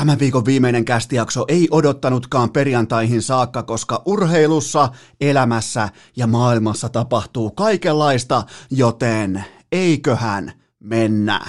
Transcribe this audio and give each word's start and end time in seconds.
Tämän 0.00 0.18
viikon 0.18 0.44
viimeinen 0.44 0.84
kästijakso 0.84 1.44
ei 1.48 1.68
odottanutkaan 1.70 2.50
perjantaihin 2.50 3.22
saakka, 3.22 3.62
koska 3.62 4.02
urheilussa, 4.06 4.88
elämässä 5.20 5.88
ja 6.16 6.26
maailmassa 6.26 6.88
tapahtuu 6.88 7.50
kaikenlaista, 7.50 8.42
joten 8.70 9.44
eiköhän 9.72 10.52
mennä. 10.80 11.40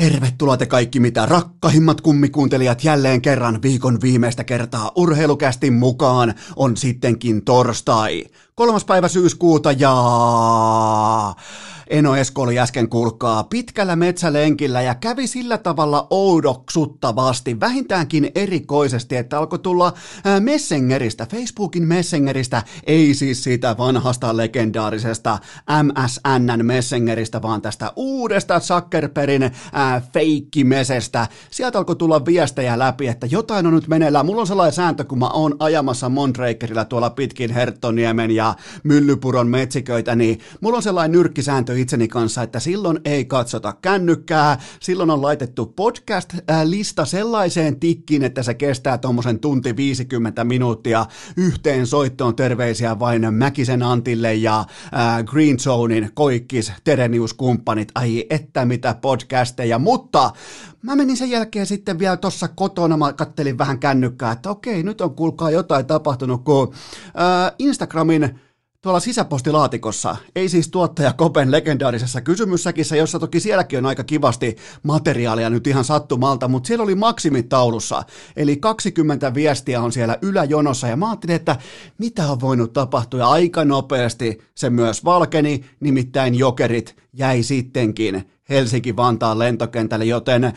Tervetuloa 0.00 0.56
te 0.56 0.66
kaikki 0.66 1.00
mitä 1.00 1.26
rakkahimmat 1.26 2.00
kummikuuntelijat 2.00 2.84
jälleen 2.84 3.22
kerran 3.22 3.62
viikon 3.62 4.00
viimeistä 4.00 4.44
kertaa 4.44 4.92
urheilukästin 4.96 5.72
mukaan 5.72 6.34
on 6.56 6.76
sittenkin 6.76 7.44
torstai. 7.44 8.24
Kolmas 8.54 8.84
päivä 8.84 9.08
syyskuuta 9.08 9.72
ja 9.72 9.94
Eno 11.90 12.16
Esko 12.16 12.42
oli 12.42 12.58
äsken 12.58 12.88
kulkaa 12.88 13.44
pitkällä 13.44 13.96
metsälenkillä 13.96 14.82
ja 14.82 14.94
kävi 14.94 15.26
sillä 15.26 15.58
tavalla 15.58 16.06
oudoksuttavasti, 16.10 17.60
vähintäänkin 17.60 18.30
erikoisesti, 18.34 19.16
että 19.16 19.38
alkoi 19.38 19.58
tulla 19.58 19.92
Messengeristä, 20.40 21.26
Facebookin 21.26 21.86
Messengeristä, 21.86 22.62
ei 22.86 23.14
siis 23.14 23.44
siitä 23.44 23.76
vanhasta 23.78 24.36
legendaarisesta 24.36 25.38
MSNn 25.82 26.66
Messengeristä, 26.66 27.42
vaan 27.42 27.62
tästä 27.62 27.92
uudesta 27.96 28.60
Zuckerbergin 28.60 29.50
feikkimesestä. 30.12 31.28
Sieltä 31.50 31.78
alkoi 31.78 31.96
tulla 31.96 32.24
viestejä 32.24 32.78
läpi, 32.78 33.08
että 33.08 33.26
jotain 33.30 33.66
on 33.66 33.74
nyt 33.74 33.88
meneillään. 33.88 34.26
Mulla 34.26 34.40
on 34.40 34.46
sellainen 34.46 34.74
sääntö, 34.74 35.04
kun 35.04 35.18
mä 35.18 35.28
oon 35.28 35.56
ajamassa 35.58 36.08
Mondrakerilla 36.08 36.84
tuolla 36.84 37.10
pitkin 37.10 37.50
Herttoniemen 37.50 38.30
ja 38.30 38.49
Myllypuron 38.82 39.48
metsiköitä, 39.48 40.16
niin 40.16 40.40
mulla 40.60 40.76
on 40.76 40.82
sellainen 40.82 41.12
nyrkkisääntö 41.12 41.78
itseni 41.78 42.08
kanssa, 42.08 42.42
että 42.42 42.60
silloin 42.60 43.00
ei 43.04 43.24
katsota 43.24 43.72
kännykkää, 43.82 44.58
silloin 44.80 45.10
on 45.10 45.22
laitettu 45.22 45.66
podcast-lista 45.66 47.04
sellaiseen 47.04 47.80
tikkiin, 47.80 48.24
että 48.24 48.42
se 48.42 48.54
kestää 48.54 48.98
tuommoisen 48.98 49.40
tunti 49.40 49.76
50 49.76 50.44
minuuttia. 50.44 51.06
Yhteen 51.36 51.86
soittoon 51.86 52.36
terveisiä 52.36 52.98
vain 52.98 53.34
Mäkisen 53.34 53.82
Antille 53.82 54.34
ja 54.34 54.60
äh, 54.60 55.24
Green 55.24 55.58
Zonein 55.58 56.10
koikkis 56.14 56.72
Terenius-kumppanit, 56.84 57.88
ai 57.94 58.26
että 58.30 58.64
mitä 58.64 58.94
podcasteja, 59.00 59.78
mutta 59.78 60.32
mä 60.82 60.96
menin 60.96 61.16
sen 61.16 61.30
jälkeen 61.30 61.66
sitten 61.66 61.98
vielä 61.98 62.16
tuossa 62.16 62.48
kotona, 62.48 62.96
mä 62.96 63.12
kattelin 63.12 63.58
vähän 63.58 63.78
kännykkää, 63.78 64.32
että 64.32 64.50
okei, 64.50 64.82
nyt 64.82 65.00
on 65.00 65.14
kuulkaa 65.14 65.50
jotain 65.50 65.86
tapahtunut, 65.86 66.44
kun 66.44 66.74
äh, 67.04 67.52
Instagramin 67.58 68.40
tuolla 68.82 69.00
sisäpostilaatikossa, 69.00 70.16
ei 70.36 70.48
siis 70.48 70.68
tuottaja 70.68 71.12
Kopen 71.12 71.50
legendaarisessa 71.50 72.20
kysymyssäkissä, 72.20 72.96
jossa 72.96 73.18
toki 73.18 73.40
sielläkin 73.40 73.78
on 73.78 73.86
aika 73.86 74.04
kivasti 74.04 74.56
materiaalia 74.82 75.50
nyt 75.50 75.66
ihan 75.66 75.84
sattumalta, 75.84 76.48
mutta 76.48 76.66
siellä 76.66 76.82
oli 76.82 76.94
maksimitaulussa, 76.94 78.02
eli 78.36 78.56
20 78.56 79.34
viestiä 79.34 79.82
on 79.82 79.92
siellä 79.92 80.18
yläjonossa, 80.22 80.88
ja 80.88 80.96
mä 80.96 81.08
ajattelin, 81.10 81.36
että 81.36 81.56
mitä 81.98 82.30
on 82.30 82.40
voinut 82.40 82.72
tapahtua, 82.72 83.20
ja 83.20 83.28
aika 83.28 83.64
nopeasti 83.64 84.38
se 84.54 84.70
myös 84.70 85.04
valkeni, 85.04 85.64
nimittäin 85.80 86.34
jokerit 86.34 86.96
jäi 87.12 87.42
sittenkin 87.42 88.30
Helsinki-Vantaan 88.50 89.38
lentokentälle, 89.38 90.04
joten 90.04 90.52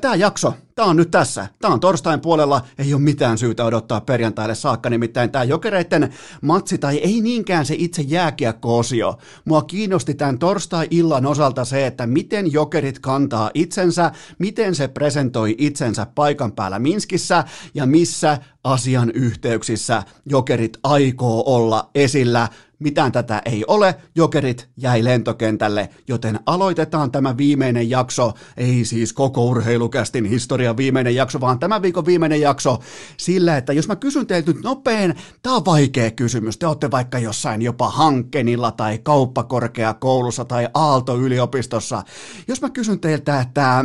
tämä 0.00 0.14
jakso, 0.14 0.54
tämä 0.74 0.88
on 0.88 0.96
nyt 0.96 1.10
tässä. 1.10 1.46
Tämä 1.60 1.74
on 1.74 1.80
torstain 1.80 2.20
puolella, 2.20 2.60
ei 2.78 2.94
ole 2.94 3.02
mitään 3.02 3.38
syytä 3.38 3.64
odottaa 3.64 4.00
perjantaille 4.00 4.54
saakka, 4.54 4.90
nimittäin 4.90 5.30
tämä 5.30 5.44
jokereiden 5.44 6.14
matsi, 6.42 6.78
tai 6.78 6.96
ei 6.96 7.20
niinkään 7.20 7.66
se 7.66 7.74
itse 7.78 8.02
jääkiekko-osio. 8.02 9.18
Mua 9.44 9.62
kiinnosti 9.62 10.14
tämän 10.14 10.38
torstai-illan 10.38 11.26
osalta 11.26 11.64
se, 11.64 11.86
että 11.86 12.06
miten 12.06 12.52
jokerit 12.52 12.98
kantaa 12.98 13.50
itsensä, 13.54 14.12
miten 14.38 14.74
se 14.74 14.88
presentoi 14.88 15.54
itsensä 15.58 16.06
paikan 16.14 16.52
päällä 16.52 16.78
Minskissä, 16.78 17.44
ja 17.74 17.86
missä 17.86 18.38
asian 18.64 19.10
yhteyksissä 19.10 20.02
jokerit 20.26 20.78
aikoo 20.82 21.42
olla 21.46 21.90
esillä 21.94 22.48
mitään 22.78 23.12
tätä 23.12 23.42
ei 23.44 23.64
ole, 23.66 23.94
jokerit 24.14 24.68
jäi 24.76 25.04
lentokentälle, 25.04 25.88
joten 26.08 26.40
aloitetaan 26.46 27.10
tämä 27.10 27.36
viimeinen 27.36 27.90
jakso, 27.90 28.32
ei 28.56 28.84
siis 28.84 29.12
koko 29.12 29.44
urheilukästin 29.44 30.24
historian 30.24 30.76
viimeinen 30.76 31.14
jakso, 31.14 31.40
vaan 31.40 31.58
tämän 31.58 31.82
viikon 31.82 32.06
viimeinen 32.06 32.40
jakso. 32.40 32.78
Sillä, 33.16 33.56
että 33.56 33.72
jos 33.72 33.88
mä 33.88 33.96
kysyn 33.96 34.26
teiltä 34.26 34.52
nyt 34.52 34.62
nopeen, 34.62 35.14
tää 35.42 35.52
on 35.52 35.64
vaikea 35.64 36.10
kysymys, 36.10 36.58
te 36.58 36.66
olette 36.66 36.90
vaikka 36.90 37.18
jossain 37.18 37.62
jopa 37.62 37.90
Hankkenilla 37.90 38.70
tai 38.72 38.98
kauppakorkeakoulussa 38.98 40.44
tai 40.44 40.68
Aalto-yliopistossa, 40.74 42.02
jos 42.48 42.62
mä 42.62 42.70
kysyn 42.70 43.00
teiltä, 43.00 43.40
että 43.40 43.78
äh, 43.78 43.84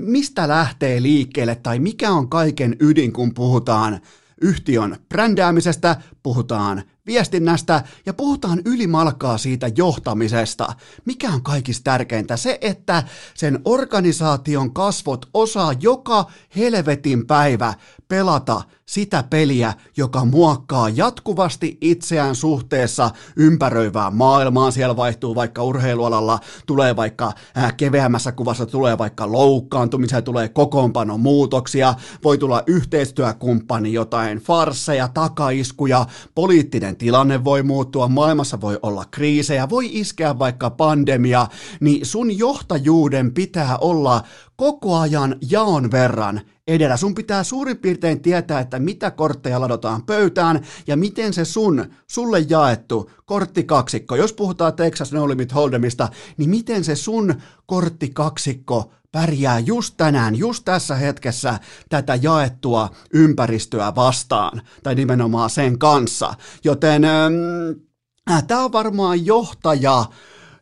mistä 0.00 0.48
lähtee 0.48 1.02
liikkeelle 1.02 1.54
tai 1.54 1.78
mikä 1.78 2.10
on 2.10 2.28
kaiken 2.28 2.76
ydin, 2.80 3.12
kun 3.12 3.34
puhutaan 3.34 4.00
yhtiön 4.40 4.96
brändäämisestä, 5.08 5.96
puhutaan 6.22 6.82
viestinnästä 7.06 7.82
ja 8.06 8.14
puhutaan 8.14 8.62
ylimalkaa 8.64 9.38
siitä 9.38 9.70
johtamisesta. 9.76 10.74
Mikä 11.04 11.30
on 11.30 11.42
kaikista 11.42 11.84
tärkeintä? 11.84 12.36
Se, 12.36 12.58
että 12.60 13.02
sen 13.34 13.60
organisaation 13.64 14.74
kasvot 14.74 15.28
osaa 15.34 15.72
joka 15.80 16.30
helvetin 16.56 17.26
päivä 17.26 17.74
pelata 18.08 18.62
sitä 18.86 19.24
peliä, 19.30 19.74
joka 19.96 20.24
muokkaa 20.24 20.88
jatkuvasti 20.88 21.78
itseään 21.80 22.34
suhteessa 22.34 23.10
ympäröivään 23.36 24.14
maailmaan. 24.14 24.72
Siellä 24.72 24.96
vaihtuu 24.96 25.34
vaikka 25.34 25.62
urheilualalla, 25.62 26.38
tulee 26.66 26.96
vaikka 26.96 27.32
äh, 27.58 27.76
keveämmässä 27.76 28.32
kuvassa, 28.32 28.66
tulee 28.66 28.98
vaikka 28.98 29.32
loukkaantumisia, 29.32 30.22
tulee 30.22 30.48
kokoonpanon 30.48 31.20
muutoksia, 31.20 31.94
voi 32.24 32.38
tulla 32.38 32.62
yhteistyökumppani, 32.66 33.92
jotain 33.92 34.38
farseja, 34.38 35.08
takaiskuja, 35.08 36.06
poliittinen 36.34 36.95
tilanne 36.98 37.44
voi 37.44 37.62
muuttua, 37.62 38.08
maailmassa 38.08 38.60
voi 38.60 38.78
olla 38.82 39.04
kriisejä, 39.10 39.68
voi 39.68 39.88
iskeä 39.92 40.38
vaikka 40.38 40.70
pandemia, 40.70 41.46
niin 41.80 42.06
sun 42.06 42.38
johtajuuden 42.38 43.34
pitää 43.34 43.78
olla 43.78 44.22
koko 44.56 44.96
ajan 44.96 45.36
jaon 45.50 45.90
verran 45.90 46.40
edellä. 46.68 46.96
Sun 46.96 47.14
pitää 47.14 47.42
suurin 47.44 47.78
piirtein 47.78 48.22
tietää, 48.22 48.60
että 48.60 48.78
mitä 48.78 49.10
kortteja 49.10 49.60
ladotaan 49.60 50.02
pöytään 50.02 50.60
ja 50.86 50.96
miten 50.96 51.32
se 51.32 51.44
sun, 51.44 51.84
sulle 52.06 52.40
jaettu 52.48 53.10
korttikaksikko, 53.24 54.16
jos 54.16 54.32
puhutaan 54.32 54.74
Texas 54.74 55.12
No 55.12 55.28
Limit 55.28 55.52
Hold'emista, 55.52 56.08
niin 56.36 56.50
miten 56.50 56.84
se 56.84 56.96
sun 56.96 57.34
korttikaksikko 57.66 58.92
pärjää 59.16 59.58
just 59.58 59.94
tänään, 59.96 60.36
just 60.36 60.64
tässä 60.64 60.94
hetkessä 60.94 61.58
tätä 61.88 62.18
jaettua 62.22 62.90
ympäristöä 63.12 63.94
vastaan, 63.94 64.62
tai 64.82 64.94
nimenomaan 64.94 65.50
sen 65.50 65.78
kanssa. 65.78 66.34
Joten 66.64 67.04
äh, 67.04 68.44
tämä 68.46 68.64
on 68.64 68.72
varmaan 68.72 69.26
johtaja, 69.26 70.04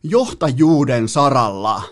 johtajuuden 0.03 1.09
saralla 1.09 1.83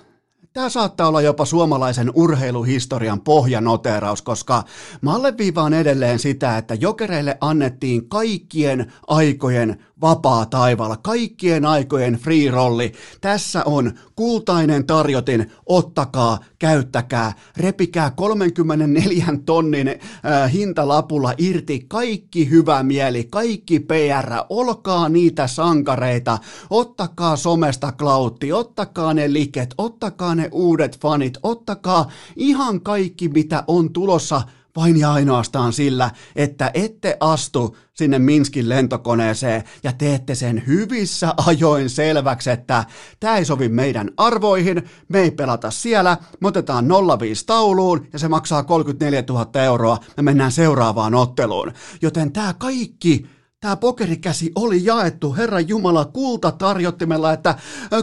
Tämä 0.53 0.69
saattaa 0.69 1.07
olla 1.07 1.21
jopa 1.21 1.45
suomalaisen 1.45 2.11
urheiluhistorian 2.15 3.21
pohjanoteraus, 3.21 4.21
koska 4.21 4.63
mä 5.01 5.15
alleviivaan 5.15 5.73
edelleen 5.73 6.19
sitä, 6.19 6.57
että 6.57 6.73
jokereille 6.73 7.37
annettiin 7.41 8.09
kaikkien 8.09 8.93
aikojen 9.07 9.83
vapaa 10.03 10.45
taivaalla, 10.45 10.97
kaikkien 10.97 11.65
aikojen 11.65 12.13
free 12.13 12.51
rolli. 12.51 12.91
Tässä 13.21 13.63
on 13.65 13.91
kultainen 14.15 14.85
tarjotin, 14.85 15.51
ottakaa, 15.65 16.39
käyttäkää, 16.59 17.33
repikää 17.57 18.11
34 18.11 19.25
tonnin 19.45 19.87
äh, 19.87 20.53
hintalapulla 20.53 21.33
irti. 21.37 21.85
Kaikki 21.87 22.49
hyvä 22.49 22.83
mieli, 22.83 23.23
kaikki 23.23 23.79
PR, 23.79 24.33
olkaa 24.49 25.09
niitä 25.09 25.47
sankareita, 25.47 26.37
ottakaa 26.69 27.35
somesta 27.35 27.91
klautti, 27.91 28.53
ottakaa 28.53 29.13
ne 29.13 29.33
liket, 29.33 29.73
ottakaa 29.77 30.35
ne 30.35 30.49
uudet 30.51 30.99
fanit, 30.99 31.37
ottakaa 31.43 32.09
ihan 32.35 32.81
kaikki 32.81 33.29
mitä 33.29 33.63
on 33.67 33.93
tulossa 33.93 34.41
vain 34.75 34.99
ja 34.99 35.13
ainoastaan 35.13 35.73
sillä, 35.73 36.11
että 36.35 36.71
ette 36.73 37.17
astu 37.19 37.77
sinne 37.93 38.19
Minskin 38.19 38.69
lentokoneeseen 38.69 39.63
ja 39.83 39.93
teette 39.93 40.35
sen 40.35 40.63
hyvissä 40.67 41.33
ajoin 41.47 41.89
selväksi, 41.89 42.49
että 42.49 42.85
tämä 43.19 43.37
ei 43.37 43.45
sovi 43.45 43.69
meidän 43.69 44.09
arvoihin, 44.17 44.89
me 45.07 45.19
ei 45.19 45.31
pelata 45.31 45.71
siellä, 45.71 46.17
me 46.39 46.47
otetaan 46.47 46.85
05 47.19 47.45
tauluun 47.45 48.07
ja 48.13 48.19
se 48.19 48.27
maksaa 48.27 48.63
34 48.63 49.23
000 49.29 49.61
euroa, 49.63 49.97
me 50.17 50.23
mennään 50.23 50.51
seuraavaan 50.51 51.15
otteluun. 51.15 51.71
Joten 52.01 52.31
tämä 52.31 52.53
kaikki 52.53 53.27
tämä 53.63 53.75
pokerikäsi 53.75 54.51
oli 54.55 54.85
jaettu 54.85 55.35
Herran 55.35 55.67
Jumala 55.67 56.05
kulta 56.05 56.51
tarjottimella, 56.51 57.33
että 57.33 57.55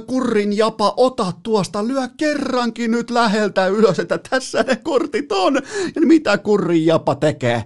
kurrin 0.07 0.57
japa, 0.57 0.95
ota 0.97 1.33
tuosta, 1.43 1.87
lyö 1.87 2.09
kerrankin 2.17 2.91
nyt 2.91 3.11
läheltä 3.11 3.67
ylös, 3.67 3.99
että 3.99 4.19
tässä 4.31 4.63
ne 4.63 4.77
kortit 4.77 5.33
on. 5.33 5.55
Ja 5.95 6.01
mitä 6.07 6.39
kurrin 6.39 6.87
japa 6.87 7.15
tekee? 7.15 7.65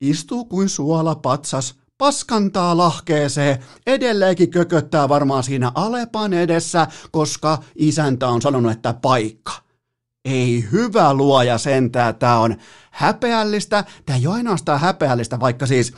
Istuu 0.00 0.44
kuin 0.44 0.68
suola 0.68 1.14
patsas, 1.14 1.74
paskantaa 1.98 2.76
lahkeeseen, 2.76 3.58
edelleenkin 3.86 4.50
kököttää 4.50 5.08
varmaan 5.08 5.42
siinä 5.42 5.72
Alepan 5.74 6.32
edessä, 6.32 6.86
koska 7.10 7.58
isäntä 7.76 8.28
on 8.28 8.42
sanonut, 8.42 8.72
että 8.72 8.94
paikka. 9.02 9.52
Ei 10.24 10.64
hyvä 10.72 11.14
luoja 11.14 11.58
sentää, 11.58 12.12
tämä 12.12 12.38
on 12.38 12.56
häpeällistä. 12.90 13.84
Tämä 14.06 14.16
ei 14.16 14.26
ole 14.26 14.34
ainoastaan 14.34 14.80
häpeällistä, 14.80 15.40
vaikka 15.40 15.66
siis 15.66 15.94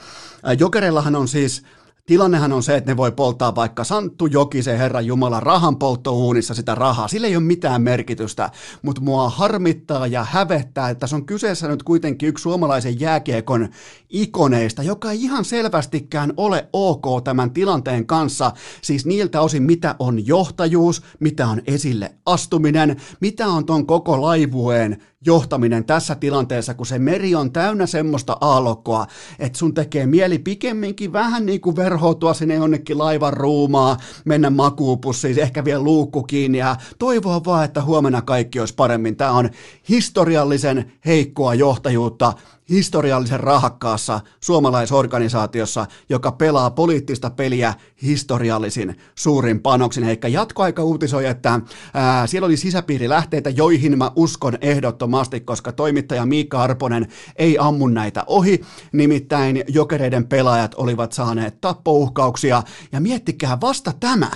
Jokereillahan 0.59 1.17
on 1.17 1.29
siis 1.29 1.63
Tilannehan 2.07 2.53
on 2.53 2.63
se, 2.63 2.77
että 2.77 2.91
ne 2.91 2.97
voi 2.97 3.13
polttaa 3.13 3.55
vaikka 3.55 3.85
Santtu 3.85 4.27
Jokisen 4.27 4.79
Herran 4.79 5.07
Jumala 5.07 5.41
rahan 5.41 5.77
polttouunissa 5.77 6.55
sitä 6.55 6.75
rahaa. 6.75 7.09
Sillä 7.09 7.27
ei 7.27 7.37
ole 7.37 7.45
mitään 7.45 7.83
merkitystä, 7.83 8.51
mutta 8.83 9.03
mua 9.03 9.29
harmittaa 9.29 10.07
ja 10.07 10.25
hävettää, 10.25 10.91
että 10.91 11.07
se 11.07 11.15
on 11.15 11.27
kyseessä 11.27 11.69
nyt 11.69 11.83
kuitenkin 11.83 12.29
yksi 12.29 12.43
suomalaisen 12.43 13.01
jääkiekon 13.01 13.69
ikoneista, 14.11 14.83
joka 14.83 15.11
ei 15.11 15.23
ihan 15.23 15.45
selvästikään 15.45 16.33
ole 16.37 16.69
ok 16.73 17.25
tämän 17.25 17.51
tilanteen 17.51 18.07
kanssa. 18.07 18.53
Siis 18.83 19.07
niiltä 19.07 19.41
osin, 19.41 19.63
mitä 19.63 19.95
on 19.99 20.27
johtajuus, 20.27 21.03
mitä 21.21 21.47
on 21.47 21.63
esille 21.67 22.15
astuminen, 22.27 22.97
mitä 23.21 23.47
on 23.47 23.67
ton 23.67 23.87
koko 23.87 24.23
laivueen 24.23 25.03
johtaminen 25.27 25.85
tässä 25.85 26.15
tilanteessa, 26.15 26.75
kun 26.75 26.87
se 26.87 26.99
meri 26.99 27.35
on 27.35 27.53
täynnä 27.53 27.87
semmoista 27.87 28.37
aallokkoa, 28.41 29.07
että 29.39 29.59
sun 29.59 29.75
tekee 29.75 30.07
mieli 30.07 30.39
pikemminkin 30.39 31.13
vähän 31.13 31.47
niin 31.47 31.61
kuin 31.61 31.77
verhoutua 31.77 32.35
sinne 32.35 32.55
jonnekin 32.55 32.99
laivan 32.99 33.33
ruumaa, 33.33 33.97
mennä 34.25 34.51
makuupussiin, 34.51 35.39
ehkä 35.39 35.65
vielä 35.65 35.83
luukku 35.83 36.23
kiinni 36.23 36.59
ja 36.59 36.77
toivoa 36.99 37.45
vaan, 37.45 37.65
että 37.65 37.83
huomenna 37.83 38.23
kaikki 38.23 38.61
olisi 38.61 38.75
paremmin. 38.75 39.17
Tämä 39.17 39.31
on 39.31 39.51
historiallisen 39.89 40.93
heikkoa 41.07 41.55
johtajuutta, 41.55 42.33
historiallisen 42.69 43.41
rahakkaassa 43.41 44.21
suomalaisorganisaatiossa, 44.41 45.87
joka 46.09 46.33
pelaa 46.33 46.71
poliittista 46.71 47.31
peliä 47.31 47.75
historiallisin 48.03 48.97
suurin 49.15 49.61
panoksin. 49.61 50.05
Eikä 50.05 50.29
jatkoaika 50.29 50.83
uutisoi, 50.83 51.27
että 51.27 51.61
ää, 51.95 52.27
siellä 52.27 52.47
oli 52.47 52.57
sisäpiirilähteitä, 52.57 53.51
joihin 53.51 53.99
mä 53.99 54.11
uskon 54.17 54.59
ehdottomasti, 54.61 55.41
koska 55.41 55.73
toimittaja 55.73 56.27
Miikka 56.27 56.63
Arponen 56.63 57.09
ei 57.37 57.59
ammu 57.59 57.87
näitä 57.89 58.25
ohi. 58.27 58.61
Nimittäin 58.93 59.65
jokereiden 59.69 60.29
pelaajat 60.29 60.75
olivat 60.75 61.13
saaneet 61.13 61.61
tappouhkauksia. 61.61 62.63
Ja 62.93 63.01
miettikää 63.01 63.61
vasta 63.61 63.93
tämä. 64.01 64.31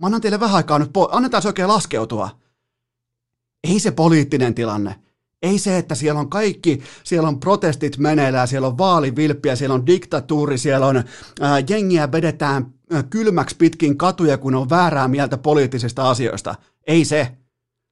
Mä 0.00 0.06
annan 0.06 0.20
teille 0.20 0.40
vähän 0.40 0.56
aikaa 0.56 0.78
nyt, 0.78 0.88
po- 0.88 1.08
annetaan 1.10 1.42
se 1.42 1.48
oikein 1.48 1.68
laskeutua. 1.68 2.30
Ei 3.68 3.80
se 3.80 3.90
poliittinen 3.90 4.54
tilanne 4.54 5.07
ei 5.42 5.58
se, 5.58 5.78
että 5.78 5.94
siellä 5.94 6.20
on 6.20 6.30
kaikki, 6.30 6.82
siellä 7.04 7.28
on 7.28 7.40
protestit 7.40 7.98
meneillään, 7.98 8.48
siellä 8.48 8.68
on 8.68 8.78
vaalivilppiä, 8.78 9.56
siellä 9.56 9.74
on 9.74 9.86
diktatuuri, 9.86 10.58
siellä 10.58 10.86
on 10.86 11.04
ää, 11.40 11.62
jengiä 11.68 12.12
vedetään 12.12 12.74
ää, 12.92 13.02
kylmäksi 13.02 13.56
pitkin 13.56 13.98
katuja, 13.98 14.38
kun 14.38 14.54
on 14.54 14.70
väärää 14.70 15.08
mieltä 15.08 15.38
poliittisista 15.38 16.10
asioista. 16.10 16.54
Ei 16.86 17.04
se. 17.04 17.32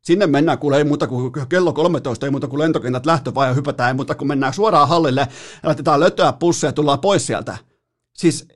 Sinne 0.04 0.26
mennään, 0.26 0.58
kuule 0.58 0.78
ei 0.78 0.84
muuta 0.84 1.06
kuin 1.06 1.32
kello 1.48 1.72
13, 1.72 2.26
ei 2.26 2.30
muuta 2.30 2.48
kuin 2.48 2.60
lentokentät 2.60 3.06
lähtövaihe 3.06 3.54
hypätään, 3.54 3.88
ei 3.88 3.94
muuta 3.94 4.14
kuin 4.14 4.28
mennään 4.28 4.54
suoraan 4.54 4.88
hallille 4.88 5.28
laitetaan 5.62 6.00
lötöä 6.00 6.32
pusseja 6.32 6.68
ja 6.68 6.72
tullaan 6.72 7.00
pois 7.00 7.26
sieltä. 7.26 7.58
Siis 8.16 8.48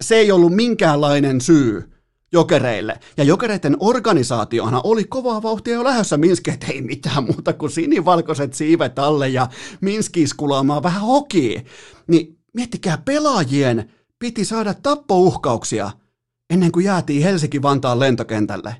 se 0.00 0.16
ei 0.16 0.32
ollut 0.32 0.54
minkäänlainen 0.54 1.40
syy 1.40 1.97
jokereille. 2.32 3.00
Ja 3.16 3.24
jokereiden 3.24 3.76
organisaatiohan 3.80 4.80
oli 4.84 5.04
kovaa 5.04 5.42
vauhtia 5.42 5.74
jo 5.74 5.84
lähdössä 5.84 6.16
Minskiin, 6.16 6.54
että 6.54 6.66
ei 6.66 6.82
mitään 6.82 7.24
muuta 7.24 7.52
kuin 7.52 7.70
sinivalkoiset 7.70 8.54
siivet 8.54 8.98
alle 8.98 9.28
ja 9.28 9.48
Minski 9.80 10.22
iskulaamaan 10.22 10.82
vähän 10.82 11.02
hoki. 11.02 11.64
Niin 12.06 12.38
miettikää, 12.54 12.98
pelaajien 13.04 13.90
piti 14.18 14.44
saada 14.44 14.74
tappouhkauksia 14.74 15.90
ennen 16.50 16.72
kuin 16.72 16.84
jäätiin 16.84 17.22
Helsinki-Vantaan 17.22 18.00
lentokentälle. 18.00 18.76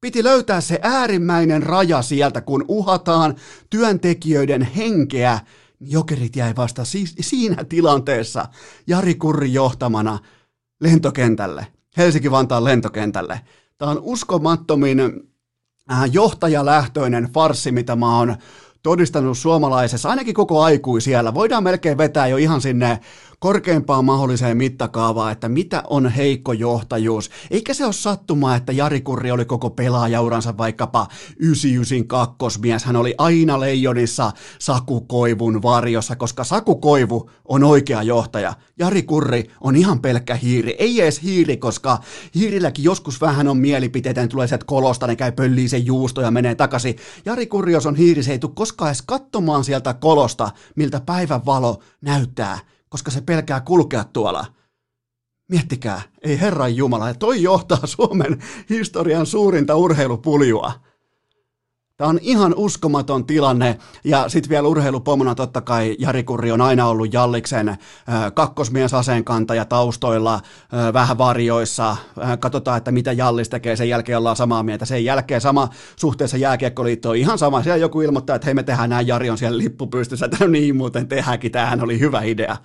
Piti 0.00 0.24
löytää 0.24 0.60
se 0.60 0.78
äärimmäinen 0.82 1.62
raja 1.62 2.02
sieltä, 2.02 2.40
kun 2.40 2.64
uhataan 2.68 3.36
työntekijöiden 3.70 4.62
henkeä. 4.62 5.40
Jokerit 5.80 6.36
jäi 6.36 6.56
vasta 6.56 6.84
si- 6.84 7.14
siinä 7.20 7.64
tilanteessa 7.64 8.48
Jari 8.86 9.14
Kurri 9.14 9.52
johtamana 9.52 10.18
lentokentälle. 10.80 11.66
Helsinki-Vantaan 11.96 12.64
lentokentälle. 12.64 13.40
Tämä 13.78 13.90
on 13.90 13.98
uskomattomin 14.00 15.00
äh, 15.92 16.10
johtajalähtöinen 16.12 17.24
farsi, 17.24 17.72
mitä 17.72 17.96
mä 17.96 18.18
oon 18.18 18.36
todistanut 18.82 19.38
suomalaisessa, 19.38 20.08
ainakin 20.08 20.34
koko 20.34 20.62
aikuisiellä. 20.62 21.34
Voidaan 21.34 21.64
melkein 21.64 21.98
vetää 21.98 22.26
jo 22.26 22.36
ihan 22.36 22.60
sinne 22.60 23.00
korkeimpaan 23.42 24.04
mahdolliseen 24.04 24.56
mittakaavaan, 24.56 25.32
että 25.32 25.48
mitä 25.48 25.82
on 25.86 26.08
heikko 26.08 26.52
johtajuus. 26.52 27.30
Eikä 27.50 27.74
se 27.74 27.84
ole 27.84 27.92
sattumaa, 27.92 28.56
että 28.56 28.72
Jari 28.72 29.00
Kurri 29.00 29.30
oli 29.30 29.44
koko 29.44 29.70
pelaajauransa 29.70 30.56
vaikkapa 30.56 31.06
99 31.38 32.08
kakkosmies. 32.08 32.84
Hän 32.84 32.96
oli 32.96 33.14
aina 33.18 33.60
leijonissa 33.60 34.32
Saku 34.58 35.00
Koivun 35.00 35.62
varjossa, 35.62 36.16
koska 36.16 36.44
Saku 36.44 36.76
Koivu 36.76 37.30
on 37.44 37.64
oikea 37.64 38.02
johtaja. 38.02 38.54
Jari 38.78 39.02
Kurri 39.02 39.50
on 39.60 39.76
ihan 39.76 40.00
pelkkä 40.00 40.34
hiiri. 40.34 40.76
Ei 40.78 41.00
edes 41.00 41.22
hiiri, 41.22 41.56
koska 41.56 41.98
hiirilläkin 42.34 42.84
joskus 42.84 43.20
vähän 43.20 43.48
on 43.48 43.56
mielipiteitä, 43.56 44.20
ne 44.20 44.28
tulee 44.28 44.46
sieltä 44.46 44.64
kolosta, 44.66 45.06
ne 45.06 45.16
käy 45.16 45.32
pölliin 45.32 45.68
sen 45.68 45.86
juusto 45.86 46.20
ja 46.20 46.30
menee 46.30 46.54
takaisin. 46.54 46.96
Jari 47.24 47.46
Kurri, 47.46 47.72
jos 47.72 47.86
on 47.86 47.96
hiiri, 47.96 48.22
se 48.22 48.32
ei 48.32 48.38
tule 48.38 48.52
koskaan 48.72 48.88
edes 48.88 49.02
katsomaan 49.02 49.64
sieltä 49.64 49.94
kolosta, 49.94 50.50
miltä 50.76 51.00
päivän 51.00 51.46
valo 51.46 51.82
näyttää 52.00 52.58
koska 52.92 53.10
se 53.10 53.20
pelkää 53.20 53.60
kulkea 53.60 54.04
tuolla. 54.04 54.46
Miettikää, 55.50 56.02
ei 56.22 56.40
Herran 56.40 56.76
Jumala, 56.76 57.14
toi 57.14 57.42
johtaa 57.42 57.86
Suomen 57.86 58.42
historian 58.70 59.26
suurinta 59.26 59.76
urheilupuljua. 59.76 60.72
Tämä 62.02 62.10
on 62.10 62.18
ihan 62.22 62.54
uskomaton 62.56 63.26
tilanne, 63.26 63.78
ja 64.04 64.28
sitten 64.28 64.50
vielä 64.50 64.68
urheilupomona 64.68 65.34
totta 65.34 65.60
kai 65.60 65.96
Jari 65.98 66.24
Kurri 66.24 66.52
on 66.52 66.60
aina 66.60 66.86
ollut 66.86 67.12
Jalliksen 67.12 67.68
äh, 67.68 67.78
kakkosmiesaseenkantaja 68.34 69.64
taustoilla, 69.64 70.34
äh, 70.34 70.92
vähän 70.92 71.18
varjoissa, 71.18 71.90
äh, 71.90 72.38
katsotaan, 72.38 72.78
että 72.78 72.92
mitä 72.92 73.12
Jallis 73.12 73.48
tekee, 73.48 73.76
sen 73.76 73.88
jälkeen 73.88 74.18
ollaan 74.18 74.36
samaa 74.36 74.62
mieltä, 74.62 74.84
sen 74.84 75.04
jälkeen 75.04 75.40
sama 75.40 75.68
suhteessa 75.96 76.36
jääkiekkoliittoon, 76.36 77.16
ihan 77.16 77.38
sama, 77.38 77.62
siellä 77.62 77.76
joku 77.76 78.00
ilmoittaa, 78.00 78.36
että 78.36 78.46
hei 78.46 78.54
me 78.54 78.62
tehdään 78.62 78.90
näin, 78.90 79.06
Jari 79.06 79.30
on 79.30 79.38
siellä 79.38 79.58
lippu 79.58 79.86
pystyssä, 79.86 80.26
että 80.26 80.36
no 80.40 80.46
niin 80.46 80.76
muuten 80.76 81.08
tehdäänkin, 81.08 81.52
tämähän 81.52 81.84
oli 81.84 82.00
hyvä 82.00 82.22
idea. 82.22 82.56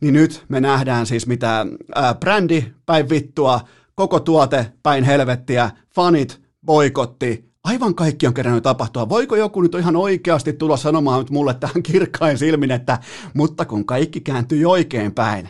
Niin 0.00 0.14
nyt 0.14 0.44
me 0.48 0.60
nähdään 0.60 1.06
siis 1.06 1.26
mitä 1.26 1.66
äh, 1.96 2.14
brändi 2.20 2.64
päin 2.86 3.08
vittua, 3.08 3.60
koko 3.94 4.20
tuote 4.20 4.72
päin 4.82 5.04
helvettiä, 5.04 5.70
fanit, 5.94 6.40
boikotti, 6.66 7.51
aivan 7.64 7.94
kaikki 7.94 8.26
on 8.26 8.34
kerännyt 8.34 8.62
tapahtua. 8.62 9.08
Voiko 9.08 9.36
joku 9.36 9.60
nyt 9.60 9.74
ihan 9.74 9.96
oikeasti 9.96 10.52
tulla 10.52 10.76
sanomaan 10.76 11.18
nyt 11.18 11.30
mulle 11.30 11.54
tähän 11.54 11.82
kirkkain 11.92 12.38
silmin, 12.38 12.70
että 12.70 12.98
mutta 13.34 13.64
kun 13.64 13.84
kaikki 13.86 14.20
kääntyy 14.20 14.64
oikein 14.64 15.14
päin. 15.14 15.48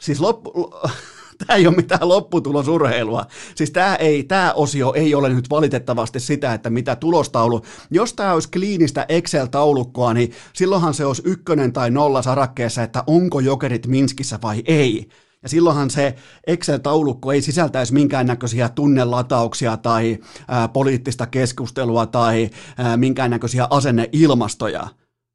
Siis 0.00 0.20
loppu, 0.20 0.74
tämä 1.46 1.56
ei 1.56 1.66
ole 1.66 1.76
mitään 1.76 2.08
lopputulosurheilua. 2.08 3.26
Siis 3.54 3.70
tämä, 3.70 3.94
ei, 3.96 4.24
tämä 4.24 4.52
osio 4.52 4.92
ei 4.92 5.14
ole 5.14 5.28
nyt 5.28 5.50
valitettavasti 5.50 6.20
sitä, 6.20 6.54
että 6.54 6.70
mitä 6.70 6.96
tulostaulu. 6.96 7.62
Jos 7.90 8.12
tämä 8.12 8.32
olisi 8.32 8.50
kliinistä 8.50 9.06
Excel-taulukkoa, 9.08 10.14
niin 10.14 10.32
silloinhan 10.52 10.94
se 10.94 11.04
olisi 11.04 11.22
ykkönen 11.24 11.72
tai 11.72 11.90
nolla 11.90 12.22
sarakkeessa, 12.22 12.82
että 12.82 13.04
onko 13.06 13.40
jokerit 13.40 13.86
Minskissä 13.86 14.38
vai 14.42 14.62
ei. 14.66 15.08
Ja 15.42 15.48
silloinhan 15.48 15.90
se 15.90 16.14
Excel-taulukko 16.46 17.32
ei 17.32 17.42
sisältäisi 17.42 17.94
minkäännäköisiä 17.94 18.68
tunnelatauksia 18.68 19.76
tai 19.76 20.18
ää, 20.48 20.68
poliittista 20.68 21.26
keskustelua 21.26 22.06
tai 22.06 22.50
ää, 22.78 22.96
minkäännäköisiä 22.96 23.66
asenneilmastoja. 23.70 24.88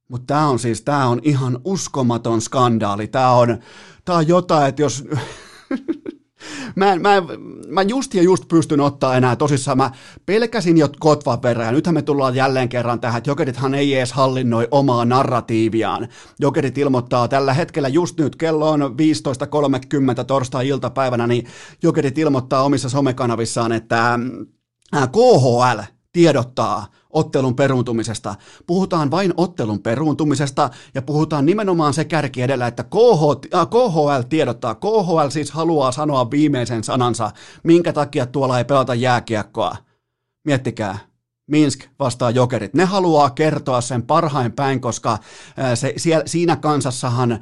Mutta 0.10 0.34
tämä 0.34 0.48
on 0.48 0.60
siis, 0.60 0.82
tämä 0.82 1.08
on 1.08 1.20
ihan 1.24 1.60
uskomaton 1.66 2.42
skandaali. 2.42 3.08
Tämä 3.08 3.32
on, 3.32 3.58
tää 4.06 4.16
on 4.16 4.28
jotain, 4.28 4.70
että 4.70 4.82
jos 4.82 5.04
mä, 6.76 6.96
mä, 6.96 7.24
mä 7.68 7.82
just 7.82 8.14
ja 8.14 8.24
just 8.24 8.48
pystyn 8.48 8.80
ottaa 8.80 9.16
enää 9.16 9.36
tosissaan. 9.36 9.78
Mä 9.78 9.92
pelkäsin 10.26 10.78
jo 10.78 10.90
Kotvan 11.00 11.42
verran, 11.42 11.66
ja 11.66 11.72
nythän 11.72 11.94
me 11.94 12.02
tullaan 12.02 12.36
jälleen 12.36 12.70
kerran 12.70 13.00
tähän, 13.00 13.18
että 13.18 13.30
Jokerithan 13.30 13.76
ei 13.76 13.94
edes 13.94 14.14
hallinnoi 14.14 14.68
omaa 14.72 15.06
narratiiviaan. 15.06 16.08
Jokerit 16.40 16.78
ilmoittaa 16.78 17.28
tällä 17.28 17.54
hetkellä 17.54 17.88
just 17.88 18.20
nyt, 18.20 18.36
kello 18.36 18.70
on 18.70 18.82
15.30 18.82 20.24
torstai-iltapäivänä, 20.28 21.28
niin 21.28 21.48
Jokerit 21.84 22.18
ilmoittaa 22.18 22.64
omissa 22.64 22.90
somekanavissaan, 22.90 23.72
että 23.72 24.20
KHL 25.12 25.80
tiedottaa 26.12 26.88
ottelun 27.14 27.56
peruuntumisesta. 27.56 28.36
Puhutaan 28.68 29.12
vain 29.12 29.34
ottelun 29.38 29.80
peruuntumisesta 29.80 30.70
ja 30.94 31.02
puhutaan 31.02 31.46
nimenomaan 31.46 31.94
se 31.94 32.06
kärki 32.06 32.42
edellä, 32.42 32.68
että 32.68 32.84
KH, 32.84 33.54
äh, 33.56 33.68
KHL 33.68 34.22
tiedottaa. 34.30 34.76
KHL 34.76 35.30
siis 35.30 35.52
haluaa 35.52 35.92
sanoa 35.92 36.32
viimeisen 36.32 36.84
sanansa, 36.84 37.32
minkä 37.64 37.94
takia 37.94 38.26
tuolla 38.26 38.58
ei 38.58 38.66
pelata 38.66 38.96
jääkiekkoa. 38.96 39.78
Miettikää, 40.44 40.98
Minsk 41.48 41.80
vastaa 42.00 42.30
jokerit. 42.32 42.74
Ne 42.74 42.86
haluaa 42.86 43.30
kertoa 43.30 43.82
sen 43.82 44.04
parhain 44.04 44.52
päin, 44.52 44.82
koska 44.82 45.12
äh, 45.12 45.20
se, 45.76 45.94
siellä, 45.98 46.24
siinä 46.26 46.56
kansassahan 46.56 47.32
äh, 47.32 47.40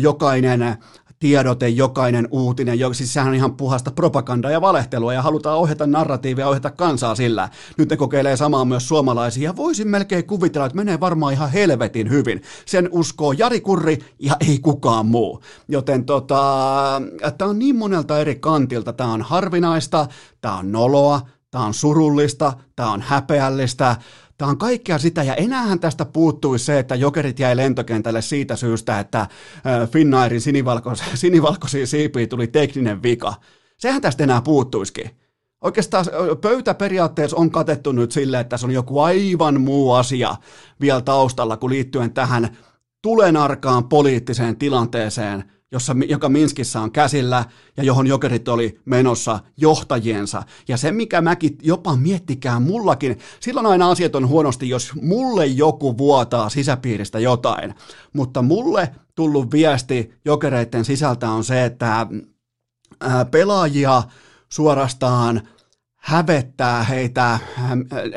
jokainen 0.00 0.76
tiedote, 1.18 1.68
jokainen 1.68 2.28
uutinen, 2.30 2.78
siis 2.92 3.12
sehän 3.12 3.28
on 3.28 3.34
ihan 3.34 3.56
puhasta 3.56 3.90
propagandaa 3.90 4.50
ja 4.50 4.60
valehtelua 4.60 5.14
ja 5.14 5.22
halutaan 5.22 5.58
ohjata 5.58 5.86
narratiivia, 5.86 6.48
ohjata 6.48 6.70
kansaa 6.70 7.14
sillä. 7.14 7.48
Nyt 7.78 7.90
ne 7.90 7.96
kokeilee 7.96 8.36
samaa 8.36 8.64
myös 8.64 8.88
suomalaisia 8.88 9.44
ja 9.44 9.56
voisin 9.56 9.88
melkein 9.88 10.26
kuvitella, 10.26 10.66
että 10.66 10.76
menee 10.76 11.00
varmaan 11.00 11.32
ihan 11.32 11.50
helvetin 11.50 12.10
hyvin. 12.10 12.42
Sen 12.66 12.88
uskoo 12.92 13.32
Jari 13.32 13.60
Kurri 13.60 13.98
ja 14.18 14.36
ei 14.48 14.58
kukaan 14.58 15.06
muu. 15.06 15.42
Joten 15.68 16.04
tota, 16.04 17.02
tämä 17.38 17.50
on 17.50 17.58
niin 17.58 17.76
monelta 17.76 18.18
eri 18.18 18.34
kantilta, 18.34 18.92
tämä 18.92 19.12
on 19.12 19.22
harvinaista, 19.22 20.06
tämä 20.40 20.56
on 20.56 20.72
noloa, 20.72 21.20
tämä 21.50 21.64
on 21.64 21.74
surullista, 21.74 22.52
tämä 22.76 22.92
on 22.92 23.02
häpeällistä, 23.02 23.96
Tämä 24.38 24.50
on 24.50 24.58
kaikkea 24.58 24.98
sitä, 24.98 25.22
ja 25.22 25.34
enäähän 25.34 25.80
tästä 25.80 26.04
puuttui 26.04 26.58
se, 26.58 26.78
että 26.78 26.94
jokerit 26.94 27.38
jäi 27.38 27.56
lentokentälle 27.56 28.22
siitä 28.22 28.56
syystä, 28.56 29.00
että 29.00 29.26
Finnairin 29.92 30.40
sinivalkoisia, 30.40 31.06
sinivalkoisia 31.14 31.86
siipiä 31.86 32.26
tuli 32.26 32.46
tekninen 32.46 33.02
vika. 33.02 33.34
Sehän 33.76 34.02
tästä 34.02 34.24
enää 34.24 34.42
puuttuisikin. 34.42 35.10
Oikeastaan 35.60 36.06
pöytä 36.40 36.74
periaatteessa 36.74 37.36
on 37.36 37.50
katettu 37.50 37.92
nyt 37.92 38.12
silleen, 38.12 38.40
että 38.40 38.56
se 38.56 38.66
on 38.66 38.72
joku 38.72 39.00
aivan 39.00 39.60
muu 39.60 39.92
asia 39.92 40.36
vielä 40.80 41.00
taustalla 41.00 41.56
kuin 41.56 41.70
liittyen 41.70 42.12
tähän 42.12 42.56
tulenarkaan 43.02 43.88
poliittiseen 43.88 44.56
tilanteeseen– 44.56 45.44
jossa, 45.72 45.96
joka 46.08 46.28
Minskissä 46.28 46.80
on 46.80 46.92
käsillä 46.92 47.44
ja 47.76 47.82
johon 47.82 48.06
jokerit 48.06 48.48
oli 48.48 48.80
menossa 48.84 49.40
johtajiensa. 49.56 50.42
Ja 50.68 50.76
se, 50.76 50.92
mikä 50.92 51.20
mäkin 51.20 51.58
jopa 51.62 51.96
miettikään 51.96 52.62
mullakin, 52.62 53.18
silloin 53.40 53.66
aina 53.66 53.90
asiat 53.90 54.14
on 54.14 54.28
huonosti, 54.28 54.68
jos 54.68 54.92
mulle 55.02 55.46
joku 55.46 55.98
vuotaa 55.98 56.48
sisäpiiristä 56.48 57.18
jotain. 57.18 57.74
Mutta 58.12 58.42
mulle 58.42 58.92
tullut 59.14 59.52
viesti 59.52 60.14
jokereiden 60.24 60.84
sisältä 60.84 61.30
on 61.30 61.44
se, 61.44 61.64
että 61.64 62.06
pelaajia 63.30 64.02
suorastaan 64.48 65.48
hävettää 65.96 66.82
heitä, 66.82 67.38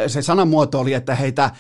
se 0.08 0.22
sanamuoto 0.22 0.80
oli, 0.80 0.94
että 0.94 1.16
heitä 1.16 1.52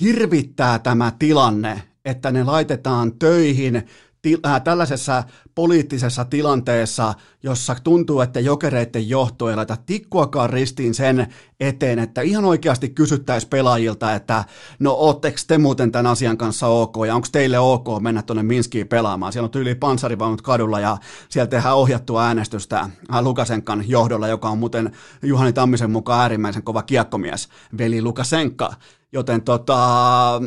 hirvittää 0.00 0.78
tämä 0.78 1.12
tilanne, 1.18 1.82
että 2.04 2.30
ne 2.30 2.44
laitetaan 2.44 3.12
töihin 3.18 3.86
til, 4.22 4.38
äh, 4.46 4.62
tällaisessa 4.62 5.24
poliittisessa 5.54 6.24
tilanteessa, 6.24 7.14
jossa 7.42 7.76
tuntuu, 7.84 8.20
että 8.20 8.40
jokereiden 8.40 9.08
johto 9.08 9.50
ei 9.50 9.56
laita 9.56 9.76
tikkuakaan 9.86 10.50
ristiin 10.50 10.94
sen 10.94 11.26
eteen, 11.60 11.98
että 11.98 12.20
ihan 12.20 12.44
oikeasti 12.44 12.88
kysyttäisiin 12.88 13.50
pelaajilta, 13.50 14.14
että 14.14 14.44
no 14.78 14.92
ootteko 14.92 15.36
te 15.46 15.58
muuten 15.58 15.92
tämän 15.92 16.06
asian 16.06 16.38
kanssa 16.38 16.66
ok 16.66 16.96
ja 17.06 17.14
onko 17.14 17.28
teille 17.32 17.58
ok 17.58 17.86
mennä 18.00 18.22
tuonne 18.22 18.42
Minskiin 18.42 18.88
pelaamaan. 18.88 19.32
Siellä 19.32 19.46
on 19.46 19.50
tyyli 19.50 19.74
panssarivaunut 19.74 20.42
kadulla 20.42 20.80
ja 20.80 20.96
siellä 21.28 21.46
tehdään 21.46 21.76
ohjattua 21.76 22.26
äänestystä 22.26 22.80
äh, 22.80 22.90
Lukasenkan 23.22 23.84
johdolla, 23.88 24.28
joka 24.28 24.48
on 24.48 24.58
muuten 24.58 24.92
Juhani 25.22 25.52
Tammisen 25.52 25.90
mukaan 25.90 26.20
äärimmäisen 26.20 26.62
kova 26.62 26.82
kiekkomies, 26.82 27.48
veli 27.78 28.02
Lukasenka. 28.02 28.72
Joten 29.12 29.42
tota, 29.42 30.40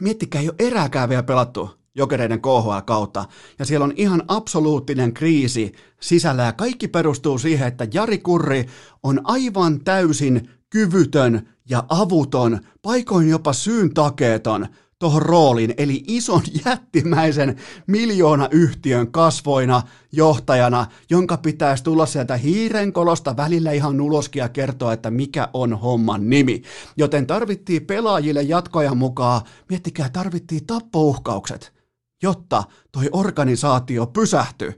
miettikää, 0.00 0.40
ei 0.40 0.48
ole 0.48 0.56
erääkään 0.58 1.08
vielä 1.08 1.22
pelattu 1.22 1.79
jokereiden 1.94 2.40
KHL 2.40 2.80
kautta, 2.84 3.24
ja 3.58 3.64
siellä 3.64 3.84
on 3.84 3.92
ihan 3.96 4.22
absoluuttinen 4.28 5.14
kriisi 5.14 5.72
sisällä, 6.00 6.42
ja 6.42 6.52
kaikki 6.52 6.88
perustuu 6.88 7.38
siihen, 7.38 7.68
että 7.68 7.86
Jari 7.94 8.18
Kurri 8.18 8.66
on 9.02 9.20
aivan 9.24 9.80
täysin 9.84 10.50
kyvytön 10.70 11.48
ja 11.68 11.84
avuton, 11.88 12.60
paikoin 12.82 13.28
jopa 13.28 13.52
syyn 13.52 13.94
takeeton 13.94 14.66
tuohon 15.00 15.22
rooliin, 15.22 15.74
eli 15.76 16.04
ison 16.06 16.42
jättimäisen 16.64 17.56
miljoona 17.86 18.48
yhtiön 18.50 19.12
kasvoina, 19.12 19.82
johtajana, 20.12 20.86
jonka 21.10 21.36
pitäisi 21.36 21.84
tulla 21.84 22.06
sieltä 22.06 22.36
hiirenkolosta 22.36 23.36
välillä 23.36 23.72
ihan 23.72 24.00
uloskin 24.00 24.40
ja 24.40 24.48
kertoa, 24.48 24.92
että 24.92 25.10
mikä 25.10 25.48
on 25.52 25.74
homman 25.74 26.30
nimi. 26.30 26.62
Joten 26.96 27.26
tarvittiin 27.26 27.86
pelaajille 27.86 28.42
jatkoajan 28.42 28.96
mukaan, 28.96 29.40
miettikää, 29.68 30.08
tarvittiin 30.08 30.66
tappouhkaukset 30.66 31.79
jotta 32.22 32.64
toi 32.92 33.08
organisaatio 33.12 34.06
pysähtyi. 34.06 34.74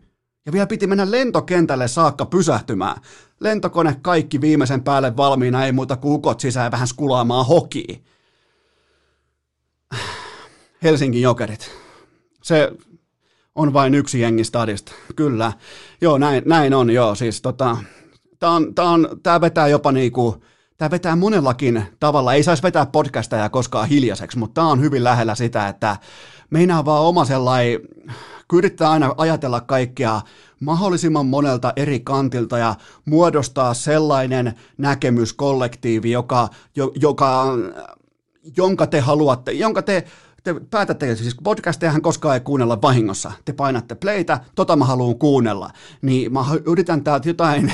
Ja 0.47 0.53
vielä 0.53 0.67
piti 0.67 0.87
mennä 0.87 1.11
lentokentälle 1.11 1.89
saakka 1.89 2.27
pysähtymään. 2.27 3.03
Lentokone 3.41 3.97
kaikki 4.03 4.41
viimeisen 4.41 4.83
päälle 4.83 5.17
valmiina, 5.17 5.65
ei 5.65 5.73
muuta 5.73 5.97
kuin 5.97 6.15
ukot 6.15 6.41
sisään 6.41 6.73
vähän 6.73 6.87
skulaamaan 6.87 7.47
hoki. 7.47 8.05
Helsingin 10.83 11.23
jokerit. 11.23 11.71
Se 12.43 12.73
on 13.55 13.73
vain 13.73 13.95
yksi 13.95 14.21
jengi 14.21 14.45
stadista. 14.45 14.93
Kyllä. 15.17 15.53
Joo, 16.01 16.19
näin, 16.19 16.43
näin 16.47 16.75
on, 16.75 16.91
joo. 16.91 17.15
Siis 17.15 17.43
tota, 17.43 17.77
tää, 18.39 18.51
on, 18.51 18.75
tää, 18.75 18.85
on, 18.85 19.09
tää 19.23 19.41
vetää 19.41 19.69
jopa 19.69 19.93
niinku, 19.93 20.45
tää 20.77 20.91
vetää 20.91 21.17
monellakin 21.17 21.85
tavalla. 22.01 22.35
Ei 22.35 22.43
saisi 22.43 22.63
vetää 22.63 22.87
podcastia 22.87 23.49
koskaan 23.49 23.89
hiljaiseksi, 23.89 24.39
mutta 24.39 24.61
tää 24.61 24.71
on 24.71 24.81
hyvin 24.81 25.05
lähellä 25.05 25.35
sitä, 25.35 25.69
että 25.69 25.97
meinaa 26.53 26.85
vaan 26.85 27.03
oma 27.03 27.25
sellainen, 27.25 27.81
yrittää 28.53 28.91
aina 28.91 29.15
ajatella 29.17 29.61
kaikkea 29.61 30.21
mahdollisimman 30.61 31.27
monelta 31.27 31.73
eri 31.77 32.01
kantilta 32.01 32.59
ja 32.59 32.75
muodostaa 33.05 33.75
sellainen 33.75 34.55
näkemyskollektiivi, 34.79 36.11
joka, 36.11 36.49
joka, 36.95 37.47
jonka 38.57 38.87
te 38.87 39.01
haluatte, 39.01 39.53
jonka 39.53 39.83
te 39.83 40.05
te 40.45 40.55
päätätte, 40.71 41.17
siis 41.17 41.37
podcastejahan 41.45 42.03
koskaan 42.03 42.35
ei 42.35 42.41
kuunnella 42.41 42.83
vahingossa. 42.83 43.33
Te 43.45 43.53
painatte 43.53 43.95
playtä, 43.95 44.41
tota 44.55 44.77
mä 44.77 44.85
haluan 44.85 45.19
kuunnella. 45.19 45.71
Niin 46.03 46.33
mä 46.33 46.45
yritän 46.67 47.05
täältä 47.05 47.29
jotain 47.29 47.73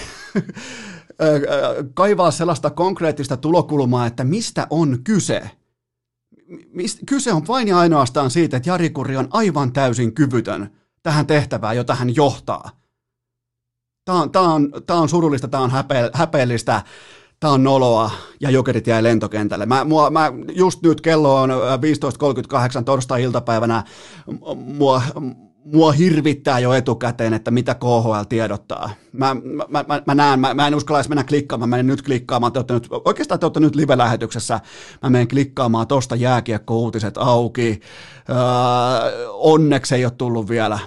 kaivaa 1.95 2.31
sellaista 2.31 2.71
konkreettista 2.71 3.37
tulokulmaa, 3.37 4.07
että 4.07 4.25
mistä 4.25 4.67
on 4.71 4.99
kyse 5.05 5.51
kyse 7.07 7.33
on 7.33 7.47
vain 7.47 7.69
ja 7.69 7.79
ainoastaan 7.79 8.31
siitä, 8.31 8.57
että 8.57 8.71
Jari 8.71 8.91
Kurri 8.91 9.17
on 9.17 9.29
aivan 9.31 9.73
täysin 9.73 10.15
kyvytön 10.15 10.71
tähän 11.03 11.27
tehtävään, 11.27 11.77
jota 11.77 11.95
hän 11.95 12.17
johtaa. 12.17 12.71
Tämä 14.05 14.23
on, 14.23 14.31
tämä 14.31 14.55
on, 14.55 14.73
tämä 14.87 15.01
on 15.01 15.09
surullista, 15.09 15.49
tämä 15.49 15.63
on 15.63 15.71
häpe, 15.71 16.11
häpeellistä, 16.15 16.83
tämä 17.41 17.53
on 17.53 17.63
noloa 17.63 18.11
ja 18.41 18.51
jokerit 18.51 18.87
jäi 18.87 19.03
lentokentälle. 19.03 19.67
Mä, 19.67 19.85
mua, 19.85 20.11
mä, 20.11 20.33
just 20.53 20.83
nyt 20.83 21.01
kello 21.01 21.41
on 21.41 21.51
15.38 21.51 22.85
torstai-iltapäivänä, 22.85 23.85
mua, 24.55 25.03
mua 25.73 25.93
hirvittää 25.93 26.59
jo 26.59 26.73
etukäteen, 26.73 27.35
että 27.35 27.51
mitä 27.51 27.75
KHL 27.75 28.23
tiedottaa. 28.29 28.91
Mä, 29.13 29.37
mä, 29.69 29.85
mä, 29.89 30.03
mä 30.07 30.15
näen, 30.15 30.41
mä, 30.41 30.55
mä 30.55 30.67
en 30.67 30.75
uskalla 30.75 31.03
mennä 31.09 31.25
klikkaamaan, 31.25 31.69
mä 31.69 31.77
menen 31.77 31.87
nyt 31.87 32.03
klikkaamaan, 32.03 32.53
te 32.53 32.75
nyt, 32.75 32.89
oikeastaan 33.05 33.41
te 33.41 33.47
olette 33.47 33.61
nyt 33.61 33.77
live-lähetyksessä, 33.77 34.61
mä 35.03 35.11
menen 35.11 35.29
klikkaamaan 35.29 35.87
tosta 35.87 36.17
jääkiekko-uutiset 36.17 37.19
auki, 37.19 37.81
öö, 38.29 38.37
onneksi 39.33 39.95
ei 39.95 40.05
ole 40.05 40.13
tullut 40.19 40.49
vielä 40.49 40.79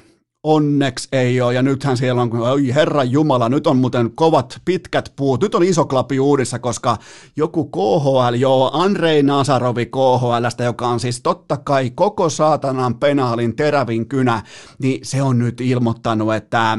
Onneksi 0.43 1.07
ei 1.11 1.41
ole, 1.41 1.53
ja 1.53 1.61
nythän 1.61 1.97
siellä 1.97 2.21
on, 2.21 2.41
oi 2.41 2.69
herran 2.69 3.11
jumala, 3.11 3.49
nyt 3.49 3.67
on 3.67 3.77
muuten 3.77 4.11
kovat 4.15 4.61
pitkät 4.65 5.13
puut, 5.15 5.41
nyt 5.41 5.55
on 5.55 5.63
iso 5.63 5.85
klapi 5.85 6.19
uudissa, 6.19 6.59
koska 6.59 6.97
joku 7.35 7.65
KHL, 7.65 8.33
joo, 8.37 8.71
Andrei 8.73 9.23
Nasarovi 9.23 9.85
KHLstä, 9.85 10.63
joka 10.63 10.87
on 10.87 10.99
siis 10.99 11.21
totta 11.21 11.57
kai 11.57 11.89
koko 11.89 12.29
saatanan 12.29 12.95
penaalin 12.95 13.55
terävin 13.55 14.07
kynä, 14.07 14.43
niin 14.79 14.99
se 15.03 15.21
on 15.21 15.39
nyt 15.39 15.61
ilmoittanut, 15.61 16.33
että 16.33 16.77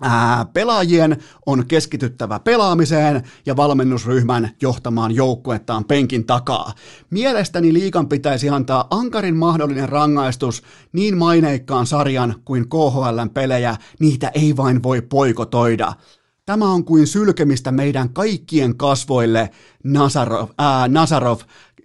Ää, 0.00 0.46
pelaajien 0.52 1.16
on 1.46 1.66
keskityttävä 1.66 2.38
pelaamiseen 2.38 3.22
ja 3.46 3.56
valmennusryhmän 3.56 4.50
johtamaan 4.62 5.14
joukkuettaan 5.14 5.84
penkin 5.84 6.26
takaa. 6.26 6.72
Mielestäni 7.10 7.72
liikan 7.72 8.08
pitäisi 8.08 8.48
antaa 8.48 8.86
ankarin 8.90 9.36
mahdollinen 9.36 9.88
rangaistus 9.88 10.62
niin 10.92 11.18
maineikkaan 11.18 11.86
sarjan 11.86 12.34
kuin 12.44 12.68
KHLn 12.68 13.30
pelejä, 13.34 13.76
niitä 14.00 14.28
ei 14.34 14.56
vain 14.56 14.82
voi 14.82 15.02
poikotoida. 15.02 15.92
Tämä 16.46 16.70
on 16.70 16.84
kuin 16.84 17.06
sylkemistä 17.06 17.72
meidän 17.72 18.08
kaikkien 18.12 18.76
kasvoille, 18.76 19.50
Nazarov, 19.84 20.48
ää, 20.58 20.88
Nazarov 20.88 21.38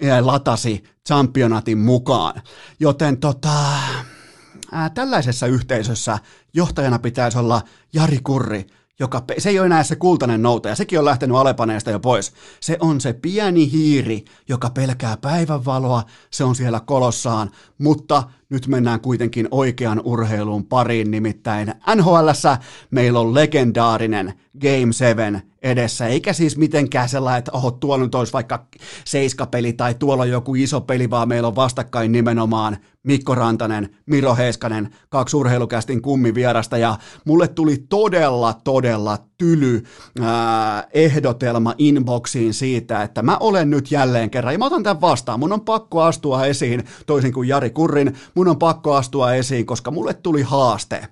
ää, 0.04 0.26
latasi 0.26 0.84
championatin 1.08 1.78
mukaan. 1.78 2.42
Joten 2.80 3.18
tota, 3.18 3.50
ää, 4.72 4.90
tällaisessa 4.90 5.48
yhteisössä 5.48 6.20
johtajana 6.54 7.00
pitäisi 7.00 7.38
olla 7.38 7.62
Jari 7.94 8.20
Kurri, 8.24 8.68
joka, 9.00 9.24
se 9.38 9.50
ei 9.50 9.60
ole 9.60 9.66
enää 9.66 9.84
se 9.84 9.96
kultainen 9.96 10.42
noutaja, 10.42 10.76
sekin 10.76 11.00
on 11.00 11.06
lähtenyt 11.06 11.38
Alepaneesta 11.38 11.92
jo 11.92 12.00
pois. 12.00 12.34
Se 12.60 12.78
on 12.80 13.02
se 13.02 13.14
pieni 13.14 13.72
hiiri, 13.72 14.26
joka 14.50 14.70
pelkää 14.70 15.18
päivänvaloa, 15.18 16.04
se 16.32 16.44
on 16.44 16.56
siellä 16.56 16.80
kolossaan, 16.80 17.52
mutta 17.78 18.24
nyt 18.52 18.68
mennään 18.68 19.00
kuitenkin 19.00 19.48
oikean 19.52 20.02
urheilun 20.04 20.66
pariin, 20.66 21.12
nimittäin 21.12 21.74
NHLssä 21.96 22.58
meillä 22.92 23.20
on 23.20 23.34
legendaarinen 23.34 24.34
Game 24.62 24.94
7 24.94 25.42
edessä, 25.62 26.08
eikä 26.08 26.34
siis 26.34 26.58
mitenkään 26.58 27.10
sellainen, 27.10 27.40
että 27.40 27.52
oho, 27.52 27.72
tuolla 27.72 28.04
nyt 28.04 28.16
olisi 28.16 28.34
vaikka 28.34 28.66
seiskapeli 29.06 29.74
tai 29.74 29.96
tuolla 29.96 30.26
joku 30.26 30.56
iso 30.56 30.82
peli, 30.82 31.10
vaan 31.10 31.28
meillä 31.28 31.48
on 31.48 31.56
vastakkain 31.56 32.12
nimenomaan 32.12 32.78
Mikko 33.04 33.36
Rantanen, 33.36 33.90
Miro 34.06 34.36
Heiskanen, 34.36 34.90
kaksi 35.10 35.38
urheilukästin 35.38 36.02
kummivierasta, 36.02 36.78
ja 36.78 36.98
mulle 37.26 37.48
tuli 37.48 37.78
todella, 37.90 38.54
todella 38.64 39.18
tyly 39.42 39.84
ää, 40.22 40.88
ehdotelma 40.94 41.74
inboxiin 41.78 42.54
siitä, 42.54 43.04
että 43.04 43.22
mä 43.22 43.38
olen 43.40 43.70
nyt 43.70 43.92
jälleen 43.92 44.30
kerran, 44.30 44.54
ja 44.54 44.60
mä 44.60 44.66
otan 44.66 44.84
tämän 44.84 45.02
vastaan, 45.02 45.40
mun 45.40 45.54
on 45.54 45.62
pakko 45.62 46.02
astua 46.02 46.46
esiin, 46.46 46.84
toisin 47.06 47.34
kuin 47.34 47.50
Jari 47.50 47.70
Kurrin, 47.70 48.16
mun 48.36 48.48
on 48.48 48.60
pakko 48.60 48.96
astua 48.96 49.34
esiin, 49.34 49.66
koska 49.66 49.92
mulle 49.92 50.14
tuli 50.14 50.42
haaste 50.42 51.08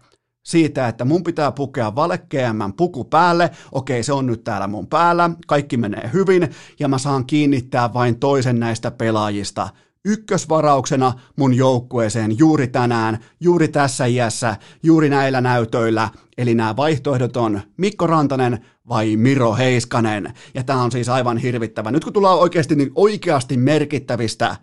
siitä, 0.45 0.87
että 0.87 1.05
mun 1.05 1.23
pitää 1.23 1.51
pukea 1.51 1.95
valekkeämmän 1.95 2.73
puku 2.73 3.03
päälle, 3.03 3.51
okei 3.71 4.03
se 4.03 4.13
on 4.13 4.25
nyt 4.25 4.43
täällä 4.43 4.67
mun 4.67 4.87
päällä, 4.87 5.29
kaikki 5.47 5.77
menee 5.77 6.09
hyvin, 6.13 6.49
ja 6.79 6.87
mä 6.87 6.97
saan 6.97 7.25
kiinnittää 7.25 7.93
vain 7.93 8.19
toisen 8.19 8.59
näistä 8.59 8.91
pelaajista 8.91 9.69
ykkösvarauksena 10.05 11.13
mun 11.35 11.53
joukkueeseen 11.53 12.37
juuri 12.37 12.67
tänään, 12.67 13.19
juuri 13.39 13.67
tässä 13.67 14.05
iässä, 14.05 14.55
juuri 14.83 15.09
näillä 15.09 15.41
näytöillä. 15.41 16.09
Eli 16.37 16.55
nämä 16.55 16.75
vaihtoehdot 16.75 17.37
on 17.37 17.61
Mikko 17.77 18.07
Rantanen 18.07 18.65
vai 18.89 19.15
Miro 19.15 19.55
Heiskanen. 19.55 20.33
Ja 20.53 20.63
tämä 20.63 20.83
on 20.83 20.91
siis 20.91 21.09
aivan 21.09 21.37
hirvittävä. 21.37 21.91
Nyt 21.91 22.03
kun 22.03 22.13
tullaan 22.13 22.39
oikeasti, 22.39 22.75
niin 22.75 22.91
oikeasti 22.95 23.57
merkittävistä 23.57 24.55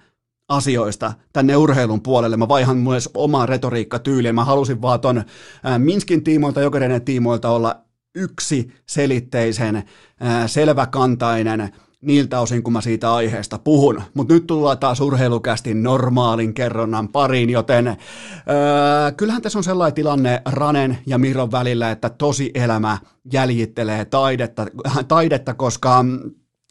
asioista 0.48 1.12
tänne 1.32 1.56
urheilun 1.56 2.02
puolelle. 2.02 2.36
Mä 2.36 2.48
vaihan 2.48 2.76
myös 2.76 3.10
omaa 3.14 3.46
retoriikkatyyliä. 3.46 4.32
Mä 4.32 4.44
halusin 4.44 4.82
vaan 4.82 5.00
ton 5.00 5.24
Minskin 5.78 6.24
tiimoilta, 6.24 6.60
Jokereiden 6.60 7.04
tiimoilta 7.04 7.50
olla 7.50 7.80
yksi 8.14 8.72
selitteisen, 8.86 9.82
selväkantainen, 10.46 11.72
niiltä 12.02 12.40
osin, 12.40 12.62
kun 12.62 12.72
mä 12.72 12.80
siitä 12.80 13.14
aiheesta 13.14 13.58
puhun. 13.58 14.02
Mutta 14.14 14.34
nyt 14.34 14.46
tullaan 14.46 14.78
taas 14.78 15.00
urheilukästin 15.00 15.82
normaalin 15.82 16.54
kerronnan 16.54 17.08
pariin, 17.08 17.50
joten 17.50 17.86
öö, 17.86 17.96
kyllähän 19.16 19.42
tässä 19.42 19.58
on 19.58 19.64
sellainen 19.64 19.94
tilanne 19.94 20.42
Ranen 20.44 20.98
ja 21.06 21.18
Miron 21.18 21.52
välillä, 21.52 21.90
että 21.90 22.10
tosi 22.10 22.50
elämä 22.54 22.98
jäljittelee 23.32 24.04
taidetta, 24.04 24.66
taidetta 25.08 25.54
koska 25.54 26.04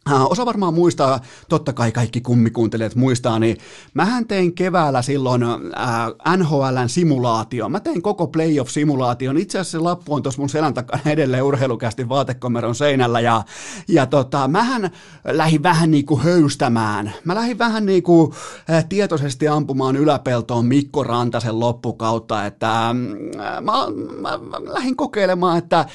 osa 0.10 0.46
varmaan 0.46 0.74
muistaa, 0.74 1.20
totta 1.50 1.74
kai 1.74 1.92
kaikki 1.92 2.22
kummikuuntelijat 2.22 2.96
muistaa, 2.96 3.40
niin 3.40 3.58
mähän 3.94 4.28
tein 4.28 4.54
keväällä 4.54 5.02
silloin 5.02 5.44
äh, 5.44 6.38
NHLn 6.38 6.90
simulaatio. 6.90 7.70
Mä 7.70 7.80
tein 7.80 8.02
koko 8.02 8.28
playoff-simulaation. 8.28 9.38
Itse 9.38 9.60
asiassa 9.60 9.78
se 9.78 9.84
lappu 9.84 10.14
on 10.14 10.24
tuossa 10.24 10.42
mun 10.42 10.50
selän 10.50 10.74
takana 10.74 11.02
edelleen 11.06 11.44
urheilukästi 11.44 12.10
vaatekomeron 12.10 12.76
seinällä. 12.76 13.20
Ja, 13.20 13.44
ja 13.88 14.06
tota, 14.06 14.48
mähän 14.48 14.92
lähdin 15.28 15.64
vähän 15.64 15.92
niin 15.92 16.06
kuin 16.06 16.22
höystämään. 16.22 17.14
Mä 17.24 17.36
lähdin 17.36 17.58
vähän 17.58 17.86
niin 17.86 18.04
kuin 18.04 18.34
äh, 18.70 18.86
tietoisesti 18.90 19.48
ampumaan 19.48 19.96
yläpeltoon 19.96 20.66
Mikko 20.66 21.04
Rantasen 21.04 21.60
loppukautta. 21.60 22.46
Että 22.46 22.90
äh, 22.90 22.96
mä, 23.62 23.74
mä, 24.22 24.38
mä 24.38 24.74
lähdin 24.74 24.96
kokeilemaan, 24.96 25.58
että 25.58 25.86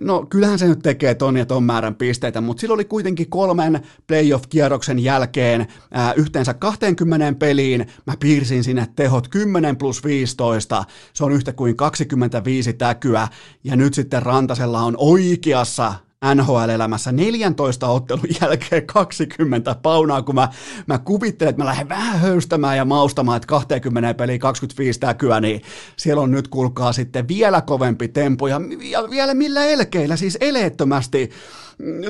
no 0.00 0.26
kyllähän 0.30 0.58
se 0.58 0.66
nyt 0.66 0.82
tekee 0.82 1.14
ton 1.14 1.36
ja 1.36 1.46
ton 1.46 1.64
määrän 1.64 1.94
pisteitä, 1.94 2.40
mutta 2.40 2.60
sillä 2.60 2.74
oli 2.74 2.84
kuitenkin 2.84 3.30
kolme 3.30 3.59
kolmen 3.60 3.82
playoff-kierroksen 4.06 4.98
jälkeen 4.98 5.66
ää, 5.90 6.12
yhteensä 6.12 6.54
20 6.54 7.38
peliin. 7.38 7.86
Mä 8.06 8.14
piirsin 8.20 8.64
sinne 8.64 8.86
tehot 8.96 9.28
10 9.28 9.76
plus 9.76 10.04
15. 10.04 10.84
Se 11.12 11.24
on 11.24 11.32
yhtä 11.32 11.52
kuin 11.52 11.76
25 11.76 12.72
täkyä. 12.72 13.28
Ja 13.64 13.76
nyt 13.76 13.94
sitten 13.94 14.22
Rantasella 14.22 14.80
on 14.80 14.94
oikeassa 14.98 15.94
NHL-elämässä 16.24 17.12
14 17.12 17.88
ottelun 17.88 18.24
jälkeen 18.42 18.86
20 18.86 19.74
paunaa, 19.82 20.22
kun 20.22 20.34
mä, 20.34 20.48
mä 20.86 20.98
kuvittelen, 20.98 21.50
että 21.50 21.62
mä 21.62 21.68
lähden 21.68 21.88
vähän 21.88 22.20
höystämään 22.20 22.76
ja 22.76 22.84
maustamaan, 22.84 23.36
että 23.36 23.46
20 23.46 24.14
peliä 24.14 24.38
25 24.38 25.00
täkyä, 25.00 25.40
niin 25.40 25.62
siellä 25.96 26.22
on 26.22 26.30
nyt 26.30 26.48
kuulkaa 26.48 26.92
sitten 26.92 27.28
vielä 27.28 27.60
kovempi 27.60 28.08
tempo 28.08 28.48
ja, 28.48 28.60
ja 28.82 29.10
vielä 29.10 29.34
millä 29.34 29.64
elkeillä, 29.64 30.16
siis 30.16 30.38
eleettömästi. 30.40 31.30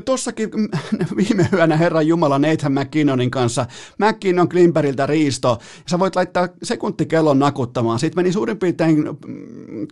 Tossakin 0.04 0.50
viime 1.16 1.48
yönä 1.52 1.76
Herran 1.76 2.06
Jumala 2.06 2.38
Nathan 2.38 2.72
McKinnonin 2.72 3.30
kanssa, 3.30 3.66
McKinnon 3.98 4.48
Klimperiltä 4.48 5.06
riisto, 5.06 5.58
sä 5.90 5.98
voit 5.98 6.16
laittaa 6.16 6.48
sekuntikellon 6.62 7.38
nakuttamaan. 7.38 7.98
Sitten 7.98 8.18
meni 8.18 8.32
suurin 8.32 8.58
piirtein 8.58 9.04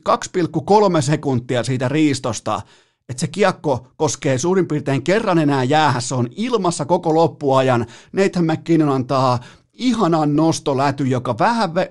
2,3 0.09 1.01
sekuntia 1.01 1.63
siitä 1.65 1.89
riistosta, 1.89 2.63
että 3.09 3.21
se 3.21 3.27
kiekko 3.27 3.87
koskee 3.97 4.39
suurin 4.39 4.67
piirtein 4.69 5.03
kerran 5.03 5.39
enää 5.39 5.65
jäähässä, 5.65 6.17
on 6.17 6.29
ilmassa 6.37 6.85
koko 6.85 7.15
loppuajan. 7.15 7.87
Nathan 8.13 8.45
McKinnon 8.45 8.89
antaa 8.89 9.39
ihanan 9.79 10.37
nostoläty, 10.37 11.05
joka 11.05 11.39
vähän 11.39 11.71
äh, 11.79 11.87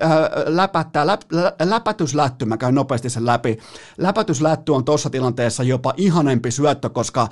läpättää, 0.46 1.06
läp, 1.06 1.20
lä, 1.32 1.52
läpätyslätty, 1.62 2.44
mä 2.44 2.56
käyn 2.56 2.74
nopeasti 2.74 3.10
sen 3.10 3.26
läpi. 3.26 3.58
Läpätyslätty 3.98 4.72
on 4.72 4.84
tuossa 4.84 5.10
tilanteessa 5.10 5.62
jopa 5.62 5.94
ihanempi 5.96 6.50
syöttö, 6.50 6.88
koska 6.88 7.22
äh, 7.22 7.28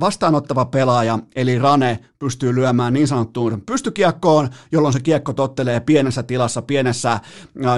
vastaanottava 0.00 0.64
pelaaja, 0.64 1.18
eli 1.36 1.58
Rane, 1.58 1.98
pystyy 2.18 2.54
lyömään 2.54 2.92
niin 2.92 3.08
sanottuun 3.08 3.62
pystykiekkoon, 3.66 4.48
jolloin 4.72 4.92
se 4.92 5.00
kiekko 5.00 5.32
tottelee 5.32 5.80
pienessä 5.80 6.22
tilassa, 6.22 6.62
pienessä 6.62 7.12
äh, 7.12 7.20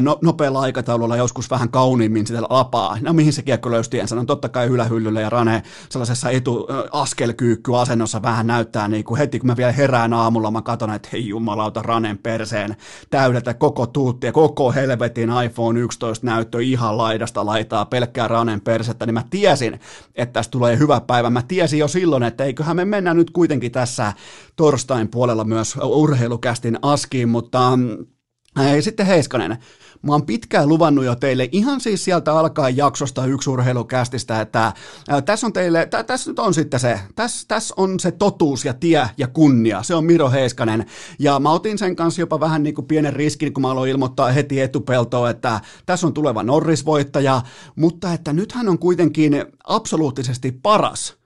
no, 0.01 0.19
nopealla 0.23 0.61
aikataululla 0.61 1.17
joskus 1.17 1.51
vähän 1.51 1.71
kauniimmin 1.71 2.27
sitä 2.27 2.43
lapaa. 2.43 2.99
No 3.01 3.13
mihin 3.13 3.33
se 3.33 3.43
kiekko 3.43 3.71
löysi 3.71 3.91
tiensä? 3.91 4.17
No 4.17 4.25
totta 4.25 4.49
kai 4.49 4.67
ylähyllylle 4.67 5.21
ja 5.21 5.31
Rane 5.31 5.63
sellaisessa 5.89 6.31
etu 6.31 6.69
äh, 6.71 8.23
vähän 8.23 8.47
näyttää 8.47 8.89
niin 8.89 9.05
kuin 9.05 9.19
heti 9.19 9.39
kun 9.39 9.47
mä 9.47 9.57
vielä 9.57 9.73
herään 9.73 10.13
aamulla, 10.13 10.51
mä 10.51 10.63
katson, 10.63 10.95
että 10.95 11.09
hei 11.13 11.29
jumalauta, 11.29 11.83
Ranen 11.87 12.19
perseen 12.19 12.77
täydeltä 13.11 13.55
koko 13.55 13.87
tuutti 13.87 14.27
ja 14.27 14.33
koko 14.33 14.73
helvetin 14.73 15.31
iPhone 15.45 15.81
11 15.81 16.27
näyttö 16.27 16.63
ihan 16.63 16.99
laidasta 16.99 17.47
laitaa 17.47 17.85
pelkkää 17.85 18.29
Ranen 18.29 18.61
persettä, 18.61 19.07
niin 19.07 19.15
mä 19.15 19.25
tiesin, 19.31 19.81
että 20.15 20.33
tästä 20.33 20.51
tulee 20.51 20.79
hyvä 20.79 21.01
päivä. 21.01 21.31
Mä 21.31 21.43
tiesin 21.49 21.79
jo 21.79 21.89
silloin, 21.89 22.23
että 22.23 22.45
eiköhän 22.45 22.77
me 22.77 22.85
mennä 22.85 23.15
nyt 23.15 23.31
kuitenkin 23.31 23.73
tässä 23.73 24.13
torstain 24.57 25.09
puolella 25.09 25.45
myös 25.45 25.77
urheilukästin 25.83 26.79
askiin, 26.83 27.29
mutta 27.29 27.79
ei, 28.73 28.83
sitten 28.83 29.07
Heiskanen. 29.07 29.59
Mä 30.03 30.13
oon 30.13 30.27
pitkään 30.27 30.69
luvannut 30.69 31.05
jo 31.05 31.17
teille 31.17 31.49
ihan 31.53 31.81
siis 31.81 32.05
sieltä 32.05 32.39
alkaen 32.39 32.77
jaksosta 32.77 33.27
yksi 33.27 33.51
urheilukästistä, 33.51 34.41
että 34.41 34.73
ää, 35.09 35.23
tässä 35.23 35.47
on 35.47 35.53
teille, 35.53 35.87
tä, 35.87 36.05
tässä 36.05 36.31
nyt 36.31 36.39
on 36.39 36.55
sitten 36.55 36.81
se, 36.81 37.01
tässä, 37.15 37.45
tässä 37.49 37.75
on 37.77 38.01
se 38.01 38.11
totuus 38.11 38.65
ja 38.65 38.75
tie 38.75 39.09
ja 39.19 39.29
kunnia, 39.29 39.83
se 39.83 39.95
on 39.95 40.05
Miro 40.05 40.31
Heiskanen. 40.31 40.87
Ja 41.19 41.41
mä 41.41 41.51
otin 41.51 41.79
sen 41.79 41.97
kanssa 41.97 42.23
jopa 42.23 42.41
vähän 42.41 42.63
niin 42.63 42.75
kuin 42.75 42.87
pienen 42.87 43.13
riskin, 43.13 43.53
kun 43.53 43.63
mä 43.63 43.71
aloin 43.71 43.91
ilmoittaa 43.91 44.31
heti 44.31 44.61
etupeltoon, 44.61 45.31
että 45.31 45.61
tässä 45.87 46.07
on 46.07 46.15
tuleva 46.15 46.43
Norris-voittaja, 46.43 47.43
mutta 47.77 48.13
että 48.13 48.33
nyt 48.33 48.53
hän 48.53 48.69
on 48.69 48.79
kuitenkin 48.79 49.45
absoluuttisesti 49.65 50.53
paras 50.53 51.26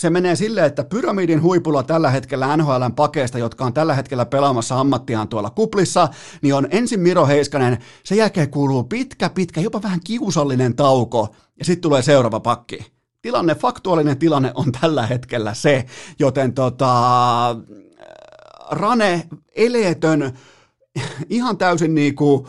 se 0.00 0.10
menee 0.10 0.36
silleen, 0.36 0.66
että 0.66 0.84
pyramidin 0.84 1.42
huipulla 1.42 1.82
tällä 1.82 2.10
hetkellä 2.10 2.56
NHLn 2.56 2.92
pakeista, 2.96 3.38
jotka 3.38 3.64
on 3.64 3.72
tällä 3.72 3.94
hetkellä 3.94 4.26
pelaamassa 4.26 4.80
ammattiaan 4.80 5.28
tuolla 5.28 5.50
kuplissa, 5.50 6.08
niin 6.42 6.54
on 6.54 6.68
ensin 6.70 7.00
Miro 7.00 7.26
Heiskanen, 7.26 7.78
sen 8.04 8.18
jälkeen 8.18 8.50
kuuluu 8.50 8.84
pitkä, 8.84 9.30
pitkä, 9.30 9.60
jopa 9.60 9.82
vähän 9.82 10.00
kiusallinen 10.04 10.76
tauko, 10.76 11.34
ja 11.58 11.64
sitten 11.64 11.80
tulee 11.80 12.02
seuraava 12.02 12.40
pakki. 12.40 12.92
Tilanne, 13.22 13.54
faktuaalinen 13.54 14.18
tilanne 14.18 14.52
on 14.54 14.72
tällä 14.80 15.06
hetkellä 15.06 15.54
se, 15.54 15.84
joten 16.18 16.52
tota, 16.52 17.56
Rane, 18.70 19.28
eleetön, 19.56 20.32
ihan 21.28 21.58
täysin 21.58 21.94
niinku, 21.94 22.48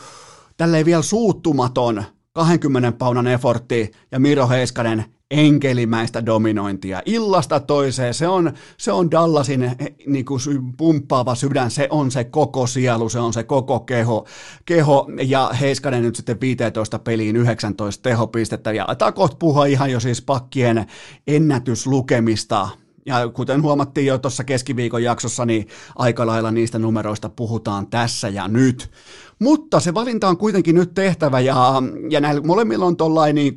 tälleen 0.58 0.86
vielä 0.86 1.02
suuttumaton 1.02 2.04
20 2.34 2.92
paunan 2.92 3.28
effortti 3.28 3.92
ja 4.12 4.20
Miro 4.20 4.50
Heiskanen 4.50 5.06
enkelimäistä 5.32 6.26
dominointia 6.26 7.02
illasta 7.06 7.60
toiseen. 7.60 8.14
Se 8.14 8.28
on, 8.28 8.54
se 8.78 8.92
on 8.92 9.12
Dallasin 9.12 9.64
eh, 9.64 9.76
niin 10.08 10.26
kuin 10.26 10.40
pumppaava 10.78 11.36
sydän, 11.36 11.72
se 11.72 11.88
on 11.90 12.12
se 12.12 12.24
koko 12.24 12.68
sielu, 12.68 13.10
se 13.10 13.20
on 13.20 13.34
se 13.34 13.44
koko 13.44 13.80
keho, 13.80 14.26
keho 14.66 15.08
ja 15.28 15.52
Heiskanen 15.60 16.04
nyt 16.04 16.16
sitten 16.16 16.42
15 16.42 17.00
peliin 17.00 17.36
19 17.36 18.04
tehopistettä 18.04 18.72
ja 18.72 18.88
takot 18.98 19.40
puhua 19.40 19.66
ihan 19.66 19.92
jo 19.92 20.00
siis 20.00 20.22
pakkien 20.22 20.86
ennätyslukemista 21.28 22.70
ja 23.06 23.30
kuten 23.30 23.62
huomattiin 23.62 24.08
jo 24.08 24.18
tuossa 24.18 24.44
keskiviikon 24.44 25.04
jaksossa, 25.04 25.46
niin 25.46 25.68
aika 25.96 26.26
lailla 26.26 26.52
niistä 26.52 26.80
numeroista 26.80 27.30
puhutaan 27.30 27.88
tässä 27.88 28.30
ja 28.30 28.48
nyt. 28.48 28.92
Mutta 29.40 29.80
se 29.80 29.94
valinta 29.94 30.28
on 30.28 30.38
kuitenkin 30.38 30.76
nyt 30.76 30.94
tehtävä 30.94 31.40
ja, 31.40 31.74
ja 32.10 32.20
näillä 32.20 32.42
molemmilla 32.42 32.86
on 32.86 32.98
tollain 32.98 33.36
niin 33.36 33.56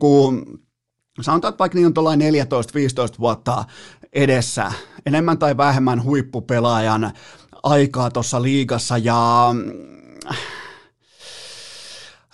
sanotaan, 1.21 1.51
että 1.51 1.59
vaikka 1.59 1.77
niin 1.77 1.87
on 1.87 1.95
tuollainen 1.95 2.35
14-15 2.35 2.37
vuotta 3.19 3.65
edessä, 4.13 4.73
enemmän 5.07 5.39
tai 5.39 5.57
vähemmän 5.57 6.03
huippupelaajan 6.03 7.13
aikaa 7.63 8.11
tuossa 8.11 8.43
liigassa 8.43 8.99
ja 8.99 9.55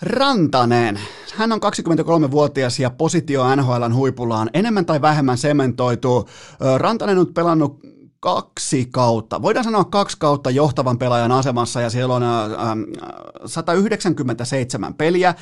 Rantanen, 0.01 0.99
hän 1.35 1.51
on 1.51 1.59
23-vuotias 1.59 2.79
ja 2.79 2.89
positio 2.89 3.55
NHLn 3.55 3.95
huipulla 3.95 4.39
on 4.39 4.49
enemmän 4.53 4.85
tai 4.85 5.01
vähemmän 5.01 5.37
sementoitu. 5.37 6.29
Rantanen 6.77 7.17
on 7.17 7.33
pelannut 7.33 7.79
kaksi 8.21 8.87
kautta, 8.91 9.41
voidaan 9.41 9.63
sanoa 9.63 9.83
kaksi 9.83 10.17
kautta 10.19 10.49
johtavan 10.49 10.97
pelaajan 10.97 11.31
asemassa 11.31 11.81
ja 11.81 11.89
siellä 11.89 12.15
on 12.15 12.23
äh, 12.23 12.29
197 13.45 14.93
peliä, 14.93 15.29
äh, 15.29 15.35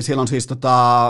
siellä 0.00 0.20
on 0.20 0.28
siis 0.28 0.46
tota, 0.46 1.08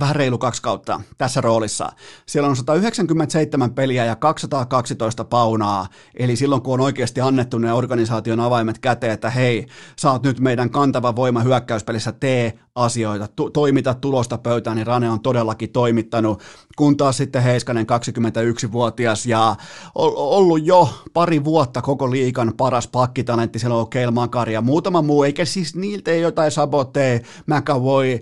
vähän 0.00 0.16
reilu 0.16 0.38
kaksi 0.38 0.62
kautta 0.62 1.00
tässä 1.18 1.40
roolissa. 1.40 1.92
Siellä 2.26 2.48
on 2.48 2.56
197 2.56 3.74
peliä 3.74 4.04
ja 4.04 4.16
212 4.16 5.24
paunaa, 5.24 5.86
eli 6.14 6.36
silloin 6.36 6.62
kun 6.62 6.74
on 6.74 6.80
oikeasti 6.80 7.20
annettu 7.20 7.58
ne 7.58 7.72
organisaation 7.72 8.40
avaimet 8.40 8.78
käteen, 8.78 9.12
että 9.12 9.30
hei, 9.30 9.66
sä 10.00 10.10
oot 10.10 10.22
nyt 10.22 10.40
meidän 10.40 10.70
kantava 10.70 11.16
voima 11.16 11.40
hyökkäyspelissä, 11.40 12.12
tee 12.12 12.58
asioita, 12.74 13.28
tu- 13.28 13.50
toimita 13.50 13.94
tulosta 13.94 14.38
pöytään, 14.38 14.76
niin 14.76 14.86
Rane 14.86 15.10
on 15.10 15.20
todellakin 15.20 15.72
toimittanut, 15.72 16.42
kun 16.76 16.96
taas 16.96 17.16
sitten 17.16 17.42
Heiskanen 17.42 17.86
21-vuotias 17.86 19.26
ja 19.26 19.56
ollut 19.94 20.51
jo 20.56 20.88
pari 21.12 21.44
vuotta 21.44 21.82
koko 21.82 22.10
liikan 22.10 22.52
paras 22.56 22.88
pakkitalentti, 22.88 23.58
siellä 23.58 23.76
on 23.76 23.90
Keil 23.90 24.10
Makari 24.10 24.52
ja 24.52 24.60
muutama 24.60 25.02
muu, 25.02 25.22
eikä 25.22 25.44
siis 25.44 25.76
niiltä 25.76 26.10
ei 26.10 26.20
jotain 26.20 26.50
sabotee, 26.50 27.22
McAvoy, 27.46 28.18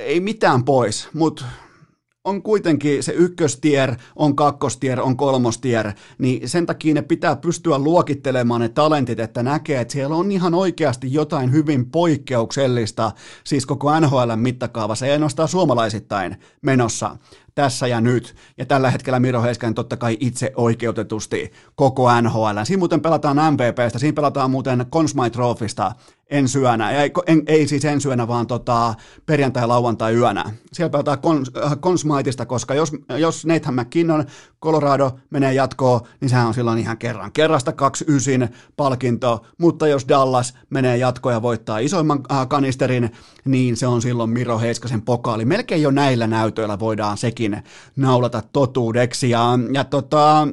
ei 0.00 0.20
mitään 0.20 0.64
pois, 0.64 1.08
mutta 1.12 1.44
on 2.26 2.42
kuitenkin 2.42 3.02
se 3.02 3.12
ykköstier, 3.12 3.96
on 4.16 4.36
kakkostier, 4.36 5.00
on 5.00 5.16
kolmostier, 5.16 5.92
niin 6.18 6.48
sen 6.48 6.66
takia 6.66 6.94
ne 6.94 7.02
pitää 7.02 7.36
pystyä 7.36 7.78
luokittelemaan 7.78 8.60
ne 8.60 8.68
talentit, 8.68 9.20
että 9.20 9.42
näkee, 9.42 9.80
että 9.80 9.92
siellä 9.92 10.16
on 10.16 10.32
ihan 10.32 10.54
oikeasti 10.54 11.12
jotain 11.12 11.52
hyvin 11.52 11.90
poikkeuksellista, 11.90 13.12
siis 13.44 13.66
koko 13.66 14.00
NHL 14.00 14.36
mittakaavassa, 14.36 15.06
ei 15.06 15.12
ainoastaan 15.12 15.48
suomalaisittain 15.48 16.36
menossa 16.62 17.16
tässä 17.56 17.86
ja 17.86 18.00
nyt. 18.00 18.34
Ja 18.58 18.66
tällä 18.66 18.90
hetkellä 18.90 19.20
Miro 19.20 19.42
Heiskanen 19.42 19.74
totta 19.74 19.96
kai 19.96 20.16
itse 20.20 20.52
oikeutetusti 20.56 21.52
koko 21.74 22.20
NHL. 22.20 22.58
Siinä 22.64 22.78
muuten 22.78 23.00
pelataan 23.00 23.36
MVPstä, 23.54 23.98
siinä 23.98 24.14
pelataan 24.14 24.50
muuten 24.50 24.86
Consmite 24.90 25.30
Trophysta 25.30 25.92
ensi 26.30 26.58
yönä, 26.58 26.90
ei, 26.90 27.10
en, 27.26 27.42
ei 27.46 27.68
siis 27.68 27.84
ensi 27.84 28.08
yönä, 28.08 28.28
vaan 28.28 28.46
tota, 28.46 28.94
perjantai, 29.26 29.66
lauantai 29.66 30.14
yönä. 30.14 30.44
Siellä 30.72 30.90
pelataan 30.90 31.18
Consmiteista, 31.80 32.42
äh, 32.42 32.46
koska 32.46 32.74
jos, 32.74 32.92
jos 33.18 33.46
Nathan 33.46 33.74
McKinnon, 33.74 34.24
Colorado 34.62 35.10
menee 35.30 35.54
jatkoon, 35.54 36.00
niin 36.20 36.28
sehän 36.28 36.46
on 36.46 36.54
silloin 36.54 36.78
ihan 36.78 36.98
kerran. 36.98 37.32
Kerrasta 37.32 37.72
kaksi 37.72 38.04
ysin 38.08 38.48
palkinto, 38.76 39.46
mutta 39.58 39.88
jos 39.88 40.08
Dallas 40.08 40.54
menee 40.70 40.96
jatkoon 40.96 41.34
ja 41.34 41.42
voittaa 41.42 41.78
isoimman 41.78 42.20
äh, 42.32 42.48
kanisterin, 42.48 43.10
niin 43.44 43.76
se 43.76 43.86
on 43.86 44.02
silloin 44.02 44.30
Miro 44.30 44.58
Heiskasen 44.58 45.02
pokaali. 45.02 45.44
Melkein 45.44 45.82
jo 45.82 45.90
näillä 45.90 46.26
näytöillä 46.26 46.78
voidaan 46.78 47.18
sekin 47.18 47.45
naulata 47.96 48.42
totuudeksi. 48.52 49.30
Ja, 49.30 49.58
ja 49.72 49.84
tota, 49.84 50.48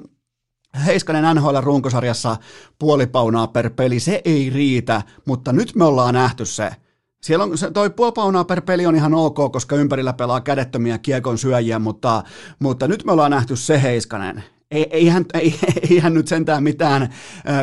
Heiskanen 0.85 1.35
NHL 1.35 1.57
runkosarjassa 1.61 2.37
puolipaunaa 2.79 3.47
per 3.47 3.69
peli, 3.69 3.99
se 3.99 4.21
ei 4.25 4.49
riitä, 4.49 5.01
mutta 5.25 5.53
nyt 5.53 5.75
me 5.75 5.85
ollaan 5.85 6.13
nähty 6.13 6.45
se. 6.45 6.71
Siellä 7.23 7.43
on, 7.43 7.57
se, 7.57 7.71
toi 7.71 7.89
puolipaunaa 7.89 8.43
per 8.43 8.61
peli 8.61 8.85
on 8.85 8.95
ihan 8.95 9.13
ok, 9.13 9.51
koska 9.51 9.75
ympärillä 9.75 10.13
pelaa 10.13 10.41
kädettömiä 10.41 10.97
kiekon 10.97 11.37
syöjiä, 11.37 11.79
mutta, 11.79 12.23
mutta 12.59 12.87
nyt 12.87 13.05
me 13.05 13.11
ollaan 13.11 13.31
nähty 13.31 13.55
se 13.55 13.81
Heiskanen. 13.81 14.43
Ei, 14.71 14.87
eihän, 14.91 15.25
ei, 15.33 15.59
eihän 15.89 16.13
nyt 16.13 16.27
sentään 16.27 16.63
mitään 16.63 17.13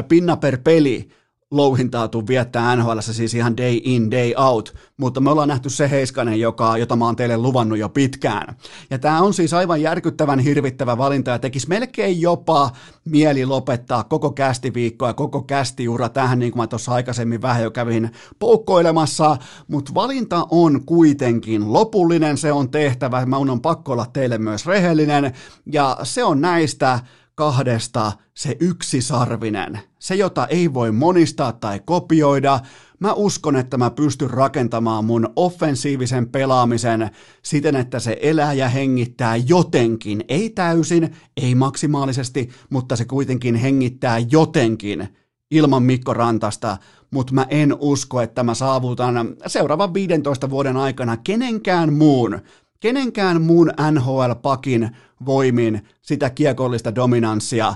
pinna 0.09 0.37
per 0.37 0.59
peli, 0.65 1.09
louhintaa 1.51 2.09
tuu 2.09 2.27
viettää 2.27 2.77
NHL, 2.77 2.99
siis 3.01 3.35
ihan 3.35 3.57
day 3.57 3.81
in, 3.83 4.11
day 4.11 4.33
out, 4.37 4.75
mutta 4.97 5.21
me 5.21 5.31
ollaan 5.31 5.49
nähty 5.49 5.71
se 5.71 5.91
Heiskanen, 5.91 6.41
joka, 6.41 6.77
jota 6.77 6.97
mä 6.97 7.05
oon 7.05 7.17
teille 7.17 7.37
luvannut 7.37 7.79
jo 7.79 7.89
pitkään. 7.89 8.57
Ja 8.91 8.99
tämä 8.99 9.21
on 9.21 9.35
siis 9.35 9.55
aivan 9.55 9.83
järkyttävän 9.83 10.39
hirvittävä 10.39 10.99
valinta 10.99 11.31
ja 11.31 11.39
tekisi 11.39 11.69
melkein 11.69 12.21
jopa 12.21 12.71
mieli 13.05 13.47
lopettaa 13.47 14.05
koko 14.05 14.31
kästiviikko 14.33 15.07
ja 15.07 15.15
koko 15.15 15.43
kästiura 15.43 16.09
tähän, 16.09 16.39
niin 16.39 16.53
kuin 16.53 16.63
mä 16.63 16.67
tuossa 16.67 16.93
aikaisemmin 16.93 17.43
vähän 17.43 17.63
jo 17.63 17.71
kävin 17.71 18.11
poukkoilemassa, 18.39 19.37
mutta 19.69 19.95
valinta 19.95 20.47
on 20.51 20.85
kuitenkin 20.87 21.73
lopullinen, 21.73 22.39
se 22.39 22.53
on 22.53 22.71
tehtävä, 22.71 23.27
mä 23.27 23.37
on 23.37 23.61
pakko 23.61 23.93
olla 23.93 24.07
teille 24.13 24.39
myös 24.39 24.67
rehellinen, 24.67 25.33
ja 25.67 25.97
se 26.03 26.25
on 26.25 26.41
näistä 26.41 27.01
kahdesta 27.41 28.13
se 28.35 28.57
yksisarvinen, 28.61 29.81
se 29.99 30.15
jota 30.15 30.47
ei 30.47 30.75
voi 30.75 30.93
monistaa 30.93 31.53
tai 31.53 31.81
kopioida. 31.85 32.61
Mä 32.99 33.13
uskon, 33.13 33.57
että 33.57 33.77
mä 33.77 33.91
pystyn 33.91 34.31
rakentamaan 34.31 35.05
mun 35.05 35.29
offensiivisen 35.37 36.29
pelaamisen 36.29 37.11
siten, 37.43 37.77
että 37.77 37.99
se 37.99 38.19
elää 38.23 38.53
ja 38.53 38.69
hengittää 38.69 39.37
jotenkin, 39.37 40.25
ei 40.29 40.51
täysin, 40.51 41.17
ei 41.37 41.55
maksimaalisesti, 41.55 42.49
mutta 42.71 42.97
se 42.97 43.05
kuitenkin 43.05 43.55
hengittää 43.55 44.19
jotenkin 44.19 45.09
ilman 45.51 45.83
Mikko 45.83 46.15
Rantasta, 46.15 46.77
mutta 47.11 47.35
mä 47.35 47.47
en 47.51 47.77
usko, 47.79 48.21
että 48.21 48.43
mä 48.43 48.55
saavutan 48.55 49.37
seuraavan 49.47 49.95
15 49.95 50.51
vuoden 50.51 50.77
aikana 50.77 51.17
kenenkään 51.17 51.93
muun 51.93 52.41
kenenkään 52.81 53.43
muun 53.43 53.73
NHL-pakin 53.91 54.97
voimin 55.27 55.83
sitä 56.03 56.31
kiekollista 56.31 56.95
dominanssia, 56.95 57.75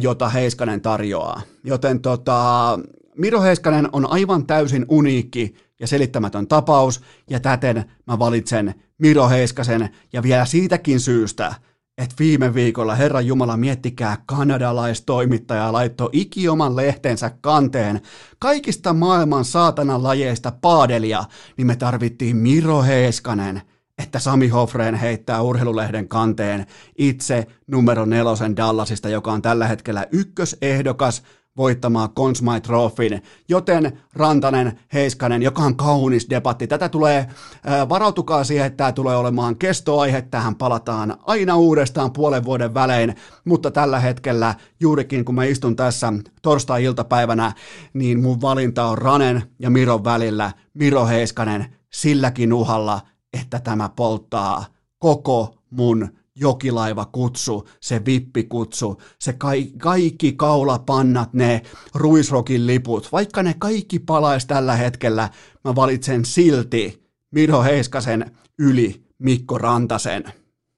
jota 0.00 0.28
Heiskanen 0.28 0.80
tarjoaa. 0.80 1.42
Joten 1.64 2.00
tota, 2.00 2.78
Miro 3.16 3.42
Heiskanen 3.42 3.88
on 3.92 4.10
aivan 4.10 4.46
täysin 4.46 4.86
uniikki 4.88 5.54
ja 5.80 5.86
selittämätön 5.86 6.46
tapaus, 6.46 7.00
ja 7.30 7.40
täten 7.40 7.84
mä 8.06 8.18
valitsen 8.18 8.74
Miro 8.98 9.28
Heiskasen, 9.28 9.88
ja 10.12 10.22
vielä 10.22 10.44
siitäkin 10.44 11.00
syystä, 11.00 11.54
että 11.98 12.14
viime 12.18 12.54
viikolla 12.54 12.94
Herran 12.94 13.26
Jumala 13.26 13.56
miettikää 13.56 14.16
kanadalaistoimittaja 14.26 15.72
laittoi 15.72 16.10
ikioman 16.12 16.76
lehtensä 16.76 17.30
kanteen 17.40 18.00
kaikista 18.38 18.92
maailman 18.92 19.44
saatanan 19.44 20.02
lajeista 20.02 20.52
paadelia, 20.60 21.24
niin 21.56 21.66
me 21.66 21.76
tarvittiin 21.76 22.36
Miro 22.36 22.82
Heiskanen– 22.82 23.62
että 24.02 24.18
Sami 24.18 24.48
Hofreen 24.48 24.94
heittää 24.94 25.42
urheilulehden 25.42 26.08
kanteen 26.08 26.66
itse 26.98 27.46
numero 27.66 28.04
nelosen 28.04 28.56
Dallasista, 28.56 29.08
joka 29.08 29.32
on 29.32 29.42
tällä 29.42 29.66
hetkellä 29.66 30.06
ykkösehdokas 30.12 31.22
voittamaan 31.56 32.10
Consmite 32.10 32.60
Trophyn, 32.60 33.22
joten 33.48 34.00
Rantanen, 34.14 34.78
Heiskanen, 34.92 35.42
joka 35.42 35.62
on 35.62 35.76
kaunis 35.76 36.30
debatti. 36.30 36.66
Tätä 36.66 36.88
tulee, 36.88 37.18
äh, 37.18 37.88
varautukaa 37.88 38.44
siihen, 38.44 38.66
että 38.66 38.76
tämä 38.76 38.92
tulee 38.92 39.16
olemaan 39.16 39.56
kestoaihe, 39.56 40.22
tähän 40.22 40.54
palataan 40.54 41.16
aina 41.26 41.56
uudestaan 41.56 42.12
puolen 42.12 42.44
vuoden 42.44 42.74
välein, 42.74 43.14
mutta 43.44 43.70
tällä 43.70 44.00
hetkellä, 44.00 44.54
juurikin 44.80 45.24
kun 45.24 45.34
mä 45.34 45.44
istun 45.44 45.76
tässä 45.76 46.12
torstai-iltapäivänä, 46.42 47.52
niin 47.92 48.22
mun 48.22 48.40
valinta 48.40 48.84
on 48.84 48.98
Ranen 48.98 49.42
ja 49.58 49.70
Miron 49.70 50.04
välillä, 50.04 50.52
Miro 50.74 51.06
Heiskanen 51.06 51.66
silläkin 51.92 52.52
uhalla, 52.52 53.00
että 53.32 53.60
tämä 53.60 53.88
polttaa 53.88 54.64
koko 54.98 55.54
mun 55.70 56.08
jokilaiva-kutsu, 56.36 57.68
se 57.80 58.04
vippikutsu, 58.04 59.02
se 59.18 59.32
ka- 59.32 59.48
kaikki 59.78 60.32
kaulapannat, 60.32 61.32
ne 61.32 61.62
ruisrokin 61.94 62.66
liput, 62.66 63.12
vaikka 63.12 63.42
ne 63.42 63.54
kaikki 63.58 63.98
palaisi 63.98 64.46
tällä 64.46 64.76
hetkellä, 64.76 65.28
mä 65.64 65.74
valitsen 65.74 66.24
silti 66.24 67.02
Miro 67.30 67.62
Heiskasen 67.62 68.36
yli 68.58 69.02
Mikko 69.18 69.58
Rantasen. 69.58 70.24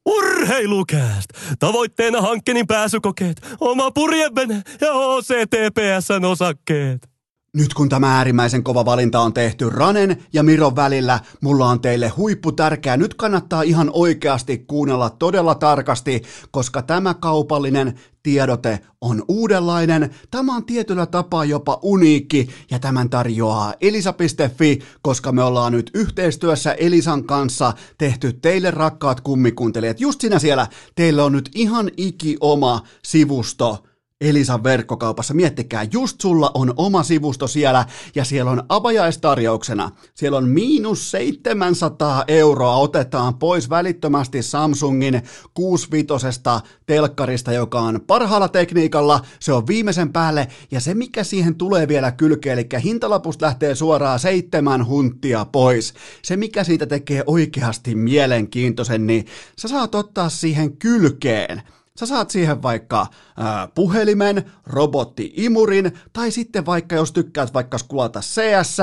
Urheilukääst! 0.06 1.30
Tavoitteena 1.58 2.20
hankkeen 2.20 2.66
pääsykokeet, 2.66 3.42
oma 3.60 3.90
purjevene 3.90 4.62
ja 4.80 4.92
OCTPSn 4.92 6.24
osakkeet. 6.24 7.11
Nyt 7.56 7.74
kun 7.74 7.88
tämä 7.88 8.16
äärimmäisen 8.16 8.62
kova 8.62 8.84
valinta 8.84 9.20
on 9.20 9.32
tehty 9.32 9.70
Ranen 9.70 10.22
ja 10.32 10.42
Miron 10.42 10.76
välillä, 10.76 11.20
mulla 11.40 11.68
on 11.68 11.80
teille 11.80 12.08
huippu 12.08 12.52
tärkeä. 12.52 12.96
Nyt 12.96 13.14
kannattaa 13.14 13.62
ihan 13.62 13.90
oikeasti 13.92 14.58
kuunnella 14.58 15.10
todella 15.10 15.54
tarkasti, 15.54 16.22
koska 16.50 16.82
tämä 16.82 17.14
kaupallinen 17.14 18.00
tiedote 18.22 18.78
on 19.00 19.24
uudenlainen. 19.28 20.14
Tämä 20.30 20.56
on 20.56 20.64
tietyllä 20.64 21.06
tapaa 21.06 21.44
jopa 21.44 21.78
uniikki 21.82 22.48
ja 22.70 22.78
tämän 22.78 23.10
tarjoaa 23.10 23.74
elisa.fi, 23.80 24.78
koska 25.02 25.32
me 25.32 25.42
ollaan 25.42 25.72
nyt 25.72 25.90
yhteistyössä 25.94 26.72
Elisan 26.72 27.24
kanssa 27.24 27.72
tehty 27.98 28.32
teille 28.32 28.70
rakkaat 28.70 29.20
kummikuuntelijat. 29.20 30.00
Just 30.00 30.20
sinä 30.20 30.38
siellä, 30.38 30.66
teille 30.94 31.22
on 31.22 31.32
nyt 31.32 31.50
ihan 31.54 31.90
iki 31.96 32.36
oma 32.40 32.82
sivusto 33.02 33.84
Elisan 34.22 34.64
verkkokaupassa. 34.64 35.34
Miettikää, 35.34 35.86
just 35.92 36.20
sulla 36.20 36.50
on 36.54 36.74
oma 36.76 37.02
sivusto 37.02 37.46
siellä 37.46 37.84
ja 38.14 38.24
siellä 38.24 38.50
on 38.50 38.62
avajaistarjouksena. 38.68 39.90
Siellä 40.14 40.38
on 40.38 40.48
miinus 40.48 41.10
700 41.10 42.24
euroa 42.28 42.76
otetaan 42.76 43.34
pois 43.34 43.70
välittömästi 43.70 44.42
Samsungin 44.42 45.22
65 45.54 46.40
telkkarista, 46.86 47.52
joka 47.52 47.80
on 47.80 48.00
parhaalla 48.06 48.48
tekniikalla. 48.48 49.20
Se 49.40 49.52
on 49.52 49.66
viimeisen 49.66 50.12
päälle 50.12 50.48
ja 50.70 50.80
se 50.80 50.94
mikä 50.94 51.24
siihen 51.24 51.54
tulee 51.54 51.88
vielä 51.88 52.12
kylkeen, 52.12 52.58
eli 52.58 52.68
hintalapusta 52.84 53.46
lähtee 53.46 53.74
suoraan 53.74 54.18
seitsemän 54.18 54.86
hunttia 54.86 55.44
pois. 55.44 55.94
Se 56.22 56.36
mikä 56.36 56.64
siitä 56.64 56.86
tekee 56.86 57.22
oikeasti 57.26 57.94
mielenkiintoisen, 57.94 59.06
niin 59.06 59.26
sä 59.58 59.68
saat 59.68 59.94
ottaa 59.94 60.28
siihen 60.28 60.76
kylkeen 60.76 61.62
Sä 62.00 62.06
saat 62.06 62.30
siihen 62.30 62.62
vaikka 62.62 63.06
ää, 63.36 63.68
puhelimen, 63.74 64.44
robotti-imurin, 64.66 65.92
tai 66.12 66.30
sitten 66.30 66.66
vaikka 66.66 66.94
jos 66.94 67.12
tykkäät 67.12 67.54
vaikka 67.54 67.78
skulata 67.78 68.20
CS, 68.20 68.76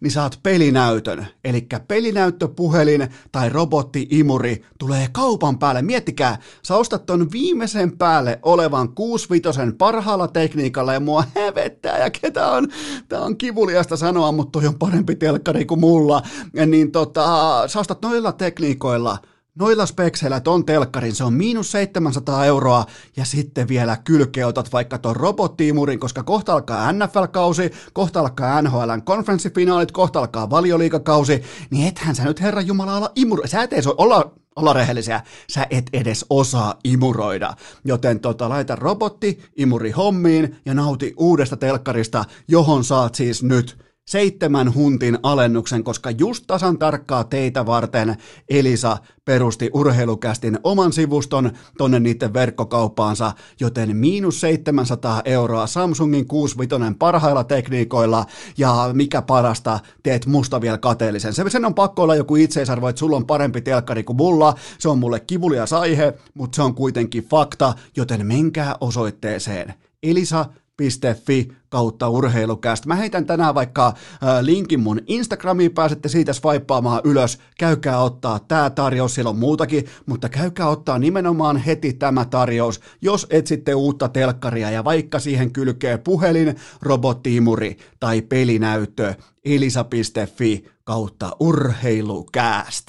niin 0.00 0.10
saat 0.10 0.38
pelinäytön. 0.42 1.26
Eli 1.44 1.66
pelinäyttöpuhelin 1.88 3.08
tai 3.32 3.48
robotti-imuri 3.48 4.64
tulee 4.78 5.08
kaupan 5.12 5.58
päälle. 5.58 5.82
Miettikää, 5.82 6.38
sä 6.62 6.76
ostat 6.76 7.06
ton 7.06 7.32
viimeisen 7.32 7.98
päälle 7.98 8.38
olevan 8.42 8.88
65 8.94 9.60
parhaalla 9.78 10.28
tekniikalla 10.28 10.92
ja 10.92 11.00
mua 11.00 11.24
hävettää 11.36 11.98
ja 11.98 12.10
ketä 12.10 12.50
on, 12.50 12.68
tää 13.08 13.20
on 13.20 13.36
kivuliasta 13.36 13.96
sanoa, 13.96 14.32
mutta 14.32 14.60
toi 14.60 14.68
on 14.68 14.78
parempi 14.78 15.16
telkkari 15.16 15.64
kuin 15.64 15.80
mulla. 15.80 16.22
Niin 16.66 16.92
tota, 16.92 17.24
sä 17.68 17.80
ostat 17.80 18.02
noilla 18.02 18.32
tekniikoilla– 18.32 19.18
Noilla 19.58 19.86
spekseillä 19.86 20.40
ton 20.40 20.64
telkkarin 20.64 21.14
se 21.14 21.24
on 21.24 21.32
miinus 21.32 21.72
700 21.72 22.44
euroa 22.44 22.84
ja 23.16 23.24
sitten 23.24 23.68
vielä 23.68 23.96
kylkeotat 23.96 24.72
vaikka 24.72 24.98
ton 24.98 25.16
robottiimurin, 25.16 26.00
koska 26.00 26.22
kohta 26.22 26.52
alkaa 26.52 26.92
NFL-kausi, 26.92 27.70
kohta 27.92 28.20
alkaa 28.20 28.62
NHLn 28.62 29.02
konferenssifinaalit, 29.04 29.92
kohta 29.92 30.18
alkaa 30.18 30.50
valioliikakausi, 30.50 31.42
niin 31.70 31.88
ethän 31.88 32.14
sä 32.14 32.24
nyt 32.24 32.40
Herra 32.40 32.60
Jumala 32.60 32.96
olla 32.96 33.12
imur... 33.14 33.48
Sä 33.48 33.62
et 33.62 33.72
edes 33.72 33.86
olla, 33.86 34.32
olla 34.56 34.72
rehellisiä, 34.72 35.20
sä 35.50 35.66
et 35.70 35.90
edes 35.92 36.26
osaa 36.30 36.74
imuroida. 36.84 37.54
Joten 37.84 38.20
tota, 38.20 38.48
laita 38.48 38.76
robotti 38.76 39.40
imuri 39.56 39.90
hommiin 39.90 40.56
ja 40.66 40.74
nauti 40.74 41.14
uudesta 41.16 41.56
telkkarista, 41.56 42.24
johon 42.48 42.84
saat 42.84 43.14
siis 43.14 43.42
nyt 43.42 43.83
seitsemän 44.08 44.74
huntin 44.74 45.18
alennuksen, 45.22 45.84
koska 45.84 46.10
just 46.10 46.44
tasan 46.46 46.78
tarkkaa 46.78 47.24
teitä 47.24 47.66
varten 47.66 48.16
Elisa 48.48 48.96
perusti 49.24 49.70
urheilukästin 49.74 50.58
oman 50.62 50.92
sivuston 50.92 51.50
tonne 51.78 52.00
niiden 52.00 52.34
verkkokauppaansa, 52.34 53.32
joten 53.60 53.96
miinus 53.96 54.40
700 54.40 55.22
euroa 55.24 55.66
Samsungin 55.66 56.26
65 56.26 56.96
parhailla 56.98 57.44
tekniikoilla 57.44 58.26
ja 58.58 58.90
mikä 58.92 59.22
parasta, 59.22 59.80
teet 60.02 60.26
musta 60.26 60.60
vielä 60.60 60.78
kateellisen. 60.78 61.34
Se, 61.34 61.44
sen 61.48 61.64
on 61.64 61.74
pakko 61.74 62.02
olla 62.02 62.14
joku 62.14 62.36
itseisarvo, 62.36 62.88
että 62.88 63.00
sulla 63.00 63.16
on 63.16 63.26
parempi 63.26 63.60
telkkari 63.60 64.04
kuin 64.04 64.16
mulla, 64.16 64.54
se 64.78 64.88
on 64.88 64.98
mulle 64.98 65.20
kivulias 65.20 65.72
aihe, 65.72 66.14
mutta 66.34 66.56
se 66.56 66.62
on 66.62 66.74
kuitenkin 66.74 67.24
fakta, 67.24 67.74
joten 67.96 68.26
menkää 68.26 68.76
osoitteeseen 68.80 69.74
elisa 70.02 70.46
fi 71.26 71.48
kautta 71.68 72.08
urheilukästä. 72.08 72.88
Mä 72.88 72.94
heitän 72.94 73.26
tänään 73.26 73.54
vaikka 73.54 73.86
äh, 73.86 73.94
linkin 74.40 74.80
mun 74.80 75.00
Instagramiin, 75.06 75.72
pääsette 75.72 76.08
siitä 76.08 76.32
swipeaamaan 76.32 77.00
ylös, 77.04 77.38
käykää 77.58 78.00
ottaa 78.00 78.38
tämä 78.38 78.70
tarjous, 78.70 79.14
siellä 79.14 79.30
on 79.30 79.38
muutakin, 79.38 79.86
mutta 80.06 80.28
käykää 80.28 80.68
ottaa 80.68 80.98
nimenomaan 80.98 81.56
heti 81.56 81.92
tämä 81.92 82.24
tarjous, 82.24 82.80
jos 83.02 83.26
etsitte 83.30 83.74
uutta 83.74 84.08
telkkaria 84.08 84.70
ja 84.70 84.84
vaikka 84.84 85.18
siihen 85.18 85.52
kylkee 85.52 85.98
puhelin, 85.98 86.56
robottiimuri 86.82 87.76
tai 88.00 88.22
pelinäyttö, 88.22 89.14
elisa.fi 89.44 90.64
kautta 90.84 91.36
urheilukääst. 91.40 92.86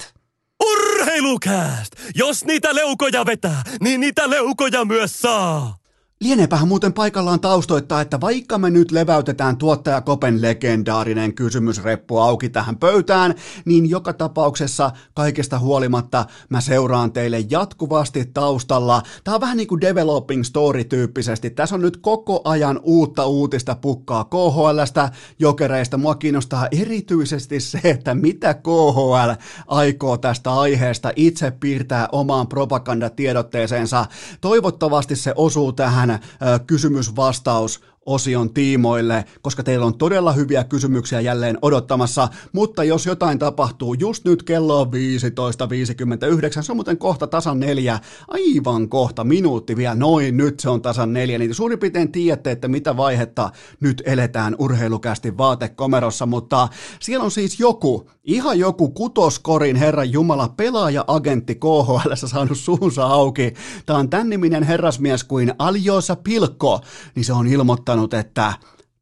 Urheilukääst! 0.64 1.92
Jos 2.14 2.44
niitä 2.44 2.74
leukoja 2.74 3.26
vetää, 3.26 3.62
niin 3.80 4.00
niitä 4.00 4.30
leukoja 4.30 4.84
myös 4.84 5.20
saa! 5.20 5.85
Lieneepähän 6.20 6.68
muuten 6.68 6.92
paikallaan 6.92 7.40
taustoittaa, 7.40 8.00
että 8.00 8.20
vaikka 8.20 8.58
me 8.58 8.70
nyt 8.70 8.90
leväytetään 8.90 9.56
tuottaja 9.56 10.00
Kopen 10.00 10.42
legendaarinen 10.42 11.34
kysymysreppu 11.34 12.18
auki 12.18 12.48
tähän 12.48 12.76
pöytään, 12.76 13.34
niin 13.64 13.90
joka 13.90 14.12
tapauksessa 14.12 14.90
kaikesta 15.14 15.58
huolimatta 15.58 16.24
mä 16.48 16.60
seuraan 16.60 17.12
teille 17.12 17.44
jatkuvasti 17.50 18.24
taustalla. 18.34 19.02
Tää 19.24 19.34
on 19.34 19.40
vähän 19.40 19.56
niin 19.56 19.66
kuin 19.66 19.80
developing 19.80 20.44
story 20.44 20.84
tyyppisesti. 20.84 21.50
Tässä 21.50 21.74
on 21.74 21.80
nyt 21.80 21.96
koko 21.96 22.40
ajan 22.44 22.80
uutta 22.82 23.26
uutista 23.26 23.76
pukkaa 23.80 24.24
KHLstä, 24.24 25.10
jokereista. 25.38 25.96
Mua 25.96 26.14
kiinnostaa 26.14 26.68
erityisesti 26.70 27.60
se, 27.60 27.80
että 27.84 28.14
mitä 28.14 28.54
KHL 28.54 29.30
aikoo 29.66 30.16
tästä 30.16 30.52
aiheesta 30.54 31.12
itse 31.16 31.50
piirtää 31.50 32.08
omaan 32.12 32.48
propagandatiedotteeseensa. 32.48 34.06
Toivottavasti 34.40 35.16
se 35.16 35.32
osuu 35.36 35.72
tähän 35.72 36.05
tähän 36.06 36.20
kysymysvastaus 36.66 37.80
osion 38.06 38.54
tiimoille, 38.54 39.24
koska 39.42 39.62
teillä 39.62 39.86
on 39.86 39.98
todella 39.98 40.32
hyviä 40.32 40.64
kysymyksiä 40.64 41.20
jälleen 41.20 41.58
odottamassa, 41.62 42.28
mutta 42.52 42.84
jos 42.84 43.06
jotain 43.06 43.38
tapahtuu 43.38 43.94
just 43.94 44.24
nyt 44.24 44.42
kello 44.42 44.80
on 44.80 44.86
15.59, 44.86 46.62
se 46.62 46.72
on 46.72 46.76
muuten 46.76 46.98
kohta 46.98 47.26
tasan 47.26 47.60
neljä, 47.60 47.98
aivan 48.28 48.88
kohta 48.88 49.24
minuutti 49.24 49.76
vielä, 49.76 49.94
noin 49.94 50.36
nyt 50.36 50.60
se 50.60 50.68
on 50.68 50.82
tasan 50.82 51.12
neljä, 51.12 51.38
niin 51.38 51.54
suurin 51.54 51.78
piirtein 51.78 52.12
tiedätte, 52.12 52.50
että 52.50 52.68
mitä 52.68 52.96
vaihetta 52.96 53.50
nyt 53.80 54.02
eletään 54.06 54.56
urheilukästi 54.58 55.38
vaatekomerossa, 55.38 56.26
mutta 56.26 56.68
siellä 57.00 57.24
on 57.24 57.30
siis 57.30 57.60
joku, 57.60 58.10
ihan 58.24 58.58
joku 58.58 58.88
kutoskorin 58.88 59.76
herran 59.76 60.12
jumala 60.12 60.48
pelaaja-agentti 60.48 61.54
KHL 61.54 62.14
saanut 62.14 62.58
suunsa 62.58 63.06
auki. 63.06 63.54
Tämä 63.86 63.98
on 63.98 64.10
tämän 64.10 64.30
niminen 64.30 64.62
herrasmies 64.62 65.24
kuin 65.24 65.52
Aljosa 65.58 66.16
Pilkko, 66.16 66.80
niin 67.14 67.24
se 67.24 67.32
on 67.32 67.46
ilmoittanut 67.46 67.95
sanonut, 67.96 68.14
että 68.14 68.52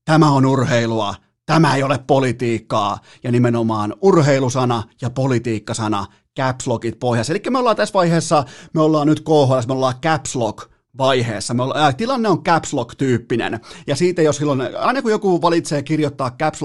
tämä 0.04 0.30
on 0.30 0.46
urheilua, 0.46 1.14
tämä 1.46 1.76
ei 1.76 1.82
ole 1.82 1.98
politiikkaa, 2.06 2.98
ja 3.22 3.32
nimenomaan 3.32 3.94
urheilusana 4.02 4.82
ja 5.02 5.10
politiikkasana 5.10 6.06
caps 6.38 6.66
lockit 6.66 6.98
pohjassa. 6.98 7.32
Eli 7.32 7.42
me 7.50 7.58
ollaan 7.58 7.76
tässä 7.76 7.92
vaiheessa, 7.92 8.44
me 8.74 8.80
ollaan 8.80 9.06
nyt 9.06 9.20
KHL, 9.20 9.66
me 9.66 9.72
ollaan 9.72 9.94
caps 10.02 10.36
lock 10.36 10.70
vaiheessa. 10.98 11.54
Me 11.54 11.62
ollaan, 11.62 11.80
äh, 11.80 11.96
tilanne 11.96 12.28
on 12.28 12.42
caps 12.42 12.72
lock-tyyppinen, 12.72 13.60
ja 13.86 13.96
siitä 13.96 14.22
jos 14.22 14.36
silloin, 14.36 14.60
aina 14.78 15.02
kun 15.02 15.10
joku 15.10 15.42
valitsee 15.42 15.82
kirjoittaa 15.82 16.30
caps 16.30 16.60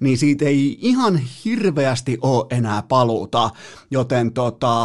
niin 0.00 0.18
siitä 0.18 0.44
ei 0.44 0.78
ihan 0.80 1.20
hirveästi 1.44 2.18
ole 2.22 2.46
enää 2.50 2.82
paluuta, 2.82 3.50
joten 3.90 4.32
tota, 4.32 4.76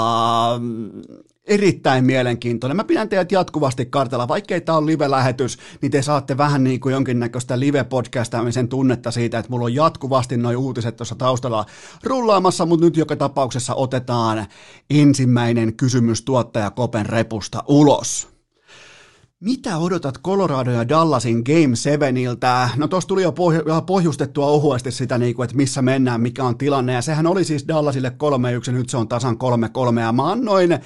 erittäin 1.49 2.05
mielenkiintoinen. 2.05 2.75
Mä 2.75 2.83
pidän 2.83 3.09
teidät 3.09 3.31
jatkuvasti 3.31 3.85
kartalla, 3.85 4.27
vaikkei 4.27 4.61
tämä 4.61 4.77
on 4.77 4.85
live-lähetys, 4.85 5.57
niin 5.81 5.91
te 5.91 6.01
saatte 6.01 6.37
vähän 6.37 6.63
niin 6.63 6.79
kuin 6.79 6.93
jonkinnäköistä 6.93 7.59
live-podcastaamisen 7.59 8.67
tunnetta 8.67 9.11
siitä, 9.11 9.39
että 9.39 9.51
mulla 9.51 9.65
on 9.65 9.75
jatkuvasti 9.75 10.37
noin 10.37 10.57
uutiset 10.57 10.95
tuossa 10.95 11.15
taustalla 11.15 11.65
rullaamassa, 12.03 12.65
mutta 12.65 12.85
nyt 12.85 12.97
joka 12.97 13.15
tapauksessa 13.15 13.75
otetaan 13.75 14.45
ensimmäinen 14.89 15.73
kysymys 15.73 16.21
tuottaja 16.21 16.71
Kopen 16.71 17.05
repusta 17.05 17.63
ulos. 17.67 18.38
Mitä 19.43 19.77
odotat 19.77 20.21
Colorado 20.21 20.71
ja 20.71 20.89
Dallasin 20.89 21.43
Game 21.45 21.75
7iltä? 21.75 22.69
No 22.77 22.87
tuossa 22.87 23.07
tuli 23.07 23.23
jo 23.23 23.31
pohj- 23.31 23.81
pohjustettua 23.85 24.45
ohuesti 24.45 24.91
sitä, 24.91 25.17
niin 25.17 25.35
kuin, 25.35 25.43
että 25.43 25.57
missä 25.57 25.81
mennään, 25.81 26.21
mikä 26.21 26.43
on 26.43 26.57
tilanne, 26.57 26.93
ja 26.93 27.01
sehän 27.01 27.27
oli 27.27 27.43
siis 27.43 27.67
Dallasille 27.67 28.11
3-1, 28.69 28.71
nyt 28.71 28.89
se 28.89 28.97
on 28.97 29.07
tasan 29.07 29.37
3-3, 29.95 29.99
ja 29.99 30.11
mä 30.11 30.31
annoin 30.31 30.71
äh, 30.71 30.79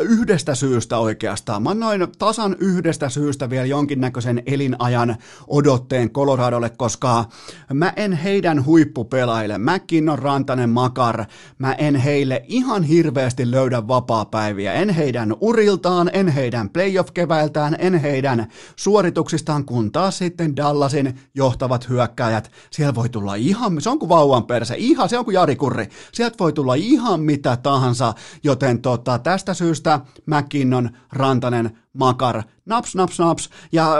yhdestä 0.00 0.54
syystä 0.54 0.98
oikeastaan, 0.98 1.62
mä 1.62 1.70
annoin 1.70 2.06
tasan 2.18 2.56
yhdestä 2.58 3.08
syystä 3.08 3.50
vielä 3.50 3.66
jonkinnäköisen 3.66 4.42
elinajan 4.46 5.16
odotteen 5.46 6.10
Coloradolle, 6.10 6.70
koska 6.70 7.24
mä 7.72 7.92
en 7.96 8.12
heidän 8.12 8.64
huippupelaille, 8.64 9.58
McKinnon, 9.58 10.18
Rantanen, 10.18 10.70
Makar, 10.70 11.24
mä 11.58 11.72
en 11.72 11.96
heille 11.96 12.42
ihan 12.48 12.82
hirveästi 12.82 13.50
löydä 13.50 13.88
vapaa-päiviä, 13.88 14.72
en 14.72 14.90
heidän 14.90 15.34
uriltaan, 15.40 16.10
en 16.12 16.28
heidän 16.28 16.70
playoff-keväiltä, 16.70 17.55
ylipäätään 17.56 17.76
en 17.78 18.00
heidän 18.00 18.46
suorituksistaan, 18.76 19.64
kun 19.64 19.92
taas 19.92 20.18
sitten 20.18 20.56
Dallasin 20.56 21.20
johtavat 21.34 21.88
hyökkäjät, 21.88 22.50
siellä 22.70 22.94
voi 22.94 23.08
tulla 23.08 23.34
ihan, 23.34 23.80
se 23.80 23.90
on 23.90 23.98
kuin 23.98 24.08
vauvan 24.08 24.44
perse, 24.44 24.74
ihan, 24.78 25.08
se 25.08 25.18
on 25.18 25.24
kuin 25.24 25.34
Jari 25.34 25.56
Kurri, 25.56 25.88
sieltä 26.12 26.36
voi 26.40 26.52
tulla 26.52 26.74
ihan 26.74 27.20
mitä 27.20 27.56
tahansa, 27.56 28.14
joten 28.42 28.82
tota, 28.82 29.18
tästä 29.18 29.54
syystä 29.54 30.00
McKinnon, 30.26 30.90
Rantanen, 31.12 31.78
makar, 31.92 32.42
naps, 32.66 32.94
naps, 32.94 33.18
naps, 33.18 33.50
ja 33.72 33.96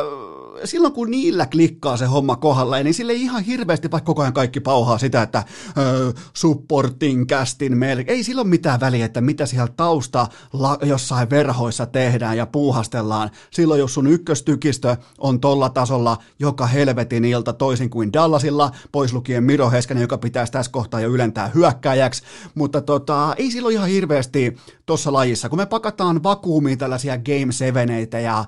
silloin 0.65 0.95
kun 0.95 1.11
niillä 1.11 1.47
klikkaa 1.47 1.97
se 1.97 2.07
homma 2.07 2.37
kohdalle, 2.37 2.83
niin 2.83 2.95
sille 2.95 3.13
ei 3.13 3.23
ihan 3.23 3.43
hirveästi, 3.43 3.91
vaikka 3.91 4.07
koko 4.07 4.23
ajan 4.23 4.33
kaikki 4.33 4.61
pauhaa 4.61 4.99
sitä, 4.99 5.23
että 5.23 5.45
ö, 5.79 6.13
supporting 6.35 7.27
castin 7.27 7.79
meille, 7.79 8.05
ei 8.07 8.25
silloin 8.25 8.49
mitään 8.49 8.81
väliä, 8.81 9.07
että 9.07 9.21
mitä 9.21 9.47
siellä 9.47 9.73
tausta 9.77 10.27
la, 10.53 10.79
jossain 10.83 11.31
verhoissa 11.31 11.87
tehdään 11.87 12.37
ja 12.37 12.47
puuhastellaan. 12.47 13.31
Silloin 13.51 13.79
jos 13.79 13.95
sun 13.95 14.07
ykköstykistö 14.07 14.97
on 15.19 15.41
tolla 15.41 15.69
tasolla 15.69 16.19
joka 16.39 16.67
helvetin 16.67 17.25
ilta 17.25 17.53
toisin 17.53 17.91
kuin 17.91 18.13
Dallasilla, 18.13 18.71
pois 18.93 19.13
lukien 19.13 19.45
Miro 19.45 19.71
Heskänen, 19.71 20.01
joka 20.01 20.19
pitäisi 20.19 20.53
tässä 20.53 20.73
kohtaa 20.73 21.01
jo 21.01 21.09
ylentää 21.09 21.51
hyökkääjäksi, 21.55 22.23
mutta 22.55 22.81
tota, 22.81 23.35
ei 23.39 23.51
silloin 23.51 23.75
ihan 23.75 23.89
hirveästi 23.89 24.57
tuossa 24.87 25.13
lajissa, 25.13 25.49
kun 25.49 25.59
me 25.59 25.67
pakataan 25.67 26.23
vakuumiin 26.23 26.79
tällaisia 26.79 27.19
Game 27.19 27.53
7 27.53 27.89
ja 28.23 28.45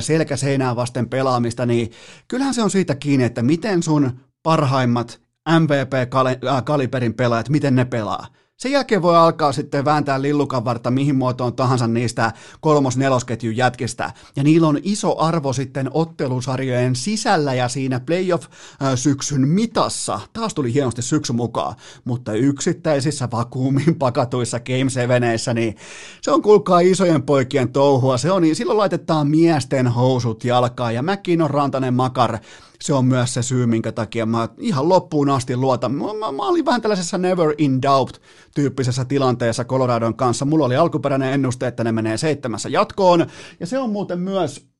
selkäseinää 0.00 0.76
vasten 0.76 1.08
pelaamista, 1.08 1.51
niin 1.66 1.90
kyllähän 2.28 2.54
se 2.54 2.62
on 2.62 2.70
siitä 2.70 2.94
kiinni, 2.94 3.24
että 3.24 3.42
miten 3.42 3.82
sun 3.82 4.20
parhaimmat 4.42 5.20
MVP-kaliberin 5.60 7.14
pelaajat, 7.14 7.48
miten 7.48 7.74
ne 7.74 7.84
pelaa. 7.84 8.26
Sen 8.62 8.72
jälkeen 8.72 9.02
voi 9.02 9.16
alkaa 9.16 9.52
sitten 9.52 9.84
vääntää 9.84 10.22
lillukan 10.22 10.64
varta 10.64 10.90
mihin 10.90 11.16
muotoon 11.16 11.56
tahansa 11.56 11.86
niistä 11.86 12.32
kolmos-nelosketjun 12.60 13.56
jätkistä. 13.56 14.12
Ja 14.36 14.42
niillä 14.42 14.68
on 14.68 14.78
iso 14.82 15.18
arvo 15.18 15.52
sitten 15.52 15.90
ottelusarjojen 15.94 16.96
sisällä 16.96 17.54
ja 17.54 17.68
siinä 17.68 18.00
playoff-syksyn 18.00 19.48
mitassa. 19.48 20.20
Taas 20.32 20.54
tuli 20.54 20.74
hienosti 20.74 21.02
syksy 21.02 21.32
mukaan, 21.32 21.74
mutta 22.04 22.32
yksittäisissä 22.32 23.28
vakuumin 23.32 23.94
pakatuissa 23.98 24.60
Game 24.60 24.90
7 24.90 25.22
niin 25.54 25.76
se 26.20 26.30
on 26.30 26.42
kuulkaa 26.42 26.80
isojen 26.80 27.22
poikien 27.22 27.72
touhua. 27.72 28.18
Se 28.18 28.30
on, 28.30 28.42
niin 28.42 28.56
silloin 28.56 28.78
laitetaan 28.78 29.28
miesten 29.28 29.88
housut 29.88 30.44
jalkaan 30.44 30.94
ja 30.94 31.02
mäkin 31.02 31.42
on 31.42 31.50
rantanen 31.50 31.94
makar 31.94 32.38
se 32.82 32.94
on 32.94 33.04
myös 33.04 33.34
se 33.34 33.42
syy, 33.42 33.66
minkä 33.66 33.92
takia 33.92 34.26
mä 34.26 34.48
ihan 34.58 34.88
loppuun 34.88 35.30
asti 35.30 35.56
luotan. 35.56 35.94
Mä, 35.94 36.04
mä, 36.04 36.32
mä 36.32 36.42
olin 36.42 36.64
vähän 36.64 36.82
tällaisessa 36.82 37.18
never 37.18 37.54
in 37.58 37.82
doubt 37.82 38.16
tyyppisessä 38.54 39.04
tilanteessa 39.04 39.64
Coloradon 39.64 40.16
kanssa. 40.16 40.44
Mulla 40.44 40.66
oli 40.66 40.76
alkuperäinen 40.76 41.32
ennuste, 41.32 41.66
että 41.66 41.84
ne 41.84 41.92
menee 41.92 42.16
seitsemässä 42.16 42.68
jatkoon, 42.68 43.26
ja 43.60 43.66
se 43.66 43.78
on 43.78 43.90
muuten 43.90 44.18
myös 44.18 44.72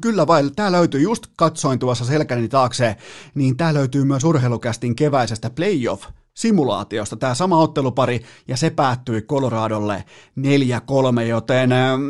Kyllä 0.00 0.26
vai, 0.26 0.50
tämä 0.56 0.72
löytyy, 0.72 1.00
just 1.00 1.26
katsoin 1.36 1.78
tuossa 1.78 2.04
selkäni 2.04 2.48
taakse, 2.48 2.96
niin 3.34 3.56
tämä 3.56 3.74
löytyy 3.74 4.04
myös 4.04 4.24
urheilukästin 4.24 4.96
keväisestä 4.96 5.50
playoff 5.50 6.04
simulaatiosta 6.38 7.16
tämä 7.16 7.34
sama 7.34 7.58
ottelupari, 7.58 8.22
ja 8.48 8.56
se 8.56 8.70
päättyi 8.70 9.22
Coloradolle 9.22 10.04
4-3, 10.40 11.22
joten 11.28 11.72
ähm, 11.72 12.00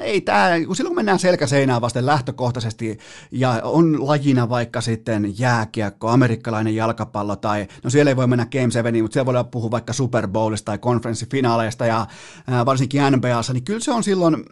ei 0.00 0.20
tämä, 0.20 0.50
kun 0.66 0.76
silloin 0.76 0.90
kun 0.90 0.96
mennään 0.96 1.18
selkäseinään 1.18 1.80
vasten 1.80 2.06
lähtökohtaisesti, 2.06 2.98
ja 3.30 3.60
on 3.62 4.06
lajina 4.06 4.48
vaikka 4.48 4.80
sitten 4.80 5.34
jääkiekko, 5.38 6.08
amerikkalainen 6.08 6.74
jalkapallo, 6.74 7.36
tai 7.36 7.68
no 7.84 7.90
siellä 7.90 8.10
ei 8.10 8.16
voi 8.16 8.26
mennä 8.26 8.46
Game 8.46 8.70
7, 8.70 9.02
mutta 9.02 9.12
siellä 9.12 9.26
voidaan 9.26 9.48
puhua 9.48 9.70
vaikka 9.70 9.92
Super 9.92 10.28
Bowlista 10.28 10.64
tai 10.64 10.78
konferenssifinaaleista, 10.78 11.86
ja 11.86 12.06
äh, 12.52 12.66
varsinkin 12.66 13.02
NBAssa, 13.10 13.52
niin 13.52 13.64
kyllä 13.64 13.80
se 13.80 13.92
on 13.92 14.04
silloin, 14.04 14.44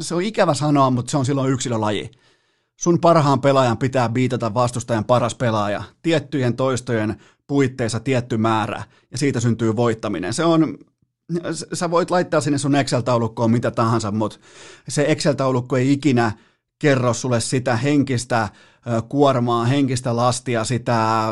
se 0.00 0.14
on 0.14 0.22
ikävä 0.22 0.54
sanoa, 0.54 0.90
mutta 0.90 1.10
se 1.10 1.16
on 1.16 1.26
silloin 1.26 1.52
yksilölaji. 1.52 2.10
Sun 2.76 3.00
parhaan 3.00 3.40
pelaajan 3.40 3.78
pitää 3.78 4.08
biitata 4.08 4.54
vastustajan 4.54 5.04
paras 5.04 5.34
pelaaja. 5.34 5.82
Tiettyjen 6.02 6.56
toistojen 6.56 7.16
puitteissa 7.48 8.00
tietty 8.00 8.36
määrä 8.36 8.82
ja 9.10 9.18
siitä 9.18 9.40
syntyy 9.40 9.76
voittaminen. 9.76 10.34
Se 10.34 10.44
on, 10.44 10.78
sä 11.72 11.90
voit 11.90 12.10
laittaa 12.10 12.40
sinne 12.40 12.58
sun 12.58 12.74
Excel-taulukkoon 12.74 13.50
mitä 13.50 13.70
tahansa, 13.70 14.10
mutta 14.10 14.38
se 14.88 15.06
Excel-taulukko 15.08 15.76
ei 15.76 15.92
ikinä 15.92 16.32
kerro 16.78 17.14
sulle 17.14 17.40
sitä 17.40 17.76
henkistä 17.76 18.48
kuormaa, 19.08 19.64
henkistä 19.64 20.16
lastia, 20.16 20.64
sitä 20.64 21.26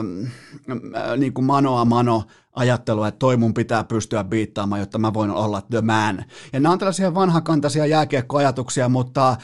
niin 1.16 1.32
kuin 1.32 1.44
manoa 1.44 1.84
mano 1.84 2.24
ajattelua, 2.52 3.08
että 3.08 3.18
toi 3.18 3.36
mun 3.36 3.54
pitää 3.54 3.84
pystyä 3.84 4.24
biittaamaan, 4.24 4.80
jotta 4.80 4.98
mä 4.98 5.14
voin 5.14 5.30
olla 5.30 5.62
the 5.70 5.80
man. 5.80 6.24
Ja 6.52 6.60
nämä 6.60 6.72
on 6.72 6.78
tällaisia 6.78 7.14
vanhakantaisia 7.14 7.86
jääkiekkoajatuksia, 7.86 8.88
mutta 8.88 9.36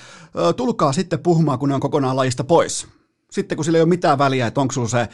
tulkaa 0.57 0.93
sitten 0.93 1.19
puhumaan, 1.19 1.59
kun 1.59 1.69
ne 1.69 1.75
on 1.75 1.81
kokonaan 1.81 2.17
lajista 2.17 2.45
pois 2.45 2.87
sitten 3.33 3.57
kun 3.57 3.65
sillä 3.65 3.79
ei 3.79 3.83
ole 3.83 3.89
mitään 3.89 4.19
väliä, 4.19 4.47
että 4.47 4.61
onko 4.61 4.75
se 4.89 5.09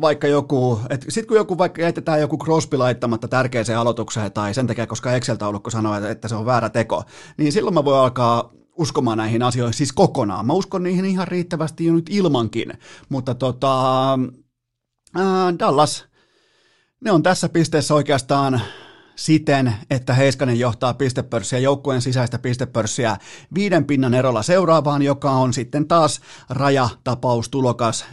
vaikka 0.00 0.26
joku, 0.26 0.80
että 0.90 1.06
sitten 1.08 1.28
kun 1.28 1.36
joku 1.36 1.58
vaikka 1.58 1.82
jätetään 1.82 2.20
joku 2.20 2.38
Crosby 2.38 2.76
laittamatta 2.76 3.28
tärkeäseen 3.28 3.78
aloitukseen 3.78 4.32
tai 4.32 4.54
sen 4.54 4.66
takia, 4.66 4.86
koska 4.86 5.12
Excel-taulukko 5.12 5.70
sanoo, 5.70 5.94
että 5.94 6.28
se 6.28 6.34
on 6.34 6.46
väärä 6.46 6.68
teko, 6.68 7.02
niin 7.36 7.52
silloin 7.52 7.74
mä 7.74 7.84
voin 7.84 8.00
alkaa 8.00 8.50
uskomaan 8.76 9.18
näihin 9.18 9.42
asioihin 9.42 9.74
siis 9.74 9.92
kokonaan. 9.92 10.46
Mä 10.46 10.52
uskon 10.52 10.82
niihin 10.82 11.04
ihan 11.04 11.28
riittävästi 11.28 11.84
jo 11.84 11.92
nyt 11.92 12.06
ilmankin, 12.10 12.72
mutta 13.08 13.34
tota, 13.34 14.12
äh, 15.16 15.58
Dallas, 15.58 16.04
ne 17.00 17.10
on 17.10 17.22
tässä 17.22 17.48
pisteessä 17.48 17.94
oikeastaan 17.94 18.60
siten, 19.18 19.74
että 19.90 20.14
Heiskanen 20.14 20.58
johtaa 20.58 20.94
pistepörssiä, 20.94 21.58
joukkueen 21.58 22.02
sisäistä 22.02 22.38
pistepörssiä 22.38 23.16
viiden 23.54 23.84
pinnan 23.84 24.14
erolla 24.14 24.42
seuraavaan, 24.42 25.02
joka 25.02 25.30
on 25.30 25.52
sitten 25.52 25.88
taas 25.88 26.20
rajatapaustulokas 26.50 28.04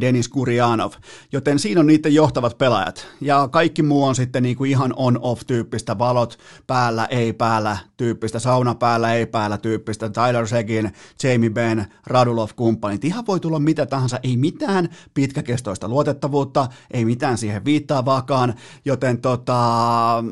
Denis 0.00 0.28
Kurjanov. 0.28 0.92
Joten 1.32 1.58
siinä 1.58 1.80
on 1.80 1.86
niiden 1.86 2.14
johtavat 2.14 2.58
pelaajat. 2.58 3.06
Ja 3.20 3.48
kaikki 3.48 3.82
muu 3.82 4.04
on 4.04 4.14
sitten 4.14 4.42
niin 4.42 4.56
kuin 4.56 4.70
ihan 4.70 4.94
on-off-tyyppistä, 4.96 5.98
valot 5.98 6.38
päällä, 6.66 7.04
ei 7.04 7.32
päällä 7.32 7.76
tyyppistä, 7.96 8.38
sauna 8.38 8.74
päällä, 8.74 9.14
ei 9.14 9.26
päällä 9.26 9.58
tyyppistä, 9.58 10.10
Tyler 10.10 10.48
Segin, 10.48 10.92
Jamie 11.22 11.50
Benn, 11.50 11.84
Radulov-kumppanit. 12.06 13.04
Ihan 13.04 13.26
voi 13.26 13.40
tulla 13.40 13.58
mitä 13.58 13.86
tahansa, 13.86 14.20
ei 14.22 14.36
mitään 14.36 14.88
pitkäkestoista 15.14 15.88
luotettavuutta, 15.88 16.68
ei 16.90 17.04
mitään 17.04 17.38
siihen 17.38 17.64
viittaavaakaan, 17.64 18.54
joten 18.84 19.20
tota, 19.20 20.24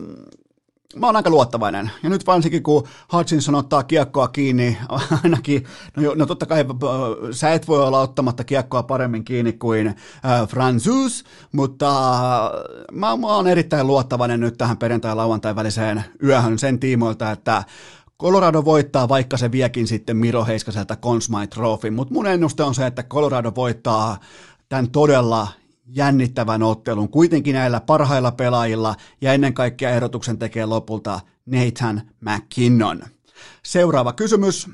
mä 0.97 1.07
oon 1.07 1.17
aika 1.17 1.31
luottavainen. 1.31 1.91
Ja 2.03 2.11
nyt 2.11 2.27
varsinkin 2.27 2.63
kun 2.63 2.89
Hutchinson 3.13 3.55
ottaa 3.55 3.83
kiekkoa 3.83 4.29
kiinni, 4.29 4.79
ainakin, 5.25 5.65
no, 5.97 6.15
no 6.15 6.27
totta 6.27 6.47
kai 6.47 6.65
sä 7.31 7.53
et 7.53 7.69
voi 7.69 7.87
olla 7.87 8.01
ottamatta 8.01 8.45
kiekkoa 8.45 8.83
paremmin 8.83 9.25
kiinni 9.25 9.53
kuin 9.53 9.87
äh, 9.87 10.49
Franzus, 10.49 11.25
mutta 11.53 11.87
mä, 12.93 13.17
mä 13.17 13.27
oon 13.27 13.47
erittäin 13.47 13.87
luottavainen 13.87 14.41
nyt 14.41 14.59
tähän 14.59 14.79
perjantai-lauantai 14.79 15.57
väliseen 15.57 16.05
yöhön 16.23 16.59
sen 16.59 16.81
tiimoilta, 16.81 17.31
että 17.31 17.65
Colorado 18.21 18.65
voittaa, 18.65 19.09
vaikka 19.09 19.37
se 19.37 19.53
viekin 19.53 19.87
sitten 19.87 20.17
Miro 20.17 20.45
Heiskaselta 20.45 20.97
Consmite 20.97 21.47
Trophy, 21.47 21.91
mutta 21.91 22.15
mun 22.15 22.27
ennuste 22.27 22.63
on 22.63 22.75
se, 22.75 22.87
että 22.87 23.03
Colorado 23.03 23.53
voittaa 23.57 24.19
tämän 24.69 24.91
todella 24.91 25.49
jännittävän 25.89 26.63
ottelun 26.63 27.09
kuitenkin 27.09 27.55
näillä 27.55 27.81
parhailla 27.81 28.33
pelaajilla 28.33 28.95
ja 29.21 29.33
ennen 29.33 29.55
kaikkea 29.55 29.91
ehdotuksen 29.91 30.39
tekee 30.39 30.67
lopulta 30.67 31.21
Nathan 31.47 32.03
McKinnon. 32.21 33.03
Seuraava 33.63 34.13
kysymys. 34.13 34.69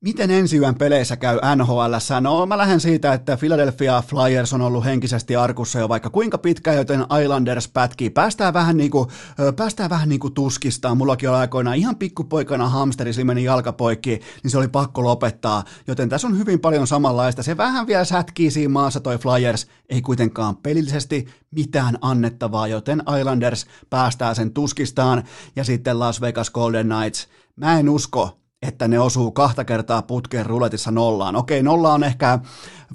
Miten 0.00 0.30
ensi 0.30 0.58
yön 0.58 0.74
peleissä 0.74 1.16
käy 1.16 1.38
NHL? 1.56 1.94
No 2.20 2.46
mä 2.46 2.58
lähden 2.58 2.80
siitä, 2.80 3.12
että 3.12 3.36
Philadelphia 3.36 4.02
Flyers 4.06 4.52
on 4.52 4.60
ollut 4.62 4.84
henkisesti 4.84 5.36
arkussa 5.36 5.78
jo 5.78 5.88
vaikka 5.88 6.10
kuinka 6.10 6.38
pitkä, 6.38 6.72
joten 6.72 7.06
Islanders 7.22 7.68
pätkii. 7.68 8.10
Päästään 8.10 8.54
vähän 8.54 8.76
kuin, 8.90 9.08
päästään 9.56 9.90
vähän 9.90 10.18
kuin 10.18 10.34
tuskistaan. 10.34 10.96
Mullakin 10.96 11.28
oli 11.28 11.36
aikoinaan 11.36 11.76
ihan 11.76 11.96
pikkupoikana 11.96 12.68
hamsteri, 12.68 13.12
sillä 13.12 13.24
meni 13.24 13.44
jalkapoikki, 13.44 14.20
niin 14.42 14.50
se 14.50 14.58
oli 14.58 14.68
pakko 14.68 15.04
lopettaa. 15.04 15.64
Joten 15.86 16.08
tässä 16.08 16.26
on 16.26 16.38
hyvin 16.38 16.60
paljon 16.60 16.86
samanlaista. 16.86 17.42
Se 17.42 17.56
vähän 17.56 17.86
vielä 17.86 18.04
sätkii 18.04 18.50
siinä 18.50 18.72
maassa 18.72 19.00
toi 19.00 19.18
Flyers, 19.18 19.66
ei 19.88 20.02
kuitenkaan 20.02 20.56
pelillisesti 20.56 21.26
mitään 21.50 21.98
annettavaa, 22.00 22.68
joten 22.68 23.02
Islanders 23.20 23.66
päästää 23.90 24.34
sen 24.34 24.52
tuskistaan. 24.52 25.22
Ja 25.56 25.64
sitten 25.64 25.98
Las 25.98 26.20
Vegas 26.20 26.50
Golden 26.50 26.86
Knights. 26.86 27.28
Mä 27.56 27.78
en 27.78 27.88
usko, 27.88 28.38
että 28.62 28.88
ne 28.88 29.00
osuu 29.00 29.30
kahta 29.30 29.64
kertaa 29.64 30.02
putkeen 30.02 30.46
ruletissa 30.46 30.90
nollaan. 30.90 31.36
Okei, 31.36 31.62
nolla 31.62 31.92
on 31.92 32.04
ehkä 32.04 32.38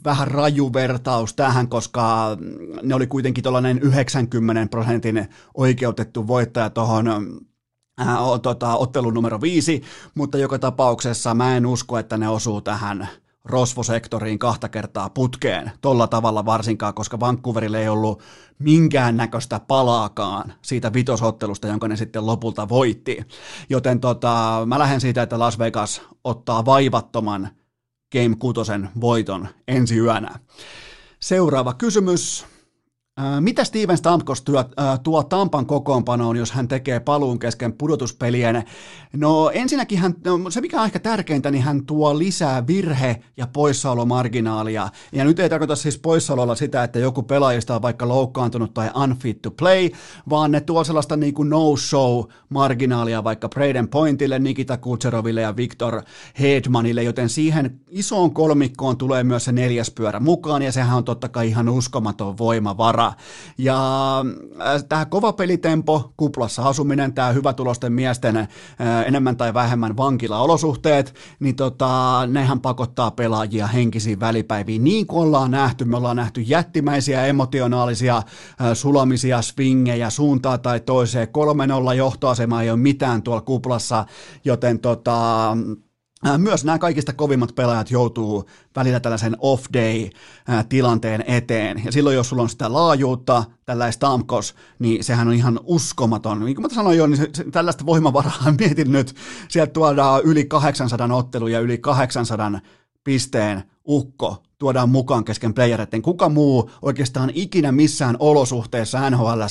vähän 0.06 0.28
raju 0.28 0.74
vertaus 0.74 1.34
tähän, 1.34 1.67
koska 1.67 2.38
ne 2.84 2.95
oli 2.95 3.08
kuitenkin 3.08 3.43
tuollainen 3.43 3.80
90 3.80 4.71
prosentin 4.71 5.28
oikeutettu 5.54 6.28
voittaja 6.28 6.69
tuohon 6.69 7.08
äh, 8.02 8.17
tota, 8.41 8.76
ottelun 8.76 9.13
numero 9.13 9.41
viisi, 9.41 9.82
mutta 10.15 10.38
joka 10.38 10.60
tapauksessa 10.60 11.34
mä 11.34 11.58
en 11.58 11.65
usko, 11.65 11.97
että 11.97 12.17
ne 12.17 12.30
osuu 12.30 12.62
tähän 12.62 13.08
rosvosektoriin 13.45 14.39
kahta 14.39 14.69
kertaa 14.69 15.10
putkeen, 15.10 15.71
tolla 15.82 16.08
tavalla 16.08 16.45
varsinkaan, 16.45 16.93
koska 16.93 17.19
Vancouverille 17.19 17.82
ei 17.82 17.89
ollut 17.89 18.21
minkäännäköistä 18.60 19.60
palaakaan 19.60 20.54
siitä 20.62 20.93
vitosottelusta, 20.93 21.67
jonka 21.67 21.88
ne 21.88 21.95
sitten 21.95 22.25
lopulta 22.25 22.69
voitti. 22.69 23.17
Joten 23.69 23.99
tota, 23.99 24.63
mä 24.65 24.80
lähden 24.80 25.01
siitä, 25.01 25.21
että 25.21 25.39
Las 25.39 25.60
Vegas 25.60 26.01
ottaa 26.23 26.65
vaivattoman 26.65 27.49
Game 28.12 28.36
6 28.39 28.71
voiton 29.01 29.47
ensi 29.67 29.97
yönä. 29.97 30.39
Seuraava 31.19 31.73
kysymys. 31.73 32.50
Mitä 33.39 33.63
Steven 33.63 33.98
Stamkos 33.98 34.42
tuo, 34.42 34.65
tuo 35.04 35.23
Tampan 35.23 35.65
kokoonpanoon, 35.65 36.38
jos 36.38 36.52
hän 36.52 36.67
tekee 36.67 37.00
paluun 37.00 37.40
kesken 37.40 37.73
pudotuspelien? 37.73 38.63
No 39.13 39.52
ensinnäkin 39.54 40.00
hän, 40.00 40.13
no, 40.25 40.50
se 40.50 40.62
mikä 40.62 40.79
on 40.79 40.85
ehkä 40.85 41.00
tärkeintä, 41.00 41.52
niin 41.52 41.63
hän 41.63 41.85
tuo 41.85 42.17
lisää 42.19 42.63
virhe- 42.67 43.23
ja 43.38 43.48
poissaolomarginaalia. 43.54 44.90
Ja 45.12 45.23
nyt 45.23 45.40
ei 45.40 45.50
tarkoita 45.50 45.75
siis 45.75 45.98
poissaololla 45.98 46.56
sitä, 46.56 46.83
että 46.83 47.00
joku 47.00 47.23
pelaajista 47.23 47.75
on 47.75 47.81
vaikka 47.81 48.08
loukkaantunut 48.08 48.73
tai 48.73 48.90
unfit 49.04 49.42
to 49.42 49.52
play, 49.52 49.90
vaan 50.29 50.52
ne 50.52 50.62
tuo 50.62 50.83
sellaista 50.83 51.17
niin 51.17 51.33
kuin 51.33 51.50
no-show-marginaalia 51.50 53.23
vaikka 53.23 53.50
Braden 53.50 53.88
Pointille, 53.88 54.40
Nikita 54.40 54.77
Kutseroville 54.77 55.42
ja 55.42 55.56
Victor 55.56 56.02
Hedmanille, 56.40 57.04
joten 57.04 57.29
siihen 57.29 57.79
isoon 57.90 58.33
kolmikkoon 58.33 58.98
tulee 58.98 59.23
myös 59.23 59.46
se 59.46 59.52
neljäs 59.52 59.92
pyörä 59.92 60.19
mukaan, 60.19 60.62
ja 60.62 60.71
sehän 60.71 60.98
on 60.98 61.04
totta 61.04 61.29
kai 61.29 61.48
ihan 61.48 61.69
uskomaton 61.69 62.38
voimavara. 62.38 63.00
Ja 63.58 63.79
äh, 64.62 64.83
tämä 64.89 65.06
kova 65.06 65.33
pelitempo, 65.33 66.13
kuplassa 66.17 66.63
asuminen, 66.63 67.13
tämä 67.13 67.31
hyvätulosten 67.31 67.93
miesten 67.93 68.37
äh, 68.37 68.47
enemmän 69.06 69.37
tai 69.37 69.54
vähemmän 69.54 69.97
vankilaolosuhteet, 69.97 71.15
niin 71.39 71.56
tota, 71.56 72.21
nehän 72.27 72.60
pakottaa 72.60 73.12
pelaajia 73.12 73.67
henkisiin 73.67 74.19
välipäiviin. 74.19 74.83
Niin 74.83 75.08
kuin 75.08 75.21
ollaan 75.21 75.52
nähty, 75.52 75.85
me 75.85 75.97
ollaan 75.97 76.15
nähty 76.15 76.41
jättimäisiä 76.41 77.25
emotionaalisia 77.25 78.17
äh, 78.17 78.23
sulamisia, 78.73 79.41
swingejä 79.41 80.10
suuntaan 80.10 80.60
tai 80.62 80.79
toiseen. 80.79 81.27
3-0 81.91 81.93
johtoasema 81.93 82.62
ei 82.62 82.69
ole 82.69 82.79
mitään 82.79 83.23
tuolla 83.23 83.41
kuplassa, 83.41 84.06
joten 84.45 84.79
tota, 84.79 85.58
myös 86.38 86.65
nämä 86.65 86.80
kaikista 86.80 87.13
kovimmat 87.13 87.56
pelaajat 87.56 87.92
joutuu 87.92 88.46
välillä 88.76 89.00
tällaisen 89.00 89.36
off-day-tilanteen 89.40 91.24
eteen. 91.28 91.82
Ja 91.86 91.92
silloin, 91.92 92.15
jos 92.15 92.30
sulla 92.30 92.44
on 92.44 92.50
sitä 92.50 92.74
laajuutta, 92.74 93.44
tällaista 93.65 93.92
Stamkos, 93.96 94.56
niin 94.80 95.04
sehän 95.04 95.28
on 95.28 95.34
ihan 95.34 95.60
uskomaton. 95.63 96.40
Niin 96.40 96.56
kuin 96.56 96.63
mä 96.63 96.76
sanoin 96.76 96.98
jo, 96.98 97.08
niin 97.08 97.17
se, 97.17 97.30
tällaista 97.52 97.86
voimavaraa 97.86 98.54
mietin 98.60 98.92
nyt. 98.92 99.15
Sieltä 99.48 99.74
tuodaan 99.74 100.22
yli 100.24 100.46
800 100.46 101.15
ottelu 101.15 101.48
ja 101.48 101.60
yli 101.60 101.78
800 101.78 102.60
pisteen 103.04 103.63
ukko 103.88 104.44
tuodaan 104.58 104.90
mukaan 104.90 105.26
kesken 105.26 105.54
playereiden. 105.54 106.02
Kuka 106.02 106.30
muu 106.30 106.69
oikeastaan 106.82 107.32
ikinä 107.34 107.72
missään 107.72 108.15
olosuhteessa 108.19 109.10
NHL 109.10 109.42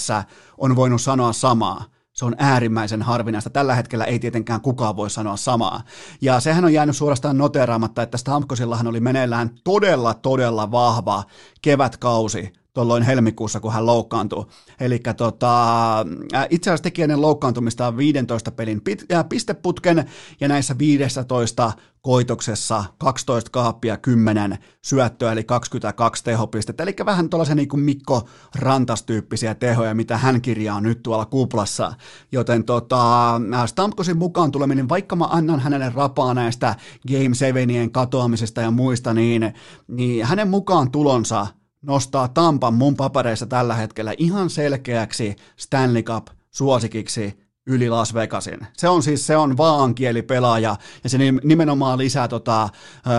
on 0.59 0.77
voinut 0.77 1.03
sanoa 1.03 1.33
samaa? 1.33 1.85
Se 2.21 2.25
on 2.25 2.37
äärimmäisen 2.39 3.03
harvinaista. 3.03 3.51
Tällä 3.51 3.75
hetkellä 3.75 4.05
ei 4.05 4.19
tietenkään 4.19 4.61
kukaan 4.61 4.97
voi 4.97 5.11
sanoa 5.11 5.37
samaa. 5.37 5.83
Ja 6.21 6.41
sehän 6.41 6.65
on 6.65 6.73
jäänyt 6.73 6.97
suorastaan 6.97 7.39
noteraamatta, 7.39 8.03
että 8.03 8.19
Stamkosillahan 8.19 8.87
oli 8.87 9.01
meneillään 9.01 9.51
todella, 9.65 10.15
todella 10.15 10.71
vahva 10.71 11.25
kevätkausi 11.63 12.53
tuolloin 12.75 13.03
helmikuussa, 13.03 13.61
kun 13.61 13.73
hän 13.73 13.87
loukkaantui. 13.87 14.47
Eli 14.81 15.01
tota, 15.17 16.07
itse 16.51 16.71
asiassa 16.71 16.83
teki 16.83 17.03
ennen 17.03 17.21
loukkaantumista 17.23 17.97
15 17.97 18.51
pelin 18.51 18.83
äh, 19.13 19.29
pisteputken 19.29 20.11
ja 20.41 20.49
näissä 20.49 20.79
15 20.79 21.73
koitoksessa 22.03 22.85
12 22.99 23.51
kaappia, 23.51 23.97
10 23.97 24.59
syöttöä, 24.85 25.33
eli 25.33 25.45
22 25.45 26.25
tehopistettä. 26.25 26.83
Eli 26.83 26.95
vähän 27.07 27.31
tuollaisen 27.31 27.57
niin 27.57 27.69
kuin 27.69 27.81
Mikko 27.81 28.29
Rantas-tyyppisiä 28.55 29.55
tehoja, 29.55 29.95
mitä 29.95 30.19
hän 30.19 30.41
kirjaa 30.41 30.81
nyt 30.81 31.03
tuolla 31.03 31.27
kuplassa. 31.27 31.93
Joten 32.33 32.65
tota, 32.65 33.41
Stamkosin 33.67 34.19
mukaan 34.19 34.53
tuleminen, 34.53 34.89
vaikka 34.89 35.17
mä 35.17 35.25
annan 35.25 35.61
hänelle 35.61 35.93
rapaa 35.95 36.35
näistä 36.35 36.77
Game 37.13 37.35
7 37.35 37.91
katoamisesta 37.93 38.61
ja 38.61 38.71
muista, 38.71 39.15
niin, 39.15 39.55
niin 39.89 40.27
hänen 40.27 40.49
mukaan 40.49 40.91
tulonsa 40.91 41.47
nostaa 41.83 42.29
Tampan 42.29 42.75
mun 42.75 42.97
papereissa 42.97 43.47
tällä 43.47 43.75
hetkellä 43.75 44.15
ihan 44.19 44.51
selkeäksi 44.51 45.37
Stanley 45.57 46.03
Cup 46.03 46.27
suosikiksi 46.51 47.41
yli 47.67 47.91
Las 47.91 48.15
Vegasin. 48.15 48.67
Se 48.77 48.89
on 48.89 49.03
siis, 49.03 49.27
se 49.27 49.37
on 49.37 49.57
vaankielipelaaja 49.57 50.77
ja 51.05 51.11
se 51.11 51.19
nimenomaan 51.45 51.99
lisää 51.99 52.29
tota, 52.29 52.69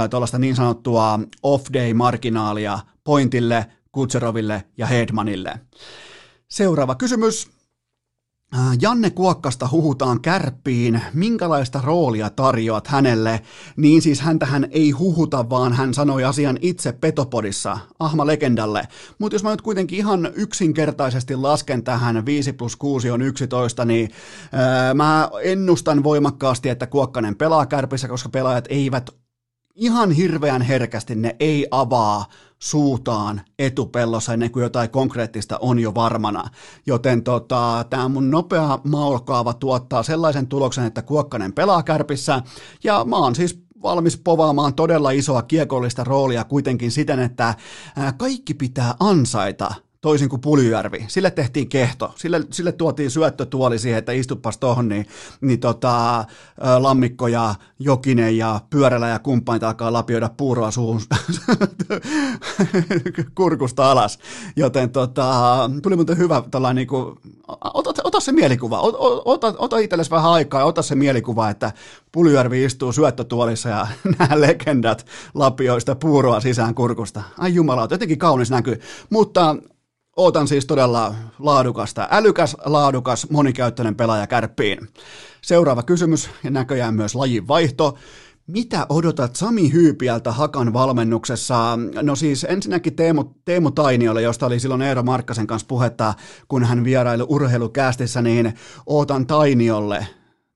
tuollaista 0.09 0.39
niin 0.39 0.55
sanottua 0.55 1.19
off-day-marginaalia 1.43 2.79
Pointille, 3.03 3.65
Kutseroville 3.91 4.63
ja 4.77 4.85
Hedmanille. 4.87 5.59
Seuraava 6.47 6.95
kysymys. 6.95 7.60
Äh, 8.55 8.77
Janne 8.81 9.09
Kuokkasta 9.09 9.67
huhutaan 9.71 10.21
kärppiin, 10.21 11.01
minkälaista 11.13 11.81
roolia 11.83 12.29
tarjoat 12.29 12.87
hänelle, 12.87 13.41
niin 13.75 14.01
siis 14.01 14.21
häntähän 14.21 14.67
ei 14.71 14.91
huhuta, 14.91 15.49
vaan 15.49 15.73
hän 15.73 15.93
sanoi 15.93 16.23
asian 16.23 16.57
itse 16.61 16.91
Petopodissa, 16.91 17.77
Ahma 17.99 18.27
Legendalle. 18.27 18.87
Mutta 19.19 19.35
jos 19.35 19.43
mä 19.43 19.51
nyt 19.51 19.61
kuitenkin 19.61 19.97
ihan 19.97 20.31
yksinkertaisesti 20.35 21.35
lasken 21.35 21.83
tähän 21.83 22.25
5 22.25 22.53
plus 22.53 22.75
6 22.75 23.11
on 23.11 23.21
11, 23.21 23.85
niin 23.85 24.09
äh, 24.43 24.93
mä 24.93 25.29
ennustan 25.43 26.03
voimakkaasti, 26.03 26.69
että 26.69 26.87
Kuokkanen 26.87 27.35
pelaa 27.35 27.65
kärpissä, 27.65 28.07
koska 28.07 28.29
pelaajat 28.29 28.65
eivät 28.69 29.09
ihan 29.75 30.11
hirveän 30.11 30.61
herkästi, 30.61 31.15
ne 31.15 31.35
ei 31.39 31.67
avaa 31.71 32.25
suutaan 32.61 33.41
etupellossa 33.59 34.33
ennen 34.33 34.51
kuin 34.51 34.63
jotain 34.63 34.89
konkreettista 34.89 35.57
on 35.61 35.79
jo 35.79 35.95
varmana. 35.95 36.43
Joten 36.85 37.23
tota, 37.23 37.85
tämä 37.89 38.07
mun 38.09 38.31
nopea 38.31 38.79
maulkaava 38.83 39.53
tuottaa 39.53 40.03
sellaisen 40.03 40.47
tuloksen, 40.47 40.85
että 40.85 41.01
Kuokkanen 41.01 41.53
pelaa 41.53 41.83
kärpissä 41.83 42.41
ja 42.83 43.05
mä 43.05 43.17
oon 43.17 43.35
siis 43.35 43.63
valmis 43.81 44.17
povaamaan 44.17 44.73
todella 44.73 45.11
isoa 45.11 45.41
kiekollista 45.41 46.03
roolia 46.03 46.43
kuitenkin 46.43 46.91
siten, 46.91 47.19
että 47.19 47.55
kaikki 48.17 48.53
pitää 48.53 48.95
ansaita 48.99 49.73
toisin 50.01 50.29
kuin 50.29 50.41
Puljujärvi. 50.41 51.05
Sille 51.07 51.31
tehtiin 51.31 51.69
kehto. 51.69 52.13
Sille, 52.15 52.41
sille 52.51 52.71
tuotiin 52.71 53.11
syöttötuoli 53.11 53.79
siihen, 53.79 53.99
että 53.99 54.11
istupas 54.11 54.57
tohon, 54.57 54.89
niin, 54.89 55.07
niin 55.41 55.59
tota, 55.59 56.25
Lammikko 56.79 57.27
ja 57.27 57.55
Jokinen 57.79 58.37
ja 58.37 58.61
Pyörälä 58.69 59.09
ja 59.09 59.19
kumppanit 59.19 59.63
alkaa 59.63 59.93
lapioida 59.93 60.29
puuroa 60.37 60.71
suun 60.71 61.01
kurkusta 63.35 63.91
alas. 63.91 64.19
Joten 64.55 64.89
tota, 64.89 65.69
tuli 65.83 65.95
muuten 65.95 66.17
hyvä 66.17 66.43
tällainen, 66.51 66.75
niin 66.75 66.87
kuin, 66.87 67.15
ota, 67.73 67.93
ota, 68.03 68.19
se 68.19 68.31
mielikuva, 68.31 68.79
ota, 68.79 68.97
ota, 69.25 69.53
ota 69.57 69.77
itsellesi 69.77 70.11
vähän 70.11 70.31
aikaa 70.31 70.61
ja 70.61 70.65
ota 70.65 70.81
se 70.81 70.95
mielikuva, 70.95 71.49
että 71.49 71.71
Puljujärvi 72.11 72.63
istuu 72.63 72.91
syöttötuolissa 72.91 73.69
ja 73.69 73.87
nämä 74.19 74.41
legendat 74.41 75.05
lapioista 75.33 75.95
puuroa 75.95 76.39
sisään 76.39 76.75
kurkusta. 76.75 77.23
Ai 77.37 77.53
jumala, 77.53 77.87
jotenkin 77.91 78.19
kaunis 78.19 78.51
näkyy. 78.51 78.81
Mutta 79.09 79.55
Ootan 80.17 80.47
siis 80.47 80.65
todella 80.65 81.15
laadukasta, 81.39 82.07
älykäs, 82.11 82.57
laadukas, 82.65 83.29
monikäyttöinen 83.29 83.95
pelaaja 83.95 84.27
kärppiin. 84.27 84.87
Seuraava 85.41 85.83
kysymys 85.83 86.29
ja 86.43 86.51
näköjään 86.51 86.93
myös 86.93 87.15
lajin 87.15 87.47
vaihto. 87.47 87.97
Mitä 88.47 88.85
odotat 88.89 89.35
Sami 89.35 89.73
Hyypiältä 89.73 90.31
Hakan 90.31 90.73
valmennuksessa? 90.73 91.79
No 92.01 92.15
siis 92.15 92.45
ensinnäkin 92.49 92.95
Teemu, 92.95 93.23
Teemu 93.45 93.71
Tainiolle, 93.71 94.21
josta 94.21 94.45
oli 94.45 94.59
silloin 94.59 94.81
Eero 94.81 95.03
Markkasen 95.03 95.47
kanssa 95.47 95.67
puhetta, 95.67 96.13
kun 96.47 96.63
hän 96.63 96.83
vieraili 96.83 97.23
urheilukästissä, 97.27 98.21
niin 98.21 98.53
ootan 98.85 99.27
Tainiolle 99.27 100.07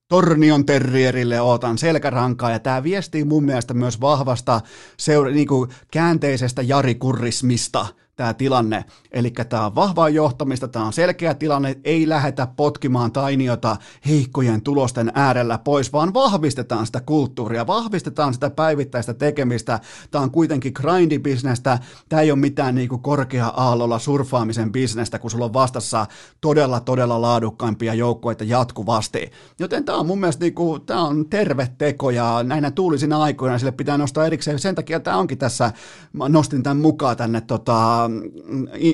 Tornion 0.08 0.66
terrierille 0.66 1.40
ootan 1.40 1.78
selkärankaa 1.78 2.50
ja 2.50 2.58
tämä 2.58 2.82
viestii 2.82 3.24
mun 3.24 3.44
mielestä 3.44 3.74
myös 3.74 4.00
vahvasta 4.00 4.60
seura- 4.96 5.30
niin 5.30 5.48
kuin 5.48 5.70
käänteisestä 5.90 6.62
jarikurrismista– 6.62 7.86
tämä 8.16 8.34
tilanne. 8.34 8.84
Eli 9.12 9.30
tämä 9.48 9.66
on 9.66 9.74
vahvaa 9.74 10.08
johtamista, 10.08 10.68
tämä 10.68 10.84
on 10.84 10.92
selkeä 10.92 11.34
tilanne, 11.34 11.76
ei 11.84 12.08
lähetä 12.08 12.46
potkimaan 12.46 13.12
tainiota 13.12 13.76
heikkojen 14.06 14.62
tulosten 14.62 15.12
äärellä 15.14 15.58
pois, 15.58 15.92
vaan 15.92 16.14
vahvistetaan 16.14 16.86
sitä 16.86 17.00
kulttuuria, 17.00 17.66
vahvistetaan 17.66 18.34
sitä 18.34 18.50
päivittäistä 18.50 19.14
tekemistä. 19.14 19.80
Tämä 20.10 20.24
on 20.24 20.30
kuitenkin 20.30 20.72
grindibisnestä, 20.76 21.78
tämä 22.08 22.22
ei 22.22 22.30
ole 22.30 22.38
mitään 22.38 22.74
niin 22.74 22.88
kuin 22.88 23.02
korkea-aallolla 23.02 23.98
surffaamisen 23.98 24.72
bisnestä, 24.72 25.18
kun 25.18 25.30
sulla 25.30 25.44
on 25.44 25.52
vastassa 25.52 26.06
todella, 26.40 26.80
todella 26.80 27.20
laadukkaimpia 27.20 27.94
joukkoita 27.94 28.44
jatkuvasti. 28.44 29.30
Joten 29.58 29.84
tämä 29.84 29.98
on 29.98 30.06
mun 30.06 30.20
mielestä 30.20 30.44
niin 30.44 30.54
kuin, 30.54 30.82
tämä 30.82 31.04
on 31.04 31.28
terve 31.30 31.68
teko 31.78 32.10
ja 32.10 32.42
näinä 32.42 32.70
tuulisina 32.70 33.22
aikoina 33.22 33.58
sille 33.58 33.72
pitää 33.72 33.98
nostaa 33.98 34.26
erikseen. 34.26 34.58
Sen 34.58 34.74
takia 34.74 35.00
tämä 35.00 35.16
onkin 35.16 35.38
tässä, 35.38 35.72
mä 36.12 36.28
nostin 36.28 36.62
tämän 36.62 36.76
mukaan 36.76 37.16
tänne 37.16 37.40
tota, 37.40 38.05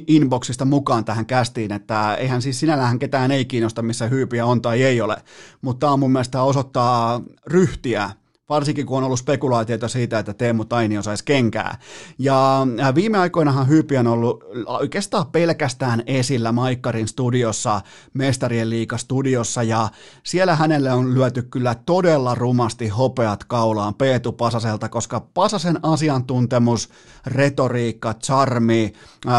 inboxista 0.06 0.64
mukaan 0.64 1.04
tähän 1.04 1.26
kästiin, 1.26 1.72
että 1.72 2.14
eihän 2.14 2.42
siis 2.42 2.60
sinällähän 2.60 2.98
ketään 2.98 3.30
ei 3.30 3.44
kiinnosta, 3.44 3.82
missä 3.82 4.08
hyypiä 4.08 4.46
on 4.46 4.62
tai 4.62 4.82
ei 4.82 5.00
ole, 5.00 5.16
mutta 5.60 5.80
tämä 5.80 5.92
on 5.92 6.00
mun 6.00 6.12
mielestä 6.12 6.42
osoittaa 6.42 7.20
ryhtiä 7.46 8.10
varsinkin 8.48 8.86
kun 8.86 8.98
on 8.98 9.04
ollut 9.04 9.18
spekulaatioita 9.18 9.88
siitä, 9.88 10.18
että 10.18 10.34
Teemu 10.34 10.64
Tainio 10.64 11.02
saisi 11.02 11.24
kenkää. 11.24 11.78
Ja 12.18 12.66
viime 12.94 13.18
aikoinahan 13.18 13.68
Hyypi 13.68 13.96
on 13.96 14.06
ollut 14.06 14.44
oikeastaan 14.66 15.26
pelkästään 15.26 16.02
esillä 16.06 16.52
Maikkarin 16.52 17.08
studiossa, 17.08 17.80
Mestarien 18.14 18.70
liiga 18.70 18.98
studiossa, 18.98 19.62
ja 19.62 19.88
siellä 20.22 20.56
hänelle 20.56 20.92
on 20.92 21.14
lyöty 21.14 21.42
kyllä 21.42 21.74
todella 21.86 22.34
rumasti 22.34 22.88
hopeat 22.88 23.44
kaulaan 23.44 23.94
Peetu 23.94 24.32
Pasaselta, 24.32 24.88
koska 24.88 25.20
Pasasen 25.34 25.78
asiantuntemus, 25.82 26.88
retoriikka, 27.26 28.14
charmi, 28.14 28.92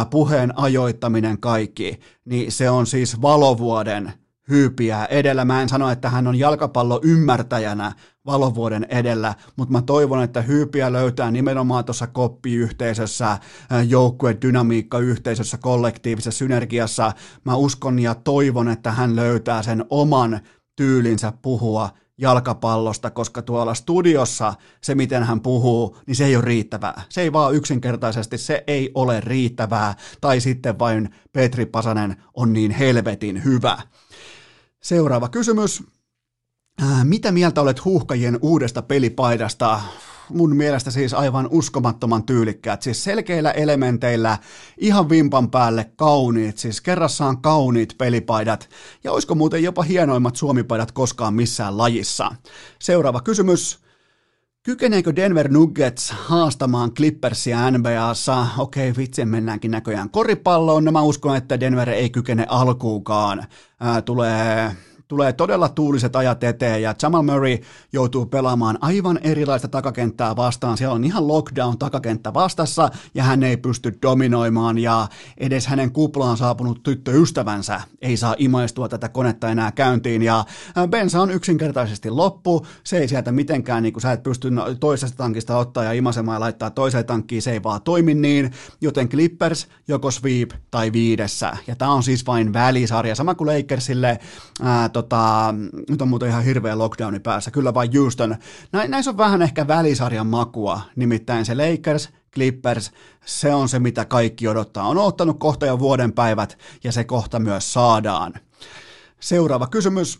puheen 0.09 0.57
ajoittaminen, 0.57 1.37
kaikki, 1.39 1.99
niin 2.25 2.51
se 2.51 2.69
on 2.69 2.87
siis 2.87 3.21
valovuoden 3.21 4.13
hyypiä 4.49 5.05
edellä. 5.05 5.45
Mä 5.45 5.61
en 5.61 5.69
sano, 5.69 5.89
että 5.89 6.09
hän 6.09 6.27
on 6.27 6.39
jalkapallo 6.39 6.99
ymmärtäjänä 7.03 7.91
valovuoden 8.25 8.85
edellä, 8.89 9.33
mutta 9.55 9.71
mä 9.71 9.81
toivon, 9.81 10.23
että 10.23 10.41
hyypiä 10.41 10.93
löytää 10.93 11.31
nimenomaan 11.31 11.85
tuossa 11.85 12.07
koppiyhteisössä, 12.07 13.37
joukkue 13.87 14.37
dynamiikka-yhteisössä, 14.41 15.57
kollektiivisessa 15.57 16.37
synergiassa. 16.37 17.11
Mä 17.45 17.55
uskon 17.55 17.99
ja 17.99 18.15
toivon, 18.15 18.69
että 18.69 18.91
hän 18.91 19.15
löytää 19.15 19.63
sen 19.63 19.85
oman 19.89 20.39
tyylinsä 20.75 21.33
puhua 21.41 21.89
jalkapallosta, 22.17 23.09
koska 23.09 23.41
tuolla 23.41 23.73
studiossa 23.73 24.53
se, 24.81 24.95
miten 24.95 25.23
hän 25.23 25.41
puhuu, 25.41 25.97
niin 26.07 26.15
se 26.15 26.25
ei 26.25 26.35
ole 26.35 26.45
riittävää. 26.45 27.01
Se 27.09 27.21
ei 27.21 27.33
vaan 27.33 27.55
yksinkertaisesti, 27.55 28.37
se 28.37 28.63
ei 28.67 28.91
ole 28.95 29.21
riittävää. 29.21 29.95
Tai 30.21 30.39
sitten 30.39 30.79
vain 30.79 31.09
Petri 31.33 31.65
Pasanen 31.65 32.15
on 32.33 32.53
niin 32.53 32.71
helvetin 32.71 33.43
hyvä. 33.43 33.77
Seuraava 34.83 35.29
kysymys. 35.29 35.83
Äh, 36.81 37.05
mitä 37.05 37.31
mieltä 37.31 37.61
olet 37.61 37.85
huuhkajien 37.85 38.39
uudesta 38.41 38.81
pelipaidasta? 38.81 39.81
Mun 40.29 40.55
mielestä 40.55 40.91
siis 40.91 41.13
aivan 41.13 41.47
uskomattoman 41.51 42.23
tyylikkäät, 42.23 42.81
siis 42.81 43.03
selkeillä 43.03 43.51
elementeillä, 43.51 44.37
ihan 44.77 45.09
vimpan 45.09 45.51
päälle 45.51 45.91
kauniit, 45.95 46.57
siis 46.57 46.81
kerrassaan 46.81 47.41
kauniit 47.41 47.95
pelipaidat, 47.97 48.69
ja 49.03 49.11
olisiko 49.11 49.35
muuten 49.35 49.63
jopa 49.63 49.81
hienoimmat 49.81 50.35
suomipaidat 50.35 50.91
koskaan 50.91 51.33
missään 51.33 51.77
lajissa? 51.77 52.35
Seuraava 52.79 53.21
kysymys. 53.21 53.82
Kykeneekö 54.65 55.15
Denver 55.15 55.51
Nuggets 55.51 56.11
haastamaan 56.11 56.93
Clippersia 56.93 57.71
NBAssa? 57.71 58.47
Okei, 58.57 58.93
vitsi, 58.97 59.25
mennäänkin 59.25 59.71
näköjään 59.71 60.09
koripalloon. 60.09 60.85
No 60.85 60.91
mä 60.91 61.01
uskon, 61.01 61.37
että 61.37 61.59
Denver 61.59 61.89
ei 61.89 62.09
kykene 62.09 62.45
alkuukaan. 62.49 63.45
Ää, 63.79 64.01
tulee 64.01 64.71
tulee 65.13 65.33
todella 65.33 65.69
tuuliset 65.69 66.15
ajat 66.15 66.43
eteen 66.43 66.81
ja 66.81 66.95
Jamal 67.01 67.23
Murray 67.23 67.57
joutuu 67.93 68.25
pelaamaan 68.25 68.77
aivan 68.81 69.19
erilaista 69.23 69.67
takakenttää 69.67 70.35
vastaan. 70.35 70.77
Siellä 70.77 70.95
on 70.95 71.03
ihan 71.03 71.27
lockdown 71.27 71.77
takakenttä 71.77 72.33
vastassa 72.33 72.89
ja 73.15 73.23
hän 73.23 73.43
ei 73.43 73.57
pysty 73.57 73.97
dominoimaan 74.01 74.77
ja 74.77 75.07
edes 75.37 75.67
hänen 75.67 75.91
kuplaan 75.91 76.37
saapunut 76.37 76.83
tyttöystävänsä 76.83 77.81
ei 78.01 78.17
saa 78.17 78.35
imaistua 78.37 78.89
tätä 78.89 79.09
konetta 79.09 79.49
enää 79.49 79.71
käyntiin 79.71 80.21
ja 80.21 80.45
bensa 80.89 81.21
on 81.21 81.31
yksinkertaisesti 81.31 82.09
loppu. 82.09 82.65
Se 82.83 82.97
ei 82.97 83.07
sieltä 83.07 83.31
mitenkään, 83.31 83.83
niin 83.83 83.93
kuin 83.93 84.01
sä 84.01 84.11
et 84.11 84.23
pysty 84.23 84.51
no, 84.51 84.75
toisesta 84.79 85.17
tankista 85.17 85.57
ottaa 85.57 85.83
ja 85.83 85.93
imasemaan 85.93 86.35
ja 86.35 86.39
laittaa 86.39 86.69
toiseen 86.69 87.05
tankkiin, 87.05 87.41
se 87.41 87.51
ei 87.51 87.63
vaan 87.63 87.81
toimi 87.81 88.13
niin, 88.13 88.51
joten 88.81 89.09
Clippers 89.09 89.67
joko 89.87 90.11
sweep 90.11 90.51
tai 90.71 90.91
viidessä. 90.91 91.57
Ja 91.67 91.75
tämä 91.75 91.91
on 91.91 92.03
siis 92.03 92.27
vain 92.27 92.53
välisarja, 92.53 93.15
sama 93.15 93.35
kuin 93.35 93.57
Lakersille, 93.57 94.19
ää, 94.61 94.89
tota, 95.03 95.55
nyt 95.89 96.01
on 96.01 96.07
muuten 96.07 96.29
ihan 96.29 96.43
hirveä 96.43 96.77
lockdowni 96.77 97.19
päässä, 97.19 97.51
kyllä 97.51 97.73
vain 97.73 97.89
Houston. 97.97 98.35
Nä, 98.71 98.87
näissä 98.87 99.11
on 99.11 99.17
vähän 99.17 99.41
ehkä 99.41 99.67
välisarjan 99.67 100.27
makua, 100.27 100.81
nimittäin 100.95 101.45
se 101.45 101.55
Lakers, 101.55 102.09
Clippers, 102.33 102.91
se 103.25 103.53
on 103.53 103.69
se 103.69 103.79
mitä 103.79 104.05
kaikki 104.05 104.47
odottaa. 104.47 104.87
On 104.87 104.97
ottanut 104.97 105.39
kohta 105.39 105.65
jo 105.65 105.79
vuoden 105.79 106.13
päivät 106.13 106.57
ja 106.83 106.91
se 106.91 107.03
kohta 107.03 107.39
myös 107.39 107.73
saadaan. 107.73 108.33
Seuraava 109.19 109.67
kysymys. 109.67 110.19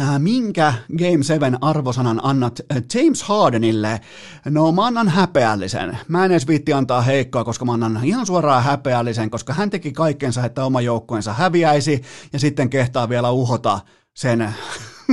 Äh, 0.00 0.18
minkä 0.18 0.74
Game 0.98 1.22
7 1.22 1.58
arvosanan 1.60 2.20
annat 2.22 2.60
äh, 2.72 2.82
James 2.94 3.22
Hardenille? 3.22 4.00
No 4.44 4.72
mä 4.72 4.86
annan 4.86 5.08
häpeällisen. 5.08 5.98
Mä 6.08 6.24
en 6.24 6.30
edes 6.30 6.46
viitti 6.46 6.72
antaa 6.72 7.02
heikkoa, 7.02 7.44
koska 7.44 7.64
mä 7.64 7.72
annan 7.72 8.00
ihan 8.04 8.26
suoraan 8.26 8.62
häpeällisen, 8.62 9.30
koska 9.30 9.52
hän 9.52 9.70
teki 9.70 9.92
kaikkensa, 9.92 10.44
että 10.44 10.64
oma 10.64 10.80
joukkueensa 10.80 11.32
häviäisi 11.32 12.02
ja 12.32 12.38
sitten 12.38 12.70
kehtaa 12.70 13.08
vielä 13.08 13.30
uhota 13.30 13.80
sen 14.14 14.54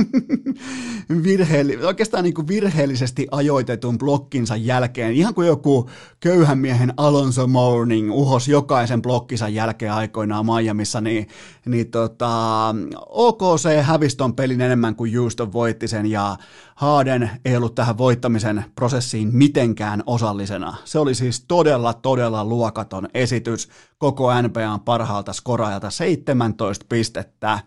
virheelli, 1.24 1.76
oikeastaan 1.76 2.24
niin 2.24 2.34
kuin 2.34 2.48
virheellisesti 2.48 3.26
ajoitetun 3.30 3.98
blokkinsa 3.98 4.56
jälkeen, 4.56 5.12
ihan 5.12 5.34
kuin 5.34 5.48
joku 5.48 5.90
köyhän 6.20 6.58
miehen 6.58 6.94
Alonso 6.96 7.46
Morning 7.46 8.12
uhos 8.12 8.48
jokaisen 8.48 9.02
blokkinsa 9.02 9.48
jälkeen 9.48 9.92
aikoinaan 9.92 10.46
Miamiissa, 10.46 11.00
niin, 11.00 11.28
niin 11.66 11.90
tota, 11.90 12.74
OKC 13.08 13.82
hävisi 13.82 14.16
ton 14.16 14.34
pelin 14.36 14.60
enemmän 14.60 14.96
kuin 14.96 15.16
Houston 15.16 15.52
voitti 15.52 15.88
sen, 15.88 16.06
ja 16.06 16.36
Harden 16.74 17.30
ei 17.44 17.56
ollut 17.56 17.74
tähän 17.74 17.98
voittamisen 17.98 18.64
prosessiin 18.74 19.28
mitenkään 19.32 20.02
osallisena. 20.06 20.76
Se 20.84 20.98
oli 20.98 21.14
siis 21.14 21.44
todella, 21.48 21.94
todella 21.94 22.44
luokaton 22.44 23.08
esitys 23.14 23.68
koko 23.98 24.42
NBAn 24.42 24.80
parhaalta 24.80 25.32
skoraajalta 25.32 25.90
17 25.90 26.86
pistettä. 26.88 27.58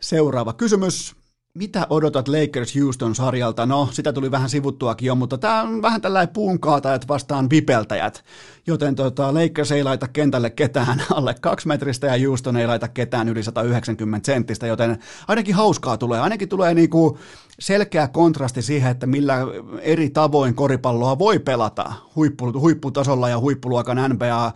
Seuraava 0.00 0.52
kysymys 0.52 1.19
mitä 1.54 1.86
odotat 1.90 2.28
Lakers 2.28 2.76
Houston-sarjalta? 2.76 3.66
No, 3.66 3.88
sitä 3.92 4.12
tuli 4.12 4.30
vähän 4.30 4.50
sivuttuakin 4.50 5.06
jo, 5.06 5.14
mutta 5.14 5.38
tämä 5.38 5.62
on 5.62 5.82
vähän 5.82 6.00
tällainen 6.00 6.32
puunkaatajat 6.34 7.08
vastaan 7.08 7.50
vipeltäjät. 7.50 8.24
Joten 8.66 8.94
tota, 8.94 9.34
Lakers 9.34 9.72
ei 9.72 9.84
laita 9.84 10.08
kentälle 10.08 10.50
ketään 10.50 11.02
alle 11.16 11.34
kaksi 11.40 11.68
metristä 11.68 12.06
ja 12.06 12.26
Houston 12.26 12.56
ei 12.56 12.66
laita 12.66 12.88
ketään 12.88 13.28
yli 13.28 13.42
190 13.42 14.26
senttistä, 14.26 14.66
joten 14.66 14.98
ainakin 15.28 15.54
hauskaa 15.54 15.96
tulee. 15.96 16.20
Ainakin 16.20 16.48
tulee 16.48 16.74
niinku 16.74 17.18
selkeä 17.58 18.08
kontrasti 18.08 18.62
siihen, 18.62 18.90
että 18.90 19.06
millä 19.06 19.36
eri 19.80 20.10
tavoin 20.10 20.54
koripalloa 20.54 21.18
voi 21.18 21.38
pelata 21.38 21.92
huippu, 22.16 22.52
huipputasolla 22.60 23.28
ja 23.28 23.38
huippuluokan 23.38 24.10
NBA 24.10 24.52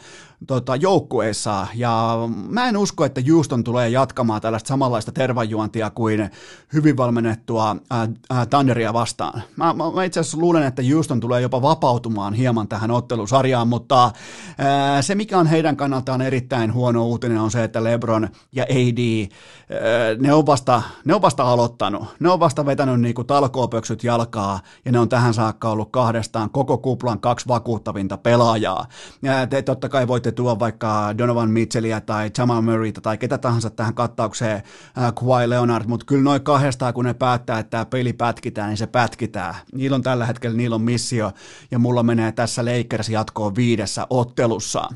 tota, 0.46 0.76
joukkueissa. 0.76 1.66
Ja 1.74 2.18
mä 2.48 2.68
en 2.68 2.76
usko, 2.76 3.04
että 3.04 3.20
Houston 3.30 3.64
tulee 3.64 3.88
jatkamaan 3.88 4.40
tällaista 4.40 4.68
samanlaista 4.68 5.12
tervajuontia 5.12 5.90
kuin 5.90 6.30
hyvin 6.72 6.96
valmennettua 6.96 7.76
ää, 7.90 8.08
ää, 8.30 8.46
Thunderia 8.46 8.92
vastaan. 8.92 9.42
Mä, 9.56 9.72
mä, 9.72 9.90
mä 9.90 10.04
itse 10.04 10.20
asiassa 10.20 10.38
luulen, 10.38 10.62
että 10.62 10.82
Houston 10.92 11.20
tulee 11.20 11.40
jopa 11.40 11.62
vapautumaan 11.62 12.34
hieman 12.34 12.68
tähän 12.68 12.90
ottelusarjaan, 12.90 13.68
mutta 13.68 14.10
ää, 14.58 15.02
se 15.02 15.14
mikä 15.14 15.38
on 15.38 15.46
heidän 15.46 15.76
kannaltaan 15.76 16.20
erittäin 16.22 16.74
huono 16.74 17.06
uutinen 17.06 17.40
on 17.40 17.50
se, 17.50 17.64
että 17.64 17.84
LeBron 17.84 18.28
ja 18.52 18.64
AD, 18.64 19.28
ää, 19.70 19.78
ne, 20.18 20.32
on 20.32 20.46
vasta, 20.46 20.82
ne 21.04 21.14
on 21.14 21.22
vasta 21.22 21.42
aloittanut. 21.42 22.04
Ne 22.20 22.30
on 22.30 22.40
vasta 22.40 22.66
vetänyt 22.66 23.00
niinku 23.00 23.24
talkoopöksyt 23.24 24.04
jalkaa 24.04 24.60
ja 24.84 24.92
ne 24.92 24.98
on 24.98 25.08
tähän 25.08 25.34
saakka 25.34 25.70
ollut 25.70 25.90
kahdestaan 25.90 26.50
koko 26.50 26.78
kuplan 26.78 27.20
kaksi 27.20 27.48
vakuuttavinta 27.48 28.16
pelaajaa. 28.16 28.86
Ja 29.22 29.46
te 29.46 29.62
totta 29.62 29.88
kai 29.88 30.08
voitte 30.08 30.32
tuo 30.34 30.58
vaikka 30.58 31.18
Donovan 31.18 31.50
Mitchellia 31.50 32.00
tai 32.00 32.30
Jamal 32.38 32.62
Murrayta 32.62 33.00
tai 33.00 33.18
ketä 33.18 33.38
tahansa 33.38 33.70
tähän 33.70 33.94
kattaukseen 33.94 34.56
äh, 34.98 35.14
Kawhi 35.14 35.50
Leonard, 35.50 35.84
mutta 35.86 36.06
kyllä 36.06 36.22
noin 36.22 36.42
kahdestaan, 36.42 36.94
kun 36.94 37.04
ne 37.04 37.14
päättää, 37.14 37.58
että 37.58 37.70
tämä 37.70 37.84
peli 37.84 38.12
pätkitään, 38.12 38.68
niin 38.68 38.76
se 38.76 38.86
pätkitään. 38.86 39.54
Niillä 39.72 39.94
on 39.94 40.02
tällä 40.02 40.26
hetkellä, 40.26 40.56
niillä 40.56 40.74
on 40.74 40.82
missio, 40.82 41.32
ja 41.70 41.78
mulla 41.78 42.02
menee 42.02 42.32
tässä 42.32 42.62
Lakers 42.64 43.08
jatkoon 43.08 43.54
viidessä 43.56 44.06
ottelussa. 44.10 44.88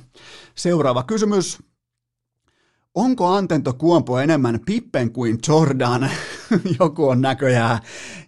Seuraava 0.55 1.03
kysymys. 1.03 1.59
Onko 2.95 3.27
Antento 3.27 3.73
Kuompo 3.73 4.19
enemmän 4.19 4.61
Pippen 4.67 5.13
kuin 5.13 5.39
Jordan? 5.49 6.11
joku 6.81 7.09
on 7.09 7.21
näköjään, 7.21 7.79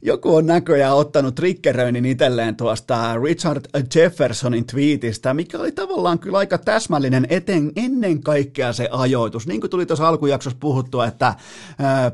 joku 0.02 0.36
on 0.36 0.46
näköjään 0.46 0.96
ottanut 0.96 1.34
triggeröinnin 1.34 2.06
itselleen 2.06 2.56
tuosta 2.56 3.16
Richard 3.24 3.64
Jeffersonin 3.94 4.66
tweetistä, 4.66 5.34
mikä 5.34 5.58
oli 5.58 5.72
tavallaan 5.72 6.18
kyllä 6.18 6.38
aika 6.38 6.58
täsmällinen 6.58 7.26
eten, 7.30 7.72
ennen 7.76 8.22
kaikkea 8.22 8.72
se 8.72 8.88
ajoitus. 8.92 9.46
Niin 9.46 9.60
kuin 9.60 9.70
tuli 9.70 9.86
tuossa 9.86 10.08
alkujaksossa 10.08 10.58
puhuttua, 10.60 11.06
että 11.06 11.26
äh, 11.26 11.36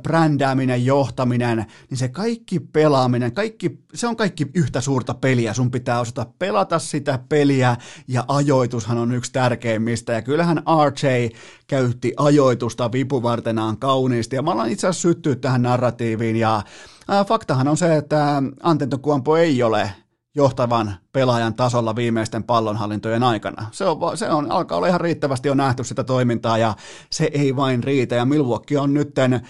brändääminen, 0.02 0.84
johtaminen, 0.84 1.66
niin 1.90 1.98
se 1.98 2.08
kaikki 2.08 2.60
pelaaminen, 2.60 3.32
kaikki, 3.32 3.78
se 3.94 4.06
on 4.06 4.16
kaikki 4.16 4.46
yhtä 4.54 4.80
suurta 4.80 5.14
peliä. 5.14 5.54
Sun 5.54 5.70
pitää 5.70 6.00
osata 6.00 6.26
pelata 6.38 6.78
sitä 6.78 7.18
peliä 7.28 7.76
ja 8.08 8.24
ajoitushan 8.28 8.98
on 8.98 9.12
yksi 9.12 9.32
tärkeimmistä. 9.32 10.12
Ja 10.12 10.22
kyllähän 10.22 10.62
RJ 10.86 11.28
käytti 11.66 12.12
ajoitusta 12.16 12.92
vipuvartenaan 12.92 13.76
kauniisti 13.78 14.36
ja 14.36 14.42
mä 14.42 14.50
alan 14.50 14.70
itse 14.70 14.86
asiassa 14.86 15.08
syttyä 15.08 15.36
tähän 15.36 15.62
narratiiviin 15.62 15.95
narratiiviin 15.96 16.36
ja 16.36 16.62
ää, 17.08 17.24
faktahan 17.24 17.68
on 17.68 17.76
se, 17.76 17.96
että 17.96 18.42
Antento 18.62 18.98
Kuompo 18.98 19.36
ei 19.36 19.62
ole 19.62 19.90
johtavan 20.34 20.94
pelaajan 21.12 21.54
tasolla 21.54 21.96
viimeisten 21.96 22.44
pallonhallintojen 22.44 23.22
aikana. 23.22 23.66
Se, 23.72 23.84
on, 23.84 24.18
se 24.18 24.30
on, 24.30 24.50
alkaa 24.50 24.78
olla 24.78 24.86
ihan 24.86 25.00
riittävästi 25.00 25.48
jo 25.48 25.54
nähty 25.54 25.84
sitä 25.84 26.04
toimintaa 26.04 26.58
ja 26.58 26.74
se 27.10 27.30
ei 27.32 27.56
vain 27.56 27.84
riitä. 27.84 28.14
Ja 28.14 28.24
Milwaukee 28.24 28.78
on 28.78 28.94
nytten 28.94 29.32
äh, 29.32 29.40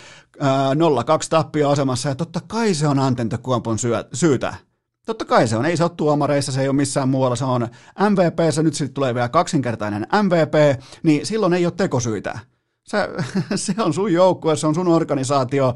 0-2 0.72 1.26
tappio-asemassa 1.30 2.08
ja 2.08 2.14
totta 2.14 2.40
kai 2.46 2.74
se 2.74 2.88
on 2.88 2.98
Antento 2.98 3.38
Kuompon 3.42 3.78
syö, 3.78 4.04
syytä. 4.12 4.54
Totta 5.06 5.24
kai 5.24 5.48
se 5.48 5.56
on, 5.56 5.66
ei 5.66 5.76
se 5.76 5.84
ole 5.84 5.92
tuomareissa, 5.96 6.52
se 6.52 6.60
ei 6.60 6.68
ole 6.68 6.76
missään 6.76 7.08
muualla, 7.08 7.36
se 7.36 7.44
on 7.44 7.68
MVPssä, 8.10 8.62
nyt 8.62 8.74
sitten 8.74 8.94
tulee 8.94 9.14
vielä 9.14 9.28
kaksinkertainen 9.28 10.06
MVP, 10.22 10.82
niin 11.02 11.26
silloin 11.26 11.54
ei 11.54 11.66
ole 11.66 11.72
tekosyitä. 11.76 12.38
Se, 12.84 13.08
se 13.64 13.74
on 13.78 13.94
sun 13.94 14.12
joukkue, 14.12 14.56
se 14.56 14.66
on 14.66 14.74
sun 14.74 14.88
organisaatio, 14.88 15.74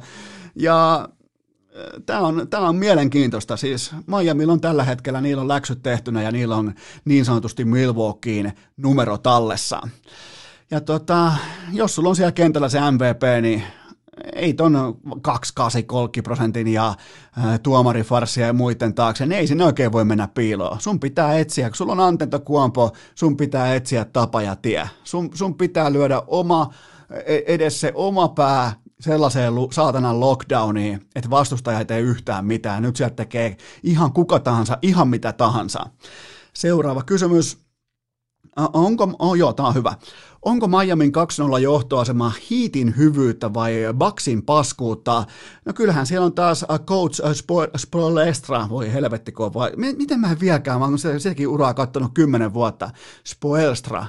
ja 0.56 1.08
tämä 2.06 2.20
on, 2.20 2.46
tämä 2.50 2.68
on 2.68 2.76
mielenkiintoista. 2.76 3.56
Siis 3.56 3.90
Miamilla 4.06 4.52
on 4.52 4.60
tällä 4.60 4.84
hetkellä, 4.84 5.20
niillä 5.20 5.40
on 5.40 5.48
läksyt 5.48 5.82
tehtynä 5.82 6.22
ja 6.22 6.30
niillä 6.30 6.56
on 6.56 6.74
niin 7.04 7.24
sanotusti 7.24 7.64
Milwaukeein 7.64 8.52
numero 8.76 9.18
tallessa. 9.18 9.88
Ja 10.70 10.80
tota, 10.80 11.32
jos 11.72 11.94
sulla 11.94 12.08
on 12.08 12.16
siellä 12.16 12.32
kentällä 12.32 12.68
se 12.68 12.78
MVP, 12.90 13.42
niin 13.42 13.62
ei 14.34 14.54
ton 14.54 14.98
28 15.22 16.22
prosentin 16.22 16.68
ja 16.68 16.94
tuomarifarsia 17.62 18.46
ja 18.46 18.52
muiden 18.52 18.94
taakse, 18.94 19.26
niin 19.26 19.38
ei 19.38 19.46
sinne 19.46 19.64
oikein 19.64 19.92
voi 19.92 20.04
mennä 20.04 20.28
piiloon. 20.34 20.80
Sun 20.80 21.00
pitää 21.00 21.38
etsiä, 21.38 21.68
kun 21.68 21.76
sulla 21.76 21.92
on 21.92 22.00
Antento 22.00 22.40
Kuompo, 22.40 22.92
sun 23.14 23.36
pitää 23.36 23.74
etsiä 23.74 24.04
tapa 24.04 24.42
ja 24.42 24.56
tie. 24.56 24.88
Sun, 25.04 25.30
sun 25.34 25.54
pitää 25.54 25.92
lyödä 25.92 26.22
oma, 26.26 26.70
e, 27.24 27.38
edes 27.46 27.80
se 27.80 27.92
oma 27.94 28.28
pää 28.28 28.72
sellaiseen 29.00 29.52
saatanan 29.72 30.20
lockdowniin, 30.20 31.08
että 31.14 31.30
vastustaja 31.30 31.78
ei 31.78 31.84
tee 31.84 32.00
yhtään 32.00 32.46
mitään. 32.46 32.82
Nyt 32.82 32.96
sieltä 32.96 33.16
tekee 33.16 33.56
ihan 33.82 34.12
kuka 34.12 34.38
tahansa, 34.38 34.78
ihan 34.82 35.08
mitä 35.08 35.32
tahansa. 35.32 35.86
Seuraava 36.52 37.02
kysymys. 37.02 37.58
Onko, 38.72 39.14
oh 39.18 39.34
joo, 39.34 39.52
tämä 39.52 39.68
on 39.68 39.74
hyvä. 39.74 39.94
Onko 40.42 40.68
Miamin 40.68 41.12
2-0 41.56 41.58
johtoasema 41.58 42.32
hiitin 42.50 42.96
hyvyyttä 42.96 43.54
vai 43.54 43.74
Baksin 43.94 44.42
paskuutta? 44.42 45.24
No 45.64 45.72
kyllähän 45.72 46.06
siellä 46.06 46.24
on 46.26 46.34
taas 46.34 46.66
coach 46.86 47.20
Spoelstra, 47.76 48.68
voi 48.68 48.92
helvetti 48.92 49.32
vai 49.54 49.72
miten 49.76 50.20
mä 50.20 50.30
en 50.30 50.40
vieläkään, 50.40 50.80
mä 50.80 50.84
oon 50.84 50.98
sekin 51.18 51.48
uraa 51.48 51.74
kattonut 51.74 52.10
kymmenen 52.14 52.54
vuotta. 52.54 52.90
Spoelstra, 53.26 54.06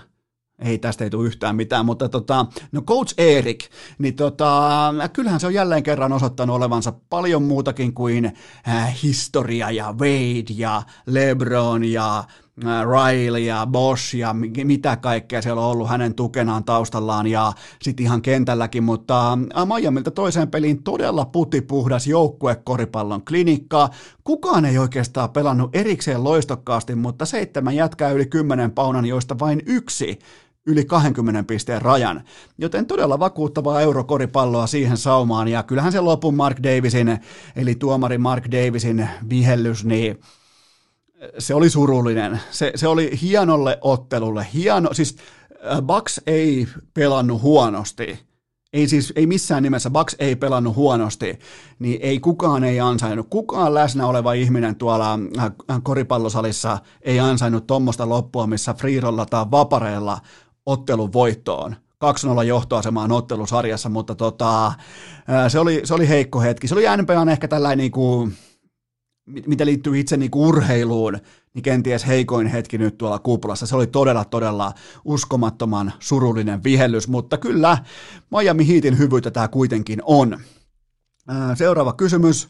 ei 0.61 0.77
tästä 0.77 1.03
ei 1.03 1.09
tule 1.09 1.27
yhtään 1.27 1.55
mitään, 1.55 1.85
mutta 1.85 2.09
tota, 2.09 2.45
no 2.71 2.81
coach 2.81 3.13
Erik, 3.17 3.65
niin 3.97 4.15
tota, 4.15 4.93
kyllähän 5.13 5.39
se 5.39 5.47
on 5.47 5.53
jälleen 5.53 5.83
kerran 5.83 6.13
osoittanut 6.13 6.55
olevansa 6.55 6.93
paljon 7.09 7.43
muutakin 7.43 7.93
kuin 7.93 8.31
äh, 8.67 9.03
historia 9.03 9.71
ja 9.71 9.93
Wade 9.99 10.53
ja 10.55 10.83
LeBron 11.05 11.83
ja 11.83 12.23
Äh, 12.65 12.85
Riley 12.85 13.41
ja 13.41 13.67
Bosch 13.71 14.15
ja 14.15 14.33
mitä 14.63 14.95
kaikkea 14.95 15.41
siellä 15.41 15.61
on 15.61 15.71
ollut 15.71 15.89
hänen 15.89 16.13
tukenaan 16.13 16.63
taustallaan 16.63 17.27
ja 17.27 17.53
sitten 17.81 18.05
ihan 18.05 18.21
kentälläkin, 18.21 18.83
mutta 18.83 19.33
äh, 19.33 19.67
Miamilta 19.67 20.11
toiseen 20.11 20.51
peliin 20.51 20.83
todella 20.83 21.25
putipuhdas 21.25 22.07
joukkuekoripallon 22.07 23.25
klinikka. 23.25 23.89
Kukaan 24.23 24.65
ei 24.65 24.77
oikeastaan 24.77 25.29
pelannut 25.29 25.75
erikseen 25.75 26.23
loistokkaasti, 26.23 26.95
mutta 26.95 27.25
seitsemän 27.25 27.75
jätkää 27.75 28.11
yli 28.11 28.25
kymmenen 28.25 28.71
paunan, 28.71 29.05
joista 29.05 29.39
vain 29.39 29.61
yksi 29.65 30.19
yli 30.67 30.85
20 30.85 31.43
pisteen 31.43 31.81
rajan, 31.81 32.23
joten 32.57 32.85
todella 32.85 33.19
vakuuttavaa 33.19 33.81
eurokoripalloa 33.81 34.67
siihen 34.67 34.97
saumaan, 34.97 35.47
ja 35.47 35.63
kyllähän 35.63 35.91
se 35.91 35.99
lopun 35.99 36.35
Mark 36.35 36.57
Davisin, 36.63 37.19
eli 37.55 37.75
tuomari 37.75 38.17
Mark 38.17 38.43
Davisin 38.51 39.09
vihellys, 39.29 39.85
niin 39.85 40.19
se 41.37 41.53
oli 41.53 41.69
surullinen. 41.69 42.39
Se, 42.51 42.71
se 42.75 42.87
oli 42.87 43.11
hienolle 43.21 43.77
ottelulle. 43.81 44.47
Hieno, 44.53 44.93
siis 44.93 45.15
äh, 45.71 45.81
Bucks 45.81 46.21
ei 46.27 46.67
pelannut 46.93 47.41
huonosti. 47.41 48.19
Ei 48.73 48.87
siis, 48.87 49.13
ei 49.15 49.27
missään 49.27 49.63
nimessä, 49.63 49.89
Bucks 49.89 50.15
ei 50.19 50.35
pelannut 50.35 50.75
huonosti, 50.75 51.39
niin 51.79 51.99
ei 52.01 52.19
kukaan 52.19 52.63
ei 52.63 52.79
ansainnut. 52.79 53.27
Kukaan 53.29 53.73
läsnä 53.73 54.07
oleva 54.07 54.33
ihminen 54.33 54.75
tuolla 54.75 55.19
äh, 55.39 55.51
koripallosalissa 55.83 56.77
ei 57.01 57.19
ansainnut 57.19 57.67
tuommoista 57.67 58.09
loppua, 58.09 58.47
missä 58.47 58.73
Freerolla 58.73 59.25
tai 59.25 59.45
Vapareella 59.51 60.17
ottelun 60.65 61.13
voittoon. 61.13 61.75
2-0 62.41 62.43
johtoasemaan 62.43 63.11
ottelusarjassa, 63.11 63.89
mutta 63.89 64.15
tota, 64.15 64.73
se, 65.47 65.59
oli, 65.59 65.81
se 65.83 65.93
oli 65.93 66.09
heikko 66.09 66.41
hetki. 66.41 66.67
Se 66.67 66.75
oli 66.75 66.83
NBAn 67.01 67.29
ehkä 67.29 67.47
tällainen 67.47 67.77
niin 67.77 67.91
kuin, 67.91 68.33
mitä 69.25 69.65
liittyy 69.65 69.99
itse 69.99 70.17
niin 70.17 70.31
kuin 70.31 70.47
urheiluun, 70.47 71.19
niin 71.53 71.63
kenties 71.63 72.07
heikoin 72.07 72.47
hetki 72.47 72.77
nyt 72.77 72.97
tuolla 72.97 73.19
kuplassa. 73.19 73.65
Se 73.65 73.75
oli 73.75 73.87
todella, 73.87 74.25
todella 74.25 74.73
uskomattoman 75.05 75.93
surullinen 75.99 76.63
vihellys, 76.63 77.07
mutta 77.07 77.37
kyllä 77.37 77.77
Miami 78.39 78.67
Heatin 78.67 78.97
hyvyyttä 78.97 79.31
tämä 79.31 79.47
kuitenkin 79.47 79.99
on. 80.05 80.39
Seuraava 81.55 81.93
kysymys. 81.93 82.49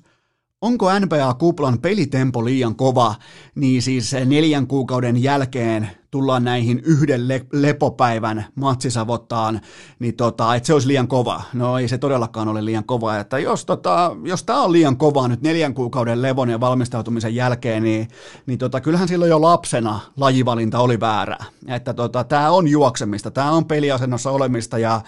Onko 0.61 0.99
NBA-kuplan 0.99 1.79
pelitempo 1.81 2.45
liian 2.45 2.75
kova, 2.75 3.15
niin 3.55 3.81
siis 3.81 4.11
neljän 4.25 4.67
kuukauden 4.67 5.23
jälkeen 5.23 5.89
tullaan 6.11 6.43
näihin 6.43 6.81
yhden 6.85 7.27
le- 7.27 7.45
lepopäivän 7.53 8.45
matsisavottaan, 8.55 9.61
niin 9.99 10.15
tota, 10.15 10.55
että 10.55 10.67
se 10.67 10.73
olisi 10.73 10.87
liian 10.87 11.07
kova. 11.07 11.41
No 11.53 11.77
ei 11.77 11.87
se 11.87 11.97
todellakaan 11.97 12.47
ole 12.47 12.65
liian 12.65 12.83
kova, 12.83 13.17
että 13.17 13.39
jos, 13.39 13.65
tota, 13.65 14.15
jos 14.23 14.43
tämä 14.43 14.61
on 14.61 14.71
liian 14.71 14.97
kova 14.97 15.27
nyt 15.27 15.41
neljän 15.41 15.73
kuukauden 15.73 16.21
levon 16.21 16.49
ja 16.49 16.59
valmistautumisen 16.59 17.35
jälkeen, 17.35 17.83
niin, 17.83 18.07
niin 18.45 18.59
tota, 18.59 18.81
kyllähän 18.81 19.07
silloin 19.07 19.29
jo 19.29 19.41
lapsena 19.41 19.99
lajivalinta 20.17 20.79
oli 20.79 20.99
väärä. 20.99 21.37
Että 21.67 21.93
tota, 21.93 22.23
tämä 22.23 22.51
on 22.51 22.67
juoksemista, 22.67 23.31
tämä 23.31 23.51
on 23.51 23.65
peliasennossa 23.65 24.31
olemista 24.31 24.77
ja 24.77 25.01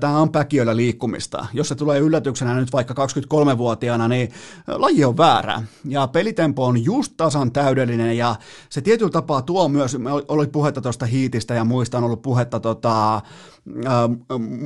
tämä 0.00 0.18
on 0.18 0.30
päkiöllä 0.30 0.76
liikkumista. 0.76 1.46
Jos 1.52 1.68
se 1.68 1.74
tulee 1.74 1.98
yllätyksenä 1.98 2.54
nyt 2.54 2.72
vaikka 2.72 2.94
23-vuotiaana, 2.94 4.08
niin 4.08 4.28
laji 4.66 5.04
on 5.04 5.16
väärä. 5.16 5.62
Ja 5.84 6.06
pelitempo 6.06 6.66
on 6.66 6.84
just 6.84 7.12
tasan 7.16 7.52
täydellinen 7.52 8.16
ja 8.16 8.36
se 8.68 8.80
tietyllä 8.80 9.10
tapaa 9.10 9.42
tuo 9.42 9.68
myös, 9.68 9.96
oli 10.34 10.46
puhetta 10.46 10.80
tuosta 10.80 11.06
hiitistä 11.06 11.54
ja 11.54 11.64
muista 11.64 11.98
on 11.98 12.04
ollut 12.04 12.22
puhetta 12.22 12.60
tota, 12.60 13.14
äh, 13.16 13.22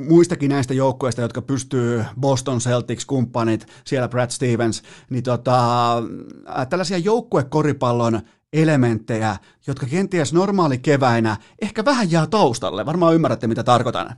muistakin 0.08 0.48
näistä 0.50 0.74
joukkueista, 0.74 1.22
jotka 1.22 1.42
pystyy 1.42 2.04
Boston 2.20 2.58
Celtics-kumppanit, 2.58 3.66
siellä 3.84 4.08
Brad 4.08 4.30
Stevens, 4.30 4.82
niin 5.10 5.22
tota, 5.22 5.98
äh, 5.98 6.66
tällaisia 6.68 6.98
joukkuekoripallon 6.98 8.20
elementtejä, 8.52 9.36
jotka 9.66 9.86
kenties 9.86 10.32
normaali 10.32 10.78
keväinä 10.78 11.36
ehkä 11.62 11.84
vähän 11.84 12.10
jää 12.10 12.26
taustalle. 12.26 12.86
Varmaan 12.86 13.14
ymmärrätte, 13.14 13.46
mitä 13.46 13.64
tarkoitan. 13.64 14.14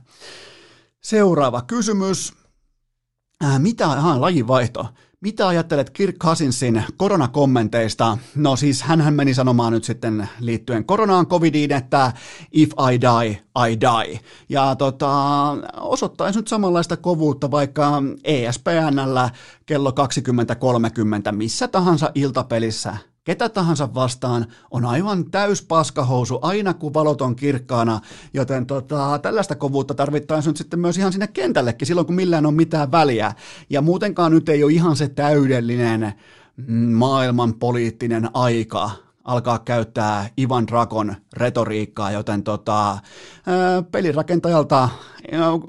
Seuraava 1.01 1.61
kysymys. 1.61 2.33
Äh, 3.43 3.59
mitä, 3.59 3.89
aha, 3.91 4.21
lajin 4.21 4.47
vaihto. 4.47 4.87
Mitä 5.21 5.47
ajattelet 5.47 5.89
Kirk 5.89 6.17
Cousinsin 6.17 6.83
koronakommenteista? 6.97 8.17
No 8.35 8.55
siis 8.55 8.81
hän 8.81 9.13
meni 9.13 9.33
sanomaan 9.33 9.73
nyt 9.73 9.83
sitten 9.83 10.29
liittyen 10.39 10.85
koronaan, 10.85 11.27
covidiin, 11.27 11.71
että 11.71 12.13
if 12.51 12.71
I 12.71 13.01
die, 13.01 13.29
I 13.69 13.77
die. 13.81 14.19
Ja 14.49 14.75
tota, 14.75 15.11
osoittaisi 15.79 16.39
nyt 16.39 16.47
samanlaista 16.47 16.97
kovuutta 16.97 17.51
vaikka 17.51 18.03
ESPNllä 18.23 19.29
kello 19.65 19.89
20.30 19.89 21.31
missä 21.31 21.67
tahansa 21.67 22.11
iltapelissä 22.15 22.97
ketä 23.23 23.49
tahansa 23.49 23.93
vastaan 23.93 24.45
on 24.71 24.85
aivan 24.85 25.31
täys 25.31 25.61
paskahousu 25.61 26.39
aina 26.41 26.73
kun 26.73 26.93
valot 26.93 27.21
on 27.21 27.35
kirkkaana, 27.35 27.99
joten 28.33 28.65
tota, 28.65 29.19
tällaista 29.21 29.55
kovuutta 29.55 29.93
tarvittaisiin 29.93 30.49
nyt 30.49 30.57
sitten 30.57 30.79
myös 30.79 30.97
ihan 30.97 31.11
sinne 31.11 31.27
kentällekin 31.27 31.87
silloin 31.87 32.07
kun 32.07 32.15
millään 32.15 32.45
on 32.45 32.53
mitään 32.53 32.91
väliä. 32.91 33.33
Ja 33.69 33.81
muutenkaan 33.81 34.31
nyt 34.31 34.49
ei 34.49 34.63
ole 34.63 34.73
ihan 34.73 34.95
se 34.95 35.09
täydellinen 35.09 36.13
maailman 36.91 37.53
poliittinen 37.53 38.29
aika 38.33 38.91
alkaa 39.23 39.59
käyttää 39.59 40.29
Ivan 40.39 40.67
Drakon 40.67 41.15
retoriikkaa, 41.33 42.11
joten 42.11 42.43
tota, 42.43 42.97
pelirakentajalta 43.91 44.89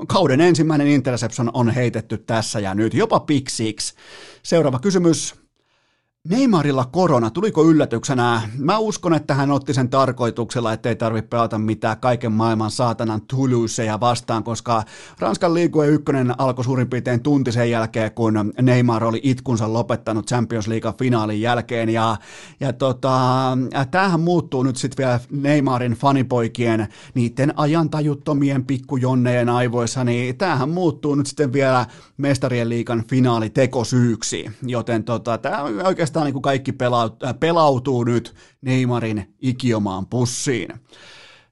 kauden 0.08 0.40
ensimmäinen 0.40 0.86
interception 0.86 1.50
on 1.54 1.70
heitetty 1.70 2.18
tässä 2.18 2.60
ja 2.60 2.74
nyt, 2.74 2.94
jopa 2.94 3.20
piksiksi. 3.20 3.94
Seuraava 4.42 4.78
kysymys. 4.78 5.41
Neymarilla 6.28 6.84
korona, 6.84 7.30
tuliko 7.30 7.64
yllätyksenä? 7.64 8.42
Mä 8.58 8.78
uskon, 8.78 9.14
että 9.14 9.34
hän 9.34 9.50
otti 9.50 9.74
sen 9.74 9.88
tarkoituksella, 9.88 10.72
ettei 10.72 10.96
tarvitse 10.96 11.28
pelata 11.28 11.58
mitään 11.58 12.00
kaiken 12.00 12.32
maailman 12.32 12.70
saatanan 12.70 13.20
Toulouseja 13.20 14.00
vastaan, 14.00 14.44
koska 14.44 14.82
Ranskan 15.18 15.54
liigue 15.54 15.86
ykkönen 15.86 16.40
alkoi 16.40 16.64
suurin 16.64 16.90
piirtein 16.90 17.22
tunti 17.22 17.52
sen 17.52 17.70
jälkeen, 17.70 18.12
kun 18.12 18.52
Neymar 18.62 19.04
oli 19.04 19.20
itkunsa 19.22 19.72
lopettanut 19.72 20.26
Champions 20.26 20.68
League 20.68 20.92
finaalin 20.98 21.40
jälkeen. 21.40 21.88
Ja, 21.88 22.16
ja 22.60 22.72
tota, 22.72 23.10
tämähän 23.90 24.20
muuttuu 24.20 24.62
nyt 24.62 24.76
sitten 24.76 25.04
vielä 25.04 25.20
Neymarin 25.30 25.92
fanipoikien, 25.92 26.88
niiden 27.14 27.52
ajantajuttomien 27.56 28.64
pikkujonnejen 28.64 29.48
aivoissa, 29.48 30.04
niin 30.04 30.36
tämähän 30.36 30.68
muuttuu 30.70 31.14
nyt 31.14 31.26
sitten 31.26 31.52
vielä 31.52 31.86
mestarien 32.16 32.68
liikan 32.68 33.04
finaalitekosyyksi. 33.08 34.50
Joten 34.62 35.04
tota, 35.04 35.38
tämä 35.38 35.62
oikeastaan 35.62 36.11
oikeastaan 36.12 36.24
niin 36.24 36.32
kuin 36.32 36.42
kaikki 36.42 36.72
pelautuu, 36.72 37.28
äh, 37.28 37.34
pelautuu 37.40 38.04
nyt 38.04 38.34
Neymarin 38.60 39.34
ikiomaan 39.40 40.06
pussiin. 40.06 40.68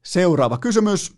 Seuraava 0.03 0.59
kysymys. 0.59 1.13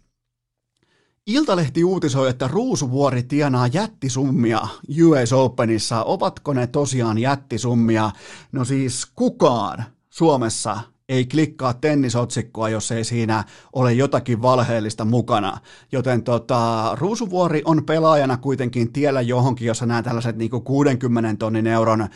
Iltalehti 1.27 1.85
uutisoi, 1.85 2.29
että 2.29 2.49
Ruusuvuori 2.49 3.23
tienaa 3.23 3.67
jättisummia 3.67 4.61
US 5.05 5.33
Openissa. 5.33 6.05
Ovatko 6.05 6.53
ne 6.53 6.67
tosiaan 6.67 7.19
jättisummia? 7.19 8.11
No 8.53 8.65
siis 8.65 9.07
kukaan 9.07 9.85
Suomessa 10.11 10.81
ei 11.13 11.27
klikkaa 11.27 11.75
tennisotsikkoa, 11.75 12.69
jos 12.69 12.93
ei 12.93 13.05
siinä 13.05 13.45
ole 13.73 13.93
jotakin 13.93 14.43
valheellista 14.43 15.05
mukana. 15.05 15.59
Joten 15.93 16.23
tota, 16.23 16.91
Ruusuvuori 16.99 17.63
on 17.65 17.85
pelaajana 17.85 18.37
kuitenkin 18.37 18.93
tiellä 18.93 19.21
johonkin, 19.21 19.67
jossa 19.67 19.87
nämä 19.87 20.03
tällaiset 20.03 20.37
niin 20.37 20.51
60 20.51 21.35
tonnin 21.39 21.67
euron 21.67 22.09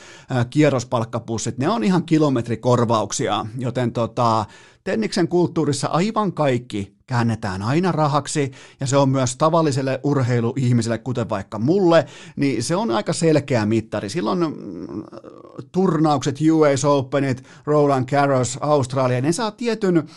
kierrospalkkapussit, 0.50 1.58
ne 1.58 1.68
on 1.68 1.84
ihan 1.84 2.04
kilometrikorvauksia. 2.04 3.46
Joten 3.58 3.92
tota, 3.92 4.44
Tenniksen 4.86 5.28
kulttuurissa 5.28 5.88
aivan 5.88 6.32
kaikki 6.32 6.96
käännetään 7.06 7.62
aina 7.62 7.92
rahaksi, 7.92 8.52
ja 8.80 8.86
se 8.86 8.96
on 8.96 9.08
myös 9.08 9.36
tavalliselle 9.36 10.00
urheiluihmiselle, 10.02 10.98
kuten 10.98 11.28
vaikka 11.28 11.58
mulle, 11.58 12.06
niin 12.36 12.62
se 12.62 12.76
on 12.76 12.90
aika 12.90 13.12
selkeä 13.12 13.66
mittari. 13.66 14.08
Silloin 14.08 14.38
mm, 14.38 15.02
turnaukset, 15.72 16.38
US 16.52 16.84
Openit, 16.84 17.42
Roland 17.64 18.08
Garros, 18.08 18.58
Australia, 18.60 19.20
ne 19.20 19.32
saa 19.32 19.50
tietyn 19.50 20.08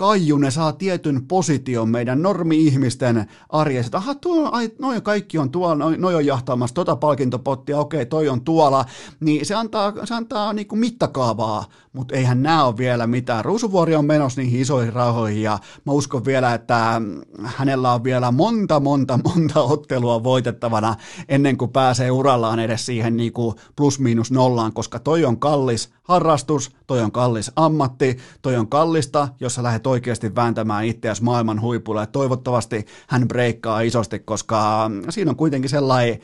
Kaiju, 0.00 0.38
ne 0.38 0.50
saa 0.50 0.72
tietyn 0.72 1.26
position 1.26 1.88
meidän 1.88 2.22
normi-ihmisten 2.22 3.26
arjessa. 3.48 3.98
Aha, 3.98 4.14
tuo, 4.14 4.48
ai, 4.52 4.70
noi 4.78 5.00
kaikki 5.00 5.38
on 5.38 5.50
tuolla, 5.50 5.74
noi, 5.74 5.96
noi 5.98 6.14
on 6.14 6.26
jahtaamassa 6.26 6.74
tota 6.74 6.96
palkintopottia, 6.96 7.78
okei, 7.78 8.06
toi 8.06 8.28
on 8.28 8.44
tuolla. 8.44 8.84
Niin 9.20 9.46
se 9.46 9.54
antaa, 9.54 9.92
se 10.06 10.14
antaa 10.14 10.52
niinku 10.52 10.76
mittakaavaa, 10.76 11.64
mutta 11.92 12.16
eihän 12.16 12.42
nämä 12.42 12.64
ole 12.64 12.76
vielä 12.76 13.06
mitään. 13.06 13.44
Ruusuvuori 13.44 13.94
on 13.94 14.04
menossa 14.04 14.40
niihin 14.40 14.60
isoihin 14.60 14.92
rahoihin 14.92 15.42
ja 15.42 15.58
mä 15.86 15.92
uskon 15.92 16.24
vielä, 16.24 16.54
että 16.54 17.02
hänellä 17.42 17.92
on 17.92 18.04
vielä 18.04 18.30
monta, 18.30 18.80
monta, 18.80 19.18
monta 19.34 19.60
ottelua 19.60 20.22
voitettavana 20.24 20.94
ennen 21.28 21.56
kuin 21.56 21.70
pääsee 21.70 22.10
urallaan 22.10 22.58
edes 22.58 22.86
siihen 22.86 23.16
niinku 23.16 23.54
plus-miinus 23.76 24.30
nollaan, 24.30 24.72
koska 24.72 24.98
toi 24.98 25.24
on 25.24 25.40
kallis 25.40 25.90
harrastus, 26.02 26.70
toi 26.86 27.00
on 27.00 27.12
kallis 27.12 27.52
ammatti, 27.56 28.16
toi 28.42 28.56
on 28.56 28.68
kallista, 28.68 29.28
jos 29.40 29.54
sä 29.54 29.62
lähdet 29.62 29.86
oikeasti 29.86 30.34
vääntämään 30.34 30.84
itseäsi 30.84 31.22
maailman 31.22 31.60
huipulle. 31.60 32.06
Toivottavasti 32.06 32.86
hän 33.08 33.28
breikkaa 33.28 33.80
isosti, 33.80 34.18
koska 34.18 34.90
siinä 35.10 35.30
on 35.30 35.36
kuitenkin 35.36 35.70
sellainen 35.70 36.18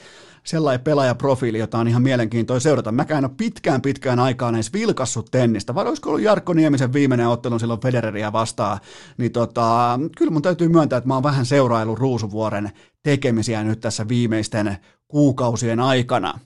sellainen 0.47 0.84
pelaajaprofiili, 0.84 1.59
jota 1.59 1.78
on 1.78 1.88
ihan 1.88 2.03
mielenkiintoista 2.03 2.62
seurata. 2.62 2.92
Mäkään 2.92 3.24
ole 3.24 3.32
pitkään 3.36 3.82
pitkään 3.82 4.18
aikaan 4.18 4.55
edes 4.55 4.72
vilkassut 4.72 5.30
tennistä, 5.30 5.74
vai 5.74 5.86
olisiko 5.86 6.09
ollut 6.09 6.22
Jarkko 6.22 6.53
Niemisen 6.53 6.92
viimeinen 6.92 7.28
ottelu 7.28 7.59
silloin 7.59 7.80
Federeriä 7.80 8.32
vastaan, 8.32 8.78
niin 9.18 9.32
tota, 9.32 9.99
kyllä 10.16 10.30
mun 10.30 10.42
täytyy 10.42 10.68
myöntää, 10.68 10.97
että 10.97 11.09
mä 11.09 11.14
oon 11.14 11.22
vähän 11.22 11.47
seuraillut 11.47 11.99
Ruusuvuoren 11.99 12.72
tekemisiä 13.03 13.64
nyt 13.64 13.80
tässä 13.80 14.09
viimeisten 14.09 14.76
kuukausien 15.09 15.80
aikana. 15.80 16.40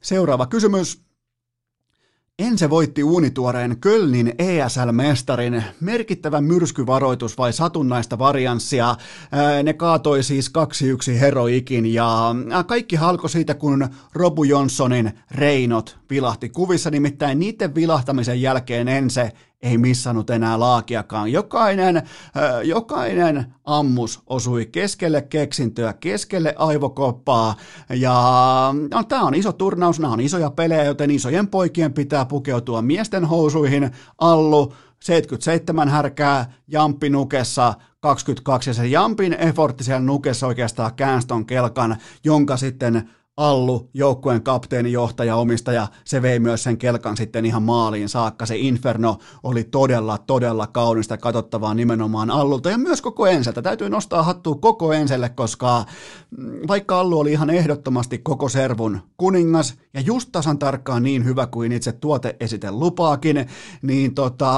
Seuraava 0.00 0.46
kysymys. 0.46 1.11
Ense 2.42 2.70
voitti 2.70 3.02
uunituoreen 3.02 3.76
Kölnin 3.80 4.32
ESL-mestarin. 4.38 5.62
Merkittävä 5.80 6.40
myrskyvaroitus 6.40 7.38
vai 7.38 7.52
satunnaista 7.52 8.18
varianssia? 8.18 8.96
Ne 9.62 9.72
kaatoi 9.72 10.22
siis 10.22 10.52
2-1 11.12 11.18
heroikin 11.18 11.94
ja 11.94 12.34
kaikki 12.66 12.96
halko 12.96 13.28
siitä, 13.28 13.54
kun 13.54 13.88
Robu 14.12 14.44
Jonssonin 14.44 15.12
reinot 15.30 15.98
vilahti 16.10 16.48
kuvissa, 16.48 16.90
nimittäin 16.90 17.38
niiden 17.38 17.74
vilahtamisen 17.74 18.42
jälkeen 18.42 18.88
Ense 18.88 19.32
ei 19.62 19.78
missannut 19.78 20.30
enää 20.30 20.60
laakiakaan. 20.60 21.32
Jokainen, 21.32 22.02
jokainen 22.64 23.54
ammus 23.64 24.22
osui 24.26 24.66
keskelle 24.66 25.22
keksintöä, 25.22 25.92
keskelle 25.92 26.54
aivokoppaa 26.58 27.56
ja 27.90 28.14
no, 28.90 29.02
tämä 29.02 29.22
on 29.22 29.34
iso 29.34 29.52
turnaus, 29.52 30.00
nämä 30.00 30.12
on 30.12 30.20
isoja 30.20 30.50
pelejä, 30.50 30.84
joten 30.84 31.10
isojen 31.10 31.48
poikien 31.48 31.92
pitää 31.92 32.24
pukeutua 32.24 32.82
miesten 32.82 33.24
housuihin. 33.24 33.90
Allu 34.18 34.72
77 35.00 35.88
härkää, 35.88 36.52
Jamppi 36.68 37.10
nukessa 37.10 37.74
22 38.00 38.70
ja 38.70 38.74
se 38.74 38.86
Jampin 38.86 39.32
effortti 39.32 39.84
siellä 39.84 40.00
nukessa 40.00 40.46
oikeastaan 40.46 40.94
käänston 40.94 41.46
kelkan, 41.46 41.96
jonka 42.24 42.56
sitten 42.56 43.10
Allu, 43.36 43.90
joukkueen 43.94 44.42
kapteeni, 44.42 44.92
johtaja, 44.92 45.36
omistaja, 45.36 45.88
se 46.04 46.22
vei 46.22 46.38
myös 46.38 46.62
sen 46.62 46.78
kelkan 46.78 47.16
sitten 47.16 47.46
ihan 47.46 47.62
maaliin 47.62 48.08
saakka. 48.08 48.46
Se 48.46 48.56
Inferno 48.56 49.18
oli 49.42 49.64
todella, 49.64 50.18
todella 50.18 50.66
kaunista 50.66 51.16
katsottavaa 51.16 51.74
nimenomaan 51.74 52.30
Allulta 52.30 52.70
ja 52.70 52.78
myös 52.78 53.02
koko 53.02 53.26
Enseltä. 53.26 53.62
Täytyy 53.62 53.88
nostaa 53.88 54.22
hattua 54.22 54.54
koko 54.54 54.92
Enselle, 54.92 55.28
koska 55.28 55.84
mm, 56.38 56.60
vaikka 56.68 57.00
Allu 57.00 57.18
oli 57.18 57.32
ihan 57.32 57.50
ehdottomasti 57.50 58.18
koko 58.18 58.48
servun 58.48 59.00
kuningas 59.16 59.74
ja 59.94 60.00
just 60.00 60.28
tasan 60.32 60.58
tarkkaan 60.58 61.02
niin 61.02 61.24
hyvä 61.24 61.46
kuin 61.46 61.72
itse 61.72 61.92
tuote 61.92 62.36
esite 62.40 62.70
lupaakin, 62.70 63.46
niin 63.82 64.14
tota, 64.14 64.52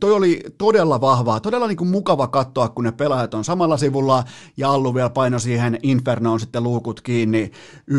toi 0.00 0.12
oli 0.12 0.40
todella 0.58 1.00
vahvaa, 1.00 1.40
todella 1.40 1.66
niin 1.66 1.76
kuin 1.76 1.90
mukava 1.90 2.26
katsoa, 2.26 2.68
kun 2.68 2.84
ne 2.84 2.92
pelaajat 2.92 3.34
on 3.34 3.44
samalla 3.44 3.76
sivulla 3.76 4.24
ja 4.56 4.70
Allu 4.70 4.94
vielä 4.94 5.10
paino 5.10 5.38
siihen 5.38 5.78
Infernoon 5.82 6.40
sitten 6.40 6.62
luukut 6.62 7.00
kiinni 7.00 7.50
1,77 7.90 7.98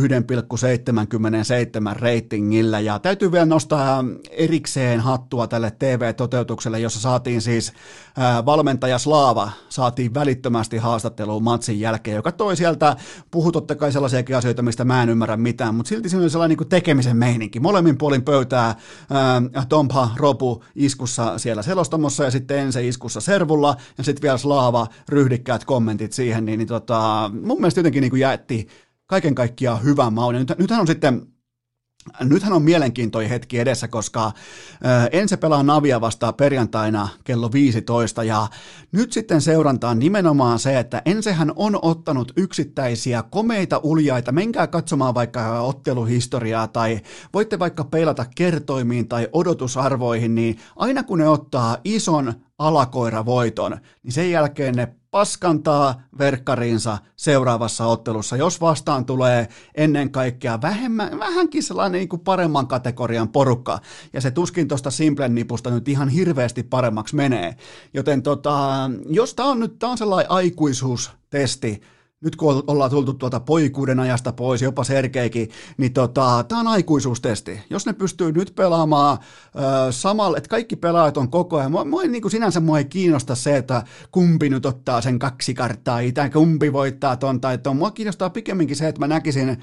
reitingillä. 2.00 2.80
Ja 2.80 3.00
täytyy 3.00 3.32
vielä 3.32 3.46
nostaa 3.46 4.06
erikseen 4.30 5.00
hattua 5.00 5.48
tälle 5.48 5.72
TV-toteutukselle, 5.80 6.80
jossa 6.80 7.00
saatiin 7.00 7.42
siis 7.42 7.74
valmentaja 8.46 8.98
Slaava, 8.98 9.52
saatiin 9.70 10.14
välittömästi 10.14 10.78
haastatteluun 10.78 11.44
matsin 11.44 11.80
jälkeen, 11.80 12.16
joka 12.16 12.32
toi 12.32 12.56
sieltä, 12.56 12.96
puhut 13.32 13.54
totta 13.54 13.76
kai 13.76 13.92
sellaisiakin 13.92 14.38
asioita, 14.38 14.62
mistä 14.62 14.86
mä 14.86 15.04
en 15.04 15.10
ymmärrä 15.10 15.38
mitään, 15.38 15.76
mutta 15.76 15.90
silti 15.90 16.10
siinä 16.10 16.22
oli 16.22 16.30
sellainen 16.30 16.58
niin 16.58 16.70
tekemisen 16.70 17.18
meininki, 17.18 17.60
molemmin 17.60 17.98
puolin 17.98 18.24
pöytää 18.24 18.76
ää, 19.12 19.66
Tompa 19.70 20.10
Ropu 20.16 20.64
iskussa 20.76 21.38
siellä 21.38 21.62
selostamossa 21.62 22.24
ja 22.24 22.32
sitten 22.32 22.58
ensin 22.58 22.86
iskussa 22.86 23.22
servulla 23.22 23.76
ja 23.98 24.04
sitten 24.04 24.22
vielä 24.22 24.38
Slaava 24.38 24.88
ryhdikkäät 25.10 25.66
kommentit 25.66 26.14
siihen, 26.14 26.46
niin, 26.46 26.58
niin 26.58 26.68
tota, 26.68 27.32
mun 27.44 27.58
mielestä 27.62 27.80
jotenkin 27.80 28.02
niin 28.02 28.12
kuin 28.12 28.20
jätti 28.20 28.68
kaiken 29.08 29.36
kaikkiaan 29.36 29.84
hyvän 29.84 30.14
maun. 30.14 30.36
Nyt, 30.36 30.54
nythän 30.58 30.82
on 30.82 30.88
sitten 30.88 31.28
Nythän 32.24 32.54
on 32.54 32.62
mielenkiintoinen 32.62 33.30
hetki 33.30 33.60
edessä, 33.60 33.88
koska 33.88 34.32
ensi 35.12 35.38
pelaa 35.38 35.64
Navia 35.64 36.02
vastaan 36.02 36.34
perjantaina 36.34 37.10
kello 37.24 37.52
15 37.52 38.24
ja 38.24 38.48
nyt 38.92 39.14
sitten 39.14 39.42
seurantaan 39.42 40.00
nimenomaan 40.00 40.60
se, 40.60 40.80
että 40.80 41.02
Ensehän 41.06 41.52
on 41.56 41.80
ottanut 41.82 42.32
yksittäisiä 42.38 43.24
komeita 43.24 43.80
uljaita. 43.84 44.32
Menkää 44.32 44.68
katsomaan 44.68 45.14
vaikka 45.14 45.62
otteluhistoriaa 45.62 46.68
tai 46.68 47.02
voitte 47.34 47.60
vaikka 47.60 47.84
peilata 47.84 48.26
kertoimiin 48.36 49.08
tai 49.08 49.28
odotusarvoihin, 49.34 50.36
niin 50.36 50.60
aina 50.76 51.04
kun 51.04 51.20
ne 51.20 51.30
ottaa 51.30 51.78
ison 51.84 52.34
alakoiravoiton, 52.58 53.78
niin 54.04 54.12
sen 54.12 54.32
jälkeen 54.32 54.76
ne 54.76 54.96
paskantaa 55.12 56.02
verkkariinsa 56.18 56.98
seuraavassa 57.16 57.86
ottelussa, 57.86 58.38
jos 58.38 58.62
vastaan 58.62 59.06
tulee 59.06 59.48
ennen 59.76 60.12
kaikkea 60.12 60.62
vähemmän, 60.62 61.20
vähänkin 61.20 61.64
sellainen 61.64 62.00
niin 62.00 62.10
kuin 62.10 62.20
paremman 62.20 62.68
kategorian 62.68 63.30
porukka, 63.30 63.80
ja 64.14 64.22
se 64.22 64.32
tuskin 64.32 64.68
tuosta 64.68 64.92
Simplen 64.92 65.36
nipusta 65.36 65.70
nyt 65.70 65.88
ihan 65.88 66.10
hirveästi 66.10 66.64
paremmaksi 66.64 67.16
menee. 67.16 67.56
Joten 67.94 68.24
tota, 68.24 68.90
jos 69.10 69.34
tämä 69.34 69.50
on 69.50 69.60
nyt 69.60 69.80
tää 69.80 69.90
on 69.90 69.98
sellainen 69.98 70.32
aikuisuustesti, 70.32 71.82
nyt 72.22 72.36
kun 72.36 72.64
ollaan 72.68 72.92
tultu 72.92 73.14
tuolta 73.14 73.40
poikuuden 73.40 74.00
ajasta 74.00 74.34
pois, 74.34 74.62
jopa 74.62 74.84
Sergeikin, 74.84 75.50
niin 75.78 75.94
tota, 75.94 76.46
tämä 76.48 76.62
on 76.62 76.68
aikuisuustesti. 76.68 77.60
Jos 77.70 77.86
ne 77.86 77.94
pystyy 77.94 78.32
nyt 78.32 78.54
pelaamaan 78.56 79.18
ö, 79.56 79.92
samalla, 79.92 80.38
että 80.38 80.50
kaikki 80.50 80.76
pelaajat 80.76 81.18
on 81.18 81.32
koko 81.32 81.58
ajan, 81.58 81.72
mua, 81.72 81.86
mua, 81.86 82.04
niin 82.04 82.22
kuin 82.22 82.32
sinänsä 82.32 82.60
mua 82.60 82.78
ei 82.78 82.86
kiinnosta 82.86 83.36
se, 83.36 83.58
että 83.58 83.84
kumpi 84.12 84.50
nyt 84.50 84.66
ottaa 84.66 85.02
sen 85.02 85.20
kaksi 85.20 85.54
karttaa, 85.54 86.00
tai 86.14 86.30
kumpi 86.30 86.74
voittaa 86.74 87.18
ton 87.18 87.42
tai 87.42 87.58
ton. 87.58 87.78
Mua 87.78 87.92
kiinnostaa 87.92 88.30
pikemminkin 88.30 88.76
se, 88.76 88.88
että 88.88 89.00
mä 89.00 89.08
näkisin 89.08 89.58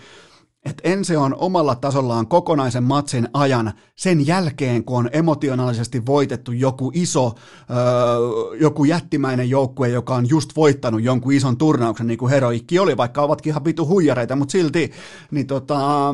että 0.64 0.88
Ense 0.88 1.18
on 1.18 1.34
omalla 1.34 1.74
tasollaan 1.74 2.26
kokonaisen 2.26 2.84
matsin 2.84 3.28
ajan 3.32 3.72
sen 3.96 4.26
jälkeen, 4.26 4.84
kun 4.84 4.98
on 4.98 5.10
emotionaalisesti 5.12 6.06
voitettu 6.06 6.52
joku 6.52 6.90
iso, 6.94 7.34
öö, 7.70 8.56
joku 8.60 8.84
jättimäinen 8.84 9.50
joukkue, 9.50 9.88
joka 9.88 10.14
on 10.14 10.28
just 10.28 10.56
voittanut 10.56 11.02
jonkun 11.02 11.32
ison 11.32 11.56
turnauksen, 11.56 12.06
niin 12.06 12.18
kuin 12.18 12.30
Heroikki 12.30 12.78
oli, 12.78 12.96
vaikka 12.96 13.22
ovatkin 13.22 13.50
ihan 13.50 13.64
vitu 13.64 13.86
huijareita, 13.86 14.36
mutta 14.36 14.52
silti, 14.52 14.92
niin 15.30 15.46
tota, 15.46 16.10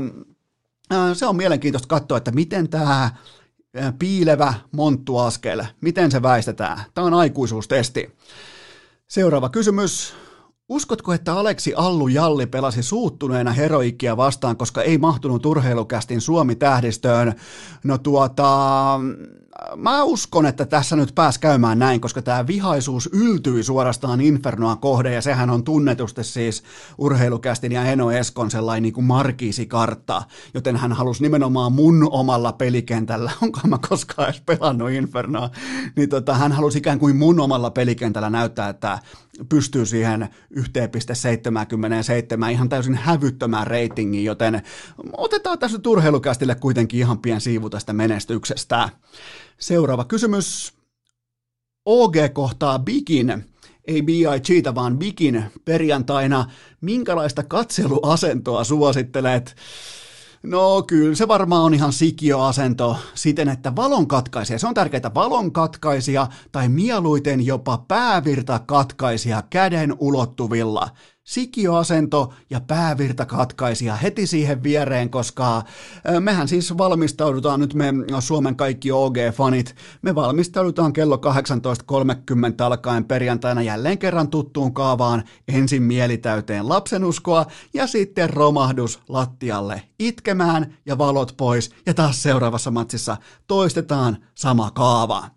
öö, 0.92 1.14
se 1.14 1.26
on 1.26 1.36
mielenkiintoista 1.36 1.88
katsoa, 1.88 2.18
että 2.18 2.30
miten 2.30 2.68
tämä 2.68 3.10
piilevä 3.98 4.54
monttuaskel, 4.72 5.64
miten 5.80 6.10
se 6.10 6.22
väistetään. 6.22 6.80
Tämä 6.94 7.06
on 7.06 7.14
aikuisuustesti. 7.14 8.14
Seuraava 9.06 9.48
kysymys. 9.48 10.14
Uskotko, 10.74 11.12
että 11.12 11.34
Aleksi 11.34 11.74
Allu 11.76 12.08
Jalli 12.08 12.46
pelasi 12.46 12.82
suuttuneena 12.82 13.52
heroikkia 13.52 14.16
vastaan, 14.16 14.56
koska 14.56 14.82
ei 14.82 14.98
mahtunut 14.98 15.46
urheilukästin 15.46 16.20
Suomi-tähdistöön? 16.20 17.34
No 17.84 17.98
tuota, 17.98 19.00
mä 19.76 20.02
uskon, 20.02 20.46
että 20.46 20.66
tässä 20.66 20.96
nyt 20.96 21.12
pääs 21.14 21.38
käymään 21.38 21.78
näin, 21.78 22.00
koska 22.00 22.22
tämä 22.22 22.46
vihaisuus 22.46 23.08
yltyi 23.12 23.62
suorastaan 23.62 24.20
Infernoa 24.20 24.76
kohde, 24.76 25.14
ja 25.14 25.22
sehän 25.22 25.50
on 25.50 25.64
tunnetusti 25.64 26.24
siis 26.24 26.62
urheilukästin 26.98 27.72
ja 27.72 27.84
Eno 27.84 28.10
Eskon 28.10 28.50
sellainen 28.50 28.82
niin 28.82 28.92
kuin 28.92 29.04
markiisikartta, 29.04 30.22
joten 30.54 30.76
hän 30.76 30.92
halusi 30.92 31.22
nimenomaan 31.22 31.72
mun 31.72 32.08
omalla 32.10 32.52
pelikentällä, 32.52 33.32
onko 33.42 33.60
mä 33.66 33.78
koskaan 33.88 34.28
edes 34.28 34.42
pelannut 34.46 34.90
Infernoa, 34.90 35.50
niin 35.96 36.08
tota, 36.08 36.34
hän 36.34 36.52
halusi 36.52 36.78
ikään 36.78 36.98
kuin 36.98 37.16
mun 37.16 37.40
omalla 37.40 37.70
pelikentällä 37.70 38.30
näyttää, 38.30 38.68
että 38.68 38.98
pystyy 39.48 39.86
siihen 39.86 40.28
1,77 40.58 42.50
ihan 42.50 42.68
täysin 42.68 42.94
hävyttömään 42.94 43.66
reitingiin, 43.66 44.24
joten 44.24 44.62
otetaan 45.16 45.58
tässä 45.58 45.78
urheilukästille 45.86 46.54
kuitenkin 46.54 47.00
ihan 47.00 47.18
pien 47.18 47.40
siivu 47.40 47.70
tästä 47.70 47.92
menestyksestä. 47.92 48.88
Seuraava 49.58 50.04
kysymys. 50.04 50.74
OG 51.84 52.14
kohtaa 52.32 52.78
Bigin, 52.78 53.44
ei 53.86 54.02
B.I.G. 54.02 54.74
vaan 54.74 54.98
Bigin 54.98 55.44
perjantaina. 55.64 56.50
Minkälaista 56.80 57.42
katseluasentoa 57.42 58.64
suosittelet? 58.64 59.56
No 60.44 60.82
kyllä 60.82 61.14
se 61.14 61.28
varmaan 61.28 61.62
on 61.62 61.74
ihan 61.74 61.92
sikioasento 61.92 62.96
siten, 63.14 63.48
että 63.48 63.76
valonkatkaisija, 63.76 64.58
se 64.58 64.66
on 64.66 64.74
tärkeää, 64.74 65.14
valonkatkaisija 65.14 66.26
tai 66.52 66.68
mieluiten 66.68 67.46
jopa 67.46 67.78
päävirtakatkaisija 67.88 69.42
käden 69.50 69.94
ulottuvilla– 69.98 70.88
sikioasento 71.24 72.32
ja 72.50 72.60
päävirtakatkaisija 72.60 73.96
heti 73.96 74.26
siihen 74.26 74.62
viereen, 74.62 75.10
koska 75.10 75.62
mehän 76.20 76.48
siis 76.48 76.78
valmistaudutaan 76.78 77.60
nyt 77.60 77.74
me 77.74 77.86
Suomen 78.20 78.56
kaikki 78.56 78.90
OG-fanit, 78.92 79.74
me 80.02 80.14
valmistaudutaan 80.14 80.92
kello 80.92 81.16
18.30 81.16 81.22
alkaen 82.64 83.04
perjantaina 83.04 83.62
jälleen 83.62 83.98
kerran 83.98 84.28
tuttuun 84.28 84.74
kaavaan 84.74 85.24
ensin 85.48 85.82
mielitäyteen 85.82 86.68
lapsenuskoa 86.68 87.46
ja 87.74 87.86
sitten 87.86 88.30
romahdus 88.30 89.00
lattialle 89.08 89.82
itkemään 89.98 90.76
ja 90.86 90.98
valot 90.98 91.34
pois 91.36 91.70
ja 91.86 91.94
taas 91.94 92.22
seuraavassa 92.22 92.70
matsissa 92.70 93.16
toistetaan 93.46 94.16
sama 94.34 94.70
kaava. 94.70 95.30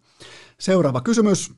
Seuraava 0.60 1.02
kysymys. 1.02 1.57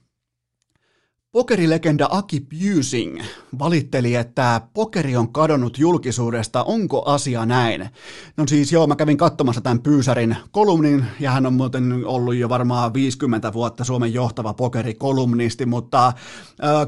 Pokerilegenda 1.32 2.08
Aki 2.12 2.42
Busing 2.42 3.22
valitteli, 3.60 4.16
että 4.16 4.62
pokeri 4.74 5.16
on 5.16 5.34
kadonnut 5.34 5.78
julkisuudesta. 5.78 6.64
Onko 6.64 7.04
asia 7.06 7.46
näin? 7.46 7.90
No 8.38 8.48
siis 8.48 8.72
joo, 8.72 8.88
mä 8.88 8.96
kävin 8.96 9.18
katsomassa 9.18 9.62
tämän 9.62 9.82
Pyysärin 9.82 10.38
kolumnin, 10.52 11.06
ja 11.20 11.32
hän 11.32 11.46
on 11.46 11.54
muuten 11.54 12.06
ollut 12.06 12.36
jo 12.36 12.50
varmaan 12.50 12.94
50 12.94 13.54
vuotta 13.54 13.84
Suomen 13.84 14.14
johtava 14.14 14.54
pokerikolumnisti, 14.54 15.66
mutta 15.66 16.08
äh, 16.08 16.14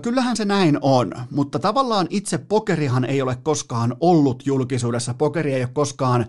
kyllähän 0.02 0.38
se 0.38 0.46
näin 0.46 0.78
on. 0.82 1.12
Mutta 1.32 1.60
tavallaan 1.60 2.08
itse 2.10 2.38
pokerihan 2.38 3.06
ei 3.06 3.22
ole 3.22 3.38
koskaan 3.44 3.96
ollut 4.00 4.46
julkisuudessa. 4.46 5.14
Pokeri 5.14 5.54
ei 5.54 5.64
ole 5.64 5.70
koskaan 5.74 6.26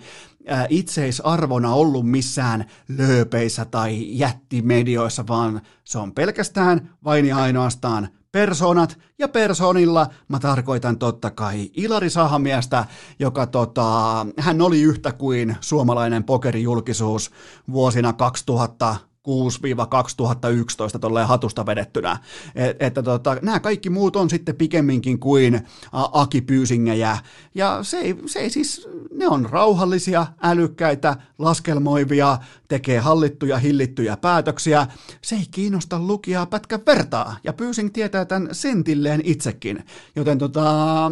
itseisarvona 0.68 1.74
ollut 1.74 2.10
missään 2.10 2.64
lööpeissä 2.88 3.64
tai 3.64 4.18
jättimedioissa, 4.18 5.24
vaan 5.28 5.60
se 5.84 5.98
on 5.98 6.12
pelkästään 6.12 6.90
vain 7.04 7.26
ja 7.26 7.36
ainoastaan 7.36 8.08
persoonat, 8.32 8.98
ja 9.18 9.28
persoonilla 9.28 10.06
mä 10.28 10.38
tarkoitan 10.38 10.98
totta 10.98 11.30
kai 11.30 11.70
Ilari 11.74 12.10
Sahamiestä, 12.10 12.84
joka 13.18 13.46
tota, 13.46 14.26
hän 14.38 14.62
oli 14.62 14.82
yhtä 14.82 15.12
kuin 15.12 15.56
suomalainen 15.60 16.24
pokerijulkisuus 16.24 17.30
vuosina 17.72 18.12
2000 18.12 18.96
2006-2011 19.28 20.98
tolleen 21.00 21.28
hatusta 21.28 21.66
vedettynä. 21.66 22.18
Et, 22.54 22.76
että 22.82 23.02
tota, 23.02 23.36
nämä 23.42 23.60
kaikki 23.60 23.90
muut 23.90 24.16
on 24.16 24.30
sitten 24.30 24.56
pikemminkin 24.56 25.18
kuin 25.18 25.60
Aki 25.92 26.40
Pyysingejä. 26.40 27.18
Ja 27.54 27.78
se 27.82 27.98
ei, 27.98 28.16
se 28.26 28.38
ei 28.38 28.50
siis, 28.50 28.88
ne 29.14 29.28
on 29.28 29.48
rauhallisia, 29.50 30.26
älykkäitä, 30.42 31.16
laskelmoivia, 31.38 32.38
tekee 32.68 32.98
hallittuja, 32.98 33.58
hillittyjä 33.58 34.16
päätöksiä. 34.16 34.86
Se 35.22 35.34
ei 35.34 35.46
kiinnosta 35.50 35.98
lukijaa 35.98 36.46
pätkä 36.46 36.78
vertaa. 36.86 37.36
Ja 37.44 37.52
Pyysing 37.52 37.90
tietää 37.92 38.24
tämän 38.24 38.48
sentilleen 38.52 39.20
itsekin. 39.24 39.84
Joten 40.16 40.38
tota, 40.38 41.10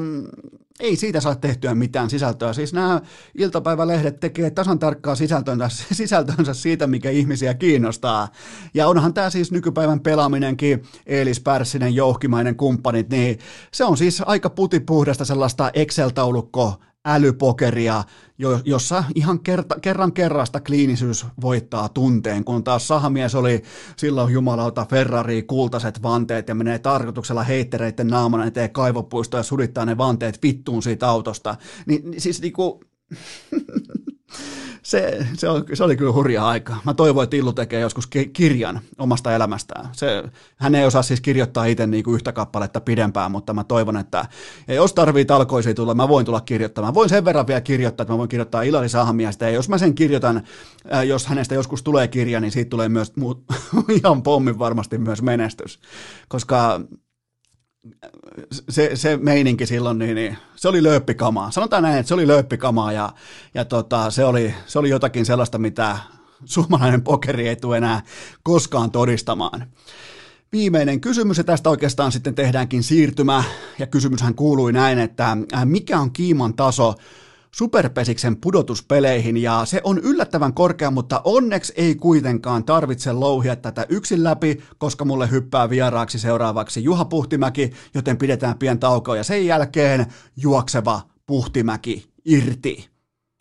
ei 0.80 0.96
siitä 0.96 1.20
saa 1.20 1.34
tehtyä 1.34 1.74
mitään 1.74 2.10
sisältöä. 2.10 2.52
Siis 2.52 2.72
nämä 2.72 3.00
iltapäivälehdet 3.38 4.20
tekee 4.20 4.50
tasan 4.50 4.78
tarkkaa 4.78 5.14
sisältönsä, 5.14 5.68
sisältönsä 5.92 6.54
siitä, 6.54 6.86
mikä 6.86 7.10
ihmisiä 7.10 7.54
kiinnostaa. 7.54 8.28
Ja 8.74 8.88
onhan 8.88 9.14
tämä 9.14 9.30
siis 9.30 9.52
nykypäivän 9.52 10.00
pelaaminenkin, 10.00 10.82
Eelis 11.06 11.40
Pärssinen, 11.40 11.94
jouhkimainen 11.94 12.56
kumppanit, 12.56 13.10
niin 13.10 13.38
se 13.72 13.84
on 13.84 13.96
siis 13.96 14.22
aika 14.26 14.50
putipuhdasta 14.50 15.24
sellaista 15.24 15.70
Excel-taulukko 15.74 16.74
älypokeria, 17.04 18.04
jossa 18.64 19.04
ihan 19.14 19.40
kerta, 19.40 19.80
kerran 19.80 20.12
kerrasta 20.12 20.60
kliinisyys 20.60 21.26
voittaa 21.40 21.88
tunteen, 21.88 22.44
kun 22.44 22.64
taas 22.64 22.88
sahamies 22.88 23.34
oli 23.34 23.62
silloin 23.96 24.32
jumalauta 24.32 24.86
Ferrari 24.90 25.42
kultaiset 25.42 26.02
vanteet 26.02 26.48
ja 26.48 26.54
menee 26.54 26.78
tarkoituksella 26.78 27.42
heittereiden 27.42 28.08
naamana 28.08 28.46
eteen 28.46 28.70
kaivopuisto 28.70 29.36
ja 29.36 29.42
sudittaa 29.42 29.84
ne 29.84 29.98
vanteet 29.98 30.42
vittuun 30.42 30.82
siitä 30.82 31.08
autosta. 31.08 31.56
Ni, 31.86 32.02
niin 32.04 32.20
siis 32.20 32.40
niinku, 32.40 32.80
se, 34.82 35.26
se, 35.34 35.48
on, 35.48 35.64
se 35.74 35.84
oli 35.84 35.96
kyllä 35.96 36.12
hurja 36.12 36.48
aika. 36.48 36.76
Mä 36.84 36.94
toivoin, 36.94 37.24
että 37.24 37.36
Illu 37.36 37.52
tekee 37.52 37.80
joskus 37.80 38.06
kirjan 38.32 38.80
omasta 38.98 39.34
elämästään. 39.34 39.88
Se, 39.92 40.22
hän 40.56 40.74
ei 40.74 40.86
osaa 40.86 41.02
siis 41.02 41.20
kirjoittaa 41.20 41.64
itse 41.64 41.86
niin 41.86 42.04
kuin 42.04 42.14
yhtä 42.14 42.32
kappaletta 42.32 42.80
pidempään, 42.80 43.30
mutta 43.30 43.52
mä 43.52 43.64
toivon, 43.64 43.96
että 43.96 44.24
ja 44.68 44.74
jos 44.74 44.94
tarvii 44.94 45.24
talkoisiin 45.24 45.76
tulla, 45.76 45.94
mä 45.94 46.08
voin 46.08 46.26
tulla 46.26 46.40
kirjoittamaan. 46.40 46.94
Voin 46.94 47.08
sen 47.08 47.24
verran 47.24 47.46
vielä 47.46 47.60
kirjoittaa, 47.60 48.02
että 48.02 48.12
mä 48.12 48.18
voin 48.18 48.28
kirjoittaa 48.28 48.62
Ilari 48.62 48.88
Sahamiestä, 48.88 49.44
ja 49.44 49.50
jos 49.50 49.68
mä 49.68 49.78
sen 49.78 49.94
kirjoitan, 49.94 50.42
jos 51.06 51.26
hänestä 51.26 51.54
joskus 51.54 51.82
tulee 51.82 52.08
kirja, 52.08 52.40
niin 52.40 52.52
siitä 52.52 52.70
tulee 52.70 52.88
myös 52.88 53.12
ihan 53.98 54.22
pommin 54.22 54.58
varmasti 54.58 54.98
myös 54.98 55.22
menestys. 55.22 55.80
Koska 56.28 56.80
se, 58.68 58.90
se 58.96 59.16
meininki 59.16 59.66
silloin, 59.66 59.98
niin, 59.98 60.14
niin, 60.14 60.36
se 60.56 60.68
oli 60.68 60.82
lööppikamaa. 60.82 61.50
Sanotaan 61.50 61.82
näin, 61.82 61.98
että 61.98 62.08
se 62.08 62.14
oli 62.14 62.26
lööppikamaa 62.26 62.92
ja, 62.92 63.12
ja 63.54 63.64
tota, 63.64 64.10
se, 64.10 64.24
oli, 64.24 64.54
se 64.66 64.78
oli 64.78 64.88
jotakin 64.90 65.26
sellaista, 65.26 65.58
mitä 65.58 65.96
suomalainen 66.44 67.02
pokeri 67.02 67.48
ei 67.48 67.56
tule 67.56 67.76
enää 67.76 68.02
koskaan 68.42 68.90
todistamaan. 68.90 69.66
Viimeinen 70.52 71.00
kysymys, 71.00 71.38
ja 71.38 71.44
tästä 71.44 71.70
oikeastaan 71.70 72.12
sitten 72.12 72.34
tehdäänkin 72.34 72.82
siirtymä, 72.82 73.44
ja 73.78 73.86
kysymyshän 73.86 74.34
kuului 74.34 74.72
näin, 74.72 74.98
että 74.98 75.36
mikä 75.64 76.00
on 76.00 76.12
kiiman 76.12 76.54
taso 76.54 76.94
Superpesiksen 77.56 78.36
pudotuspeleihin 78.36 79.36
ja 79.36 79.64
se 79.64 79.80
on 79.84 79.98
yllättävän 79.98 80.54
korkea, 80.54 80.90
mutta 80.90 81.20
onneksi 81.24 81.72
ei 81.76 81.94
kuitenkaan 81.94 82.64
tarvitse 82.64 83.12
louhia 83.12 83.56
tätä 83.56 83.86
yksin 83.88 84.24
läpi, 84.24 84.62
koska 84.78 85.04
mulle 85.04 85.30
hyppää 85.30 85.70
vieraaksi 85.70 86.18
seuraavaksi 86.18 86.84
Juha 86.84 87.04
Puhtimäki, 87.04 87.72
joten 87.94 88.16
pidetään 88.16 88.58
pien 88.58 88.78
taukoa 88.78 89.16
ja 89.16 89.24
sen 89.24 89.46
jälkeen 89.46 90.06
juokseva 90.36 91.00
Puhtimäki 91.26 92.10
irti. 92.24 92.90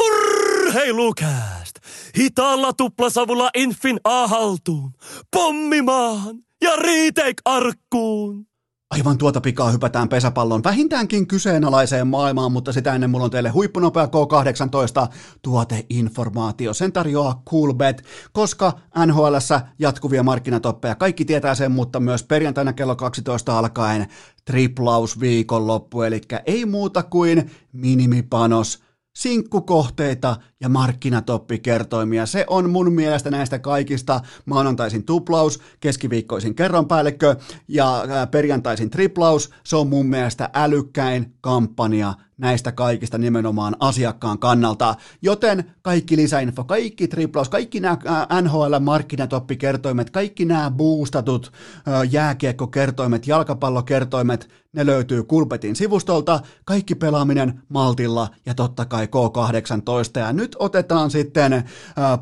Urheilukääst! 0.03 1.75
Hitaalla 2.17 2.73
tuplasavulla 2.73 3.49
Infin 3.55 3.99
A-haltuun, 4.03 4.93
pommimaan 5.31 6.35
ja 6.61 6.75
riiteik 6.75 7.37
arkkuun. 7.45 8.48
Aivan 8.91 9.17
tuota 9.17 9.41
pikaa 9.41 9.71
hypätään 9.71 10.09
pesäpallon 10.09 10.63
vähintäänkin 10.63 11.27
kyseenalaiseen 11.27 12.07
maailmaan, 12.07 12.51
mutta 12.51 12.73
sitä 12.73 12.93
ennen 12.95 13.09
mulla 13.09 13.25
on 13.25 13.31
teille 13.31 13.49
huippunopea 13.49 14.05
K18 14.05 15.13
tuoteinformaatio. 15.41 16.73
Sen 16.73 16.91
tarjoaa 16.93 17.41
Coolbet, 17.49 18.03
koska 18.31 18.71
NHLssä 19.05 19.61
jatkuvia 19.79 20.23
markkinatoppeja. 20.23 20.95
Kaikki 20.95 21.25
tietää 21.25 21.55
sen, 21.55 21.71
mutta 21.71 21.99
myös 21.99 22.23
perjantaina 22.23 22.73
kello 22.73 22.95
12 22.95 23.59
alkaen 23.59 24.07
triplaus 24.45 25.19
viikonloppu, 25.19 26.01
eli 26.01 26.21
ei 26.45 26.65
muuta 26.65 27.03
kuin 27.03 27.51
minimipanos, 27.71 28.79
sinkkukohteita 29.15 30.35
ja 30.61 30.69
markkinatoppikertoimia. 30.69 32.25
Se 32.25 32.45
on 32.47 32.69
mun 32.69 32.93
mielestä 32.93 33.31
näistä 33.31 33.59
kaikista 33.59 34.21
maanantaisin 34.45 35.03
tuplaus, 35.03 35.59
keskiviikkoisin 35.79 36.55
kerronpäällikkö 36.55 37.35
ja 37.67 38.03
perjantaisin 38.31 38.89
triplaus. 38.89 39.49
Se 39.63 39.75
on 39.75 39.87
mun 39.87 40.05
mielestä 40.05 40.49
älykkäin 40.53 41.33
kampanja 41.41 42.13
näistä 42.37 42.71
kaikista 42.71 43.17
nimenomaan 43.17 43.75
asiakkaan 43.79 44.39
kannalta. 44.39 44.95
Joten 45.21 45.71
kaikki 45.81 46.17
lisäinfo, 46.17 46.63
kaikki 46.63 47.07
triplaus, 47.07 47.49
kaikki 47.49 47.79
nämä 47.79 47.97
NHL-markkinatoppikertoimet, 48.41 50.09
kaikki 50.09 50.45
nämä 50.45 50.71
boostatut 50.71 51.51
jääkiekkokertoimet, 52.11 53.27
jalkapallokertoimet, 53.27 54.49
ne 54.73 54.85
löytyy 54.85 55.23
Kulpetin 55.23 55.75
sivustolta, 55.75 56.39
kaikki 56.65 56.95
pelaaminen 56.95 57.61
maltilla 57.69 58.27
ja 58.45 58.53
totta 58.53 58.85
kai 58.85 59.05
K18. 59.05 60.19
Ja 60.19 60.33
nyt 60.33 60.48
otetaan 60.59 61.11
sitten 61.11 61.63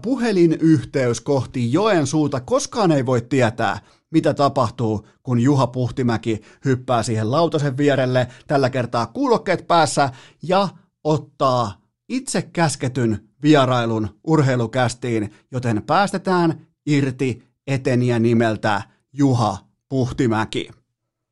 puhelinyhteys 0.01 1.21
kohti 1.21 1.73
Joensuuta, 1.73 2.39
koskaan 2.39 2.91
ei 2.91 3.05
voi 3.05 3.21
tietää, 3.21 3.79
mitä 4.11 4.33
tapahtuu, 4.33 5.07
kun 5.23 5.39
Juha 5.39 5.67
Puhtimäki 5.67 6.41
hyppää 6.65 7.03
siihen 7.03 7.31
lautasen 7.31 7.77
vierelle, 7.77 8.27
tällä 8.47 8.69
kertaa 8.69 9.05
kuulokkeet 9.05 9.67
päässä, 9.67 10.09
ja 10.43 10.69
ottaa 11.03 11.81
itse 12.09 12.41
käsketyn 12.41 13.29
vierailun 13.41 14.09
urheilukästiin, 14.27 15.33
joten 15.51 15.83
päästetään 15.83 16.67
irti 16.85 17.43
eteniä 17.67 18.19
nimeltä 18.19 18.81
Juha 19.13 19.57
Puhtimäki. 19.89 20.69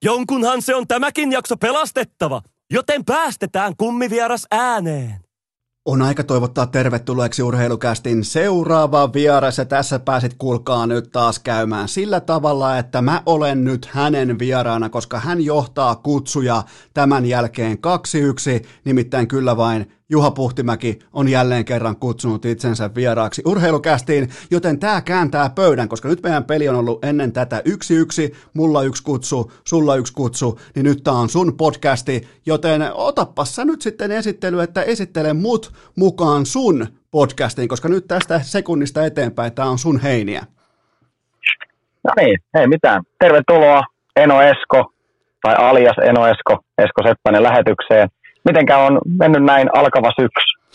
Jonkunhan 0.04 0.62
se 0.62 0.76
on 0.76 0.88
tämäkin 0.88 1.32
jakso 1.32 1.58
pelastettava, 1.58 2.42
joten 2.74 3.06
päästetään 3.06 3.74
kummivieras 3.78 4.48
ääneen. 4.52 5.25
On 5.88 6.02
aika 6.02 6.24
toivottaa 6.24 6.68
tervetulleeksi 6.68 7.44
urheilukästin 7.44 8.24
seuraava 8.24 9.14
vieras 9.14 9.58
ja 9.58 9.66
tässä 9.66 10.00
pääsit 10.00 10.36
kuulkaa 10.38 10.88
nyt 10.88 11.12
taas 11.12 11.40
käymään 11.40 11.88
sillä 11.88 12.20
tavalla, 12.20 12.78
että 12.78 13.02
mä 13.02 13.24
olen 13.26 13.64
nyt 13.64 13.86
hänen 13.86 14.40
vieraana, 14.40 14.90
koska 14.90 15.20
hän 15.20 15.42
johtaa 15.42 15.96
kutsuja 15.96 16.64
tämän 16.94 17.26
jälkeen 17.26 17.78
2-1, 18.64 18.66
nimittäin 18.86 19.28
kyllä 19.28 19.58
vain 19.58 19.92
Juha 20.10 20.32
Puhtimäki 20.32 21.00
on 21.14 21.28
jälleen 21.28 21.66
kerran 21.66 21.96
kutsunut 21.96 22.46
itsensä 22.46 22.90
vieraaksi 22.96 23.42
urheilukästiin, 23.46 24.30
joten 24.52 24.80
tämä 24.80 25.02
kääntää 25.02 25.50
pöydän, 25.56 25.90
koska 25.90 26.10
nyt 26.10 26.24
meidän 26.24 26.44
peli 26.44 26.70
on 26.70 26.76
ollut 26.76 27.06
ennen 27.06 27.34
tätä 27.34 27.62
yksi 27.66 27.96
yksi, 27.96 28.34
mulla 28.54 28.84
yksi 28.84 29.04
kutsu, 29.04 29.52
sulla 29.68 29.96
yksi 29.96 30.14
kutsu, 30.14 30.60
niin 30.76 30.84
nyt 30.84 31.04
tämä 31.04 31.20
on 31.20 31.30
sun 31.30 31.58
podcasti, 31.58 32.28
joten 32.46 32.82
otappas 32.94 33.56
sä 33.56 33.66
nyt 33.66 33.82
sitten 33.82 34.12
esittely, 34.12 34.62
että 34.62 34.82
esittele 34.82 35.34
mut 35.34 35.74
mukaan 35.96 36.46
sun 36.46 36.88
podcastiin, 37.12 37.68
koska 37.68 37.90
nyt 37.90 38.08
tästä 38.08 38.40
sekunnista 38.40 39.06
eteenpäin 39.06 39.54
tämä 39.54 39.70
on 39.70 39.78
sun 39.78 40.00
heiniä. 40.00 40.42
No 42.04 42.14
niin, 42.18 42.40
ei 42.60 42.68
mitään. 42.68 43.04
Tervetuloa 43.20 43.82
Eno 44.16 44.42
Esko, 44.42 44.92
tai 45.42 45.56
alias 45.58 45.96
Eno 46.04 46.28
Esko, 46.28 46.58
Esko 46.78 47.02
Seppänen 47.08 47.44
lähetykseen– 47.44 48.10
mitenkä 48.46 48.78
on 48.78 49.00
mennyt 49.20 49.44
näin 49.44 49.70
alkava 49.78 50.12
syksy? 50.22 50.66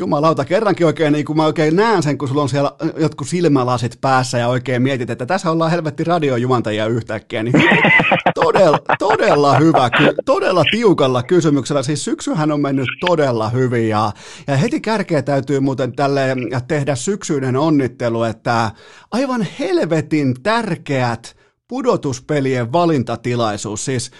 Jumalauta, 0.00 0.44
kerrankin 0.44 0.86
oikein, 0.86 1.12
niin 1.12 1.24
kun 1.24 1.36
mä 1.36 1.46
oikein 1.46 1.76
näen 1.76 2.02
sen, 2.02 2.18
kun 2.18 2.28
sulla 2.28 2.42
on 2.42 2.48
siellä 2.48 2.72
jotkut 2.96 3.28
silmälasit 3.28 3.98
päässä 4.00 4.38
ja 4.38 4.48
oikein 4.48 4.82
mietit, 4.82 5.10
että 5.10 5.26
tässä 5.26 5.50
ollaan 5.50 5.70
helvetti 5.70 6.04
radiojuontajia 6.04 6.86
yhtäkkiä, 6.86 7.42
niin 7.42 7.54
todella, 8.44 8.78
todella 8.98 9.58
hyvä, 9.58 9.90
todella 10.24 10.64
tiukalla 10.70 11.22
kysymyksellä. 11.22 11.82
Siis 11.82 12.04
syksyhän 12.04 12.52
on 12.52 12.60
mennyt 12.60 12.88
todella 13.06 13.48
hyvin 13.48 13.88
ja, 13.88 14.12
ja 14.46 14.56
heti 14.56 14.80
kärkeä 14.80 15.22
täytyy 15.22 15.60
muuten 15.60 15.92
tälle 15.92 16.36
tehdä 16.68 16.94
syksyinen 16.94 17.56
onnittelu, 17.56 18.22
että 18.22 18.70
aivan 19.12 19.46
helvetin 19.58 20.34
tärkeät 20.42 21.39
pudotuspelien 21.70 22.72
valintatilaisuus, 22.72 23.84
siis 23.84 24.10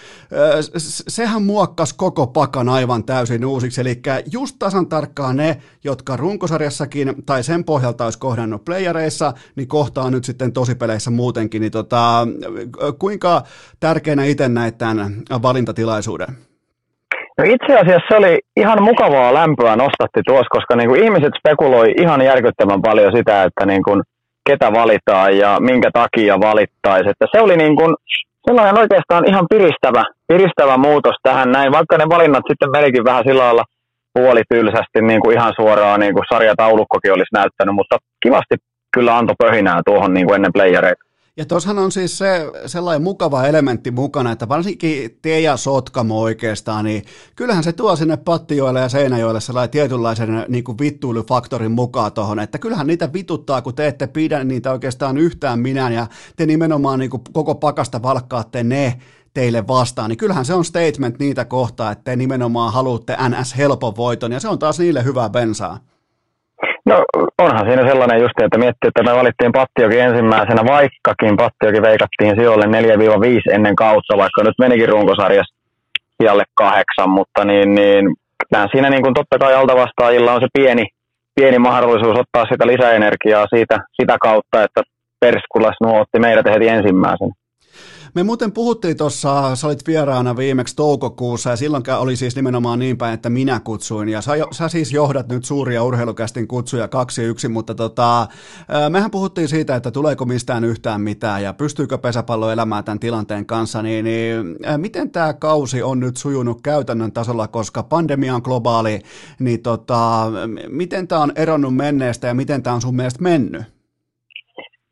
sehän 1.09 1.43
muokkasi 1.43 1.95
koko 1.97 2.27
pakan 2.27 2.69
aivan 2.69 3.05
täysin 3.05 3.45
uusiksi, 3.45 3.81
eli 3.81 4.01
just 4.33 4.57
tasan 4.59 4.87
tarkkaan 4.89 5.37
ne, 5.37 5.57
jotka 5.85 6.17
runkosarjassakin 6.17 7.15
tai 7.27 7.43
sen 7.43 7.65
pohjalta 7.65 8.05
olisi 8.05 8.19
kohdannut 8.19 8.65
playereissa, 8.65 9.33
niin 9.57 9.69
kohtaa 9.69 10.11
nyt 10.11 10.25
sitten 10.25 10.53
tosipeleissä 10.53 11.11
muutenkin, 11.11 11.61
niin 11.61 11.73
tota, 11.73 12.27
kuinka 12.99 13.43
tärkeänä 13.81 14.25
itse 14.25 14.49
näet 14.49 14.79
tämän 14.79 15.13
valintatilaisuuden? 15.43 16.29
No 17.39 17.45
itse 17.45 17.79
asiassa 17.79 18.09
se 18.09 18.17
oli 18.17 18.39
ihan 18.57 18.83
mukavaa 18.83 19.35
lämpöä 19.35 19.77
nostatti 19.77 20.21
tuossa, 20.27 20.49
koska 20.51 20.77
niin 20.77 20.89
kuin 20.89 21.05
ihmiset 21.05 21.33
spekuloi 21.39 21.95
ihan 22.01 22.23
järkyttävän 22.25 22.83
paljon 22.83 23.13
sitä, 23.17 23.43
että 23.43 23.67
niin 23.67 23.83
kuin 23.83 24.03
ketä 24.49 24.73
valitaan 24.73 25.39
ja 25.39 25.57
minkä 25.61 25.91
takia 25.93 26.41
valittaisi. 26.41 27.11
Että 27.11 27.27
se 27.33 27.41
oli 27.41 27.57
niin 27.57 27.77
kuin 27.77 27.95
sellainen 28.47 28.79
oikeastaan 28.79 29.29
ihan 29.29 29.47
piristävä, 29.51 30.05
piristävä 30.29 30.77
muutos 30.77 31.17
tähän 31.23 31.53
näin, 31.53 31.73
vaikka 31.73 31.97
ne 31.99 32.05
valinnat 32.09 32.45
sitten 32.49 32.71
menikin 32.71 33.05
vähän 33.05 33.25
sillä 33.27 33.43
lailla 33.45 33.65
puolitylsästi 34.15 35.03
niin 35.03 35.21
kuin 35.21 35.37
ihan 35.37 35.53
suoraan 35.61 36.01
niin 36.01 36.15
kuin 36.15 36.25
sarjataulukkokin 36.33 37.13
olisi 37.13 37.35
näyttänyt, 37.35 37.75
mutta 37.75 37.97
kivasti 38.23 38.55
kyllä 38.95 39.17
antoi 39.17 39.35
pöhinää 39.39 39.81
tuohon 39.87 40.15
niin 40.15 40.27
kuin 40.27 40.35
ennen 40.35 40.53
playereita. 40.53 41.10
Ja 41.37 41.47
tuossahan 41.47 41.79
on 41.79 41.93
siis 41.93 42.19
se 42.19 42.51
sellainen 42.67 43.03
mukava 43.03 43.45
elementti 43.45 43.91
mukana, 43.91 44.33
että 44.33 44.49
varsinkin 44.49 45.19
te 45.23 45.41
ja 45.41 45.57
Sotkamo 45.57 46.21
oikeastaan, 46.21 46.85
niin 46.85 47.05
kyllähän 47.37 47.65
se 47.65 47.73
tuo 47.73 47.97
sinne 47.97 48.17
Pattioille 48.17 48.81
ja 48.81 48.89
Seinäjoelle 48.89 49.41
sellainen 49.41 49.71
tietynlaisen 49.71 50.45
niin 50.49 50.65
kuin 50.65 50.79
vittuilufaktorin 50.79 51.73
mukaan 51.73 52.13
tuohon, 52.13 52.39
että 52.39 52.59
kyllähän 52.59 52.87
niitä 52.87 53.13
vituttaa, 53.13 53.63
kun 53.63 53.75
te 53.75 53.87
ette 53.87 54.07
pidä 54.07 54.45
niitä 54.45 54.73
oikeastaan 54.73 55.19
yhtään 55.19 55.59
minä 55.59 55.91
ja 55.91 56.07
te 56.37 56.47
nimenomaan 56.47 56.99
niin 56.99 57.11
kuin 57.11 57.23
koko 57.33 57.55
pakasta 57.55 58.03
valkkaatte 58.03 58.63
ne 58.63 59.01
teille 59.35 59.67
vastaan, 59.67 60.09
niin 60.09 60.19
kyllähän 60.19 60.45
se 60.45 60.55
on 60.55 60.65
statement 60.65 61.19
niitä 61.19 61.45
kohtaa, 61.45 61.93
että 61.93 62.05
te 62.05 62.17
nimenomaan 62.17 62.73
haluatte 62.73 63.17
NS 63.29 63.57
helpon 63.57 63.97
voiton 63.97 64.33
ja 64.33 64.41
se 64.41 64.49
on 64.49 64.59
taas 64.59 64.79
niille 64.79 65.05
hyvää 65.05 65.31
bensaa. 65.31 65.90
No 66.87 67.05
onhan 67.39 67.67
siinä 67.67 67.89
sellainen 67.89 68.21
just, 68.21 68.41
että 68.43 68.59
miettii, 68.59 68.89
että 68.89 69.03
me 69.03 69.15
valittiin 69.17 69.53
Pattiokin 69.53 70.01
ensimmäisenä, 70.01 70.63
vaikkakin 70.77 71.37
Pattiokin 71.37 71.83
veikattiin 71.83 72.37
sijoille 72.37 72.67
4-5 72.67 73.55
ennen 73.55 73.77
kautta, 73.77 74.17
vaikka 74.17 74.43
nyt 74.43 74.59
menikin 74.59 74.89
runkosarjassa 74.89 75.55
sijalle 76.17 76.45
kahdeksan, 76.55 77.11
mutta 77.11 77.45
niin, 77.45 77.75
niin 77.75 78.05
siinä 78.73 78.91
niin 78.91 79.03
kuin 79.03 79.15
totta 79.15 79.39
kai 79.39 79.55
altavastaajilla 79.55 80.33
on 80.33 80.41
se 80.41 80.47
pieni, 80.53 80.87
pieni 81.35 81.59
mahdollisuus 81.59 82.19
ottaa 82.19 82.45
sitä 82.53 82.67
lisäenergiaa 82.67 83.47
siitä, 83.55 83.79
sitä 84.01 84.17
kautta, 84.23 84.63
että 84.65 84.83
Perskulas 85.21 85.77
nuo 85.81 86.01
otti 86.01 86.19
meidät 86.19 86.47
heti 86.55 86.69
ensimmäisenä. 86.69 87.33
Me 88.15 88.23
muuten 88.23 88.53
puhuttiin 88.53 88.97
tuossa, 88.97 89.57
sä 89.57 89.67
olit 89.67 89.87
vieraana 89.87 90.37
viimeksi 90.37 90.77
toukokuussa 90.77 91.51
ja 91.51 91.57
silloin 91.57 91.85
oli 91.99 92.17
siis 92.17 92.37
nimenomaan 92.37 92.79
niin 92.79 92.99
päin, 92.99 93.15
että 93.15 93.31
minä 93.31 93.61
kutsuin 93.61 94.09
ja 94.09 94.21
sä, 94.21 94.33
sä 94.51 94.69
siis 94.69 94.93
johdat 94.93 95.29
nyt 95.29 95.45
suuria 95.45 95.85
urheilukästin 95.85 96.49
kutsuja 96.49 96.89
kaksi 96.89 97.23
yksi, 97.23 97.49
mutta 97.49 97.75
tota, 97.75 98.29
mehän 98.89 99.11
puhuttiin 99.11 99.49
siitä, 99.49 99.77
että 99.77 99.91
tuleeko 99.91 100.25
mistään 100.25 100.65
yhtään 100.65 101.01
mitään 101.01 101.43
ja 101.43 101.53
pystyykö 101.53 101.99
pesäpallo 101.99 102.51
elämään 102.51 102.85
tämän 102.85 103.01
tilanteen 103.01 103.47
kanssa, 103.47 103.83
niin, 103.83 104.05
niin 104.05 104.57
miten 104.77 105.11
tämä 105.11 105.33
kausi 105.33 105.83
on 105.83 106.01
nyt 106.01 106.17
sujunut 106.17 106.61
käytännön 106.63 107.13
tasolla, 107.13 107.49
koska 107.49 107.83
pandemia 107.83 108.35
on 108.35 108.43
globaali, 108.45 109.01
niin 109.39 109.63
tota, 109.63 110.27
miten 110.69 111.09
tämä 111.09 111.21
on 111.23 111.33
eronnut 111.35 111.77
menneestä 111.77 112.27
ja 112.27 112.35
miten 112.35 112.63
tämä 112.63 112.75
on 112.75 112.83
sun 112.83 112.97
mielestä 112.97 113.23
mennyt? 113.23 113.80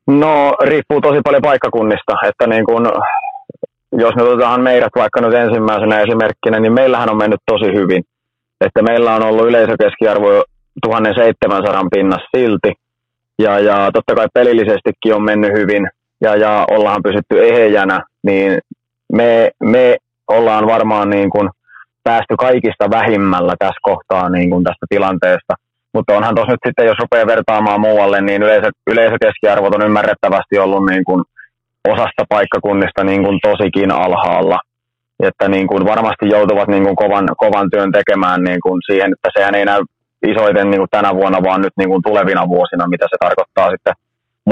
No 0.09 0.55
riippuu 0.65 1.01
tosi 1.01 1.21
paljon 1.25 1.43
paikkakunnista, 1.43 2.13
että 2.29 2.47
niin 2.47 2.65
kun, 2.67 2.93
jos 3.93 4.15
me 4.17 4.23
otetaan 4.23 4.61
meidät 4.61 4.93
vaikka 4.97 5.21
nyt 5.21 5.35
ensimmäisenä 5.35 6.01
esimerkkinä, 6.01 6.61
niin 6.61 6.73
meillähän 6.73 7.11
on 7.11 7.17
mennyt 7.17 7.41
tosi 7.47 7.75
hyvin. 7.75 8.03
Että 8.61 8.83
meillä 8.83 9.15
on 9.15 9.23
ollut 9.23 9.47
yleisökeskiarvo 9.47 10.45
1700 10.83 11.85
pinnassa 11.95 12.29
silti, 12.37 12.73
ja, 13.39 13.59
ja 13.59 13.91
totta 13.93 14.15
kai 14.15 14.27
pelillisestikin 14.35 15.15
on 15.15 15.23
mennyt 15.23 15.53
hyvin, 15.53 15.89
ja, 16.21 16.37
ja 16.37 16.67
ollaan 16.71 17.03
pysytty 17.03 17.49
ehejänä, 17.49 18.03
niin 18.23 18.59
me, 19.13 19.51
me 19.63 19.97
ollaan 20.29 20.67
varmaan 20.67 21.11
niin 21.11 21.31
kuin 21.31 21.49
päästy 22.05 22.35
kaikista 22.39 22.91
vähimmällä 22.91 23.55
tässä 23.59 23.81
kohtaa 23.83 24.29
niin 24.29 24.51
kuin 24.51 24.65
tästä 24.65 24.87
tilanteesta– 24.89 25.55
mutta 25.95 26.17
onhan 26.17 26.35
tuossa 26.35 26.53
nyt 26.53 26.67
sitten, 26.67 26.87
jos 26.87 26.99
rupeaa 26.99 27.27
vertaamaan 27.27 27.81
muualle, 27.81 28.21
niin 28.21 28.43
yleisö, 28.43 28.71
yleisökeskiarvot 28.87 29.75
on 29.75 29.87
ymmärrettävästi 29.87 30.59
ollut 30.59 30.87
niin 30.91 31.05
kuin 31.05 31.23
osasta 31.89 32.25
paikkakunnista 32.29 33.05
niin 33.05 33.23
kuin 33.25 33.39
tosikin 33.43 33.91
alhaalla. 33.91 34.59
Että 35.23 35.49
niin 35.49 35.67
kuin 35.67 35.85
varmasti 35.85 36.29
joutuvat 36.29 36.69
niin 36.69 36.85
kuin 36.85 36.97
kovan, 36.97 37.29
kovan 37.37 37.71
työn 37.71 37.93
tekemään 37.93 38.43
niin 38.45 38.61
kuin 38.61 38.81
siihen, 38.87 39.13
että 39.13 39.29
sehän 39.39 39.55
ei 39.55 39.65
näy 39.65 39.83
isoiten 40.27 40.71
niin 40.71 40.81
kuin 40.81 40.91
tänä 40.91 41.15
vuonna, 41.15 41.43
vaan 41.43 41.61
nyt 41.61 41.73
niin 41.79 41.89
kuin 41.89 42.03
tulevina 42.03 42.49
vuosina, 42.49 42.89
mitä 42.89 43.07
se 43.11 43.17
tarkoittaa 43.21 43.71
sitten 43.71 43.95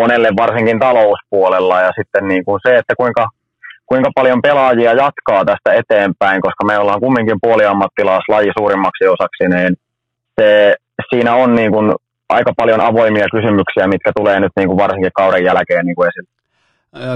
monelle 0.00 0.30
varsinkin 0.36 0.78
talouspuolella. 0.78 1.80
Ja 1.80 1.90
sitten 1.98 2.28
niin 2.28 2.44
kuin 2.44 2.60
se, 2.66 2.76
että 2.76 2.94
kuinka, 2.96 3.28
kuinka 3.86 4.10
paljon 4.14 4.42
pelaajia 4.42 4.92
jatkaa 4.92 5.44
tästä 5.44 5.72
eteenpäin, 5.80 6.40
koska 6.40 6.64
me 6.64 6.78
ollaan 6.78 7.00
kumminkin 7.00 7.38
puoliammattilaislaji 7.42 8.50
suurimmaksi 8.58 9.04
osaksi, 9.08 9.44
niin 9.48 9.74
se 10.40 10.76
siinä 11.10 11.34
on 11.34 11.54
niin 11.54 11.72
kuin 11.72 11.92
aika 12.28 12.52
paljon 12.56 12.80
avoimia 12.80 13.26
kysymyksiä, 13.32 13.88
mitkä 13.88 14.12
tulee 14.16 14.40
nyt 14.40 14.52
niin 14.56 14.68
kuin 14.68 14.78
varsinkin 14.78 15.10
kauden 15.14 15.44
jälkeen 15.44 15.86
niin 15.86 15.96
kuin 15.96 16.08
esille. 16.08 16.36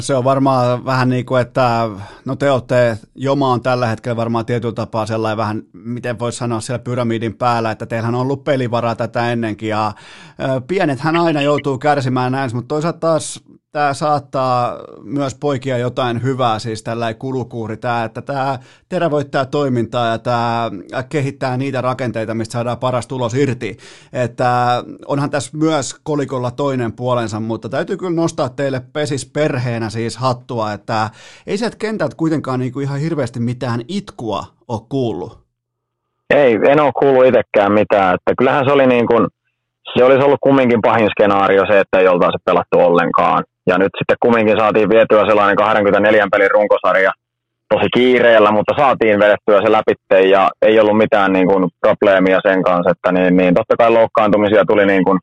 Se 0.00 0.14
on 0.14 0.24
varmaan 0.24 0.84
vähän 0.84 1.08
niin 1.08 1.26
kuin, 1.26 1.42
että 1.42 1.88
no 2.24 2.36
te 2.36 2.50
olette, 2.50 2.96
Joma 3.14 3.52
on 3.52 3.62
tällä 3.62 3.86
hetkellä 3.86 4.16
varmaan 4.16 4.46
tietyllä 4.46 4.74
tapaa 4.74 5.06
sellainen 5.06 5.36
vähän, 5.36 5.62
miten 5.72 6.18
voisi 6.18 6.38
sanoa 6.38 6.60
siellä 6.60 6.82
pyramidin 6.82 7.34
päällä, 7.36 7.70
että 7.70 7.86
teillähän 7.86 8.14
on 8.14 8.20
ollut 8.20 8.44
pelivaraa 8.44 8.94
tätä 8.94 9.32
ennenkin 9.32 9.68
ja 9.68 9.92
pienet 10.68 11.00
hän 11.00 11.16
aina 11.16 11.42
joutuu 11.42 11.78
kärsimään 11.78 12.32
näin, 12.32 12.50
mutta 12.54 12.68
toisaalta 12.68 12.98
taas 12.98 13.42
tämä 13.72 13.94
saattaa 13.94 14.76
myös 15.02 15.34
poikia 15.34 15.78
jotain 15.78 16.22
hyvää, 16.22 16.58
siis 16.58 16.82
tällä 16.82 17.14
kulukuuri, 17.14 17.76
tämä, 17.76 18.04
että 18.04 18.22
tämä 18.22 18.58
terävoittaa 18.88 19.44
toimintaa 19.44 20.06
ja 20.06 20.18
tämä 20.18 20.70
kehittää 21.08 21.56
niitä 21.56 21.80
rakenteita, 21.80 22.34
mistä 22.34 22.52
saadaan 22.52 22.78
paras 22.78 23.06
tulos 23.06 23.34
irti. 23.34 23.76
Että 24.12 24.82
onhan 25.06 25.30
tässä 25.30 25.56
myös 25.56 26.00
kolikolla 26.02 26.50
toinen 26.50 26.92
puolensa, 26.92 27.40
mutta 27.40 27.68
täytyy 27.68 27.96
kyllä 27.96 28.16
nostaa 28.16 28.48
teille 28.48 28.82
pesis 28.92 29.26
perheenä 29.26 29.90
siis 29.90 30.16
hattua, 30.16 30.72
että 30.72 31.10
ei 31.46 31.58
sieltä 31.58 31.76
kentältä 31.76 32.16
kuitenkaan 32.16 32.60
niinku 32.60 32.80
ihan 32.80 33.00
hirveästi 33.00 33.40
mitään 33.40 33.80
itkua 33.88 34.44
ole 34.68 34.80
kuullut. 34.88 35.38
Ei, 36.30 36.58
en 36.68 36.80
ole 36.80 36.92
kuullut 37.00 37.26
itsekään 37.26 37.72
mitään. 37.72 38.14
Että 38.14 38.34
kyllähän 38.38 38.64
se 38.64 38.72
oli 38.72 38.86
niin 38.86 39.06
kuin, 39.06 39.26
se 39.96 40.04
olisi 40.04 40.24
ollut 40.24 40.40
kumminkin 40.40 40.80
pahin 40.82 41.08
skenaario 41.10 41.66
se, 41.66 41.80
että 41.80 41.98
ei 41.98 42.08
oltaisi 42.08 42.38
pelattu 42.44 42.78
ollenkaan. 42.78 43.44
Ja 43.66 43.78
nyt 43.78 43.92
sitten 43.98 44.16
kumminkin 44.20 44.58
saatiin 44.58 44.88
vietyä 44.88 45.26
sellainen 45.26 45.56
24 45.56 46.26
pelin 46.32 46.50
runkosarja 46.50 47.12
tosi 47.74 47.88
kiireellä, 47.94 48.50
mutta 48.50 48.74
saatiin 48.76 49.20
vedettyä 49.20 49.60
se 49.64 49.72
läpi 49.72 49.94
ja 50.30 50.50
ei 50.62 50.80
ollut 50.80 50.96
mitään 50.96 51.32
niin 51.32 51.48
kuin, 51.48 51.68
probleemia 51.80 52.38
sen 52.48 52.62
kanssa, 52.62 52.90
että 52.90 53.12
niin, 53.12 53.36
niin, 53.36 53.54
totta 53.54 53.76
kai 53.76 53.90
loukkaantumisia 53.90 54.64
tuli 54.68 54.86
niin 54.86 55.04
kuin, 55.04 55.18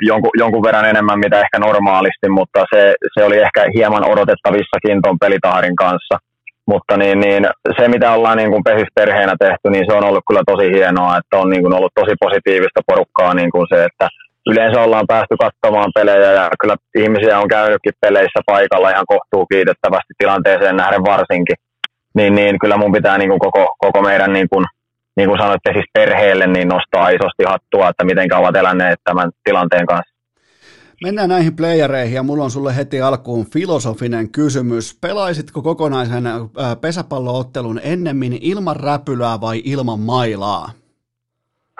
jonkun, 0.00 0.30
jonkun 0.38 0.62
verran 0.62 0.88
enemmän 0.88 1.18
mitä 1.18 1.40
ehkä 1.40 1.58
normaalisti, 1.58 2.28
mutta 2.28 2.64
se, 2.74 2.94
se 3.14 3.24
oli 3.24 3.38
ehkä 3.38 3.66
hieman 3.74 4.10
odotettavissakin 4.10 5.02
tuon 5.02 5.18
pelitaharin 5.18 5.76
kanssa. 5.76 6.18
Mutta 6.66 6.96
niin, 6.96 7.20
niin, 7.20 7.46
se, 7.78 7.88
mitä 7.88 8.12
ollaan 8.12 8.36
niin 8.36 8.50
kuin 8.50 8.62
perheenä 8.94 9.34
tehty, 9.40 9.70
niin 9.70 9.84
se 9.88 9.96
on 9.96 10.04
ollut 10.04 10.24
kyllä 10.28 10.42
tosi 10.46 10.66
hienoa, 10.72 11.18
että 11.18 11.36
on 11.36 11.50
niin 11.50 11.62
kuin 11.62 11.74
ollut 11.74 11.92
tosi 11.94 12.14
positiivista 12.20 12.80
porukkaa 12.86 13.34
niin 13.34 13.50
kuin 13.50 13.66
se, 13.72 13.84
että 13.84 14.08
yleensä 14.48 14.80
ollaan 14.80 15.06
päästy 15.06 15.34
katsomaan 15.44 15.90
pelejä 15.94 16.32
ja 16.32 16.50
kyllä 16.60 16.76
ihmisiä 16.98 17.38
on 17.38 17.48
käynytkin 17.48 17.92
peleissä 18.00 18.40
paikalla 18.46 18.90
ihan 18.90 19.06
kohtuu 19.06 19.46
kiitettävästi 19.46 20.12
tilanteeseen 20.18 20.76
nähden 20.76 21.04
varsinkin. 21.04 21.56
Niin, 22.14 22.34
niin 22.34 22.58
kyllä 22.58 22.76
mun 22.76 22.92
pitää 22.92 23.18
niin 23.18 23.30
kuin 23.30 23.40
koko, 23.40 23.76
koko 23.78 24.02
meidän 24.02 24.32
niin 24.32 24.48
kuin, 24.52 24.64
niin 25.16 25.28
kuin 25.28 25.38
sanoitte 25.38 25.72
siis 25.72 25.86
perheelle 25.92 26.46
niin 26.46 26.68
nostaa 26.68 27.08
isosti 27.08 27.44
hattua, 27.46 27.88
että 27.88 28.04
miten 28.04 28.34
ovat 28.34 28.56
eläneet 28.56 28.98
tämän 29.04 29.30
tilanteen 29.44 29.86
kanssa. 29.86 30.18
Mennään 31.02 31.28
näihin 31.28 31.56
playereihin 31.56 32.14
ja 32.14 32.22
mulla 32.22 32.44
on 32.44 32.50
sulle 32.50 32.76
heti 32.76 33.00
alkuun 33.00 33.46
filosofinen 33.46 34.30
kysymys. 34.30 34.98
Pelaisitko 35.00 35.62
kokonaisen 35.62 36.24
pesäpalloottelun 36.80 37.80
ennemmin 37.82 38.38
ilman 38.40 38.76
räpylää 38.76 39.40
vai 39.40 39.62
ilman 39.64 40.00
mailaa? 40.00 40.70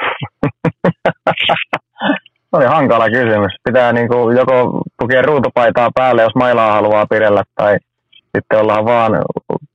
Se 2.51 2.57
oli 2.57 2.67
hankala 2.67 3.11
kysymys. 3.11 3.53
Pitää 3.65 3.93
niin 3.93 4.09
kuin 4.09 4.37
joko 4.37 4.81
pukea 4.99 5.23
ruutupaitaa 5.23 5.91
päälle, 5.95 6.23
jos 6.23 6.35
mailaa 6.35 6.73
haluaa 6.73 7.07
pidellä, 7.07 7.43
tai 7.55 7.77
sitten 8.37 8.59
ollaan 8.59 8.85
vaan 8.85 9.13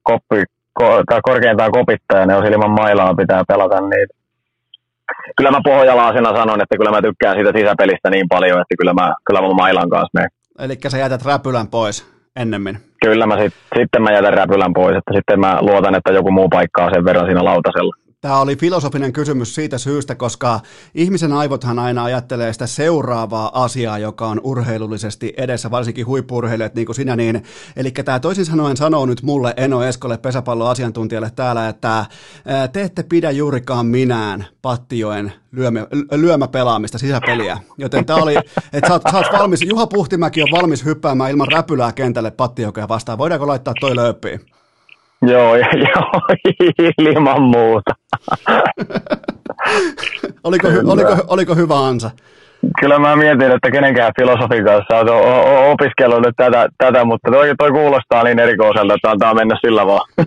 koppi, 0.03 0.43
ko, 0.74 1.03
tai 1.09 1.19
korkeintaan 1.24 1.71
kopittajana, 1.71 2.34
jos 2.34 2.45
ilman 2.49 2.71
mailaa 2.71 3.15
pitää 3.15 3.43
pelata 3.47 3.82
niitä. 3.82 4.13
Kyllä 5.38 5.51
mä 5.51 5.59
pohjalaasena 5.63 6.36
sanon, 6.36 6.61
että 6.61 6.78
kyllä 6.78 6.91
mä 6.91 7.01
tykkään 7.01 7.36
siitä 7.36 7.51
sisäpelistä 7.59 8.09
niin 8.09 8.28
paljon, 8.30 8.61
että 8.61 8.76
kyllä 8.80 8.93
mä, 8.93 9.13
kyllä 9.26 9.41
mä 9.41 9.53
mailan 9.53 9.89
kanssa 9.89 10.09
menen. 10.13 10.30
Eli 10.59 10.76
sä 10.88 10.97
jätät 10.97 11.26
räpylän 11.26 11.67
pois 11.67 12.13
ennemmin? 12.36 12.78
Kyllä 13.05 13.26
mä 13.26 13.38
sit, 13.41 13.53
sitten 13.80 14.01
mä 14.01 14.11
jätän 14.11 14.34
räpylän 14.34 14.74
pois, 14.74 14.97
että 14.97 15.13
sitten 15.15 15.39
mä 15.39 15.57
luotan, 15.61 15.95
että 15.95 16.11
joku 16.11 16.32
muu 16.32 16.49
paikkaa 16.49 16.89
sen 16.93 17.05
verran 17.05 17.26
siinä 17.26 17.43
lautasella. 17.43 17.95
Tämä 18.24 18.39
oli 18.39 18.55
filosofinen 18.55 19.13
kysymys 19.13 19.55
siitä 19.55 19.78
syystä, 19.78 20.15
koska 20.15 20.59
ihmisen 20.95 21.34
aivothan 21.34 21.80
aina 21.80 22.03
ajattelee 22.03 22.53
sitä 22.53 22.67
seuraavaa 22.67 23.63
asiaa, 23.63 23.97
joka 23.97 24.28
on 24.28 24.41
urheilullisesti 24.43 25.34
edessä, 25.38 25.71
varsinkin 25.71 26.05
huippurheilijat 26.05 26.76
niin 26.76 26.86
kuin 26.86 26.95
sinä. 26.95 27.15
Niin, 27.15 27.43
eli 27.76 27.91
tämä 27.91 28.19
toisin 28.19 28.45
sanoen 28.45 28.78
sanoo 28.78 29.05
nyt 29.05 29.21
mulle, 29.21 29.53
Eno 29.57 29.84
Eskolle, 29.84 30.17
pesäpalloasiantuntijalle 30.17 31.32
täällä, 31.36 31.69
että 31.69 32.05
te 32.74 32.82
ette 32.82 33.03
pidä 33.03 33.32
juurikaan 33.32 33.86
minään 33.86 34.45
Pattijoen 34.61 35.34
lyömä, 35.51 35.88
lyömäpelaamista, 36.11 36.97
sisäpeliä. 36.97 37.57
Joten 37.78 38.05
tämä 38.05 38.19
oli, 38.24 38.36
että 38.74 38.88
sä 38.88 38.93
oot, 38.93 39.01
sä 39.11 39.17
oot 39.17 39.28
valmis, 39.39 39.61
Juha 39.61 39.88
Puhtimäki 39.88 40.41
on 40.41 40.49
valmis 40.51 40.86
hyppäämään 40.86 41.32
ilman 41.32 41.51
räpylää 41.51 41.91
kentälle 41.91 42.32
Pattijoukkoja 42.32 42.88
vastaan. 42.88 43.17
Voidaanko 43.17 43.47
laittaa 43.47 43.74
toi 43.80 43.95
lööppiin? 43.95 44.39
Joo, 45.28 45.55
joo, 45.95 46.21
ilman 46.97 47.41
muuta. 47.41 47.95
oliko, 50.43 50.67
oliko, 50.86 51.17
oliko 51.28 51.55
hyvä 51.55 51.86
ansa? 51.86 52.11
Kyllä 52.80 52.99
mä 52.99 53.16
mietin, 53.16 53.51
että 53.51 53.72
kenenkään 53.72 54.11
filosofin 54.20 54.66
kanssa 54.66 54.97
on 54.99 55.72
opiskellut 55.72 56.22
nyt 56.26 56.36
tätä, 56.36 56.68
tätä 56.78 57.05
mutta 57.05 57.32
toi, 57.32 57.53
toi 57.57 57.72
kuulostaa 57.72 58.24
niin 58.24 58.39
erikoiselta, 58.39 58.93
että 58.93 59.11
antaa 59.11 59.34
mennä 59.34 59.57
sillä 59.66 59.86
vaan. 59.86 60.09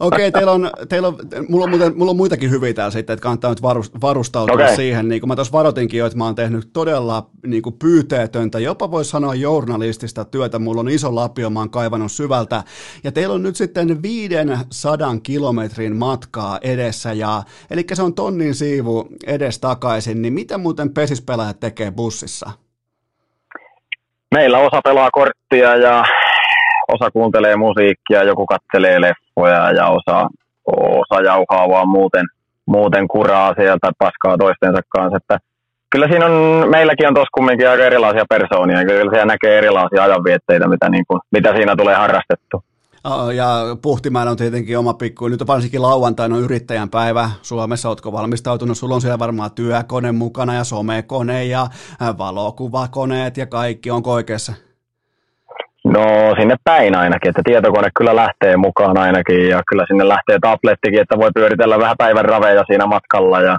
Okei, 0.00 0.28
okay, 0.28 0.30
teillä 0.30 0.52
on, 0.52 0.70
teillä 0.88 1.08
on, 1.08 1.16
mulla, 1.48 1.64
on 1.64 1.70
muuten, 1.70 1.98
mulla 1.98 2.10
on 2.10 2.16
muitakin 2.16 2.50
hyviä 2.50 2.74
täällä 2.74 2.90
sitten, 2.90 3.14
että 3.14 3.22
kannattaa 3.22 3.50
nyt 3.50 3.62
varustautua 4.00 4.54
okay. 4.54 4.76
siihen. 4.76 5.08
Niin 5.08 5.20
kuin 5.20 5.28
mä 5.28 5.34
tuossa 5.36 5.52
varoitinkin 5.52 5.98
jo, 5.98 6.06
että 6.06 6.18
mä 6.18 6.24
oon 6.24 6.34
tehnyt 6.34 6.70
todella 6.72 7.26
niin 7.46 7.62
kuin 7.62 7.76
pyyteetöntä, 7.78 8.58
jopa 8.58 8.90
voisi 8.90 9.10
sanoa 9.10 9.34
journalistista 9.34 10.24
työtä. 10.24 10.58
Mulla 10.58 10.80
on 10.80 10.88
iso 10.88 11.14
lapio, 11.14 11.50
mä 11.50 11.58
oon 11.58 11.70
kaivannut 11.70 12.12
syvältä. 12.12 12.62
Ja 13.04 13.12
teillä 13.12 13.34
on 13.34 13.42
nyt 13.42 13.56
sitten 13.56 14.02
500 14.02 15.16
kilometrin 15.22 15.96
matkaa 15.96 16.58
edessä, 16.62 17.12
ja, 17.12 17.42
eli 17.70 17.84
se 17.92 18.02
on 18.02 18.14
tonnin 18.14 18.54
siivu 18.54 19.08
edes 19.26 19.58
takaisin, 19.58 20.22
niin 20.22 20.32
mitä 20.32 20.58
muuten 20.58 20.90
pesispelaajat 20.90 21.60
tekee? 21.60 21.75
Tekee 21.76 21.90
bussissa? 21.90 22.50
Meillä 24.34 24.58
osa 24.58 24.80
pelaa 24.84 25.10
korttia 25.10 25.76
ja 25.76 26.04
osa 26.88 27.10
kuuntelee 27.10 27.56
musiikkia, 27.56 28.22
joku 28.22 28.46
kattelee 28.46 29.00
leffoja 29.00 29.72
ja 29.72 29.86
osa, 29.86 30.28
osa 30.66 31.22
jauhaa 31.24 31.68
vaan 31.68 31.88
muuten, 31.88 32.26
muuten 32.66 33.08
kuraa 33.08 33.54
sieltä 33.54 33.90
paskaa 33.98 34.38
toistensa 34.38 34.80
kanssa. 34.88 35.16
Että 35.16 35.38
kyllä 35.90 36.08
siinä 36.08 36.26
on, 36.26 36.68
meilläkin 36.70 37.08
on 37.08 37.14
tuossa 37.14 37.34
kumminkin 37.34 37.68
aika 37.68 37.84
erilaisia 37.84 38.24
persoonia. 38.28 38.84
Kyllä 38.84 39.10
siellä 39.10 39.32
näkee 39.32 39.58
erilaisia 39.58 40.02
ajanvietteitä, 40.02 40.68
mitä, 40.68 40.88
niin 40.88 41.04
kuin, 41.08 41.20
mitä 41.30 41.56
siinä 41.56 41.76
tulee 41.76 41.94
harrastettu. 41.94 42.62
Ja 43.34 43.76
Puhtimäen 43.82 44.28
on 44.28 44.36
tietenkin 44.36 44.78
oma 44.78 44.94
pikku, 44.94 45.28
nyt 45.28 45.40
on 45.40 45.46
varsinkin 45.46 45.82
lauantaina 45.82 46.36
on 46.36 46.42
yrittäjän 46.42 46.90
päivä 46.90 47.30
Suomessa, 47.42 47.88
oletko 47.88 48.12
valmistautunut, 48.12 48.78
sulla 48.78 48.94
on 48.94 49.00
siellä 49.00 49.18
varmaan 49.18 49.50
työkone 49.50 50.12
mukana 50.12 50.54
ja 50.54 50.64
somekone 50.64 51.44
ja 51.44 51.66
valokuvakoneet 52.18 53.36
ja 53.36 53.46
kaikki, 53.46 53.90
onko 53.90 54.12
oikeassa? 54.12 54.52
No 55.84 56.34
sinne 56.40 56.56
päin 56.64 56.96
ainakin, 56.96 57.28
että 57.28 57.42
tietokone 57.44 57.88
kyllä 57.98 58.16
lähtee 58.16 58.56
mukaan 58.56 58.98
ainakin 58.98 59.48
ja 59.48 59.62
kyllä 59.68 59.84
sinne 59.88 60.08
lähtee 60.08 60.38
tablettikin, 60.40 61.00
että 61.00 61.18
voi 61.18 61.30
pyöritellä 61.34 61.78
vähän 61.78 61.96
päivän 61.98 62.24
raveja 62.24 62.64
siinä 62.66 62.86
matkalla 62.86 63.40
ja 63.40 63.58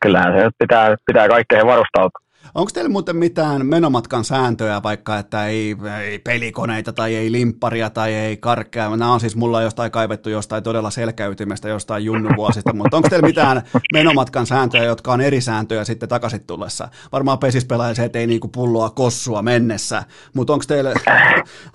kyllähän 0.00 0.32
se 0.32 0.44
nyt 0.44 0.54
pitää, 0.58 0.96
pitää 1.06 1.28
kaikkeen 1.28 1.66
varustautua. 1.66 2.23
Onko 2.54 2.70
teillä 2.74 2.90
muuten 2.90 3.16
mitään 3.16 3.66
menomatkan 3.66 4.24
sääntöjä, 4.24 4.82
vaikka 4.82 5.18
että 5.18 5.46
ei, 5.46 5.76
ei 6.02 6.18
pelikoneita 6.18 6.92
tai 6.92 7.14
ei 7.14 7.32
limpparia 7.32 7.90
tai 7.90 8.14
ei 8.14 8.36
karkkeja? 8.36 8.96
Nämä 8.96 9.12
on 9.12 9.20
siis 9.20 9.36
mulla 9.36 9.62
jostain 9.62 9.90
kaivettu 9.90 10.30
jostain 10.30 10.62
todella 10.62 10.90
selkäytimestä 10.90 11.68
jostain 11.68 12.04
junnuvuosista, 12.04 12.72
mutta 12.72 12.96
onko 12.96 13.08
teillä 13.08 13.26
mitään 13.26 13.62
menomatkan 13.92 14.46
sääntöjä, 14.46 14.84
jotka 14.84 15.12
on 15.12 15.20
eri 15.20 15.40
sääntöjä 15.40 15.84
sitten 15.84 16.08
takaisin 16.08 16.46
tullessa? 16.46 16.88
Varmaan 17.12 17.38
pesispelaaja 17.38 17.94
se, 17.94 18.04
että 18.04 18.18
ei 18.18 18.26
niinku 18.26 18.48
pulloa 18.48 18.90
kossua 18.90 19.42
mennessä, 19.42 20.04
mutta 20.34 20.52
onko 20.52 20.64
teillä... 20.68 20.90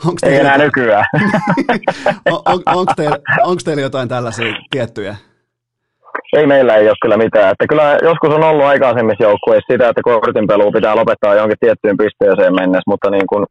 Onko 0.05 0.17
teillä 0.21 0.37
ei 0.37 0.45
enää 0.45 0.57
nykyään. 0.57 1.05
on, 2.31 2.41
on, 2.45 2.63
onko, 2.65 2.93
teillä, 2.95 3.17
onko 3.43 3.61
teillä 3.65 3.81
jotain 3.81 4.09
tällaisia 4.09 4.53
tiettyjä? 4.71 5.15
Ei 6.37 6.47
meillä 6.47 6.75
ei 6.75 6.87
ole 6.87 6.95
kyllä 7.01 7.17
mitään. 7.17 7.51
Että 7.51 7.65
kyllä 7.69 7.97
joskus 8.01 8.33
on 8.35 8.43
ollut 8.43 8.65
aikaisemmissa 8.65 9.23
joukkueissa 9.23 9.73
sitä, 9.73 9.89
että 9.89 10.01
kortinpelu 10.01 10.71
pitää 10.71 10.95
lopettaa 10.95 11.35
jonkin 11.35 11.57
tiettyyn 11.59 11.97
pisteeseen 11.97 12.55
mennessä, 12.55 12.91
mutta 12.91 13.09
niin 13.09 13.27
kuin, 13.27 13.45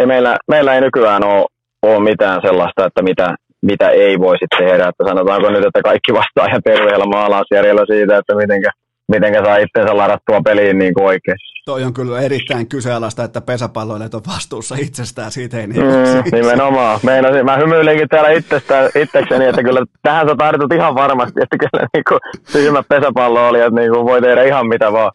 ei 0.00 0.06
meillä, 0.06 0.36
meillä 0.48 0.74
ei 0.74 0.80
nykyään 0.80 1.24
ole, 1.24 1.46
ole 1.82 2.00
mitään 2.10 2.40
sellaista, 2.46 2.86
että 2.86 3.02
mitä, 3.02 3.34
mitä 3.62 3.90
ei 3.90 4.18
voisi 4.18 4.46
tehdä. 4.58 4.88
Että 4.88 5.04
sanotaanko 5.08 5.50
nyt, 5.50 5.66
että 5.66 5.82
kaikki 5.82 6.12
ihan 6.48 6.62
terveellä 6.64 7.06
maalaisjärjellä 7.06 7.84
siitä, 7.86 8.18
että 8.18 8.34
mitenkä, 8.36 8.70
mitenkä 9.08 9.44
saa 9.44 9.56
itsensä 9.56 9.96
ladattua 9.96 10.40
peliin 10.44 10.78
niin 10.78 10.94
kuin 10.94 11.06
oikein. 11.06 11.38
Toi 11.68 11.84
on 11.84 11.94
kyllä 11.94 12.20
erittäin 12.20 12.68
kyseenalaista, 12.68 13.24
että 13.24 13.40
pesäpalloilijat 13.40 14.14
on 14.14 14.22
vastuussa 14.28 14.74
itsestään, 14.78 15.30
siitä 15.30 15.60
ei 15.60 15.66
niin 15.66 15.82
mm, 15.82 16.36
Nimenomaan. 16.38 17.00
Meinasin, 17.02 17.44
mä 17.44 17.56
hymyilinkin 17.56 18.08
täällä 18.08 18.30
itsestään, 18.30 18.90
itsekseni, 19.02 19.44
että 19.44 19.62
kyllä 19.62 19.84
tähän 20.02 20.28
sä 20.28 20.34
tartut 20.38 20.72
ihan 20.72 20.94
varmasti, 20.94 21.40
että 21.42 21.56
kyllä 21.58 21.86
niin 21.94 22.04
kuin, 22.08 22.20
tyhmät 22.52 22.88
pesäpalloilijat 22.88 23.72
niin 23.72 23.92
kuin, 23.92 24.04
voi 24.04 24.20
tehdä 24.20 24.42
ihan 24.42 24.66
mitä 24.66 24.92
vaan. 24.92 25.12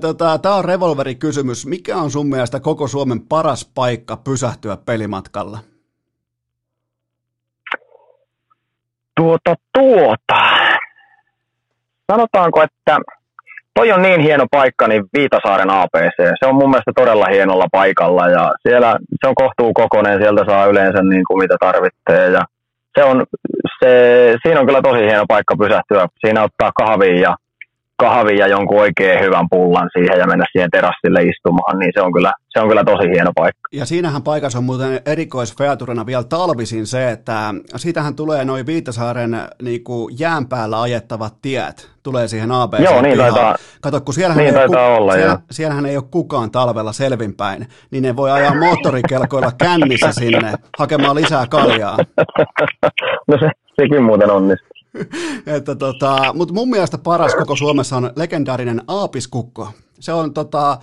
Tota, 0.00 0.38
Tämä 0.38 0.54
on 0.54 0.64
revolverikysymys. 0.64 1.66
Mikä 1.66 1.96
on 1.96 2.10
sun 2.10 2.26
mielestä 2.26 2.60
koko 2.60 2.88
Suomen 2.88 3.20
paras 3.20 3.70
paikka 3.74 4.16
pysähtyä 4.16 4.76
pelimatkalla? 4.76 5.58
Tuota, 9.16 9.54
tuota. 9.72 10.42
Sanotaanko, 12.12 12.62
että 12.62 12.98
toi 13.76 13.92
on 13.92 14.02
niin 14.02 14.20
hieno 14.20 14.46
paikka, 14.50 14.88
niin 14.88 15.04
Viitasaaren 15.18 15.70
APC. 15.70 16.16
Se 16.38 16.46
on 16.46 16.54
mun 16.54 16.70
mielestä 16.70 16.92
todella 16.94 17.26
hienolla 17.26 17.66
paikalla 17.72 18.28
ja 18.28 18.52
siellä 18.68 18.96
se 19.20 19.28
on 19.28 19.34
kohtuu 19.34 19.72
kokonen, 19.72 20.18
sieltä 20.18 20.44
saa 20.46 20.66
yleensä 20.66 21.02
niin 21.02 21.24
kuin 21.26 21.38
mitä 21.38 21.56
tarvitsee 21.60 22.30
ja 22.30 22.42
se 22.98 23.04
on, 23.04 23.24
se, 23.78 23.90
siinä 24.42 24.60
on 24.60 24.66
kyllä 24.66 24.82
tosi 24.82 25.00
hieno 25.00 25.24
paikka 25.28 25.56
pysähtyä. 25.56 26.06
Siinä 26.26 26.42
ottaa 26.42 26.72
kahvia 26.76 27.20
ja 27.20 27.36
kahvin 27.98 28.38
ja 28.38 28.46
jonkun 28.46 28.80
oikein 28.80 29.20
hyvän 29.24 29.46
pullan 29.50 29.90
siihen 29.92 30.18
ja 30.18 30.26
mennä 30.26 30.44
siihen 30.52 30.70
terassille 30.70 31.22
istumaan, 31.22 31.78
niin 31.78 31.92
se 31.94 32.02
on 32.02 32.12
kyllä, 32.12 32.32
se 32.48 32.60
on 32.60 32.68
kyllä 32.68 32.84
tosi 32.84 33.08
hieno 33.08 33.32
paikka. 33.34 33.68
Ja 33.72 33.86
siinähän 33.86 34.22
paikassa 34.22 34.58
on 34.58 34.64
muuten 34.64 35.00
erikoisfeaturina 35.06 36.06
vielä 36.06 36.24
talvisin 36.24 36.86
se, 36.86 37.10
että 37.10 37.54
siitähän 37.76 38.16
tulee 38.16 38.44
noin 38.44 38.66
Viitasaaren 38.66 39.36
niin 39.62 39.84
kuin 39.84 40.14
jään 40.18 40.46
päällä 40.48 40.82
ajettavat 40.82 41.34
tiet, 41.42 41.90
tulee 42.02 42.28
siihen 42.28 42.52
ABC 42.52 42.84
Joo, 42.84 43.02
niin 43.02 43.18
taitaa, 43.18 43.56
Kato, 43.80 44.00
kun 44.00 44.14
siellähän, 44.14 44.44
niin 44.44 44.54
ei 44.54 44.60
taitaa 44.60 44.88
ku, 44.88 45.02
olla, 45.02 45.12
siellä, 45.12 45.38
siellähän 45.50 45.86
ei 45.86 45.96
ole 45.96 46.04
kukaan 46.10 46.50
talvella 46.50 46.92
selvinpäin, 46.92 47.66
niin 47.90 48.02
ne 48.02 48.16
voi 48.16 48.30
ajaa 48.30 48.54
moottorikelkoilla 48.54 49.52
kännissä 49.58 50.12
sinne 50.12 50.52
hakemaan 50.78 51.16
lisää 51.16 51.46
kaljaa. 51.50 51.96
no 53.28 53.38
se, 53.40 53.50
sekin 53.80 54.02
muuten 54.02 54.30
onnistuu. 54.30 54.75
että 55.56 55.74
tota, 55.74 56.32
mutta 56.34 56.54
mun 56.54 56.70
mielestä 56.70 56.98
paras 56.98 57.34
koko 57.34 57.56
Suomessa 57.56 57.96
on 57.96 58.10
legendaarinen 58.16 58.82
Aapiskukko. 58.88 59.68
Se 60.00 60.12
on 60.12 60.34
tota, 60.34 60.78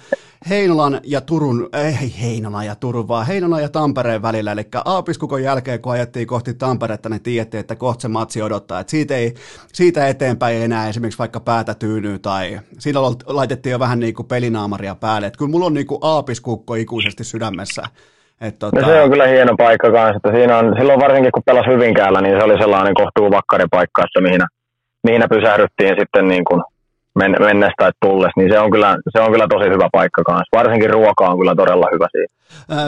Heinolan 0.49 1.01
ja 1.03 1.21
Turun, 1.21 1.69
ei 1.73 2.13
Heinolan 2.21 2.65
ja 2.65 2.75
Turun, 2.75 3.07
vaan 3.07 3.27
Heinolan 3.27 3.61
ja 3.61 3.69
Tampereen 3.69 4.21
välillä. 4.21 4.51
Eli 4.51 4.67
Aapiskukon 4.85 5.43
jälkeen, 5.43 5.81
kun 5.81 5.91
ajettiin 5.91 6.27
kohti 6.27 6.53
Tamperetta, 6.53 7.09
niin 7.09 7.23
tiedettiin, 7.23 7.59
että 7.59 7.75
kohta 7.75 8.01
se 8.01 8.07
matsi 8.07 8.41
odottaa. 8.41 8.79
Et 8.79 8.89
siitä, 8.89 9.15
ei, 9.15 9.33
siitä 9.73 10.07
eteenpäin 10.07 10.55
ei 10.55 10.63
enää 10.63 10.89
esimerkiksi 10.89 11.19
vaikka 11.19 11.39
päätä 11.39 11.73
tyynyy 11.73 12.19
tai 12.19 12.59
siinä 12.79 13.01
laitettiin 13.25 13.71
jo 13.71 13.79
vähän 13.79 13.99
niin 13.99 14.13
kuin 14.13 14.27
pelinaamaria 14.27 14.95
päälle. 14.95 15.27
Et 15.27 15.37
kyllä 15.37 15.51
mulla 15.51 15.65
on 15.65 15.73
niin 15.73 15.87
kuin 15.87 15.99
Aapiskukko 16.01 16.75
ikuisesti 16.75 17.23
sydämessä. 17.23 17.83
Et 18.41 18.59
tota... 18.59 18.81
no 18.81 18.87
se 18.87 19.01
on 19.01 19.09
kyllä 19.09 19.27
hieno 19.27 19.55
paikka 19.57 19.91
kanssa. 19.91 20.15
Että 20.15 20.31
siinä 20.31 20.57
on, 20.57 20.73
silloin 20.77 20.99
varsinkin 20.99 21.31
kun 21.31 21.43
pelasi 21.45 21.69
Hyvinkäällä, 21.69 22.21
niin 22.21 22.37
se 22.37 22.43
oli 22.43 22.57
sellainen 22.57 22.93
kohtuu 22.93 23.29
paikka, 23.71 24.03
että 24.03 24.21
mihin, 24.21 24.41
mihin 25.03 25.23
pysähdyttiin 25.29 25.95
sitten 25.99 26.27
niin 26.27 26.45
kuin 26.45 26.61
men, 27.15 27.35
mennessä 27.39 27.73
tai 27.77 27.91
tulles, 28.01 28.31
niin 28.37 28.51
se 28.51 28.59
on, 28.59 28.71
kyllä, 28.71 28.97
se 29.09 29.21
on 29.21 29.31
kyllä 29.31 29.47
tosi 29.49 29.69
hyvä 29.69 29.89
paikka 29.91 30.23
kanssa. 30.23 30.57
Varsinkin 30.57 30.89
ruoka 30.89 31.29
on 31.29 31.39
kyllä 31.39 31.55
todella 31.55 31.87
hyvä 31.93 32.07
siinä. 32.11 32.33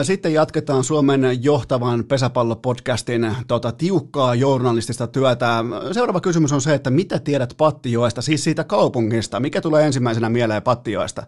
Sitten 0.02 0.34
jatketaan 0.34 0.84
Suomen 0.84 1.22
johtavan 1.42 2.04
pesäpallopodcastin 2.04 3.36
tota, 3.48 3.72
tiukkaa 3.72 4.34
journalistista 4.34 5.06
työtä. 5.06 5.46
Seuraava 5.92 6.20
kysymys 6.20 6.52
on 6.52 6.60
se, 6.60 6.74
että 6.74 6.90
mitä 6.90 7.18
tiedät 7.18 7.54
Pattijoesta, 7.58 8.22
siis 8.22 8.44
siitä 8.44 8.64
kaupungista? 8.64 9.40
Mikä 9.40 9.60
tulee 9.60 9.86
ensimmäisenä 9.86 10.28
mieleen 10.28 10.62
Pattijoesta? 10.62 11.22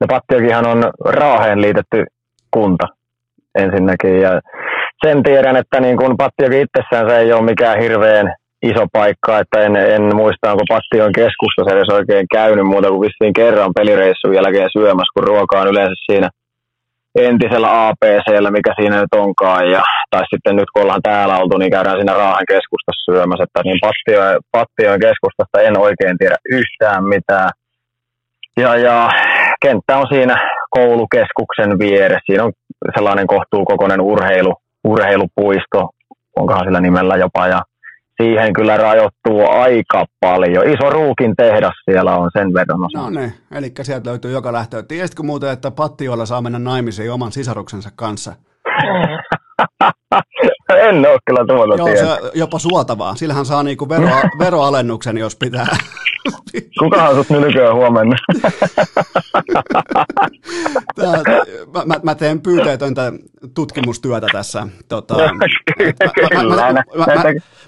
No 0.00 0.06
Pattiokinhan 0.10 0.66
on 0.66 0.92
Raaheen 1.04 1.60
liitetty 1.60 2.04
kunta 2.50 2.86
ensinnäkin. 3.58 4.20
Ja 4.20 4.40
sen 5.06 5.22
tiedän, 5.22 5.56
että 5.56 5.80
niin 5.80 5.96
kun 5.96 6.16
Pattiakin 6.16 6.66
itsessään 6.66 7.10
se 7.10 7.18
ei 7.18 7.32
ole 7.32 7.42
mikään 7.42 7.80
hirveän 7.80 8.34
iso 8.62 8.86
paikka, 8.92 9.38
että 9.38 9.60
en, 9.60 9.76
en 9.76 10.16
muista, 10.16 10.52
onko 10.52 10.64
Pattion 10.68 11.12
keskustassa 11.12 11.74
edes 11.74 11.88
oikein 11.88 12.26
käynyt 12.32 12.66
muuta 12.66 12.88
kuin 12.88 13.00
vissiin 13.00 13.32
kerran 13.32 13.74
pelireissun 13.74 14.34
jälkeen 14.34 14.68
syömässä, 14.72 15.14
kun 15.14 15.24
ruoka 15.24 15.60
on 15.60 15.68
yleensä 15.68 15.94
siinä 16.10 16.28
entisellä 17.14 17.88
APCllä, 17.88 18.50
mikä 18.50 18.72
siinä 18.80 19.00
nyt 19.00 19.14
onkaan. 19.16 19.70
Ja, 19.70 19.82
tai 20.10 20.22
sitten 20.30 20.56
nyt 20.56 20.70
kun 20.72 20.82
ollaan 20.82 21.02
täällä 21.02 21.38
oltu, 21.38 21.58
niin 21.58 21.70
käydään 21.70 21.96
siinä 21.96 22.14
Raahan 22.14 22.46
keskustassa 22.48 23.12
syömässä. 23.12 23.44
Että 23.44 23.60
niin 23.64 23.80
Pattion, 23.86 24.40
Pattion 24.52 25.00
keskustasta 25.00 25.60
en 25.60 25.78
oikein 25.78 26.18
tiedä 26.18 26.36
yhtään 26.50 27.04
mitään. 27.04 27.50
Ja, 28.56 28.76
ja 28.76 29.08
kenttä 29.62 29.96
on 29.98 30.06
siinä 30.10 30.36
koulukeskuksen 30.70 31.78
vieressä. 31.78 32.26
Siinä 32.26 32.44
on 32.44 32.52
sellainen 32.94 33.26
kohtuukokoinen 33.26 34.00
urheilu, 34.00 34.54
urheilupuisto, 34.84 35.88
onkohan 36.36 36.64
sillä 36.64 36.80
nimellä 36.80 37.16
jopa, 37.16 37.46
ja 37.46 37.60
siihen 38.22 38.52
kyllä 38.52 38.76
rajoittuu 38.76 39.50
aika 39.50 40.04
paljon. 40.20 40.68
Iso 40.68 40.90
ruukin 40.90 41.36
tehdas 41.36 41.74
siellä 41.84 42.16
on 42.16 42.30
sen 42.32 42.54
verran 42.54 42.84
osa. 42.84 42.98
No 42.98 43.10
niin, 43.20 43.32
eli 43.52 43.72
sieltä 43.82 44.10
löytyy 44.10 44.32
joka 44.32 44.52
lähtö. 44.52 44.82
Tiesitkö 44.82 45.22
muuten, 45.22 45.50
että 45.50 45.70
Pattioilla 45.70 46.26
saa 46.26 46.42
mennä 46.42 46.58
naimisiin 46.58 47.12
oman 47.12 47.32
sisaruksensa 47.32 47.90
kanssa? 47.96 48.32
en 50.88 50.96
ole 50.96 51.18
kyllä 51.26 51.44
tuolla 51.46 51.74
Joo, 51.76 51.88
se 51.88 52.30
jopa 52.34 52.58
suotavaa. 52.58 53.14
Sillähän 53.14 53.46
saa 53.46 53.62
niinku 53.62 53.88
vero, 53.88 54.10
veroalennuksen, 54.38 55.18
jos 55.18 55.36
pitää. 55.36 55.76
Kukahan 56.78 57.14
sut 57.14 57.30
nylkyy 57.30 57.70
huomenna? 57.72 58.16
Tää, 60.96 61.22
mä, 61.74 61.82
mä, 61.86 61.94
mä 62.02 62.14
teen 62.14 62.40
pyyteetöntä 62.40 63.12
tutkimustyötä 63.54 64.26
tässä. 64.32 64.68
Tota, 64.88 65.14
Kyllä, 65.14 66.56
mä, 66.56 66.72
mä, 66.72 66.82
mä, 66.96 67.06
mä, 67.06 67.22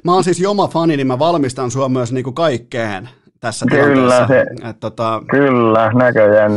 mä, 0.05 0.15
oon 0.15 0.25
siis 0.25 0.41
Joma 0.41 0.69
fani, 0.69 0.97
niin 0.97 1.07
mä 1.07 1.19
valmistan 1.19 1.71
sua 1.71 1.89
myös 1.89 2.13
niinku 2.13 2.33
kaikkeen 2.33 3.09
tässä 3.45 3.67
Kyllä, 3.71 4.27
se, 4.27 4.41
Et, 4.71 4.81
tota... 4.81 5.23
kyllä 5.31 5.93
näköjään. 5.93 6.53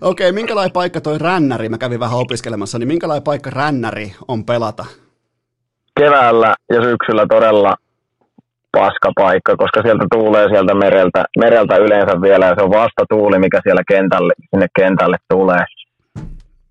Okei, 0.00 0.28
okay, 0.28 0.32
minkälainen 0.32 0.72
paikka 0.72 1.00
toi 1.00 1.18
rännäri, 1.18 1.68
mä 1.68 1.78
kävin 1.78 2.00
vähän 2.00 2.18
opiskelemassa, 2.18 2.78
niin 2.78 2.88
minkälainen 2.88 3.22
paikka 3.22 3.50
rännäri 3.50 4.14
on 4.28 4.44
pelata? 4.44 4.84
Keväällä 6.00 6.54
ja 6.70 6.82
syksyllä 6.82 7.26
todella 7.28 7.74
paska 8.72 9.12
paikka, 9.14 9.56
koska 9.56 9.82
sieltä 9.82 10.06
tuulee 10.14 10.48
sieltä 10.48 10.74
mereltä, 10.74 11.24
mereltä 11.38 11.76
yleensä 11.76 12.20
vielä, 12.20 12.46
ja 12.46 12.54
se 12.54 12.62
on 12.62 12.70
vasta 12.70 13.04
tuuli, 13.08 13.38
mikä 13.38 13.60
siellä 13.62 13.82
kentälle, 13.88 14.32
sinne 14.50 14.66
kentälle 14.78 15.16
tulee. 15.28 15.64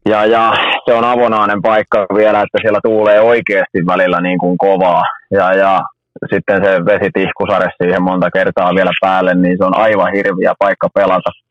Ja, 0.09 0.25
ja 0.25 0.53
se 0.85 0.93
on 0.93 1.03
avonainen 1.03 1.61
paikka 1.61 2.05
vielä, 2.15 2.41
että 2.41 2.57
siellä 2.61 2.79
tuulee 2.83 3.19
oikeasti 3.21 3.85
välillä 3.87 4.21
niin 4.21 4.37
kuin 4.37 4.57
kovaa. 4.57 5.03
Ja, 5.31 5.53
ja 5.53 5.79
sitten 6.33 6.65
se 6.65 6.85
vesitihkusare 6.85 7.69
siihen 7.81 8.03
monta 8.03 8.31
kertaa 8.31 8.75
vielä 8.75 8.91
päälle, 9.01 9.33
niin 9.33 9.57
se 9.57 9.63
on 9.65 9.77
aivan 9.77 10.13
hirviä 10.15 10.53
paikka 10.59 10.87
pelata. 10.93 11.42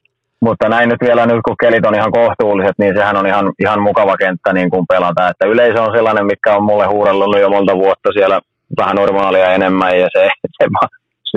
Mutta 0.42 0.68
näin 0.68 0.88
nyt 0.88 1.00
vielä 1.00 1.26
nyt, 1.26 1.40
kun 1.46 1.56
kelit 1.62 1.86
on 1.86 1.94
ihan 1.94 2.12
kohtuulliset, 2.12 2.78
niin 2.78 2.94
sehän 2.96 3.16
on 3.16 3.26
ihan, 3.26 3.52
ihan 3.58 3.82
mukava 3.82 4.16
kenttä 4.16 4.52
niin 4.52 4.70
kuin 4.70 4.86
pelata. 4.88 5.28
Että 5.28 5.46
yleisö 5.46 5.82
on 5.82 5.96
sellainen, 5.96 6.26
mikä 6.26 6.56
on 6.56 6.62
mulle 6.62 6.86
huurellut 6.86 7.40
jo 7.40 7.50
monta 7.50 7.76
vuotta 7.76 8.12
siellä 8.12 8.40
vähän 8.76 8.96
normaalia 8.96 9.52
enemmän 9.52 9.98
ja 9.98 10.08
se, 10.12 10.28
se 10.58 10.66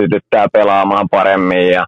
sytyttää 0.00 0.46
pelaamaan 0.52 1.08
paremmin. 1.10 1.70
Ja 1.70 1.84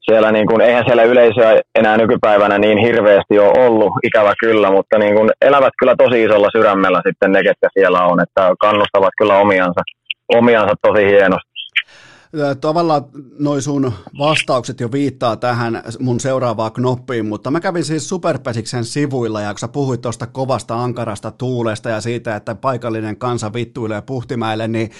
siellä 0.00 0.32
niin 0.32 0.46
kuin, 0.46 0.60
eihän 0.60 0.84
siellä 0.86 1.02
yleisöä 1.02 1.60
enää 1.74 1.96
nykypäivänä 1.96 2.58
niin 2.58 2.78
hirveästi 2.78 3.38
ole 3.38 3.66
ollut, 3.66 3.92
ikävä 4.02 4.32
kyllä, 4.40 4.70
mutta 4.70 4.98
niin 4.98 5.14
kuin, 5.14 5.30
elävät 5.40 5.72
kyllä 5.78 5.94
tosi 5.98 6.22
isolla 6.22 6.48
sydämellä 6.56 7.00
sitten 7.06 7.32
ne, 7.32 7.42
ketkä 7.42 7.68
siellä 7.72 8.00
on, 8.00 8.20
että 8.22 8.52
kannustavat 8.60 9.12
kyllä 9.18 9.38
omiansa, 9.38 9.80
omiansa 10.28 10.74
tosi 10.82 11.06
hienosti. 11.06 11.53
Tavallaan 12.60 13.04
noin 13.38 13.62
sun 13.62 13.92
vastaukset 14.18 14.80
jo 14.80 14.92
viittaa 14.92 15.36
tähän 15.36 15.82
mun 16.00 16.20
seuraavaan 16.20 16.72
knoppiin, 16.72 17.26
mutta 17.26 17.50
mä 17.50 17.60
kävin 17.60 17.84
siis 17.84 18.08
Superpesiksen 18.08 18.84
sivuilla 18.84 19.40
ja 19.40 19.52
kun 19.52 19.58
sä 19.58 19.68
puhuit 19.68 20.00
tuosta 20.00 20.26
kovasta 20.26 20.82
ankarasta 20.82 21.30
tuulesta 21.30 21.88
ja 21.88 22.00
siitä, 22.00 22.36
että 22.36 22.54
paikallinen 22.54 23.16
kansa 23.16 23.52
vittuilee 23.52 24.02
Puhtimäelle, 24.02 24.68
niin 24.68 24.90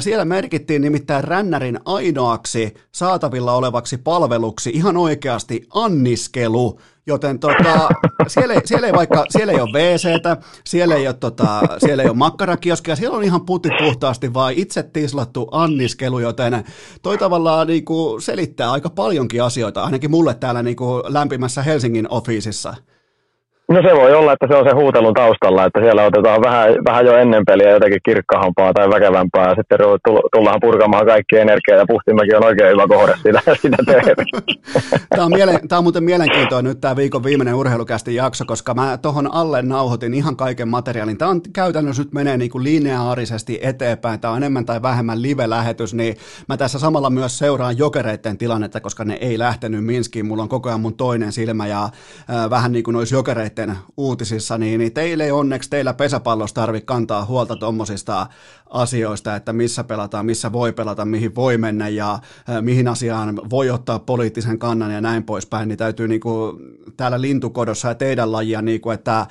siellä 0.00 0.24
merkittiin 0.24 0.82
nimittäin 0.82 1.24
rännärin 1.24 1.80
ainoaksi 1.84 2.74
saatavilla 2.92 3.54
olevaksi 3.54 3.98
palveluksi 3.98 4.70
ihan 4.70 4.96
oikeasti 4.96 5.66
anniskelu 5.74 6.80
Joten 7.10 7.38
tota, 7.38 7.88
siellä, 8.26 8.54
ei, 8.54 8.60
siellä, 8.64 8.86
ei 8.86 8.92
vaikka, 8.92 9.24
siellä 9.30 9.52
ei 9.52 9.60
ole 9.60 9.70
WCtä, 9.72 10.36
siellä 10.64 10.94
ei 10.94 11.06
ole, 11.06 11.14
tota, 11.14 11.60
siellä 11.78 12.02
ei 12.02 12.08
ole 12.08 12.16
makkarakioskia, 12.16 12.96
siellä 12.96 13.16
on 13.16 13.24
ihan 13.24 13.46
putti 13.46 13.68
puhtaasti 13.78 14.34
vaan 14.34 14.52
itse 14.56 14.82
tislattu 14.82 15.48
anniskelu, 15.50 16.18
joten 16.18 16.64
toi 17.02 17.18
tavallaan 17.18 17.66
niin 17.66 17.84
kuin 17.84 18.22
selittää 18.22 18.72
aika 18.72 18.90
paljonkin 18.90 19.42
asioita, 19.42 19.82
ainakin 19.82 20.10
mulle 20.10 20.34
täällä 20.34 20.62
niin 20.62 20.76
kuin 20.76 21.02
lämpimässä 21.08 21.62
Helsingin 21.62 22.06
officeissa. 22.10 22.74
No 23.70 23.82
se 23.82 23.96
voi 23.96 24.14
olla, 24.14 24.32
että 24.32 24.46
se 24.50 24.56
on 24.56 24.64
se 24.68 24.74
huutelun 24.74 25.14
taustalla, 25.14 25.64
että 25.64 25.80
siellä 25.80 26.04
otetaan 26.04 26.42
vähän, 26.42 26.74
vähän 26.88 27.06
jo 27.06 27.16
ennen 27.16 27.44
peliä 27.46 27.70
jotenkin 27.70 28.00
kirkkahampaa 28.04 28.72
tai 28.72 28.90
väkevämpää 28.90 29.48
ja 29.48 29.54
sitten 29.54 29.78
tullaan 30.32 30.60
purkamaan 30.60 31.06
kaikki 31.06 31.36
energiaa 31.36 31.78
ja 31.78 31.84
Puhtimäki 31.88 32.34
on 32.34 32.44
oikein 32.44 32.70
hyvä 32.70 32.86
kohde 32.88 33.14
sitä, 33.16 33.40
sitä 33.62 33.76
Tämä 35.08 35.24
on, 35.24 35.32
miele- 35.32 35.60
tämä 35.68 35.78
on 35.78 35.84
muuten 35.84 36.04
mielenkiintoinen 36.04 36.70
nyt 36.70 36.80
tämä 36.80 36.96
viikon 36.96 37.24
viimeinen 37.24 37.54
urheilukästi 37.54 38.14
jakso, 38.14 38.44
koska 38.44 38.74
mä 38.74 38.98
tuohon 39.02 39.34
alle 39.34 39.62
nauhoitin 39.62 40.14
ihan 40.14 40.36
kaiken 40.36 40.68
materiaalin. 40.68 41.18
Tämä 41.18 41.30
on 41.30 41.40
käytännössä 41.52 42.02
nyt 42.02 42.12
menee 42.12 42.36
niin 42.36 42.50
kuin 42.50 42.64
lineaarisesti 42.64 43.58
eteenpäin, 43.62 44.20
tämä 44.20 44.32
on 44.32 44.36
enemmän 44.36 44.66
tai 44.66 44.82
vähemmän 44.82 45.22
live-lähetys, 45.22 45.94
niin 45.94 46.16
mä 46.48 46.56
tässä 46.56 46.78
samalla 46.78 47.10
myös 47.10 47.38
seuraan 47.38 47.78
jokereiden 47.78 48.38
tilannetta, 48.38 48.80
koska 48.80 49.04
ne 49.04 49.14
ei 49.14 49.38
lähtenyt 49.38 49.84
Minskiin. 49.84 50.26
Mulla 50.26 50.42
on 50.42 50.48
koko 50.48 50.68
ajan 50.68 50.80
mun 50.80 50.94
toinen 50.94 51.32
silmä 51.32 51.66
ja 51.66 51.84
äh, 51.84 52.50
vähän 52.50 52.72
niin 52.72 52.84
kuin 52.84 52.96
olisi 52.96 53.14
jokereiden 53.14 53.59
sitten 53.60 53.78
uutisissa, 53.96 54.58
niin, 54.58 54.78
niin 54.78 54.92
teille 54.92 55.24
ei 55.24 55.30
onneksi 55.30 55.70
teillä 55.70 55.94
pesäpallossa 55.94 56.54
tarvitse 56.54 56.86
kantaa 56.86 57.24
huolta 57.24 57.56
tuommoisista 57.56 58.26
asioista, 58.70 59.36
että 59.36 59.52
missä 59.52 59.84
pelataan, 59.84 60.26
missä 60.26 60.52
voi 60.52 60.72
pelata, 60.72 61.04
mihin 61.04 61.34
voi 61.34 61.58
mennä 61.58 61.88
ja 61.88 62.18
mihin 62.60 62.88
asiaan 62.88 63.40
voi 63.50 63.70
ottaa 63.70 63.98
poliittisen 63.98 64.58
kannan 64.58 64.90
ja 64.90 65.00
näin 65.00 65.22
poispäin, 65.22 65.68
niin 65.68 65.78
täytyy 65.78 66.08
niin 66.08 66.20
kuin, 66.20 66.56
täällä 66.96 67.20
lintukodossa 67.20 67.88
ja 67.88 67.94
teidän 67.94 68.32
lajia, 68.32 68.62
niin 68.62 68.80
kuin, 68.80 68.94
että 68.94 69.26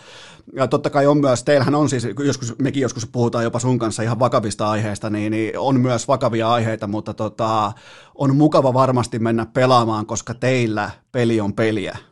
ja 0.54 0.68
totta 0.68 0.90
kai 0.90 1.08
on 1.08 1.18
myös, 1.18 1.44
teillähän 1.44 1.76
on 1.76 1.90
siis, 1.90 2.08
joskus, 2.26 2.56
mekin 2.62 2.82
joskus 2.82 3.06
puhutaan 3.06 3.44
jopa 3.44 3.60
sun 3.60 3.80
kanssa 3.80 4.04
ihan 4.04 4.20
vakavista 4.20 4.70
aiheista, 4.70 5.10
niin, 5.10 5.32
niin 5.32 5.60
on 5.60 5.80
myös 5.80 6.08
vakavia 6.08 6.52
aiheita, 6.52 6.88
mutta 6.88 7.14
tota, 7.14 7.72
on 8.16 8.36
mukava 8.36 8.74
varmasti 8.74 9.20
mennä 9.20 9.46
pelaamaan, 9.46 10.06
koska 10.06 10.34
teillä 10.34 10.92
peli 11.12 11.42
on 11.42 11.54
peliä. 11.54 12.09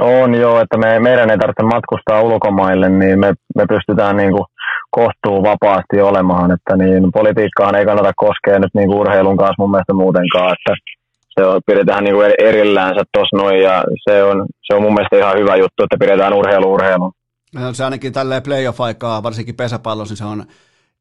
On 0.00 0.34
joo, 0.34 0.60
että 0.60 0.78
me, 0.78 0.98
meidän 0.98 1.30
ei 1.30 1.38
tarvitse 1.38 1.62
matkustaa 1.62 2.22
ulkomaille, 2.22 2.88
niin 2.88 3.20
me, 3.20 3.34
me 3.54 3.66
pystytään 3.66 4.16
niin 4.16 4.32
kuin 4.32 4.44
kohtuu 4.90 5.42
vapaasti 5.42 6.00
olemaan, 6.00 6.52
että 6.52 6.76
niin 6.76 7.12
politiikkaan 7.12 7.74
ei 7.74 7.86
kannata 7.86 8.12
koskea 8.16 8.58
nyt 8.58 8.74
niin 8.74 8.88
kuin 8.88 8.98
urheilun 8.98 9.36
kanssa 9.36 9.54
mun 9.58 9.70
mielestä 9.70 9.94
muutenkaan, 9.94 10.52
että 10.52 10.74
se 11.34 11.46
on, 11.46 11.60
pidetään 11.66 12.04
niin 12.04 12.14
kuin 12.14 12.32
erilläänsä 12.38 13.02
tuossa 13.12 13.36
noin 13.36 13.60
ja 13.60 13.84
se 14.10 14.22
on, 14.22 14.46
se 14.62 14.74
on 14.74 14.82
mun 14.82 14.94
mielestä 14.94 15.16
ihan 15.16 15.38
hyvä 15.38 15.56
juttu, 15.56 15.82
että 15.82 15.96
pidetään 16.00 16.34
urheilu 16.34 16.72
urheilun. 16.72 17.12
No, 17.54 17.72
se 17.72 17.84
ainakin 17.84 18.12
tälleen 18.12 18.42
playoff-aikaa, 18.42 19.22
varsinkin 19.22 19.54
pesäpallossa, 19.54 20.12
niin 20.12 20.18
se 20.18 20.24
on 20.24 20.44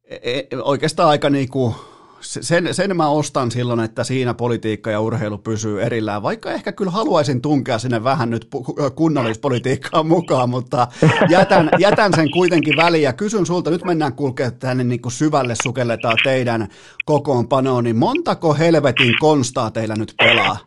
e, 0.10 0.40
e, 0.40 0.48
oikeastaan 0.62 1.10
aika 1.10 1.30
niin 1.30 1.50
kuin 1.50 1.76
sen, 2.22 2.74
sen 2.74 2.98
mä 2.98 3.10
ostan 3.10 3.52
silloin, 3.52 3.80
että 3.80 4.04
siinä 4.04 4.34
politiikka 4.34 4.92
ja 4.92 5.00
urheilu 5.00 5.38
pysyy 5.38 5.82
erillään, 5.82 6.24
vaikka 6.24 6.52
ehkä 6.52 6.72
kyllä 6.72 6.92
haluaisin 6.92 7.42
tunkea 7.42 7.80
sinne 7.80 8.04
vähän 8.04 8.30
nyt 8.30 8.48
kunnallispolitiikkaan 8.96 10.08
mukaan, 10.08 10.50
mutta 10.50 10.88
jätän, 11.30 11.70
jätän 11.80 12.14
sen 12.14 12.32
kuitenkin 12.32 12.78
väliin 12.78 13.04
ja 13.04 13.14
kysyn 13.14 13.46
sulta, 13.46 13.70
nyt 13.70 13.86
mennään 13.86 14.14
kulkea 14.14 14.52
tänne 14.52 14.84
niin 14.84 15.02
kuin 15.02 15.12
syvälle 15.12 15.54
sukelletaan 15.64 16.18
teidän 16.24 16.68
kokoonpanoon, 17.06 17.84
niin 17.84 17.98
montako 17.98 18.54
helvetin 18.54 19.14
konstaa 19.20 19.72
teillä 19.72 19.96
nyt 19.96 20.14
pelaa? 20.18 20.58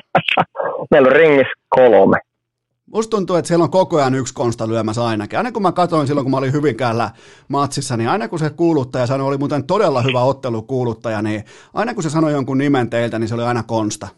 Meillä 0.90 1.08
on 1.08 1.16
ringissä 1.16 1.52
kolme. 1.68 2.18
Musta 2.92 3.10
tuntuu, 3.10 3.36
että 3.36 3.48
siellä 3.48 3.62
on 3.62 3.70
koko 3.70 3.96
ajan 3.96 4.14
yksi 4.14 4.34
konsta 4.34 4.68
lyömässä 4.68 5.04
ainakin. 5.04 5.38
Aina 5.38 5.52
kun 5.52 5.62
mä 5.62 5.72
katsoin 5.72 6.06
silloin, 6.06 6.24
kun 6.24 6.30
mä 6.30 6.36
olin 6.36 6.52
Hyvinkäällä 6.52 7.10
matsissa, 7.48 7.96
niin 7.96 8.08
aina 8.08 8.28
kun 8.28 8.38
se 8.38 8.50
kuuluttaja 8.50 9.06
sanoi, 9.06 9.28
oli 9.28 9.38
muuten 9.38 9.64
todella 9.64 10.02
hyvä 10.02 10.20
ottelukuuluttaja, 10.20 11.22
niin 11.22 11.44
aina 11.74 11.94
kun 11.94 12.02
se 12.02 12.10
sanoi 12.10 12.32
jonkun 12.32 12.58
nimen 12.58 12.90
teiltä, 12.90 13.18
niin 13.18 13.28
se 13.28 13.34
oli 13.34 13.42
aina 13.42 13.62
konsta. 13.62 14.08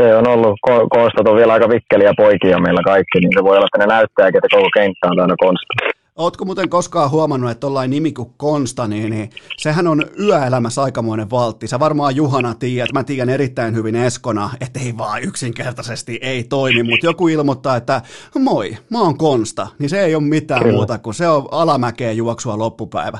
Se 0.00 0.16
on 0.16 0.28
ollut, 0.28 0.58
konstat 0.90 1.28
on 1.28 1.36
vielä 1.36 1.52
aika 1.52 1.68
vikkeliä 1.68 2.12
poikia 2.16 2.60
meillä 2.60 2.82
kaikki, 2.84 3.20
niin 3.20 3.32
se 3.38 3.44
voi 3.44 3.56
olla, 3.56 3.66
että 3.74 3.86
ne 3.86 3.94
näyttääkin, 3.94 4.38
että 4.38 4.56
koko 4.56 4.68
kenttä 4.74 5.06
on 5.10 5.20
aina 5.20 5.34
konsta. 5.38 5.97
Ootko 6.18 6.44
muuten 6.44 6.68
koskaan 6.68 7.10
huomannut, 7.10 7.50
että 7.50 7.60
tollain 7.60 7.90
nimi 7.90 8.12
kuin 8.12 8.30
Konsta, 8.36 8.88
niin, 8.88 9.30
sehän 9.56 9.86
on 9.86 10.04
yöelämässä 10.20 10.82
aikamoinen 10.82 11.30
valtti. 11.30 11.66
Sä 11.66 11.80
varmaan 11.80 12.16
Juhana 12.16 12.54
tiedät, 12.54 12.92
mä 12.92 13.04
tiedän 13.04 13.28
erittäin 13.28 13.74
hyvin 13.74 13.96
Eskona, 13.96 14.50
että 14.60 14.80
ei 14.80 14.98
vaan 14.98 15.22
yksinkertaisesti 15.22 16.18
ei 16.22 16.44
toimi, 16.44 16.82
mutta 16.82 17.06
joku 17.06 17.28
ilmoittaa, 17.28 17.76
että 17.76 18.02
moi, 18.38 18.76
mä 18.90 19.00
oon 19.00 19.18
Konsta, 19.18 19.66
niin 19.78 19.88
se 19.88 20.04
ei 20.04 20.14
ole 20.14 20.22
mitään 20.22 20.62
Kyllä. 20.62 20.74
muuta 20.74 20.98
kuin 20.98 21.14
se 21.14 21.28
on 21.28 21.48
alamäkeä 21.50 22.12
juoksua 22.12 22.58
loppupäivä. 22.58 23.18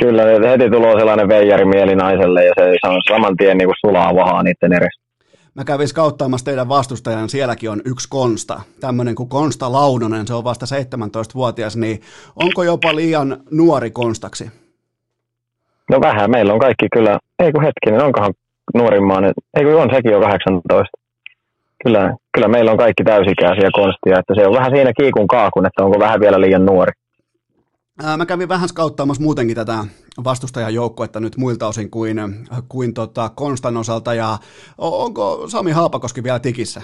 Kyllä, 0.00 0.22
heti 0.50 0.70
tulee 0.70 0.98
sellainen 0.98 1.28
veijari 1.28 1.64
mieli 1.64 1.96
naiselle 1.96 2.44
ja 2.44 2.52
se 2.56 2.88
on 2.88 3.02
saman 3.08 3.36
tien 3.36 3.58
niin 3.58 3.68
kuin 3.68 3.76
sulaa 3.86 4.14
vahaa 4.14 4.42
niiden 4.42 4.72
edessä 4.72 5.01
mä 5.54 5.64
kävin 5.64 5.88
skauttaamassa 5.88 6.44
teidän 6.44 6.68
vastustajan, 6.68 7.28
sielläkin 7.28 7.70
on 7.70 7.82
yksi 7.84 8.08
Konsta, 8.08 8.60
tämmöinen 8.80 9.14
kuin 9.14 9.28
Konsta 9.28 9.72
Launonen, 9.72 10.26
se 10.26 10.34
on 10.34 10.44
vasta 10.44 10.66
17-vuotias, 10.66 11.76
niin 11.76 12.00
onko 12.36 12.62
jopa 12.62 12.96
liian 12.96 13.36
nuori 13.50 13.90
Konstaksi? 13.90 14.50
No 15.90 16.00
vähän, 16.00 16.30
meillä 16.30 16.52
on 16.52 16.58
kaikki 16.58 16.86
kyllä, 16.92 17.18
ei 17.38 17.52
kun 17.52 17.64
hetkinen, 17.64 18.04
onkohan 18.04 18.32
nuorimmaan, 18.74 19.24
ei 19.24 19.64
kun 19.64 19.82
on 19.82 19.90
sekin 19.94 20.12
jo 20.12 20.20
18. 20.20 20.90
Kyllä, 21.84 22.14
kyllä 22.34 22.48
meillä 22.48 22.70
on 22.70 22.78
kaikki 22.78 23.04
täysikäisiä 23.04 23.70
konstia, 23.72 24.18
että 24.18 24.34
se 24.34 24.46
on 24.46 24.54
vähän 24.54 24.72
siinä 24.74 24.92
kiikun 25.00 25.26
kaakun, 25.26 25.66
että 25.66 25.84
onko 25.84 25.98
vähän 25.98 26.20
vielä 26.20 26.40
liian 26.40 26.66
nuori. 26.66 26.92
Mä 28.16 28.26
kävin 28.26 28.48
vähän 28.48 28.68
skauttaamassa 28.68 29.22
muutenkin 29.22 29.56
tätä 29.56 29.84
vastustajan 30.24 30.74
joukkuetta 30.74 31.20
nyt 31.20 31.36
muilta 31.36 31.66
osin 31.66 31.90
kuin, 31.90 32.16
kuin 32.68 32.94
tota 32.94 33.30
Konstan 33.34 33.76
osalta, 33.76 34.14
ja 34.14 34.38
onko 34.78 35.44
Sami 35.48 35.70
Haapakoski 35.70 36.22
vielä 36.22 36.38
tikissä? 36.38 36.82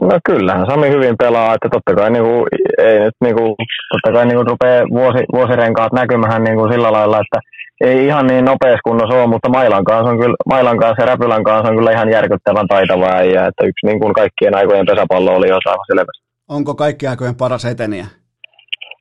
No 0.00 0.18
kyllähän 0.24 0.66
Sami 0.66 0.90
hyvin 0.90 1.16
pelaa, 1.18 1.54
että 1.54 1.68
totta 1.72 1.94
kai 1.94 2.10
niin 2.10 2.24
kuin, 2.24 2.44
ei 2.78 3.00
nyt 3.00 3.14
niin 3.20 3.36
kuin, 3.36 3.54
totta 3.92 4.12
kai 4.12 4.26
niin 4.26 4.36
kuin 4.36 4.46
rupeaa 4.46 4.84
vuosi, 4.90 5.24
vuosirenkaat 5.32 5.92
näkymään 5.92 6.44
niin 6.44 6.56
kuin 6.56 6.72
sillä 6.72 6.92
lailla, 6.92 7.20
että 7.20 7.38
ei 7.80 8.06
ihan 8.06 8.26
niin 8.26 8.44
nopeassa 8.44 8.80
kunnossa 8.84 9.16
ole, 9.16 9.26
mutta 9.26 9.48
Mailan 9.48 9.84
kanssa, 9.84 10.10
on 10.10 10.18
kyllä, 10.18 10.36
Mailan 10.46 10.78
kanssa 10.78 11.02
ja 11.02 11.06
Räpylän 11.06 11.44
kanssa 11.44 11.70
on 11.70 11.76
kyllä 11.76 11.92
ihan 11.92 12.10
järkyttävän 12.10 12.68
taitava 12.68 13.06
äijä, 13.06 13.46
että 13.46 13.66
yksi 13.66 13.86
niin 13.86 14.00
kuin 14.00 14.14
kaikkien 14.14 14.56
aikojen 14.56 14.86
pesäpallo 14.86 15.30
oli 15.30 15.52
osaava 15.52 15.84
selvästi. 15.86 16.22
Onko 16.48 16.74
kaikkien 16.74 17.10
aikojen 17.10 17.34
paras 17.34 17.64
eteniä? 17.64 18.06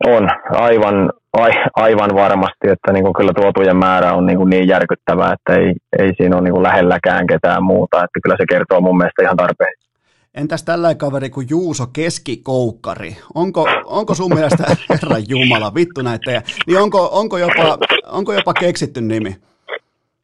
On, 0.06 0.30
aivan, 0.50 1.12
ai, 1.34 1.52
aivan 1.76 2.16
varmasti, 2.16 2.70
että 2.70 2.94
niin 2.94 3.04
kuin 3.04 3.14
kyllä 3.14 3.34
tuotujen 3.34 3.78
määrä 3.78 4.14
on 4.14 4.26
niin, 4.26 4.38
kuin 4.38 4.50
niin 4.50 4.68
järkyttävää, 4.68 5.34
että 5.34 5.62
ei, 5.62 5.74
ei 6.00 6.14
siinä 6.18 6.36
ole 6.36 6.44
niin 6.44 6.54
kuin 6.54 6.64
lähelläkään 6.64 7.28
ketään 7.28 7.64
muuta, 7.64 7.98
että 7.98 8.20
kyllä 8.24 8.36
se 8.40 8.46
kertoo 8.50 8.82
mun 8.82 8.98
mielestä 8.98 9.24
ihan 9.24 9.38
tarpeeksi. 9.38 9.92
Entäs 10.36 10.64
tällainen 10.64 10.98
kaveri 10.98 11.30
kuin 11.30 11.48
Juuso 11.50 11.88
Keskikoukkari? 11.94 13.18
Onko, 13.36 13.68
onko 13.86 14.16
sun 14.16 14.34
mielestä, 14.34 14.64
herra 14.90 15.18
Jumala, 15.28 15.76
vittu 15.76 16.02
näitä, 16.02 16.42
niin 16.68 16.80
onko, 16.80 17.10
onko, 17.12 17.38
jopa, 17.38 17.78
onko 18.12 18.34
jopa 18.34 18.54
keksitty 18.54 19.02
nimi? 19.02 19.36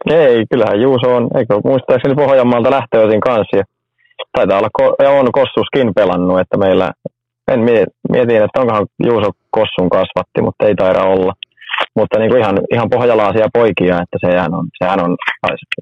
Ei, 0.09 0.45
kyllähän 0.49 0.81
Juuso 0.81 1.15
on, 1.15 1.29
eikö 1.37 1.59
muistaakseni 1.63 2.15
Pohjanmaalta 2.15 2.71
lähtöösin 2.71 3.19
kanssa. 3.19 3.57
Ja 3.57 3.63
taitaa 4.31 4.59
olla, 4.59 4.95
ja 5.03 5.09
on 5.09 5.31
Kossuskin 5.31 5.93
pelannut, 5.93 6.39
että 6.39 6.57
meillä, 6.57 6.91
en 7.47 7.59
mietin, 8.11 8.43
että 8.43 8.61
onkohan 8.61 8.87
Juuso 9.03 9.31
Kossun 9.51 9.89
kasvatti, 9.89 10.41
mutta 10.41 10.65
ei 10.65 10.75
taida 10.75 11.03
olla. 11.03 11.33
Mutta 11.95 12.19
niin 12.19 12.31
kuin 12.31 12.41
ihan, 12.41 12.57
ihan 12.73 12.89
pohjalaisia 12.89 13.47
poikia, 13.53 14.01
että 14.01 14.17
sehän 14.25 14.53
on, 14.53 14.67
sehän 14.77 14.99
on, 15.03 15.15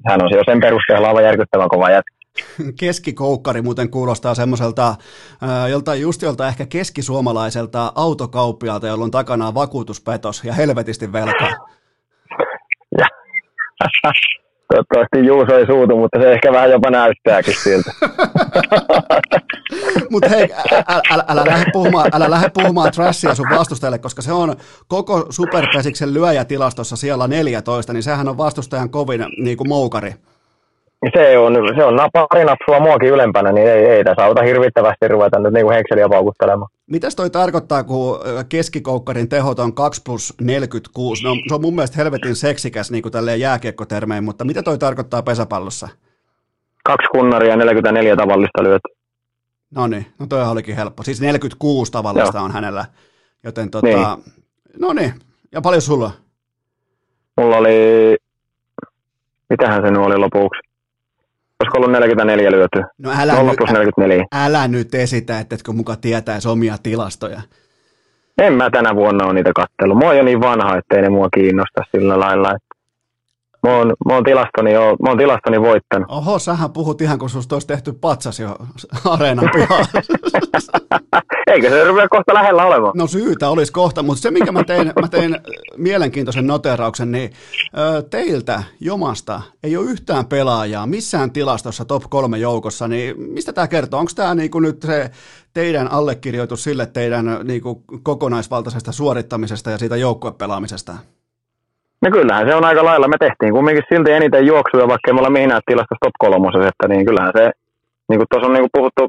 sehän 0.02 0.22
on 0.22 0.30
jo 0.30 0.42
sen 0.46 0.60
perusteella 0.60 1.08
aivan 1.08 1.24
järkyttävän 1.24 1.68
kova 1.68 1.90
jätkä. 1.90 2.16
Keskikoukkari 2.80 3.62
muuten 3.62 3.90
kuulostaa 3.90 4.34
semmoiselta, 4.34 4.94
joltain 5.70 6.00
just 6.00 6.22
jolta 6.22 6.48
ehkä 6.48 6.66
keskisuomalaiselta 6.66 7.92
autokauppialta, 7.94 8.86
jolla 8.86 9.04
on 9.04 9.10
takana 9.10 9.54
vakuutuspetos 9.54 10.44
ja 10.44 10.52
helvetisti 10.52 11.12
velkaa. 11.12 11.50
Toivottavasti 14.68 15.26
Juuso 15.26 15.58
ei 15.58 15.66
suutu, 15.66 15.96
mutta 15.96 16.18
se 16.20 16.32
ehkä 16.32 16.52
vähän 16.52 16.70
jopa 16.70 16.90
näyttääkin 16.90 17.54
siltä. 17.54 17.92
mutta 20.10 20.28
hei, 20.28 20.48
älä, 20.88 21.02
älä, 21.10 21.24
älä, 21.28 21.44
lähde 21.46 21.64
puhumaan, 21.72 22.10
älä 22.12 22.30
lähde 22.30 22.50
puhumaan 22.54 22.92
trashia 22.92 23.34
sun 23.34 23.46
vastustajalle, 23.50 23.98
koska 23.98 24.22
se 24.22 24.32
on 24.32 24.56
koko 24.88 25.26
superpesiksen 25.30 26.14
lyöjätilastossa 26.14 26.96
siellä 26.96 27.28
14, 27.28 27.92
niin 27.92 28.02
sehän 28.02 28.28
on 28.28 28.38
vastustajan 28.38 28.90
kovin 28.90 29.26
niin 29.38 29.56
kuin 29.56 29.68
moukari. 29.68 30.14
Se 31.14 31.38
on, 31.38 31.54
se 31.76 31.84
on 31.84 31.98
pari 32.12 32.44
napsua 32.44 32.80
muakin 32.80 33.08
ylempänä, 33.08 33.52
niin 33.52 33.68
ei, 33.68 33.84
ei 33.86 34.04
tässä 34.04 34.24
auta 34.24 34.42
hirvittävästi 34.42 35.08
ruveta 35.08 35.38
nyt 35.38 35.52
niin 35.52 35.70
hekseliä 35.70 36.08
paukuttelemaan. 36.08 36.70
Mitäs 36.86 37.16
toi 37.16 37.30
tarkoittaa, 37.30 37.84
kun 37.84 38.20
keskikoukkarin 38.48 39.28
tehot 39.28 39.58
on 39.58 39.74
2 39.74 40.02
plus 40.04 40.34
46? 40.40 41.24
No, 41.24 41.36
se 41.48 41.54
on 41.54 41.60
mun 41.60 41.74
mielestä 41.74 41.96
helvetin 41.96 42.36
seksikäs 42.36 42.90
niin 42.90 43.02
kuin 43.02 43.12
tälleen 43.12 43.40
jääkiekkotermein, 43.40 44.24
mutta 44.24 44.44
mitä 44.44 44.62
toi 44.62 44.78
tarkoittaa 44.78 45.22
pesäpallossa? 45.22 45.88
Kaksi 46.84 47.08
kunnaria 47.08 47.50
ja 47.50 47.56
44 47.56 48.16
tavallista 48.16 48.62
lyöt. 48.62 48.82
No 49.70 49.86
niin, 49.86 50.06
no 50.18 50.26
toi 50.26 50.48
olikin 50.48 50.76
helppo. 50.76 51.02
Siis 51.02 51.20
46 51.20 51.92
tavallista 51.92 52.38
Joo. 52.38 52.44
on 52.44 52.52
hänellä, 52.52 52.84
joten 53.44 53.70
tota, 53.70 53.86
niin. 53.86 54.34
no 54.80 54.92
niin, 54.92 55.14
ja 55.52 55.60
paljon 55.60 55.82
sulla? 55.82 56.10
Mulla 57.36 57.56
oli, 57.56 58.16
mitähän 59.50 59.82
se 59.82 59.90
nyt 59.90 60.00
oli 60.00 60.16
lopuksi? 60.16 60.65
Olisiko 61.60 61.78
ollut 61.78 61.92
44 61.92 62.50
lyöty? 62.50 62.82
No 62.98 63.10
älä, 63.18 63.32
0 63.32 63.50
nyt, 63.50 63.56
plus 63.56 63.70
44. 63.70 64.24
älä 64.34 64.68
nyt 64.68 64.94
esitä, 64.94 65.38
että 65.38 65.54
etkö 65.54 65.72
muka 65.72 65.96
tietäisi 65.96 66.48
omia 66.48 66.76
tilastoja. 66.82 67.40
En 68.42 68.52
mä 68.52 68.70
tänä 68.70 68.94
vuonna 68.94 69.24
ole 69.24 69.32
niitä 69.34 69.50
kattellut. 69.56 69.98
Mä 69.98 70.04
oon 70.04 70.16
jo 70.16 70.22
niin 70.22 70.40
vanha, 70.40 70.76
ettei 70.76 71.02
ne 71.02 71.08
mua 71.08 71.28
kiinnosta 71.34 71.82
sillä 71.90 72.20
lailla. 72.20 72.52
Mä, 73.66 73.76
oon, 73.76 73.94
mä, 74.06 74.14
oon 74.14 74.24
tilastoni 74.24 74.72
jo, 74.72 74.96
mä 75.02 75.08
oon 75.08 75.18
tilastoni 75.18 75.60
voittanut. 75.60 76.10
Oho, 76.10 76.38
sähän 76.38 76.72
puhut 76.72 77.00
ihan 77.00 77.18
kun 77.18 77.30
susta 77.30 77.54
olisi 77.54 77.66
tehty 77.66 77.92
patsas 77.92 78.40
jo 78.40 78.56
areenan 79.04 79.50
pihalla. 79.54 79.86
Eikö 81.52 81.68
se 81.68 81.84
rupea 81.84 82.08
kohta 82.08 82.34
lähellä 82.34 82.64
olemaan? 82.64 82.92
No 82.96 83.06
syytä 83.06 83.48
olisi 83.48 83.72
kohta, 83.72 84.02
mutta 84.02 84.22
se 84.22 84.30
minkä 84.30 84.52
mä 84.52 84.64
tein, 84.64 84.92
mä 85.00 85.08
tein 85.08 85.38
mielenkiintoisen 85.76 86.46
noterauksen, 86.46 87.12
niin 87.12 87.30
ö, 87.78 88.02
teiltä 88.02 88.62
Jomasta 88.80 89.40
ei 89.62 89.76
ole 89.76 89.90
yhtään 89.90 90.26
pelaajaa 90.26 90.86
missään 90.86 91.30
tilastossa 91.30 91.84
top 91.84 92.02
kolme 92.10 92.38
joukossa, 92.38 92.88
niin 92.88 93.20
mistä 93.20 93.52
tämä 93.52 93.68
kertoo? 93.68 94.00
Onko 94.00 94.12
tämä 94.14 94.34
niinku 94.34 94.60
nyt 94.60 94.82
se 94.82 95.10
teidän 95.52 95.90
allekirjoitus 95.90 96.64
sille 96.64 96.86
teidän 96.86 97.40
niinku 97.44 97.84
kokonaisvaltaisesta 98.02 98.92
suorittamisesta 98.92 99.70
ja 99.70 99.78
siitä 99.78 99.96
joukkuepelaamisesta? 99.96 100.96
No 102.02 102.10
kyllähän 102.10 102.48
se 102.48 102.54
on 102.54 102.64
aika 102.64 102.84
lailla. 102.84 103.08
Me 103.08 103.16
tehtiin 103.20 103.52
kumminkin 103.52 103.84
silti 103.88 104.12
eniten 104.12 104.46
juoksuja, 104.46 104.88
vaikka 104.88 105.12
me 105.12 105.18
olla 105.20 105.30
mihin 105.30 105.50
tilastossa 105.66 106.04
top 106.04 106.16
kolmosessa, 106.18 106.88
niin 106.88 107.06
kyllähän 107.06 107.32
se 107.36 107.50
niin 108.08 108.18
kuin 108.18 108.28
tuossa 108.30 108.46
on 108.48 108.52
niin 108.52 108.66
kuin 108.66 108.76
puhuttu 108.78 109.02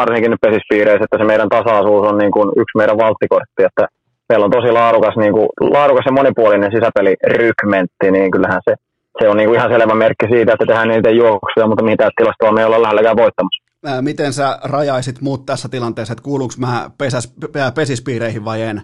varsinkin 0.00 0.30
nyt 0.30 0.44
pesispiireissä, 0.46 1.04
että 1.04 1.18
se 1.18 1.24
meidän 1.24 1.48
tasa-asuus 1.48 2.06
on 2.10 2.18
niin 2.18 2.34
kuin 2.36 2.48
yksi 2.60 2.78
meidän 2.80 2.98
valttikortti, 2.98 3.62
että 3.68 3.84
meillä 4.28 4.44
on 4.44 4.56
tosi 4.56 4.70
laadukas, 4.72 5.16
niin 5.16 5.32
kuin, 5.32 5.48
laadukas 5.60 6.06
ja 6.06 6.12
monipuolinen 6.12 6.72
sisäpelirykmentti, 6.76 8.10
niin 8.10 8.30
kyllähän 8.30 8.60
se, 8.68 8.74
se 9.20 9.28
on 9.28 9.36
niin 9.36 9.48
kuin 9.48 9.58
ihan 9.58 9.72
selvä 9.72 9.94
merkki 9.94 10.26
siitä, 10.32 10.52
että 10.52 10.66
tehdään 10.66 10.88
niitä 10.88 11.10
juoksuja, 11.10 11.66
mutta 11.66 11.84
mitä 11.84 12.10
tilastoa 12.16 12.52
me 12.52 12.60
ei 12.60 12.66
olla 12.66 12.82
lähelläkään 12.82 13.16
voittamassa. 13.16 13.60
Miten 14.00 14.32
sä 14.32 14.58
rajaisit 14.64 15.20
muut 15.20 15.46
tässä 15.46 15.68
tilanteessa, 15.68 16.12
että 16.12 16.22
kuuluuko 16.22 16.54
mä 16.58 16.90
pesäs, 16.98 17.34
pesispiireihin 17.74 18.44
vai 18.44 18.62
en? 18.62 18.82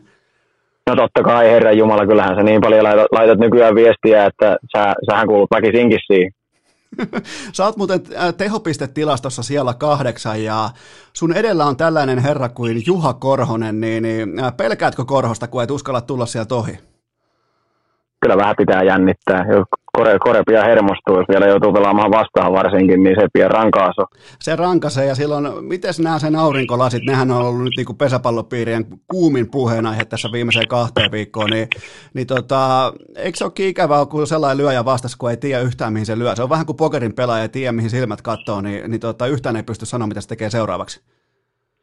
No 0.87 0.97
totta 0.97 1.23
kai, 1.23 1.51
herra 1.51 1.73
Jumala, 1.73 2.07
kyllähän 2.07 2.37
sä 2.37 2.43
niin 2.43 2.61
paljon 2.61 2.85
laitat, 2.85 3.07
laitat 3.13 3.39
nykyään 3.39 3.75
viestiä, 3.75 4.27
että 4.27 4.57
sä, 4.77 4.95
sähän 5.11 5.27
kuulut 5.27 5.51
väkisinkin 5.51 5.99
siihen. 6.07 6.33
Sä 7.53 7.65
oot 7.65 7.77
muuten 7.77 8.01
tehopistetilastossa 8.37 9.43
siellä 9.43 9.75
kahdeksan 9.75 10.45
ja 10.45 10.71
sun 11.13 11.33
edellä 11.33 11.65
on 11.65 11.77
tällainen 11.77 12.19
herra 12.19 12.49
kuin 12.49 12.83
Juha 12.87 13.13
Korhonen, 13.15 13.81
niin, 13.81 14.03
niin 14.03 14.29
pelkäätkö 14.57 15.05
Korhosta, 15.05 15.47
kun 15.47 15.63
et 15.63 15.71
uskalla 15.71 16.01
tulla 16.01 16.27
sieltä 16.27 16.55
ohi? 16.55 16.79
Kyllä 18.21 18.37
vähän 18.37 18.55
pitää 18.59 18.83
jännittää. 18.83 19.45
Jos 19.49 19.67
kore, 19.97 20.19
kore 20.19 20.43
pian 20.47 20.67
hermostuu, 20.67 21.17
jos 21.17 21.29
vielä 21.29 21.47
joutuu 21.47 21.73
pelaamaan 21.73 22.11
vastaan 22.11 22.53
varsinkin, 22.53 23.03
niin 23.03 23.17
se 23.21 23.27
pian 23.33 23.51
rankaaso. 23.51 24.03
Se 24.41 24.57
rankasee 24.57 25.07
ja 25.07 25.15
silloin, 25.15 25.65
miten 25.65 25.95
nämä 25.99 26.19
sen 26.19 26.37
aurinkolasit, 26.37 27.03
nehän 27.07 27.31
on 27.31 27.43
ollut 27.47 27.65
nyt 27.65 27.77
niin 27.77 27.87
kuin 27.87 27.97
pesäpallopiirien 27.97 28.87
kuumin 29.11 29.51
puheenaihe 29.51 30.05
tässä 30.05 30.29
viimeiseen 30.33 30.69
kahteen 30.69 31.11
viikkoon, 31.11 31.51
niin, 31.51 31.69
niin 32.15 32.27
tota, 32.27 32.93
eikö 33.17 33.39
se 33.39 33.45
ole 33.45 33.53
ikävää, 33.59 34.07
kun 34.07 34.27
sellainen 34.27 34.59
lyöjä 34.59 34.85
vastas, 34.85 35.17
kun 35.17 35.31
ei 35.31 35.37
tiedä 35.37 35.63
yhtään 35.63 35.93
mihin 35.93 36.07
se 36.07 36.19
lyö. 36.19 36.37
Se 36.37 36.43
on 36.43 36.51
vähän 36.51 36.67
kuin 36.67 36.77
pokerin 36.77 37.15
pelaaja 37.15 37.43
ei 37.43 37.49
tiedä 37.49 37.73
mihin 37.73 37.91
silmät 37.91 38.23
katsoo, 38.23 38.61
niin, 38.61 38.91
niin 38.91 39.01
tota, 39.01 39.27
yhtään 39.27 39.57
ei 39.57 39.63
pysty 39.63 39.87
sanoa, 39.87 40.09
mitä 40.09 40.21
se 40.21 40.29
tekee 40.29 40.51
seuraavaksi. 40.51 41.01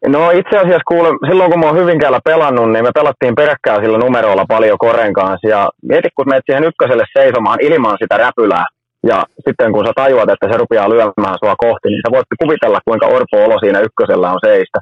No 0.07 0.31
itse 0.31 0.57
asiassa 0.57 0.87
kuule, 0.87 1.09
silloin 1.27 1.51
kun 1.51 1.59
mä 1.59 1.65
oon 1.65 1.75
Hyvinkäällä 1.75 2.19
pelannut, 2.25 2.71
niin 2.71 2.83
me 2.85 2.91
pelattiin 2.93 3.35
peräkkää 3.35 3.81
sillä 3.81 3.97
numeroilla 3.97 4.45
paljon 4.47 4.77
Koren 4.77 5.13
kanssa. 5.13 5.47
Ja 5.47 5.69
mieti, 5.81 6.09
kun 6.15 6.29
menet 6.29 6.43
siihen 6.45 6.63
ykköselle 6.63 7.03
seisomaan 7.17 7.59
ilman 7.61 7.97
sitä 8.01 8.17
räpylää. 8.17 8.65
Ja 9.07 9.23
sitten 9.45 9.71
kun 9.71 9.85
sä 9.85 9.91
tajuat, 9.95 10.29
että 10.29 10.47
se 10.51 10.57
rupeaa 10.57 10.89
lyömään 10.89 11.37
sua 11.43 11.55
kohti, 11.57 11.87
niin 11.89 12.01
sä 12.07 12.11
voit 12.11 12.39
kuvitella, 12.43 12.79
kuinka 12.85 13.07
orpo 13.07 13.43
olo 13.45 13.59
siinä 13.59 13.79
ykkösellä 13.79 14.31
on 14.31 14.39
seistä. 14.45 14.79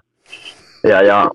Ja, 0.83 1.01
ja, 1.01 1.29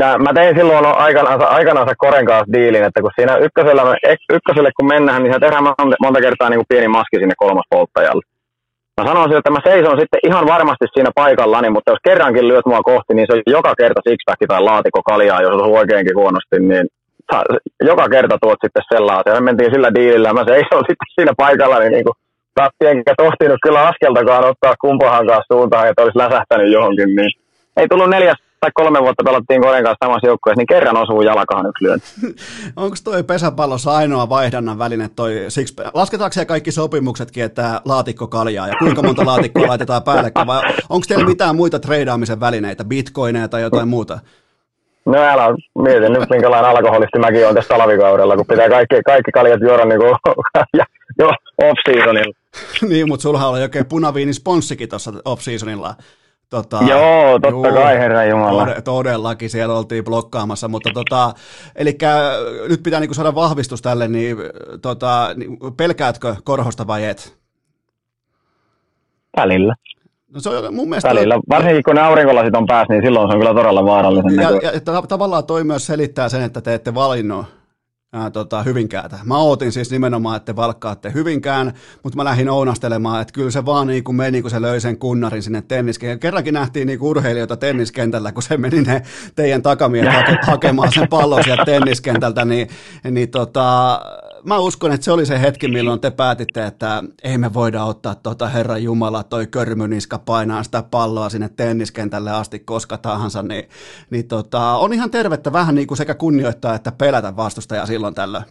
ja 0.00 0.18
mä 0.18 0.32
tein 0.34 0.56
silloin 0.56 0.86
aikanaan, 0.86 1.48
aikanaan 1.48 1.88
Koren 1.98 2.26
kanssa 2.26 2.52
diilin, 2.52 2.84
että 2.84 3.00
kun 3.00 3.10
siinä 3.16 3.36
ykkösellä, 3.36 3.82
ykköselle 4.32 4.70
kun 4.76 4.88
mennään, 4.88 5.22
niin 5.22 5.32
se 5.32 5.40
tehdään 5.40 5.64
monta 6.02 6.20
kertaa 6.20 6.50
niin 6.50 6.58
kuin 6.58 6.70
pieni 6.72 6.88
maski 6.88 7.16
sinne 7.18 7.34
kolmas 7.36 7.66
polttajalle. 7.70 8.22
Mä 9.00 9.06
sanoisin, 9.06 9.38
että 9.38 9.50
mä 9.50 9.66
seison 9.68 10.00
sitten 10.00 10.20
ihan 10.28 10.46
varmasti 10.46 10.86
siinä 10.94 11.10
paikallani, 11.14 11.70
mutta 11.70 11.90
jos 11.92 11.98
kerrankin 12.08 12.48
lyöt 12.48 12.66
mua 12.66 12.82
kohti, 12.82 13.14
niin 13.14 13.26
se 13.26 13.32
on 13.36 13.42
joka 13.56 13.72
kerta 13.80 14.00
sixpack 14.08 14.40
tai 14.48 14.62
laatikko 14.62 15.02
kaljaa, 15.02 15.42
jos 15.42 15.62
on 15.62 15.78
oikeinkin 15.80 16.16
huonosti, 16.16 16.56
niin 16.58 16.86
joka 17.90 18.08
kerta 18.08 18.38
tuot 18.42 18.58
sitten 18.64 18.88
sellaisen. 18.94 19.32
Me 19.34 19.40
mentiin 19.40 19.72
sillä 19.74 19.94
diilillä, 19.94 20.32
mä 20.32 20.44
seison 20.52 20.82
sitten 20.88 21.10
siinä 21.14 21.32
paikallani 21.36 21.90
niin 21.90 22.04
kuin 22.04 22.16
tappi, 22.54 22.86
enkä 22.86 23.14
tohtinut 23.16 23.60
kyllä 23.62 23.88
askeltakaan 23.90 24.44
ottaa 24.44 24.74
kumpahan 24.80 25.26
kanssa 25.26 25.54
suuntaan, 25.54 25.88
että 25.88 26.02
olisi 26.02 26.18
läsähtänyt 26.18 26.72
johonkin, 26.72 27.10
niin 27.16 27.30
ei 27.76 27.88
tullut 27.88 28.10
neljäs 28.10 28.40
tai 28.60 28.70
kolme 28.74 29.00
vuotta 29.00 29.24
pelattiin 29.24 29.62
Koren 29.62 29.84
kanssa 29.84 30.06
samassa 30.06 30.26
joukkueessa, 30.26 30.58
niin 30.60 30.66
kerran 30.66 30.96
osuu 30.96 31.22
jalkaan 31.22 31.66
yksi 31.66 31.84
lyönti. 31.84 32.06
Onko 32.76 32.96
toi 33.04 33.22
pesäpallossa 33.22 33.96
ainoa 33.96 34.28
vaihdannan 34.28 34.78
väline 34.78 35.10
toi 35.16 35.44
six, 35.48 35.74
lasketaanko 35.94 36.32
siellä 36.32 36.46
kaikki 36.46 36.72
sopimuksetkin, 36.72 37.44
että 37.44 37.80
laatikko 37.84 38.26
kaljaa 38.26 38.68
ja 38.68 38.74
kuinka 38.78 39.02
monta 39.02 39.26
laatikkoa 39.26 39.68
laitetaan 39.72 40.02
päälle, 40.02 40.32
vai 40.46 40.62
onko 40.88 41.04
teillä 41.08 41.26
mitään 41.26 41.56
muita 41.56 41.78
treidaamisen 41.78 42.40
välineitä, 42.40 42.84
bitcoineja 42.84 43.48
tai 43.48 43.62
jotain 43.62 43.88
muuta? 43.88 44.18
No 45.06 45.18
älä 45.18 45.42
mieti 45.82 46.08
nyt, 46.08 46.30
minkälainen 46.30 46.70
alkoholisti 46.70 47.18
mäkin 47.18 47.48
on 47.48 47.54
tässä 47.54 47.76
talvikaudella, 47.76 48.36
kun 48.36 48.46
pitää 48.46 48.68
kaikki, 48.68 49.02
kaikki 49.06 49.32
kaljat 49.32 49.60
juoda 49.60 49.84
niin 49.90 50.00
kuin, 50.00 50.16
jo 51.18 51.28
off-seasonilla. 51.62 52.34
niin, 52.88 53.08
mutta 53.08 53.22
sulla 53.22 53.46
on 53.46 53.54
oikein 53.62 53.86
punaviini 53.86 54.32
sponssikin 54.32 54.88
tuossa 54.88 55.12
off-seasonilla. 55.24 55.94
Tota, 56.50 56.78
Joo, 56.88 57.32
totta 57.32 57.50
juu, 57.50 57.62
kai, 57.62 57.98
herra 57.98 58.24
Jumala. 58.24 58.64
Tod- 58.64 58.82
todellakin 58.82 59.50
siellä 59.50 59.74
oltiin 59.74 60.04
blokkaamassa, 60.04 60.68
mutta 60.68 60.90
tota, 60.94 61.34
eli 61.76 61.98
nyt 62.68 62.82
pitää 62.82 63.00
niinku 63.00 63.14
saada 63.14 63.34
vahvistus 63.34 63.82
tälle, 63.82 64.08
niin 64.08 64.36
tota, 64.82 65.30
niin 65.36 65.58
pelkäätkö 65.76 66.36
Korhosta 66.44 66.86
vai 66.86 67.04
et? 67.04 67.38
Välillä. 69.36 69.74
No 70.34 70.40
se 70.40 70.48
on 70.48 70.74
mun 70.74 70.88
mielestä... 70.88 71.08
Välillä. 71.08 71.40
Varsinkin 71.48 71.82
kun 71.82 71.94
ne 71.94 72.00
aurinkolasit 72.00 72.56
on 72.56 72.66
päässä, 72.66 72.94
niin 72.94 73.02
silloin 73.02 73.30
se 73.30 73.34
on 73.34 73.40
kyllä 73.40 73.54
todella 73.54 73.84
vaarallisen 73.84 74.42
ja, 74.42 74.50
ja, 74.50 74.70
ja, 74.72 75.02
tavallaan 75.08 75.46
toi 75.46 75.64
myös 75.64 75.86
selittää 75.86 76.28
sen, 76.28 76.42
että 76.42 76.60
te 76.60 76.74
ette 76.74 76.94
valinnut 76.94 77.59
ää, 78.12 78.30
tota, 78.30 78.62
Hyvinkäätä. 78.62 79.18
Mä 79.24 79.38
ootin 79.38 79.72
siis 79.72 79.90
nimenomaan, 79.90 80.36
että 80.36 80.52
te 80.52 80.56
valkkaatte 80.56 81.12
Hyvinkään, 81.14 81.72
mutta 82.02 82.16
mä 82.16 82.24
lähdin 82.24 82.48
ounastelemaan, 82.50 83.22
että 83.22 83.32
kyllä 83.32 83.50
se 83.50 83.66
vaan 83.66 83.86
niin 83.86 84.04
kuin 84.04 84.16
meni, 84.16 84.42
kun 84.42 84.50
se 84.50 84.62
löi 84.62 84.80
sen 84.80 84.98
kunnarin 84.98 85.42
sinne 85.42 85.62
tenniskentään. 85.62 86.18
Kerrankin 86.18 86.54
nähtiin 86.54 86.86
niin 86.86 87.02
urheilijoita 87.02 87.56
tenniskentällä, 87.56 88.32
kun 88.32 88.42
se 88.42 88.56
meni 88.56 88.82
ne 88.82 89.02
teidän 89.34 89.62
takamiehet 89.62 90.14
hake, 90.14 90.38
hakemaan 90.42 90.92
sen 90.92 91.08
pallon 91.08 91.44
sieltä 91.44 91.64
tenniskentältä, 91.64 92.44
niin, 92.44 92.68
niin 93.10 93.30
tota, 93.30 94.00
mä 94.44 94.58
uskon, 94.58 94.92
että 94.92 95.04
se 95.04 95.12
oli 95.12 95.26
se 95.26 95.40
hetki, 95.40 95.68
milloin 95.68 96.00
te 96.00 96.10
päätitte, 96.10 96.66
että 96.66 97.02
ei 97.24 97.38
me 97.38 97.54
voida 97.54 97.84
ottaa 97.84 98.14
tota 98.14 98.48
Herra 98.48 98.78
Jumala, 98.78 99.22
toi 99.22 99.46
körmyniska 99.46 100.18
painaa 100.18 100.62
sitä 100.62 100.82
palloa 100.90 101.28
sinne 101.28 101.48
tenniskentälle 101.56 102.30
asti 102.30 102.58
koska 102.58 102.98
tahansa, 102.98 103.42
niin, 103.42 103.64
niin 104.10 104.28
tota, 104.28 104.60
on 104.60 104.92
ihan 104.92 105.10
tervettä 105.10 105.52
vähän 105.52 105.74
niin 105.74 105.86
kuin 105.86 105.98
sekä 105.98 106.14
kunnioittaa 106.14 106.74
että 106.74 106.92
pelätä 106.98 107.36
vastustajaa 107.36 107.86
silloin 107.86 108.14
tällöin. 108.14 108.44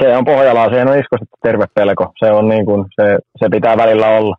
Se 0.00 0.16
on 0.16 0.24
Pohjalaa, 0.24 0.70
se 0.70 0.82
on 0.82 0.98
iskosti 0.98 1.26
terve 1.42 1.66
pelko. 1.74 2.12
Se, 2.18 2.32
on 2.32 2.48
niin 2.48 2.64
kuin, 2.64 2.86
se, 3.00 3.18
se 3.38 3.48
pitää 3.50 3.76
välillä 3.76 4.08
olla 4.08 4.36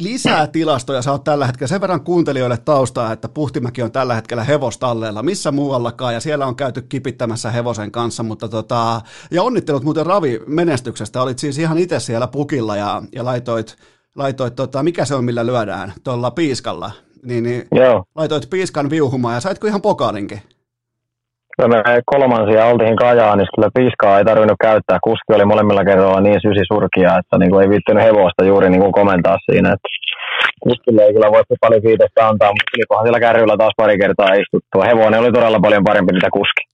lisää 0.00 0.46
tilastoja 0.46 1.02
sä 1.02 1.12
oot 1.12 1.24
tällä 1.24 1.46
hetkellä 1.46 1.68
sen 1.68 1.80
verran 1.80 2.00
kuuntelijoille 2.00 2.56
taustaa, 2.56 3.12
että 3.12 3.28
Puhtimäki 3.28 3.82
on 3.82 3.92
tällä 3.92 4.14
hetkellä 4.14 4.44
hevostalleella, 4.44 5.22
missä 5.22 5.52
muuallakaan, 5.52 6.14
ja 6.14 6.20
siellä 6.20 6.46
on 6.46 6.56
käyty 6.56 6.82
kipittämässä 6.82 7.50
hevosen 7.50 7.90
kanssa, 7.90 8.22
mutta 8.22 8.48
tota, 8.48 9.00
ja 9.30 9.42
onnittelut 9.42 9.84
muuten 9.84 10.06
Ravi 10.06 10.40
menestyksestä, 10.46 11.22
olit 11.22 11.38
siis 11.38 11.58
ihan 11.58 11.78
itse 11.78 12.00
siellä 12.00 12.26
pukilla 12.26 12.76
ja, 12.76 13.02
ja 13.12 13.24
laitoit, 13.24 13.76
laitoit 14.14 14.56
tota, 14.56 14.82
mikä 14.82 15.04
se 15.04 15.14
on 15.14 15.24
millä 15.24 15.46
lyödään, 15.46 15.92
tuolla 16.04 16.30
piiskalla, 16.30 16.90
niin, 17.22 17.44
niin 17.44 17.68
Joo. 17.74 18.04
laitoit 18.14 18.50
piiskan 18.50 18.90
viuhumaan 18.90 19.34
ja 19.34 19.40
saitko 19.40 19.66
ihan 19.66 19.82
pokaalinkin? 19.82 20.42
Me 21.68 21.82
kolmansia 22.06 22.66
oltiin 22.66 22.96
Kajaa, 22.96 23.36
niin 23.36 23.48
kyllä 23.54 23.70
piiskaa 23.74 24.18
ei 24.18 24.24
tarvinnut 24.24 24.60
käyttää. 24.60 24.98
Kuski 25.04 25.34
oli 25.34 25.44
molemmilla 25.44 25.84
kerralla 25.84 26.20
niin 26.20 26.40
sysi 26.46 26.64
surkia, 26.72 27.18
että 27.18 27.38
niin 27.38 27.50
kuin 27.50 27.62
ei 27.62 27.70
viittynyt 27.70 28.04
hevosta 28.04 28.44
juuri 28.44 28.70
niin 28.70 28.80
kuin 28.80 28.92
komentaa 28.92 29.36
siinä. 29.46 29.68
Että 29.72 29.88
kuskille 30.60 31.02
ei 31.02 31.12
kyllä 31.14 31.32
voi 31.32 31.42
paljon 31.60 31.82
kiitosta 31.82 32.28
antaa, 32.28 32.52
mutta 32.52 32.70
tulipahan 32.72 33.04
siellä 33.04 33.20
kärryllä 33.20 33.56
taas 33.56 33.74
pari 33.76 33.98
kertaa 33.98 34.34
istuttua. 34.40 34.84
Hevonen 34.84 35.20
oli 35.20 35.32
todella 35.32 35.60
paljon 35.60 35.84
parempi 35.84 36.12
mitä 36.12 36.28
kuski. 36.32 36.69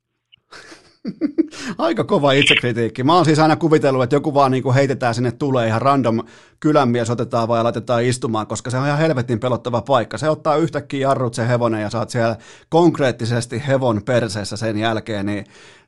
Aika 1.78 2.04
kova 2.04 2.32
itsekritiikki. 2.32 3.04
Mä 3.04 3.14
oon 3.14 3.24
siis 3.24 3.38
aina 3.38 3.56
kuvitellut, 3.56 4.02
että 4.02 4.16
joku 4.16 4.34
vaan 4.34 4.50
niinku 4.50 4.74
heitetään 4.74 5.14
sinne 5.14 5.32
tulee 5.32 5.66
ihan 5.66 5.82
random 5.82 6.22
kylänmies 6.60 7.10
otetaan 7.10 7.48
vai 7.48 7.62
laitetaan 7.62 8.04
istumaan, 8.04 8.46
koska 8.46 8.70
se 8.70 8.78
on 8.78 8.86
ihan 8.86 8.98
helvetin 8.98 9.40
pelottava 9.40 9.82
paikka. 9.82 10.18
Se 10.18 10.28
ottaa 10.28 10.56
yhtäkkiä 10.56 11.08
jarrut 11.08 11.34
se 11.34 11.48
hevonen 11.48 11.82
ja 11.82 11.90
saat 11.90 12.10
siellä 12.10 12.36
konkreettisesti 12.68 13.62
hevon 13.68 14.00
perseessä 14.04 14.56
sen 14.56 14.78
jälkeen. 14.78 15.26
Niin, 15.26 15.44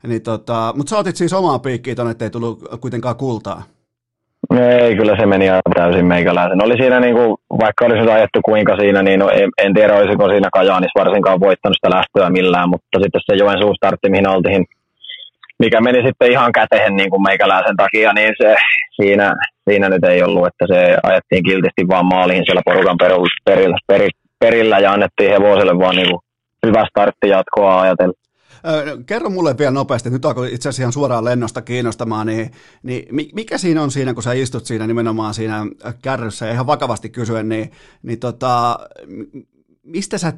niin 0.06 0.22
tota, 0.22 0.72
mutta 0.76 0.90
sä 0.90 0.98
otit 0.98 1.16
siis 1.16 1.32
omaa 1.32 1.58
piikkiä 1.58 1.94
tonne, 1.94 2.10
ettei 2.10 2.30
tullut 2.30 2.62
kuitenkaan 2.80 3.16
kultaa. 3.16 3.62
Ei, 4.56 4.96
kyllä 4.96 5.16
se 5.16 5.26
meni 5.26 5.48
aivan 5.48 5.74
täysin 5.74 6.06
meikäläisen. 6.06 6.64
Oli 6.64 6.76
siinä, 6.76 7.00
niin 7.00 7.14
kuin, 7.14 7.36
vaikka 7.60 7.84
olisi 7.84 8.10
ajettu 8.10 8.40
kuinka 8.44 8.76
siinä, 8.76 9.02
niin 9.02 9.20
no, 9.20 9.28
en, 9.28 9.50
en 9.58 9.74
tiedä 9.74 9.96
olisiko 9.96 10.28
siinä 10.28 10.48
Kajaanissa 10.52 11.00
varsinkaan 11.00 11.40
voittanut 11.40 11.76
sitä 11.76 11.96
lähtöä 11.96 12.30
millään, 12.30 12.68
mutta 12.68 12.98
sitten 13.02 13.20
se 13.26 13.36
Joensuun 13.36 13.76
startti, 13.76 14.10
mihin 14.10 14.28
oltiin, 14.28 14.66
mikä 15.58 15.80
meni 15.80 16.06
sitten 16.06 16.32
ihan 16.32 16.52
kätehen 16.52 16.94
niin 16.96 17.10
kuin 17.10 17.22
meikäläisen 17.22 17.76
takia, 17.76 18.12
niin 18.12 18.32
se, 18.42 18.56
siinä, 19.02 19.34
siinä 19.70 19.88
nyt 19.88 20.04
ei 20.04 20.22
ollut, 20.22 20.46
että 20.46 20.66
se 20.74 20.96
ajettiin 21.02 21.44
kiltisti 21.44 21.88
vaan 21.88 22.06
maaliin 22.06 22.44
siellä 22.46 22.62
porukan 22.64 22.96
perillä, 23.44 23.78
perillä, 23.86 24.10
perillä 24.38 24.78
ja 24.78 24.92
annettiin 24.92 25.30
hevoselle 25.30 25.78
vaan 25.78 25.96
niin 25.96 26.08
kuin 26.10 26.20
hyvä 26.66 26.84
startti 26.90 27.28
jatkoa 27.28 27.80
ajatellen. 27.80 28.14
Kerro 29.06 29.30
mulle 29.30 29.58
vielä 29.58 29.70
nopeasti, 29.70 30.10
nyt 30.10 30.24
alkoi 30.24 30.54
itse 30.54 30.68
asiassa 30.68 30.82
ihan 30.82 30.92
suoraan 30.92 31.24
lennosta 31.24 31.62
kiinnostamaan, 31.62 32.26
niin, 32.26 32.50
niin 32.82 33.30
mikä 33.34 33.58
siinä 33.58 33.82
on 33.82 33.90
siinä, 33.90 34.14
kun 34.14 34.22
sä 34.22 34.32
istut 34.32 34.66
siinä 34.66 34.86
nimenomaan 34.86 35.34
siinä 35.34 35.66
kärryssä 36.02 36.46
ja 36.46 36.52
ihan 36.52 36.66
vakavasti 36.66 37.08
kysyen, 37.08 37.48
niin, 37.48 37.70
niin 38.02 38.18
tota, 38.18 38.78
mistä 39.82 40.18
sä 40.18 40.32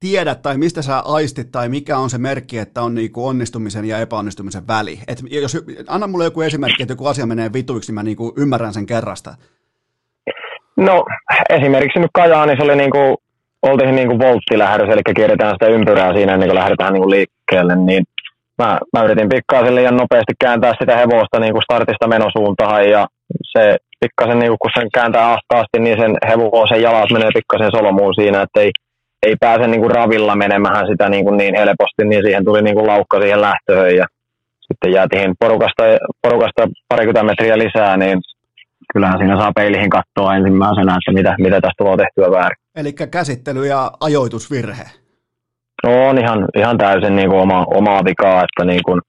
tiedät 0.00 0.42
tai 0.42 0.58
mistä 0.58 0.82
sä 0.82 0.98
aistit 1.04 1.50
tai 1.52 1.68
mikä 1.68 1.98
on 1.98 2.10
se 2.10 2.18
merkki, 2.18 2.58
että 2.58 2.82
on 2.82 2.94
niin 2.94 3.12
kuin 3.12 3.26
onnistumisen 3.26 3.84
ja 3.84 3.98
epäonnistumisen 3.98 4.66
väli? 4.66 4.98
Et 5.08 5.18
jos, 5.30 5.64
anna 5.88 6.06
mulle 6.06 6.24
joku 6.24 6.40
esimerkki, 6.40 6.82
että 6.82 6.92
joku 6.92 7.06
asia 7.06 7.26
menee 7.26 7.52
vituiksi, 7.52 7.92
niin 7.92 7.94
mä 7.94 8.02
niin 8.02 8.16
kuin 8.16 8.32
ymmärrän 8.36 8.74
sen 8.74 8.86
kerrasta. 8.86 9.34
No 10.76 11.04
esimerkiksi 11.50 11.98
nyt 11.98 12.10
Kajaanissa 12.14 12.64
oli 12.64 12.76
niin 12.76 12.90
kuin 12.90 13.16
oltiin 13.62 13.96
niin 13.96 14.08
kuin 14.08 14.18
volttilähdössä, 14.18 14.92
eli 14.92 15.02
kierretään 15.16 15.54
sitä 15.54 15.66
ympyrää 15.66 16.12
siinä 16.12 16.34
ennen 16.34 16.48
kuin 16.48 16.58
lähdetään 16.58 16.92
niin 16.92 17.02
kuin 17.02 17.10
liikkeelle, 17.10 17.76
niin 17.76 18.04
mä, 18.58 18.78
mä 18.92 19.04
yritin 19.04 19.28
pikkasen 19.28 19.74
liian 19.74 19.96
nopeasti 19.96 20.34
kääntää 20.40 20.72
sitä 20.80 20.96
hevosta 20.96 21.40
niin 21.40 21.52
kuin 21.52 21.62
startista 21.62 22.08
menosuuntaan 22.08 22.90
ja 22.90 23.06
se 23.52 23.76
pikkasen, 24.00 24.38
niin 24.38 24.50
kuin, 24.50 24.58
kun 24.62 24.70
sen 24.78 24.88
kääntää 24.94 25.32
ahtaasti, 25.32 25.78
niin 25.80 25.98
sen 26.00 26.16
hevosen 26.28 26.82
jalat 26.82 27.10
menee 27.12 27.30
pikkasen 27.34 27.70
solmuun 27.70 28.14
siinä, 28.14 28.42
että 28.42 28.60
ei, 28.60 28.70
ei 29.26 29.36
pääse 29.40 29.66
niin 29.66 29.80
kuin 29.80 29.90
ravilla 29.90 30.36
menemään 30.36 30.86
sitä 30.90 31.08
niin, 31.08 31.24
kuin 31.24 31.36
niin 31.36 31.54
helposti, 31.58 32.02
niin 32.04 32.22
siihen 32.24 32.44
tuli 32.44 32.62
niin 32.62 32.76
kuin 32.76 32.86
laukka 32.86 33.20
siihen 33.20 33.40
lähtöön 33.40 33.96
ja 33.96 34.06
sitten 34.66 34.92
jäätiin 34.92 35.34
porukasta, 35.40 35.82
porukasta 36.22 36.62
parikymmentä 36.88 37.22
metriä 37.22 37.58
lisää, 37.58 37.96
niin 37.96 38.18
kyllähän 38.92 39.18
siinä 39.18 39.36
saa 39.36 39.52
peilihin 39.56 39.90
katsoa 39.90 40.36
ensimmäisenä, 40.36 40.98
että 40.98 41.12
mitä, 41.12 41.34
mitä 41.38 41.60
tästä 41.60 41.78
tulee 41.78 41.96
tehtyä 41.96 42.30
väärin. 42.30 42.58
Eli 42.76 42.92
käsittely 42.92 43.66
ja 43.66 43.90
ajoitusvirhe. 44.00 44.86
No 45.84 46.08
on 46.08 46.18
ihan, 46.18 46.48
ihan 46.56 46.78
täysin 46.78 47.16
niin 47.16 47.30
kuin 47.30 47.40
oma, 47.40 47.66
omaa 47.74 48.04
vikaa, 48.04 48.44
että 48.44 48.64
niin 48.64 48.80
kuin, 48.86 49.00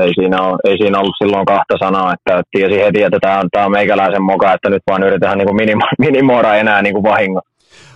ei, 0.00 0.12
siinä 0.14 0.42
ole, 0.42 0.58
ei 0.64 0.76
siinä 0.78 0.98
ollut 0.98 1.16
silloin 1.22 1.46
kahta 1.46 1.74
sanaa, 1.84 2.14
että 2.14 2.42
tiesi 2.50 2.84
heti, 2.84 3.02
että 3.02 3.18
tämä 3.20 3.38
on, 3.38 3.48
tämä 3.52 3.66
on 3.66 3.72
meikäläisen 3.72 4.22
moka, 4.22 4.52
että 4.52 4.70
nyt 4.70 4.82
vaan 4.90 5.02
yritetään 5.02 5.38
niin 5.38 5.46
kuin 5.46 5.56
minimo, 5.56 5.84
minimoida 5.98 6.54
enää 6.54 6.82
niin 6.82 6.94
kuin 6.94 7.02
vahingot. 7.02 7.44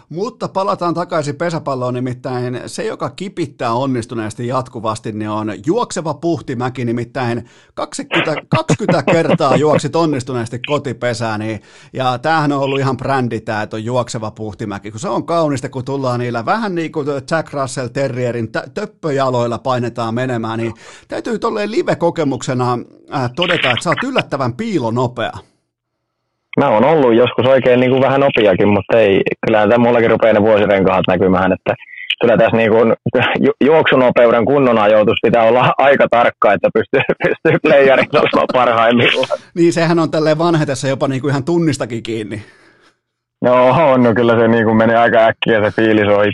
Mutta 0.09 0.49
palataan 0.49 0.95
takaisin 0.95 1.37
pesäpalloon, 1.37 1.95
nimittäin 1.95 2.61
se, 2.67 2.85
joka 2.85 3.11
kipittää 3.11 3.73
onnistuneesti 3.73 4.47
jatkuvasti, 4.47 5.13
niin 5.13 5.31
on 5.31 5.53
juokseva 5.67 6.15
puhtimäki, 6.15 6.85
nimittäin 6.85 7.49
20, 7.75 8.35
20 8.49 9.03
kertaa 9.13 9.57
juoksit 9.57 9.97
onnistuneesti 9.97 10.59
kotipesään, 10.67 11.41
niin, 11.41 11.63
ja 11.93 12.19
tämähän 12.19 12.53
on 12.53 12.59
ollut 12.59 12.81
ihan 12.81 12.97
brändi 12.97 13.41
tämä, 13.41 13.63
että 13.63 13.77
on 13.77 13.85
juokseva 13.85 14.31
puhtimäki, 14.31 14.91
kun 14.91 15.01
se 15.01 15.09
on 15.09 15.27
kaunista, 15.27 15.69
kun 15.69 15.85
tullaan 15.85 16.21
niillä 16.21 16.45
vähän 16.45 16.75
niin 16.75 16.93
kuin 16.93 17.07
Jack 17.31 17.53
Russell 17.53 17.89
Terrierin 17.89 18.49
töppöjaloilla 18.75 19.59
painetaan 19.59 20.15
menemään, 20.15 20.59
niin 20.59 20.75
täytyy 21.09 21.39
tolleen 21.39 21.71
live-kokemuksena 21.71 22.79
äh, 23.15 23.31
todeta, 23.37 23.71
että 23.71 23.83
sä 23.85 23.91
oot 23.91 24.05
yllättävän 24.05 24.55
piilonopea. 24.55 25.33
Mä 26.59 26.69
oon 26.69 26.85
ollut 26.85 27.15
joskus 27.15 27.47
oikein 27.47 27.81
niin 27.81 27.91
kuin 27.91 28.03
vähän 28.03 28.21
nopeakin, 28.21 28.69
mutta 28.69 28.99
ei, 28.99 29.21
kyllähän 29.47 29.69
tämä 29.69 29.85
mullakin 29.85 30.11
rupeaa 30.11 30.33
ne 30.33 30.43
vuosirenkaat 30.43 31.05
näkymään, 31.09 31.53
että 31.53 31.75
kyllä 32.21 32.37
tässä 32.37 32.57
niin 32.57 32.71
kuin 32.71 32.95
ju- 33.47 33.67
juoksunopeuden 33.67 34.45
kunnon 34.45 34.79
ajoitus 34.79 35.19
pitää 35.23 35.43
olla 35.43 35.73
aika 35.79 36.07
tarkka, 36.11 36.53
että 36.53 36.69
pystyy, 36.75 37.01
pystyy 37.25 37.59
playerin 37.63 38.07
olemaan 38.13 38.47
parhaimmillaan. 38.53 39.39
Niin, 39.59 39.73
sehän 39.73 39.99
on 39.99 40.11
tälleen 40.11 40.39
vanhetessa 40.39 40.89
jopa 40.89 41.09
niin 41.09 41.21
kuin 41.21 41.31
ihan 41.31 41.45
tunnistakin 41.45 42.03
kiinni. 42.03 42.43
No 43.43 43.69
on, 43.69 44.03
no 44.03 44.15
kyllä 44.15 44.39
se 44.41 44.49
niin 44.49 44.65
kuin 44.65 44.77
menee 44.77 44.97
aika 44.97 45.19
äkkiä 45.19 45.65
se 45.65 45.71
fiilis 45.71 46.09
on 46.09 46.25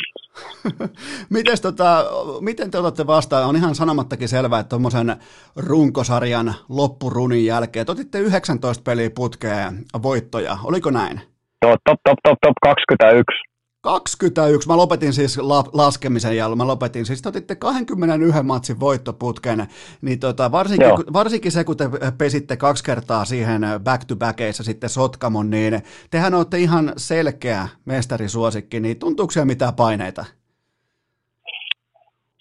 Mites 1.30 1.60
tota, 1.60 2.04
miten 2.40 2.70
te 2.70 2.78
otatte 2.78 3.06
vastaan? 3.06 3.48
On 3.48 3.56
ihan 3.56 3.74
sanomattakin 3.74 4.28
selvää, 4.28 4.60
että 4.60 4.68
tuommoisen 4.68 5.16
runkosarjan 5.56 6.54
loppurunin 6.68 7.46
jälkeen, 7.46 7.86
te 7.86 7.92
otitte 7.92 8.18
19 8.18 8.82
peliä 8.82 9.10
putkeen 9.10 9.84
voittoja, 10.02 10.58
oliko 10.64 10.90
näin? 10.90 11.20
Joo, 11.62 11.76
top, 11.84 12.00
top, 12.04 12.18
top, 12.22 12.38
top 12.40 12.54
21. 12.62 13.53
21. 13.84 14.68
Mä 14.68 14.76
lopetin 14.76 15.12
siis 15.12 15.38
la- 15.38 15.70
laskemisen 15.72 16.36
ja 16.36 16.56
mä 16.56 16.66
lopetin. 16.66 17.06
Siis 17.06 17.22
te 17.22 17.28
otitte 17.28 17.54
21 17.54 18.42
matsin 18.42 18.80
voittoputken, 18.80 19.66
niin 20.02 20.20
tota, 20.20 20.52
varsinkin, 20.52 20.88
varsinkin 21.12 21.52
se, 21.52 21.64
kun 21.64 21.76
te 21.76 21.90
pesitte 22.18 22.56
kaksi 22.56 22.84
kertaa 22.84 23.24
siihen 23.24 23.62
back-to-backeissa 23.84 24.62
sitten 24.62 24.90
Sotkamon, 24.90 25.50
niin 25.50 25.82
tehän 26.10 26.34
olette 26.34 26.58
ihan 26.58 26.92
selkeä 26.96 27.68
mestarisuosikki, 27.84 28.80
niin 28.80 28.98
tuntuuko 28.98 29.30
siellä 29.30 29.46
mitään 29.46 29.74
paineita? 29.74 30.24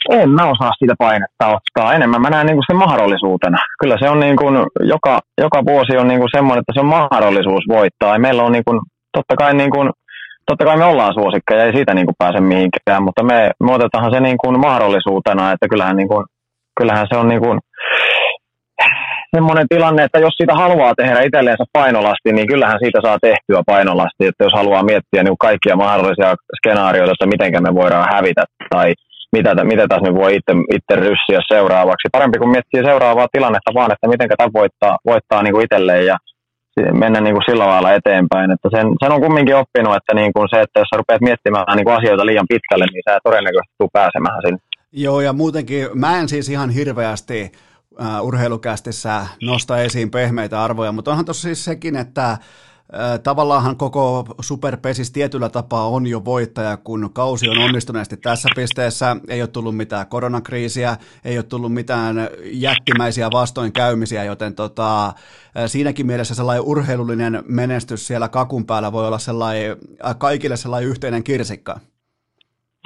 En 0.10 0.30
mä 0.30 0.50
osaa 0.50 0.72
sitä 0.80 0.96
painetta 0.98 1.48
ottaa. 1.48 1.94
Enemmän 1.94 2.22
mä 2.22 2.30
näen 2.30 2.46
niinku 2.46 2.64
sen 2.68 2.78
mahdollisuutena. 2.78 3.58
Kyllä 3.80 3.98
se 4.00 4.10
on 4.10 4.20
niinku, 4.20 4.46
joka, 4.80 5.20
joka 5.42 5.66
vuosi 5.66 5.98
on 5.98 6.08
niinku 6.08 6.28
semmoinen, 6.36 6.62
että 6.62 6.74
se 6.74 6.80
on 6.80 6.86
mahdollisuus 6.86 7.64
voittaa. 7.70 8.14
Ja 8.14 8.20
meillä 8.20 8.44
on 8.44 8.52
niinku, 8.52 8.72
totta 9.12 9.36
kai 9.36 9.54
niinku, 9.54 9.78
totta 10.48 10.66
kai 10.66 10.78
me 10.78 10.86
ollaan 10.86 11.14
suosikkeja, 11.14 11.64
ei 11.64 11.74
siitä 11.74 11.94
niin 11.94 12.06
kuin 12.06 12.16
pääse 12.18 12.40
mihinkään, 12.40 13.04
mutta 13.04 13.24
me, 13.24 13.52
me 13.64 13.72
otetaan 13.74 14.14
se 14.14 14.20
niin 14.20 14.38
kuin 14.38 14.60
mahdollisuutena, 14.60 15.52
että 15.52 15.68
kyllähän, 15.68 15.98
niin 15.98 16.08
kuin, 16.08 16.26
kyllähän 16.80 17.08
se 17.10 17.18
on 17.18 17.28
niin 17.28 17.42
kuin 17.42 17.60
semmoinen 19.36 19.68
tilanne, 19.70 20.04
että 20.04 20.20
jos 20.20 20.34
siitä 20.38 20.54
haluaa 20.54 20.94
tehdä 20.98 21.22
itselleensä 21.22 21.64
painolasti, 21.74 22.32
niin 22.34 22.48
kyllähän 22.48 22.80
siitä 22.84 23.00
saa 23.04 23.18
tehtyä 23.22 23.62
painolasti, 23.66 24.24
että 24.28 24.44
jos 24.44 24.54
haluaa 24.54 24.84
miettiä 24.84 25.24
niin 25.24 25.46
kaikkia 25.48 25.76
mahdollisia 25.76 26.36
skenaarioita, 26.58 27.14
että 27.14 27.32
miten 27.34 27.64
me 27.64 27.76
voidaan 27.82 28.08
hävitä 28.14 28.44
tai 28.70 28.94
mitä, 29.36 29.64
mitä 29.64 29.86
tässä 29.88 30.08
nyt 30.08 30.22
voi 30.24 30.36
itse, 30.36 30.54
itse 30.78 30.96
ryssiä 30.96 31.40
seuraavaksi. 31.54 32.08
Parempi 32.12 32.38
kuin 32.40 32.56
miettiä 32.56 32.84
seuraavaa 32.90 33.28
tilannetta 33.32 33.72
vaan, 33.74 33.92
että 33.94 34.08
miten 34.08 34.30
tämä 34.38 34.50
voittaa, 34.54 34.98
voittaa 35.06 35.44
niin 35.44 35.54
kuin 35.54 35.66
itselleen 35.66 36.06
ja 36.06 36.18
mennä 36.94 37.22
niin 37.22 37.36
kuin 37.36 37.44
sillä 37.50 37.68
lailla 37.68 37.92
eteenpäin. 37.92 38.52
Että 38.52 38.70
sen, 38.76 38.88
sen 39.04 39.12
on 39.12 39.22
kumminkin 39.22 39.56
oppinut, 39.56 39.96
että 39.96 40.14
niin 40.14 40.34
kuin 40.34 40.48
se, 40.50 40.62
että 40.62 40.80
jos 40.80 40.88
sä 40.90 40.98
rupeat 40.98 41.22
miettimään 41.22 41.66
niin 41.76 41.86
kuin 41.86 41.96
asioita 41.96 42.26
liian 42.26 42.46
pitkälle, 42.50 42.86
niin 42.86 43.04
sä 43.10 43.20
todennäköisesti 43.24 43.76
tuu 43.78 43.90
pääsemään 43.94 44.42
sinne. 44.46 44.60
Joo, 44.92 45.22
ja 45.22 45.34
muutenkin 45.34 45.88
mä 45.94 46.20
en 46.20 46.30
siis 46.30 46.50
ihan 46.50 46.70
hirveästi 46.70 47.52
uh, 48.00 48.28
urheilukästissä 48.28 49.28
nosta 49.42 49.78
esiin 49.78 50.12
pehmeitä 50.12 50.64
arvoja, 50.64 50.92
mutta 50.92 51.12
onhan 51.12 51.26
tuossa 51.26 51.42
siis 51.42 51.66
sekin, 51.66 51.96
että 51.96 52.38
Tavallaanhan 53.24 53.78
koko 53.78 54.26
superpesis 54.42 55.12
tietyllä 55.12 55.50
tapaa 55.50 55.88
on 55.88 56.08
jo 56.08 56.26
voittaja, 56.26 56.78
kun 56.78 57.10
kausi 57.14 57.50
on 57.50 57.58
onnistuneesti 57.58 58.18
tässä 58.18 58.50
pisteessä. 58.56 59.16
Ei 59.28 59.42
ole 59.42 59.48
tullut 59.48 59.78
mitään 59.78 60.08
koronakriisiä, 60.08 60.98
ei 61.26 61.38
ole 61.38 61.44
tullut 61.44 61.74
mitään 61.74 62.16
jättimäisiä 62.44 63.30
vastoinkäymisiä, 63.34 64.24
joten 64.24 64.56
tota, 64.56 65.14
siinäkin 65.66 66.08
mielessä 66.08 66.36
sellainen 66.36 66.66
urheilullinen 66.66 67.44
menestys 67.48 68.08
siellä 68.08 68.28
kakun 68.28 68.66
päällä 68.66 68.92
voi 68.92 69.08
olla 69.08 69.20
sellainen, 69.20 69.78
kaikille 70.18 70.58
sellainen 70.58 70.90
yhteinen 70.90 71.24
kirsikka. 71.24 71.80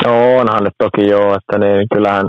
Joo, 0.05 0.37
onhan 0.37 0.63
nyt 0.63 0.73
toki 0.77 1.07
joo, 1.07 1.35
että 1.35 1.57
niin, 1.57 1.87
kyllähän, 1.93 2.25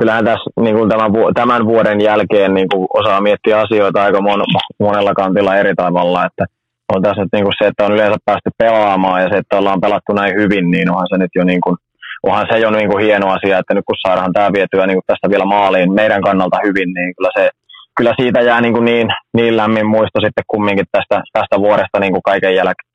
kyllähän 0.00 0.24
tässä 0.24 0.50
niin 0.60 0.76
kuin 0.76 0.90
tämän, 0.90 1.12
tämän 1.34 1.66
vuoden 1.66 2.00
jälkeen 2.00 2.54
niin 2.54 2.68
kuin 2.68 2.86
osaa 2.94 3.20
miettiä 3.20 3.60
asioita 3.60 4.02
aika 4.02 4.20
mon, 4.20 4.44
monella 4.80 5.14
kantilla 5.14 5.56
eri 5.56 5.74
tavalla, 5.74 6.26
että– 6.26 6.44
on 6.94 7.02
tässä 7.02 7.22
nyt 7.22 7.32
niin 7.32 7.44
kuin 7.44 7.58
se, 7.58 7.66
että 7.68 7.84
on 7.84 7.92
yleensä 7.92 8.16
päästy 8.24 8.50
pelaamaan 8.58 9.22
ja 9.22 9.28
se, 9.28 9.36
että 9.38 9.58
ollaan 9.58 9.80
pelattu 9.80 10.12
näin 10.12 10.34
hyvin, 10.40 10.70
niin 10.70 10.90
onhan 10.90 11.08
se 11.10 11.18
nyt 11.18 11.30
jo 11.34 11.44
niin 11.44 11.60
kuin, 11.60 11.76
onhan 12.22 12.46
se 12.50 12.58
jo 12.58 12.70
niin 12.70 12.90
kuin 12.90 13.04
hieno 13.04 13.26
asia, 13.36 13.58
että 13.58 13.74
nyt 13.74 13.84
kun 13.86 13.96
saadaan 14.06 14.32
tämä 14.32 14.52
vietyä 14.52 14.86
niin 14.86 14.96
kuin 14.96 15.08
tästä 15.10 15.30
vielä 15.30 15.44
maaliin 15.44 15.92
meidän 15.92 16.22
kannalta 16.22 16.58
hyvin, 16.66 16.90
niin 16.94 17.14
kyllä, 17.16 17.30
se, 17.38 17.50
kyllä 17.96 18.14
siitä 18.20 18.40
jää 18.40 18.60
niin, 18.60 18.74
kuin 18.74 18.84
niin, 18.84 19.08
niin 19.36 19.56
lämmin 19.56 19.86
muisto 19.86 20.18
sitten 20.20 20.44
kumminkin 20.52 20.86
tästä, 20.92 21.22
tästä 21.32 21.56
vuodesta 21.58 22.00
niin 22.00 22.12
kuin 22.12 22.22
kaiken 22.30 22.54
jälkeen. 22.54 22.87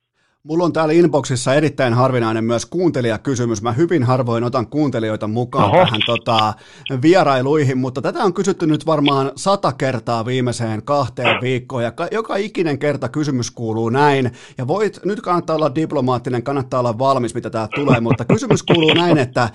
Mulla 0.46 0.64
on 0.64 0.72
täällä 0.72 0.94
inboxissa 0.94 1.54
erittäin 1.54 1.94
harvinainen 1.94 2.44
myös 2.44 2.66
kuuntelijakysymys. 2.66 3.62
Mä 3.62 3.72
hyvin 3.72 4.02
harvoin 4.02 4.44
otan 4.44 4.66
kuuntelijoita 4.66 5.28
mukaan 5.28 5.70
Oho. 5.70 5.84
tähän 5.84 6.00
tota, 6.06 6.54
vierailuihin, 7.02 7.78
mutta 7.78 8.02
tätä 8.02 8.24
on 8.24 8.34
kysytty 8.34 8.66
nyt 8.66 8.86
varmaan 8.86 9.32
sata 9.36 9.72
kertaa 9.72 10.26
viimeiseen 10.26 10.82
kahteen 10.82 11.40
viikkoon. 11.42 11.82
Ja 11.82 11.92
ka- 11.92 12.08
joka 12.12 12.36
ikinen 12.36 12.78
kerta 12.78 13.08
kysymys 13.08 13.50
kuuluu 13.50 13.88
näin. 13.88 14.32
Ja 14.58 14.66
voit, 14.66 15.00
nyt 15.04 15.20
kannattaa 15.20 15.56
olla 15.56 15.74
diplomaattinen, 15.74 16.42
kannattaa 16.42 16.80
olla 16.80 16.98
valmis, 16.98 17.34
mitä 17.34 17.50
tää 17.50 17.68
tulee, 17.74 18.00
mutta 18.00 18.24
kysymys 18.24 18.62
kuuluu 18.62 18.94
näin, 18.94 19.18
että, 19.18 19.48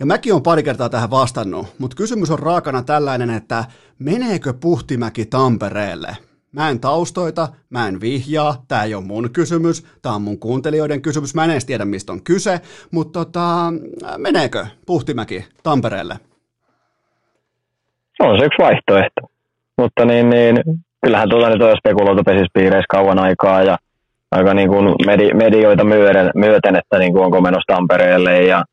ja 0.00 0.06
mäkin 0.06 0.34
on 0.34 0.42
pari 0.42 0.62
kertaa 0.62 0.88
tähän 0.88 1.10
vastannut, 1.10 1.66
mutta 1.78 1.96
kysymys 1.96 2.30
on 2.30 2.38
raakana 2.38 2.82
tällainen, 2.82 3.30
että 3.30 3.64
meneekö 3.98 4.52
Puhtimäki 4.52 5.26
Tampereelle? 5.26 6.16
Mä 6.54 6.70
en 6.70 6.80
taustoita, 6.80 7.48
mä 7.70 7.88
en 7.88 8.00
vihjaa, 8.00 8.54
tää 8.68 8.84
ei 8.84 8.94
ole 8.94 9.04
mun 9.04 9.30
kysymys, 9.32 9.86
tää 10.02 10.12
on 10.12 10.22
mun 10.22 10.38
kuuntelijoiden 10.38 11.02
kysymys, 11.02 11.34
mä 11.34 11.44
en 11.44 11.50
edes 11.50 11.64
tiedä 11.64 11.84
mistä 11.84 12.12
on 12.12 12.24
kyse, 12.24 12.60
mutta 12.90 13.24
tota, 13.24 13.72
meneekö 14.18 14.66
Puhtimäki 14.86 15.44
Tampereelle? 15.62 16.14
On 18.20 18.38
se 18.38 18.44
yksi 18.44 18.62
vaihtoehto, 18.62 19.20
mutta 19.78 20.04
niin, 20.04 20.30
niin 20.30 20.56
kyllähän 21.02 21.28
tuota 21.28 21.48
nyt 21.48 21.62
on 21.62 21.76
spekuloitu 21.78 22.22
pesispiireissä 22.24 22.86
kauan 22.90 23.18
aikaa 23.18 23.62
ja 23.62 23.78
aika 24.30 24.54
niin 24.54 24.68
kuin 24.68 24.94
medi, 25.06 25.34
medioita 25.34 25.84
myöten, 25.84 26.30
myöten, 26.34 26.76
että 26.76 26.98
niin 26.98 27.12
kuin 27.12 27.24
onko 27.24 27.40
menossa 27.40 27.74
Tampereelle 27.74 28.42
ja 28.42 28.64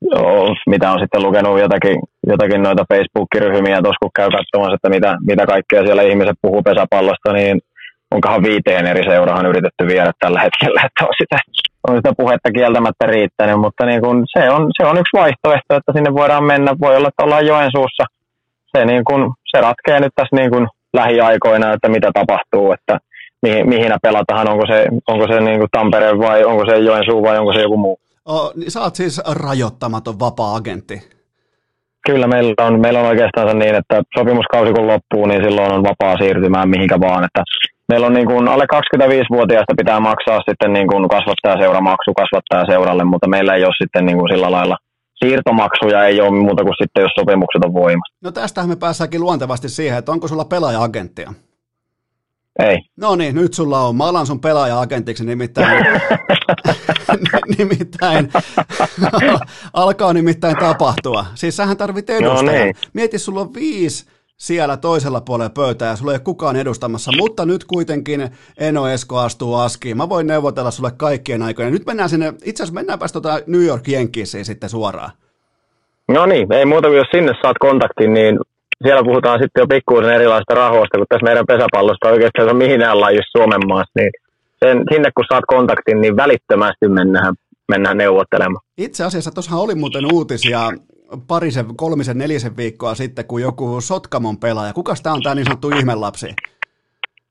joo, 0.00 0.54
mitä 0.66 0.92
on 0.92 1.00
sitten 1.00 1.22
lukenut 1.22 1.60
jotakin, 1.60 1.96
jotakin 2.26 2.62
noita 2.62 2.84
Facebook-ryhmiä 2.92 3.82
tuossa, 3.82 4.02
kun 4.02 4.16
käy 4.16 4.28
katsomassa, 4.30 4.74
että 4.74 4.88
mitä, 4.88 5.16
mitä 5.26 5.46
kaikkea 5.46 5.84
siellä 5.84 6.02
ihmiset 6.02 6.38
puhuu 6.42 6.62
pesäpallosta, 6.62 7.32
niin 7.32 7.60
onkohan 8.14 8.42
viiteen 8.42 8.86
eri 8.86 9.04
seurahan 9.04 9.46
yritetty 9.46 9.86
viedä 9.86 10.12
tällä 10.20 10.40
hetkellä, 10.40 10.80
että 10.86 11.04
on 11.08 11.14
sitä, 11.20 11.38
on 11.88 11.96
sitä 11.96 12.12
puhetta 12.18 12.50
kieltämättä 12.50 13.06
riittänyt, 13.06 13.60
mutta 13.60 13.86
niin 13.86 14.00
kuin 14.00 14.24
se, 14.32 14.50
on, 14.50 14.70
se 14.76 14.86
on 14.86 14.98
yksi 14.98 15.16
vaihtoehto, 15.20 15.76
että 15.76 15.92
sinne 15.92 16.14
voidaan 16.14 16.44
mennä, 16.44 16.76
voi 16.80 16.96
olla, 16.96 17.08
että 17.08 17.24
ollaan 17.24 17.46
Joensuussa, 17.46 18.04
se, 18.76 18.84
niin 18.84 19.04
kuin, 19.04 19.22
se 19.50 19.60
ratkee 19.60 20.00
nyt 20.00 20.12
tässä 20.16 20.36
niin 20.36 20.50
kuin 20.50 20.66
lähiaikoina, 20.94 21.72
että 21.72 21.88
mitä 21.88 22.10
tapahtuu, 22.14 22.72
että 22.72 22.98
mihin, 23.42 23.68
mihin 23.68 23.92
pelataan, 24.02 24.48
onko 24.48 24.66
se, 24.66 24.86
onko 25.08 25.26
se 25.26 25.40
niin 25.40 25.68
Tampere 25.72 26.18
vai 26.18 26.44
onko 26.44 26.64
se 26.64 26.78
Joensuu 26.78 27.22
vai 27.22 27.38
onko 27.38 27.52
se 27.52 27.62
joku 27.62 27.76
muu. 27.76 27.98
Oh, 28.26 28.52
niin 28.56 28.70
sä 28.70 28.80
oot 28.80 28.94
siis 28.94 29.22
rajoittamaton 29.48 30.20
vapaa-agentti. 30.20 31.21
Kyllä 32.06 32.26
meillä 32.26 32.66
on, 32.66 32.80
meillä 32.80 33.00
on 33.00 33.06
oikeastaan 33.06 33.58
niin, 33.58 33.74
että 33.74 34.02
sopimuskausi 34.18 34.72
kun 34.72 34.86
loppuu, 34.86 35.26
niin 35.26 35.44
silloin 35.44 35.72
on 35.72 35.82
vapaa 35.82 36.16
siirtymään 36.16 36.68
mihinkä 36.68 37.00
vaan. 37.00 37.24
Että 37.24 37.42
meillä 37.88 38.06
on 38.06 38.12
niin 38.12 38.26
kuin 38.26 38.48
alle 38.48 38.66
25-vuotiaista 38.74 39.74
pitää 39.76 40.00
maksaa 40.00 40.40
sitten 40.48 40.72
niin 40.72 40.88
kuin 40.88 41.08
kasvattajaseuramaksu 41.08 42.10
kasvattajaseuralle, 42.14 43.04
mutta 43.04 43.28
meillä 43.28 43.54
ei 43.54 43.64
ole 43.64 43.74
sitten 43.82 44.06
niin 44.06 44.18
kuin 44.18 44.32
sillä 44.32 44.50
lailla 44.50 44.76
siirtomaksuja 45.24 46.04
ei 46.04 46.20
ole 46.20 46.30
muuta 46.30 46.62
kuin 46.62 46.74
sitten, 46.82 47.02
jos 47.02 47.12
sopimukset 47.18 47.64
on 47.64 47.74
voimassa. 47.74 48.14
No 48.24 48.30
tästähän 48.30 48.70
me 48.70 48.76
päästäänkin 48.76 49.20
luontevasti 49.20 49.68
siihen, 49.68 49.98
että 49.98 50.12
onko 50.12 50.28
sulla 50.28 50.44
pelaaja-agenttia? 50.44 51.32
Ei. 52.58 52.78
No 52.96 53.16
niin, 53.16 53.34
nyt 53.34 53.54
sulla 53.54 53.80
on. 53.80 53.96
Mä 53.96 54.04
alan 54.04 54.26
sun 54.26 54.40
pelaaja-agentiksi 54.40 55.24
nimittäin. 55.24 55.86
nimittäin 57.58 58.32
alkaa 59.72 60.12
nimittäin 60.12 60.56
tapahtua. 60.56 61.26
Siis 61.34 61.56
sähän 61.56 61.76
tarvit 61.76 62.10
edustajan. 62.10 62.46
No 62.46 62.52
niin. 62.52 62.74
Mieti, 62.92 63.18
sulla 63.18 63.40
on 63.40 63.54
viisi 63.54 64.06
siellä 64.36 64.76
toisella 64.76 65.20
puolella 65.20 65.50
pöytää 65.50 65.88
ja 65.88 65.96
sulla 65.96 66.12
ei 66.12 66.16
ole 66.16 66.20
kukaan 66.24 66.56
edustamassa, 66.56 67.12
mutta 67.16 67.46
nyt 67.46 67.64
kuitenkin 67.64 68.30
Eno 68.58 68.88
Esko 68.88 69.18
astuu 69.18 69.54
askiin. 69.54 69.96
Mä 69.96 70.08
voin 70.08 70.26
neuvotella 70.26 70.70
sulle 70.70 70.90
kaikkien 70.96 71.42
aikojen. 71.42 71.72
Nyt 71.72 71.86
mennään 71.86 72.08
sinne, 72.08 72.34
itse 72.44 72.62
asiassa 72.62 72.74
mennäänpä 72.74 73.06
tuota 73.12 73.40
New 73.46 73.62
York 73.62 73.88
Yankeesiin 73.88 74.44
sitten 74.44 74.70
suoraan. 74.70 75.10
No 76.08 76.26
niin, 76.26 76.52
ei 76.52 76.64
muuta 76.64 76.88
kuin 76.88 76.98
jos 76.98 77.08
sinne 77.10 77.32
saat 77.42 77.56
kontaktin, 77.60 78.12
niin 78.14 78.38
siellä 78.82 79.04
puhutaan 79.04 79.38
sitten 79.42 79.62
jo 79.62 79.66
pikkuisen 79.66 80.14
erilaista 80.14 80.54
rahoista, 80.54 80.98
kun 80.98 81.06
tässä 81.08 81.24
meidän 81.24 81.46
pesäpallosta 81.46 82.08
oikeastaan 82.08 82.50
on 82.50 82.56
mihin 82.56 82.80
lajissa 82.80 83.38
Suomen 83.38 83.68
maassa, 83.68 83.92
niin 83.98 84.10
sen, 84.64 84.84
sinne 84.92 85.10
kun 85.16 85.24
saat 85.32 85.44
kontaktin, 85.46 86.00
niin 86.00 86.16
välittömästi 86.16 86.88
mennään, 86.88 87.34
mennään 87.68 87.96
neuvottelemaan. 87.96 88.64
Itse 88.78 89.04
asiassa 89.04 89.30
tuossa 89.30 89.56
oli 89.56 89.74
muuten 89.74 90.12
uutisia 90.12 90.70
parisen, 91.26 91.66
kolmisen, 91.76 92.18
nelisen 92.18 92.56
viikkoa 92.56 92.94
sitten, 92.94 93.24
kun 93.24 93.42
joku 93.42 93.80
Sotkamon 93.80 94.38
pelaaja, 94.38 94.72
kuka 94.72 94.94
tämä 95.02 95.14
on 95.14 95.22
tämä 95.22 95.34
niin 95.34 95.44
sanottu 95.44 95.68
ihmelapsi? 95.68 96.26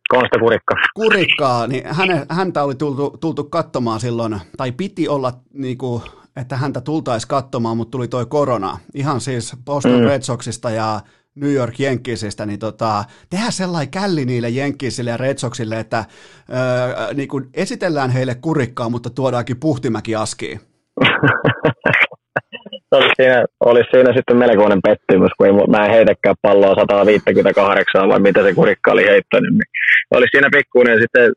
Konsta 0.10 0.40
Kurikka. 0.40 0.76
Kurikkaa, 0.96 1.68
niin 1.68 1.84
häne, 1.86 2.26
häntä 2.30 2.64
oli 2.64 2.76
tultu, 2.76 3.18
tultu 3.20 3.44
katsomaan 3.44 4.00
silloin, 4.00 4.40
tai 4.58 4.72
piti 4.72 5.08
olla 5.08 5.34
niin 5.54 5.78
kuin, 5.78 6.02
että 6.36 6.58
häntä 6.58 6.82
tultaisi 6.82 7.28
katsomaan, 7.28 7.78
mutta 7.78 7.92
tuli 7.92 8.08
toi 8.08 8.26
korona. 8.26 8.78
Ihan 8.94 9.22
siis 9.22 9.56
Boston 9.66 10.00
mm. 10.00 10.06
Red 10.06 10.22
Soxista 10.22 10.70
ja 10.70 11.00
New 11.36 11.54
York 11.54 11.80
Yankeesista, 11.80 12.46
niin 12.46 12.60
tota, 12.60 13.04
tehdään 13.30 13.52
sellainen 13.52 13.92
källi 13.92 14.26
niille 14.26 14.50
Yankeesille 14.50 15.10
ja 15.10 15.18
Red 15.18 15.38
Soxille, 15.38 15.80
että 15.80 16.06
öö, 16.50 17.14
niin 17.14 17.28
kuin 17.28 17.46
esitellään 17.54 18.10
heille 18.10 18.36
kurikkaa, 18.36 18.90
mutta 18.90 19.10
tuodaankin 19.10 19.60
puhtimäki 19.60 20.16
askiin. 20.16 20.60
olisi, 22.92 23.14
siinä, 23.16 23.46
olisi 23.60 23.90
siinä 23.92 24.14
sitten 24.16 24.38
melkoinen 24.38 24.80
pettymys, 24.88 25.32
kun 25.38 25.48
ei, 25.48 25.54
mä 25.68 25.86
en 25.86 25.92
heitäkään 25.92 26.36
palloa 26.42 26.76
158 26.76 28.10
vai 28.10 28.20
mitä 28.20 28.44
se 28.44 28.54
kurikka 28.54 28.92
oli 28.92 29.06
heittänyt. 29.06 29.52
Niin 29.52 29.70
olisi 30.12 30.32
siinä 30.32 30.50
pikkuinen 30.52 31.00
sitten 31.02 31.32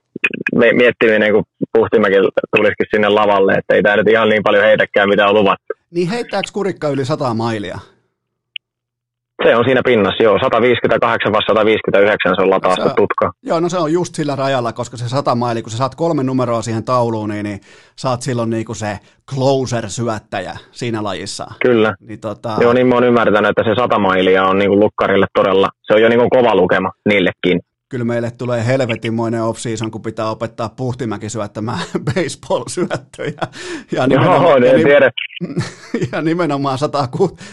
miettiminen, 0.55 1.33
kun 1.33 1.45
Puhtimäki 1.73 2.15
tulisikin 2.57 2.87
sinne 2.91 3.09
lavalle, 3.09 3.53
että 3.53 3.75
ei 3.75 3.83
tämä 3.83 3.97
nyt 3.97 4.09
ihan 4.09 4.29
niin 4.29 4.43
paljon 4.43 4.65
heitäkään, 4.65 5.09
mitä 5.09 5.27
on 5.27 5.35
luvattu. 5.35 5.75
Niin 5.91 6.09
heittääkö 6.09 6.49
kurikka 6.53 6.89
yli 6.89 7.05
100 7.05 7.35
mailia? 7.35 7.79
Se 9.45 9.57
on 9.57 9.65
siinä 9.65 9.81
pinnassa, 9.85 10.23
joo. 10.23 10.39
158 10.43 11.33
vai 11.33 11.43
159 11.47 12.35
se 12.37 12.43
on 12.43 12.51
lataa 12.51 12.77
tutka. 12.77 13.31
Joo, 13.43 13.61
no 13.61 13.69
se 13.69 13.79
on 13.79 13.93
just 13.93 14.15
sillä 14.15 14.37
rajalla, 14.37 14.73
koska 14.73 14.97
se 14.97 15.09
100 15.09 15.35
maili, 15.35 15.63
kun 15.63 15.71
sä 15.71 15.77
saat 15.77 15.95
kolme 15.95 16.23
numeroa 16.23 16.63
siihen 16.63 16.85
tauluun, 16.85 17.29
niin, 17.29 17.45
niin 17.45 17.61
saat 17.97 18.23
silloin 18.23 18.51
niinku 18.51 18.75
se 18.75 18.99
closer-syöttäjä 19.35 20.57
siinä 20.71 21.03
lajissa. 21.03 21.47
Kyllä. 21.63 21.95
Niin, 22.01 22.21
tota... 22.21 22.57
Joo, 22.61 22.73
niin 22.73 22.87
mä 22.87 22.95
oon 22.95 23.05
ymmärtänyt, 23.05 23.51
että 23.51 23.63
se 23.71 23.81
100 23.81 23.99
mailia 23.99 24.45
on 24.45 24.59
niinku 24.59 24.81
lukkarille 24.81 25.27
todella, 25.35 25.69
se 25.83 25.95
on 25.95 26.03
jo 26.03 26.09
niinku 26.09 26.29
kova 26.29 26.55
lukema 26.55 26.91
niillekin 27.09 27.61
kyllä 27.95 28.05
meille 28.05 28.31
tulee 28.31 28.67
helvetinmoinen 28.67 29.43
off-season, 29.43 29.91
kun 29.91 30.03
pitää 30.03 30.31
opettaa 30.31 30.69
Puhtimäki 30.69 31.29
syöttämään 31.29 31.79
baseball-syöttöjä. 32.15 33.47
Ja 33.93 34.07
nimenomaan, 34.07 34.63
Joo, 34.63 34.73
ja, 34.73 34.85
tiedä. 34.85 35.11
ja 36.13 36.23
nimenomaan 36.23 36.79
100, 36.79 37.09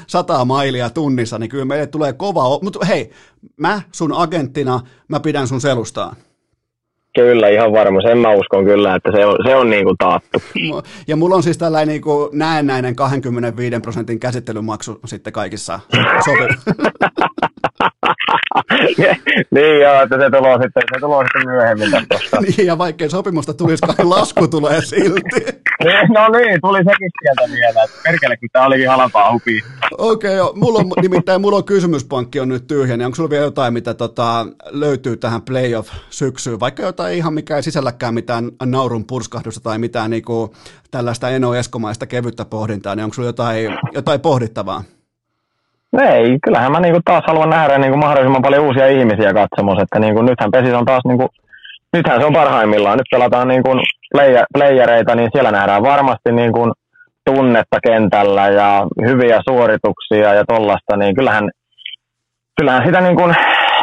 100 0.08 0.46
mailia 0.46 0.90
tunnissa, 0.90 1.40
niin 1.40 1.50
kyllä 1.50 1.66
meille 1.66 1.88
tulee 1.88 2.14
kova, 2.14 2.60
mutta 2.62 2.86
hei, 2.86 3.12
mä 3.58 3.82
sun 3.92 4.14
agenttina, 4.14 4.80
mä 5.08 5.20
pidän 5.20 5.48
sun 5.48 5.62
selustaan. 5.62 6.16
Kyllä, 7.16 7.50
ihan 7.50 7.72
varma. 7.72 8.02
Sen 8.02 8.18
mä 8.18 8.32
uskon 8.32 8.66
kyllä, 8.66 8.96
että 8.96 9.12
se 9.12 9.26
on, 9.26 9.38
se 9.48 9.56
on 9.56 9.70
niin 9.70 9.84
kuin 9.84 9.98
taattu. 9.98 10.40
Ja 11.08 11.16
mulla 11.16 11.36
on 11.36 11.44
siis 11.44 11.58
tällainen 11.58 11.94
niin 11.94 12.02
kuin 12.02 12.30
näennäinen 12.34 12.96
25 12.96 13.80
prosentin 13.80 14.20
käsittelymaksu 14.20 15.00
sitten 15.06 15.34
kaikissa 15.34 15.80
sopimuksissa. 16.26 16.72
niin 19.56 19.80
joo, 19.82 20.02
että 20.02 20.18
se 20.20 20.30
tulee 20.38 20.58
sitten, 20.64 20.84
se 20.94 21.00
tulee 21.00 21.26
sitten 21.26 21.52
myöhemmin 21.52 21.92
tästä. 21.92 22.38
niin, 22.58 22.68
ja 22.68 22.78
vaikkei 22.78 23.10
sopimusta 23.10 23.54
tulisikaan, 23.54 24.10
lasku 24.10 24.48
tulee 24.48 24.82
silti. 24.82 25.46
no 26.16 26.28
niin, 26.30 26.62
tuli 26.62 26.78
sekin 26.78 27.12
sieltä 27.22 27.54
vielä. 27.54 27.88
Perkele, 28.04 28.38
kun 28.38 28.50
tämä 28.54 28.66
olikin 28.66 28.90
halpaa 28.90 29.34
hupi. 29.34 29.62
Okei, 29.98 30.40
okay, 30.40 30.60
mulla 30.60 30.80
on, 30.80 30.92
nimittäin 31.02 31.42
mulla 31.42 31.58
on 31.58 31.64
kysymyspankki 31.64 32.40
on 32.40 32.50
nyt 32.50 32.68
tyhjä, 32.68 32.98
niin 32.98 33.06
onko 33.06 33.16
sulla 33.16 33.30
vielä 33.30 33.46
jotain, 33.46 33.74
mitä 33.74 33.94
tota, 33.94 34.48
löytyy 34.70 35.18
tähän 35.18 35.42
playoff-syksyyn, 35.42 36.60
vaikka 36.60 36.84
jotain 36.84 37.16
ihan 37.16 37.34
mikä 37.34 37.56
ei 37.56 37.64
sisälläkään 37.64 38.14
mitään 38.14 38.52
naurun 38.66 39.06
purskahdusta 39.06 39.62
tai 39.62 39.78
mitään 39.78 40.10
niin 40.10 40.24
kuin, 40.24 40.52
tällaista 40.92 41.30
Eno 41.30 41.56
Eskomaista 41.56 42.08
kevyttä 42.08 42.46
pohdintaa, 42.46 42.96
niin 42.96 43.04
onko 43.04 43.14
sulla 43.14 43.28
jotain, 43.28 43.78
jotain 43.94 44.22
pohdittavaa? 44.22 44.84
Ei, 46.00 46.38
kyllähän 46.44 46.72
mä 46.72 46.80
niinku 46.80 47.00
taas 47.06 47.24
haluan 47.28 47.50
nähdä 47.50 47.78
niinku 47.78 47.98
mahdollisimman 47.98 48.42
paljon 48.42 48.66
uusia 48.66 48.88
ihmisiä 48.88 49.34
katsomassa, 49.34 49.84
että 49.84 50.00
niinku 50.00 50.22
nythän 50.22 50.52
Pesis 50.52 50.74
on 50.74 50.86
taas, 50.86 51.02
niinku, 51.08 51.28
nythän 51.94 52.20
se 52.20 52.26
on 52.26 52.34
parhaimmillaan, 52.34 52.98
nyt 52.98 53.12
pelataan 53.12 53.48
niinku 53.48 53.70
player, 54.14 54.46
playereita, 54.54 55.16
niin 55.16 55.30
siellä 55.32 55.52
nähdään 55.52 55.84
varmasti 55.84 56.32
niinku 56.32 56.72
tunnetta 57.26 57.80
kentällä 57.84 58.48
ja 58.48 58.88
hyviä 59.08 59.40
suorituksia 59.50 60.34
ja 60.34 60.44
tollasta, 60.48 60.98
niin 60.98 61.16
kyllähän, 61.16 61.50
kyllähän 62.60 62.86
sitä 62.86 63.02
niinku, 63.02 63.24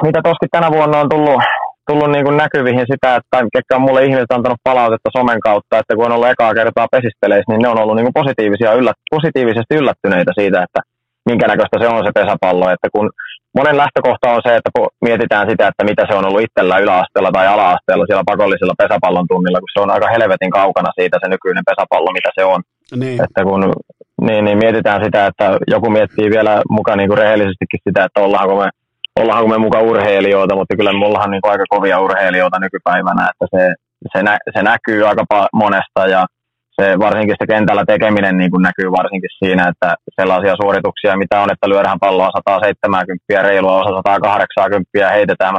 mitä 0.02 0.20
toskin 0.22 0.48
tänä 0.50 0.70
vuonna 0.70 1.00
on 1.00 1.08
tullut, 1.08 1.42
tullut 1.90 2.10
niin 2.10 2.36
näkyvihin 2.36 2.86
sitä, 2.92 3.16
että 3.16 3.38
ketkä 3.52 3.76
on 3.76 3.82
mulle 3.82 4.04
ihmiset 4.04 4.32
antanut 4.32 4.64
palautetta 4.64 5.10
somen 5.18 5.40
kautta, 5.40 5.78
että 5.78 5.94
kun 5.94 6.06
on 6.06 6.12
ollut 6.12 6.28
ekaa 6.28 6.54
kertaa 6.54 6.92
pesisteleissä, 6.92 7.52
niin 7.52 7.62
ne 7.62 7.68
on 7.68 7.78
ollut 7.78 7.96
niin 7.96 8.18
positiivisia, 8.20 8.72
yllät, 8.72 8.96
positiivisesti 9.10 9.74
yllättyneitä 9.74 10.32
siitä, 10.38 10.62
että 10.62 10.80
minkä 11.30 11.46
näköistä 11.46 11.76
se 11.80 11.88
on 11.88 12.06
se 12.06 12.12
pesäpallo. 12.20 12.66
Että 12.74 12.88
kun 12.94 13.06
monen 13.58 13.76
lähtökohta 13.82 14.34
on 14.36 14.42
se, 14.46 14.52
että 14.56 14.70
mietitään 15.08 15.46
sitä, 15.50 15.64
että 15.68 15.84
mitä 15.90 16.02
se 16.08 16.14
on 16.18 16.26
ollut 16.26 16.44
itsellä 16.46 16.78
yläasteella 16.84 17.32
tai 17.32 17.46
alaasteella 17.54 18.04
siellä 18.06 18.30
pakollisella 18.32 18.80
pesäpallon 18.82 19.30
tunnilla, 19.32 19.62
kun 19.62 19.74
se 19.74 19.80
on 19.84 19.90
aika 19.94 20.08
helvetin 20.14 20.52
kaukana 20.58 20.90
siitä 20.98 21.16
se 21.22 21.28
nykyinen 21.28 21.68
pesäpallo, 21.70 22.10
mitä 22.18 22.30
se 22.38 22.44
on. 22.54 22.60
Niin. 23.02 23.18
Että 23.24 23.40
kun 23.48 23.62
niin, 24.26 24.44
niin 24.44 24.58
mietitään 24.58 25.04
sitä, 25.04 25.26
että 25.26 25.46
joku 25.74 25.90
miettii 25.90 26.28
vielä 26.30 26.62
mukaan 26.70 26.98
niin 26.98 27.10
kuin 27.10 27.22
rehellisestikin 27.24 27.80
sitä, 27.88 28.04
että 28.04 28.20
ollaanko 28.20 28.54
me, 28.62 28.68
ollaanko 29.20 29.48
me 29.48 29.58
mukaan 29.58 29.84
urheilijoita, 29.84 30.56
mutta 30.56 30.76
kyllä 30.76 30.92
me 30.92 31.06
ollaan 31.06 31.30
niin 31.30 31.42
kuin 31.42 31.52
aika 31.52 31.64
kovia 31.68 32.00
urheilijoita 32.00 32.58
nykypäivänä, 32.58 33.30
että 33.30 33.46
se, 33.54 33.62
se, 34.12 34.22
nä, 34.22 34.38
se 34.54 34.62
näkyy 34.62 35.08
aika 35.08 35.24
monesta 35.52 36.06
ja 36.14 36.26
se, 36.78 36.98
varsinkin 36.98 37.36
se 37.38 37.46
kentällä 37.46 37.84
tekeminen 37.86 38.36
niin 38.36 38.50
kuin 38.50 38.62
näkyy 38.62 38.88
varsinkin 38.98 39.30
siinä, 39.38 39.68
että 39.68 39.88
sellaisia 40.20 40.54
suorituksia, 40.62 41.20
mitä 41.22 41.40
on, 41.40 41.52
että 41.52 41.68
lyödään 41.68 42.00
palloa 42.04 42.36
170 42.36 43.42
reilua 43.42 43.80
osa 43.80 43.90
180 43.96 45.10
heitetään. 45.10 45.54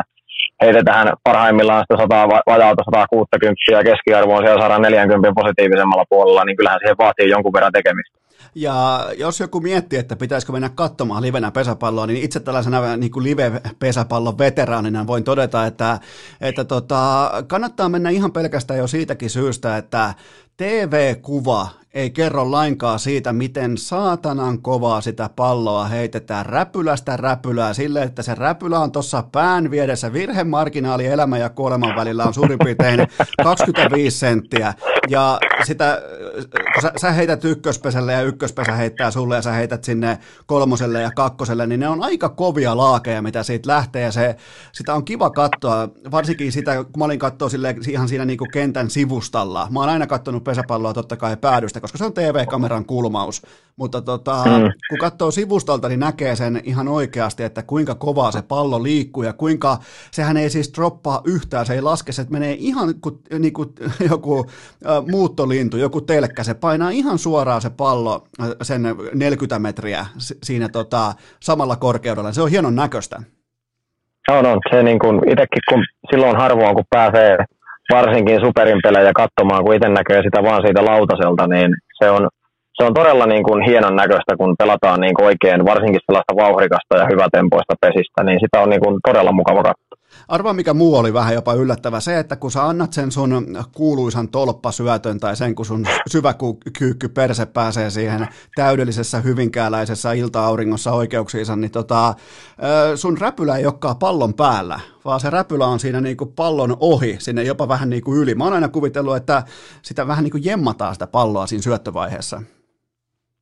Heitetään 0.63 1.13
parhaimmillaan 1.23 1.83
sitä 1.83 2.01
100, 2.01 2.27
vajaalta 2.51 2.83
160 2.85 3.71
ja 3.71 3.83
keskiarvo 3.83 4.35
on 4.35 4.43
siellä 4.43 4.61
140 4.61 5.41
positiivisemmalla 5.41 6.05
puolella, 6.09 6.43
niin 6.45 6.57
kyllähän 6.57 6.79
siihen 6.79 6.97
vaatii 6.97 7.29
jonkun 7.29 7.53
verran 7.53 7.71
tekemistä. 7.71 8.19
Ja 8.55 9.05
jos 9.17 9.39
joku 9.39 9.59
miettii, 9.59 9.99
että 9.99 10.15
pitäisikö 10.15 10.51
mennä 10.51 10.69
katsomaan 10.69 11.21
livenä 11.21 11.51
pesäpalloa, 11.51 12.07
niin 12.07 12.23
itse 12.23 12.39
tällaisena 12.39 12.97
niin 12.97 13.11
kuin 13.11 13.23
live-pesäpallon 13.23 14.37
veteraanina 14.37 15.07
voin 15.07 15.23
todeta, 15.23 15.65
että, 15.65 15.99
että 16.41 16.63
tota, 16.63 17.31
kannattaa 17.47 17.89
mennä 17.89 18.09
ihan 18.09 18.31
pelkästään 18.31 18.79
jo 18.79 18.87
siitäkin 18.87 19.29
syystä, 19.29 19.77
että 19.77 20.13
TV-kuva 20.59 21.78
ei 21.93 22.09
kerro 22.09 22.51
lainkaan 22.51 22.99
siitä, 22.99 23.33
miten 23.33 23.77
saatanan 23.77 24.61
kovaa 24.61 25.01
sitä 25.01 25.29
palloa 25.35 25.85
heitetään 25.87 26.45
räpylästä 26.45 27.17
räpylää 27.17 27.73
sille, 27.73 28.03
että 28.03 28.21
se 28.21 28.35
räpylä 28.35 28.79
on 28.79 28.91
tuossa 28.91 29.23
pään 29.31 29.71
viedessä. 29.71 30.13
Virhemarginaali 30.13 31.05
elämän 31.05 31.39
ja 31.39 31.49
kuoleman 31.49 31.95
välillä 31.95 32.25
on 32.25 32.33
suurin 32.33 32.59
piirtein 32.59 32.99
25 33.43 34.17
senttiä. 34.17 34.73
Ja 35.09 35.39
sitä, 35.63 36.01
kun 36.73 36.81
sä, 36.81 36.91
sä 37.01 37.11
heität 37.11 37.45
ykköspesälle 37.45 38.13
ja 38.13 38.21
ykköspesä 38.21 38.71
heittää 38.71 39.11
sulle 39.11 39.35
ja 39.35 39.41
sä 39.41 39.51
heität 39.51 39.83
sinne 39.83 40.17
kolmoselle 40.45 41.01
ja 41.01 41.11
kakkoselle, 41.15 41.67
niin 41.67 41.79
ne 41.79 41.87
on 41.87 42.03
aika 42.03 42.29
kovia 42.29 42.77
laakeja, 42.77 43.21
mitä 43.21 43.43
siitä 43.43 43.69
lähtee. 43.69 44.01
Ja 44.01 44.11
se, 44.11 44.35
sitä 44.71 44.93
on 44.93 45.05
kiva 45.05 45.29
katsoa, 45.29 45.89
varsinkin 46.11 46.51
sitä, 46.51 46.83
kun 46.83 46.97
mä 46.97 47.05
olin 47.05 47.19
katsoa 47.19 47.49
sille, 47.49 47.75
ihan 47.87 48.07
siinä 48.07 48.25
niin 48.25 48.37
kuin 48.37 48.51
kentän 48.51 48.89
sivustalla. 48.89 49.67
Mä 49.71 49.79
oon 49.79 49.89
aina 49.89 50.07
katsonut 50.07 50.43
pesäpalloa 50.43 50.93
totta 50.93 51.17
kai 51.17 51.37
päädystä, 51.37 51.78
koska 51.81 51.97
se 51.97 52.05
on 52.05 52.13
TV-kameran 52.13 52.85
kulmaus. 52.85 53.41
Mutta 53.75 54.01
tota, 54.01 54.43
mm. 54.45 54.71
kun 54.89 54.99
katsoo 54.99 55.31
sivustalta, 55.31 55.87
niin 55.89 55.99
näkee 55.99 56.35
sen 56.35 56.61
ihan 56.63 56.87
oikeasti, 56.87 57.43
että 57.43 57.63
kuinka 57.63 57.95
kovaa 57.95 58.31
se 58.31 58.41
pallo 58.41 58.83
liikkuu 58.83 59.23
ja 59.23 59.33
kuinka, 59.33 59.77
sehän 60.11 60.37
ei 60.37 60.49
siis 60.49 60.73
droppaa 60.77 61.21
yhtään, 61.25 61.65
se 61.65 61.73
ei 61.73 61.81
laske, 61.81 62.11
se 62.11 62.25
menee 62.29 62.55
ihan 62.59 62.93
kuin, 63.01 63.19
niin 63.39 63.53
kuin 63.53 63.69
joku 64.11 64.45
äh, 64.85 65.05
muuttolintu, 65.11 65.77
joku 65.77 66.01
telkkä, 66.01 66.43
se 66.43 66.53
painaa 66.53 66.89
ihan 66.89 67.17
suoraan 67.17 67.61
se 67.61 67.69
pallo 67.69 68.23
sen 68.61 68.81
40 69.13 69.59
metriä 69.59 70.05
siinä 70.43 70.69
tota, 70.69 71.13
samalla 71.39 71.75
korkeudella, 71.75 72.31
se 72.31 72.41
on 72.41 72.49
hienon 72.49 72.75
näköistä. 72.75 73.21
On, 74.29 74.45
on. 74.45 74.59
Se 74.71 74.83
niin 74.83 74.99
kuin 74.99 75.29
itsekin, 75.29 75.61
kun 75.69 75.85
silloin 76.11 76.37
harvoin, 76.37 76.75
kun 76.75 76.85
pääsee 76.89 77.37
varsinkin 77.93 78.45
superin 78.45 78.79
pelejä 78.83 79.11
katsomaan, 79.21 79.63
kun 79.63 79.75
itse 79.75 79.89
näkee 79.89 80.21
sitä 80.23 80.39
vaan 80.43 80.61
siitä 80.65 80.85
lautaselta, 80.85 81.47
niin 81.47 81.69
se 81.99 82.09
on, 82.09 82.23
se 82.77 82.81
on 82.87 82.93
todella 82.93 83.25
niin 83.25 83.43
kuin 83.43 83.61
hienon 83.69 83.95
näköistä, 83.95 84.33
kun 84.39 84.55
pelataan 84.61 84.99
niin 85.01 85.15
kuin 85.15 85.25
oikein, 85.25 85.65
varsinkin 85.65 86.01
sellaista 86.05 86.35
vauhrikasta 86.43 86.97
ja 86.97 87.09
hyvätempoista 87.11 87.73
pesistä, 87.81 88.19
niin 88.23 88.39
sitä 88.43 88.57
on 88.63 88.69
niin 88.69 88.83
kuin 88.83 88.95
todella 89.07 89.31
mukava 89.31 89.63
katsoa. 89.63 89.88
Arvaa, 90.29 90.53
mikä 90.53 90.73
muu 90.73 90.95
oli 90.95 91.13
vähän 91.13 91.33
jopa 91.33 91.53
yllättävä, 91.53 91.99
se, 91.99 92.19
että 92.19 92.35
kun 92.35 92.51
sä 92.51 92.65
annat 92.65 92.93
sen 92.93 93.11
sun 93.11 93.57
kuuluisan 93.75 94.27
tolppasyötön 94.27 95.19
tai 95.19 95.35
sen, 95.35 95.55
kun 95.55 95.65
sun 95.65 95.85
syväkyykky 96.07 97.09
perse 97.13 97.45
pääsee 97.45 97.89
siihen 97.89 98.27
täydellisessä 98.55 99.19
hyvinkääläisessä 99.19 100.13
ilta-auringossa 100.13 100.91
oikeuksiinsa, 100.91 101.55
niin 101.55 101.71
tota, 101.71 102.13
sun 102.95 103.17
räpylä 103.17 103.57
ei 103.57 103.65
olekaan 103.65 103.97
pallon 103.97 104.33
päällä, 104.33 104.79
vaan 105.05 105.19
se 105.19 105.29
räpylä 105.29 105.65
on 105.65 105.79
siinä 105.79 106.01
niin 106.01 106.17
kuin 106.17 106.33
pallon 106.35 106.77
ohi, 106.79 107.15
sinne 107.19 107.43
jopa 107.43 107.67
vähän 107.67 107.89
niin 107.89 108.03
kuin 108.03 108.17
yli. 108.17 108.35
Mä 108.35 108.43
oon 108.43 108.53
aina 108.53 108.67
kuvitellut, 108.67 109.15
että 109.15 109.43
sitä 109.81 110.07
vähän 110.07 110.23
niin 110.23 110.31
kuin 110.31 110.45
jemmataan 110.45 110.95
sitä 110.95 111.07
palloa 111.07 111.47
siinä 111.47 111.61
syöttövaiheessa 111.61 112.41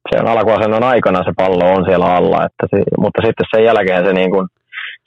se 0.10 0.22
on 0.22 0.28
alkuasennon 0.28 0.84
aikana 0.84 1.24
se 1.24 1.32
pallo 1.38 1.74
on 1.74 1.86
siellä 1.86 2.16
alla, 2.16 2.46
että 2.46 2.68
mutta 2.98 3.22
sitten 3.26 3.46
sen 3.56 3.64
jälkeen 3.64 4.06
se 4.06 4.14
niin 4.14 4.32
kuin 4.32 4.48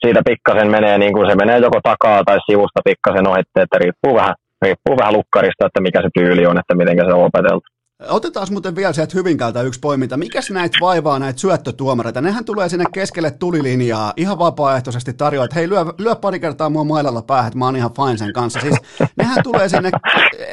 siitä 0.05 0.21
pikkasen 0.25 0.71
menee, 0.71 0.97
niin 0.97 1.13
kuin 1.13 1.29
se 1.29 1.35
menee 1.35 1.59
joko 1.59 1.79
takaa 1.83 2.23
tai 2.23 2.37
sivusta 2.45 2.81
pikkasen 2.85 3.27
ohi, 3.27 3.41
että 3.55 3.77
riippuu 3.77 4.15
vähän, 4.15 4.35
riippuu 4.61 4.97
vähän 4.97 5.13
lukkarista, 5.13 5.65
että 5.65 5.81
mikä 5.81 6.01
se 6.01 6.09
tyyli 6.13 6.45
on, 6.45 6.59
että 6.59 6.75
miten 6.75 6.97
se 6.97 7.13
on 7.13 7.25
opeteltu. 7.29 7.70
Otetaan 8.09 8.47
muuten 8.51 8.75
vielä 8.75 8.93
sieltä 8.93 9.11
Hyvinkäältä 9.15 9.61
yksi 9.61 9.79
poiminta. 9.79 10.17
Mikäs 10.17 10.49
näitä 10.49 10.77
vaivaa 10.81 11.19
näitä 11.19 11.39
syöttötuomareita? 11.39 12.21
Nehän 12.21 12.45
tulee 12.45 12.69
sinne 12.69 12.85
keskelle 12.93 13.31
tulilinjaa 13.31 14.13
ihan 14.17 14.39
vapaaehtoisesti 14.39 15.13
tarjoaa, 15.13 15.45
että 15.45 15.55
hei 15.55 15.69
lyö, 15.69 15.85
lyö 15.97 16.15
pari 16.15 16.39
kertaa 16.39 16.69
mua 16.69 16.83
mailalla 16.83 17.21
päähän, 17.21 17.47
että 17.47 17.59
mä 17.59 17.65
oon 17.65 17.75
ihan 17.75 17.91
fine 17.93 18.17
sen 18.17 18.33
kanssa. 18.33 18.59
Siis 18.59 18.75
nehän 19.17 19.43
tulee 19.43 19.69
sinne, 19.69 19.91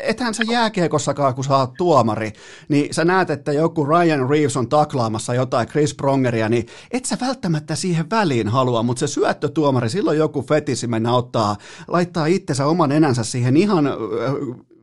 ethän 0.03 0.35
sä 0.35 0.43
jääkiekossakaan, 0.51 1.35
kun 1.35 1.45
sä 1.45 1.57
oot 1.57 1.75
tuomari, 1.75 2.33
niin 2.69 2.95
sä 2.95 3.05
näet, 3.05 3.31
että 3.31 3.53
joku 3.53 3.85
Ryan 3.85 4.31
Reeves 4.31 4.57
on 4.57 4.69
taklaamassa 4.69 5.35
jotain 5.35 5.69
Chris 5.69 5.95
Prongeria, 5.95 6.49
niin 6.49 6.67
et 6.91 7.05
sä 7.05 7.17
välttämättä 7.21 7.75
siihen 7.75 8.11
väliin 8.11 8.49
halua, 8.49 8.83
mutta 8.83 9.01
se 9.01 9.07
syöttötuomari, 9.07 9.91
silloin 9.91 10.19
joku 10.19 10.43
fetisi 10.43 10.87
mennä 10.87 11.13
ottaa, 11.13 11.57
laittaa 11.89 12.27
itsensä 12.27 12.67
oman 12.67 12.93
enänsä 12.93 13.25
siihen 13.25 13.57
ihan 13.57 13.85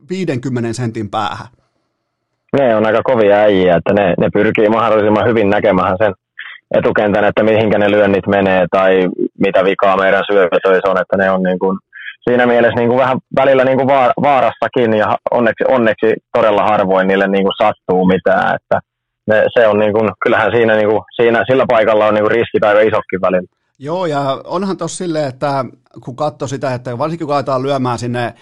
50 0.08 0.72
sentin 0.72 1.10
päähän 1.10 1.46
ne 2.52 2.76
on 2.76 2.86
aika 2.86 3.02
kovia 3.02 3.36
äijiä, 3.36 3.76
että 3.76 3.92
ne, 3.92 4.14
ne 4.18 4.28
pyrkii 4.32 4.68
mahdollisimman 4.68 5.28
hyvin 5.28 5.50
näkemään 5.50 5.96
sen 5.98 6.14
etukentän, 6.74 7.24
että 7.24 7.42
mihinkä 7.42 7.78
ne 7.78 7.90
lyönnit 7.90 8.26
menee 8.26 8.66
tai 8.70 9.08
mitä 9.38 9.64
vikaa 9.64 9.96
meidän 9.96 10.24
syötöissä 10.32 10.90
on, 10.90 11.00
että 11.00 11.16
ne 11.16 11.30
on 11.30 11.42
niin 11.42 11.58
kuin, 11.58 11.78
siinä 12.30 12.46
mielessä 12.46 12.80
niin 12.80 12.88
kuin 12.88 12.98
vähän 12.98 13.18
välillä 13.36 13.64
niin 13.64 13.78
kuin 13.78 13.88
vaarassakin 14.22 14.94
ja 14.94 15.16
onneksi, 15.30 15.64
onneksi 15.68 16.14
todella 16.32 16.62
harvoin 16.62 17.08
niille 17.08 17.28
niin 17.28 17.44
kuin 17.44 17.58
sattuu 17.62 18.06
mitään, 18.06 18.54
että 18.56 18.80
ne, 19.26 19.44
se 19.54 19.66
on 19.68 19.78
niin 19.78 19.92
kuin, 19.92 20.10
kyllähän 20.22 20.52
siinä, 20.52 20.76
niin 20.76 20.88
kuin, 20.88 21.02
siinä 21.16 21.44
sillä 21.50 21.64
paikalla 21.68 22.06
on 22.06 22.14
niin 22.14 22.24
kuin 22.24 22.36
riskit 22.36 22.64
aika 22.64 22.80
isokkin 22.80 23.20
välillä. 23.20 23.48
Joo, 23.78 24.06
ja 24.06 24.20
onhan 24.44 24.76
tuossa 24.76 25.04
silleen, 25.04 25.28
että 25.28 25.64
kun 26.04 26.16
katsoo 26.16 26.48
sitä, 26.48 26.74
että 26.74 26.98
varsinkin 26.98 27.26
kun 27.26 27.36
aletaan 27.36 27.62
lyömään 27.62 27.98
sinne 27.98 28.34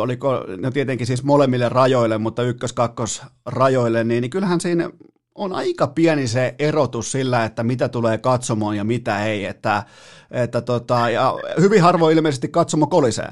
Oliko, 0.00 0.44
no 0.60 0.70
tietenkin 0.70 1.06
siis 1.06 1.24
molemmille 1.24 1.68
rajoille, 1.68 2.18
mutta 2.18 2.42
ykkös-kakkos 2.42 3.22
rajoille, 3.46 4.04
niin, 4.04 4.20
niin 4.20 4.30
kyllähän 4.30 4.60
siinä 4.60 4.90
on 5.34 5.52
aika 5.52 5.86
pieni 5.86 6.26
se 6.26 6.54
erotus 6.58 7.12
sillä, 7.12 7.44
että 7.44 7.62
mitä 7.62 7.88
tulee 7.88 8.18
katsomoon 8.18 8.76
ja 8.76 8.84
mitä 8.84 9.24
ei, 9.24 9.44
että, 9.44 9.82
että 10.30 10.60
tota, 10.60 11.10
ja 11.10 11.34
hyvin 11.60 11.82
harvoin 11.82 12.16
ilmeisesti 12.16 12.48
katsomo 12.48 12.86
kolisee. 12.86 13.30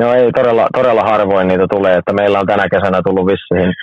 No 0.00 0.14
ei, 0.14 0.32
todella, 0.32 0.68
todella 0.74 1.02
harvoin 1.02 1.48
niitä 1.48 1.66
tulee, 1.70 1.96
että 1.96 2.12
meillä 2.12 2.40
on 2.40 2.46
tänä 2.46 2.68
kesänä 2.68 3.02
tullut 3.02 3.26
vissiin 3.26 3.74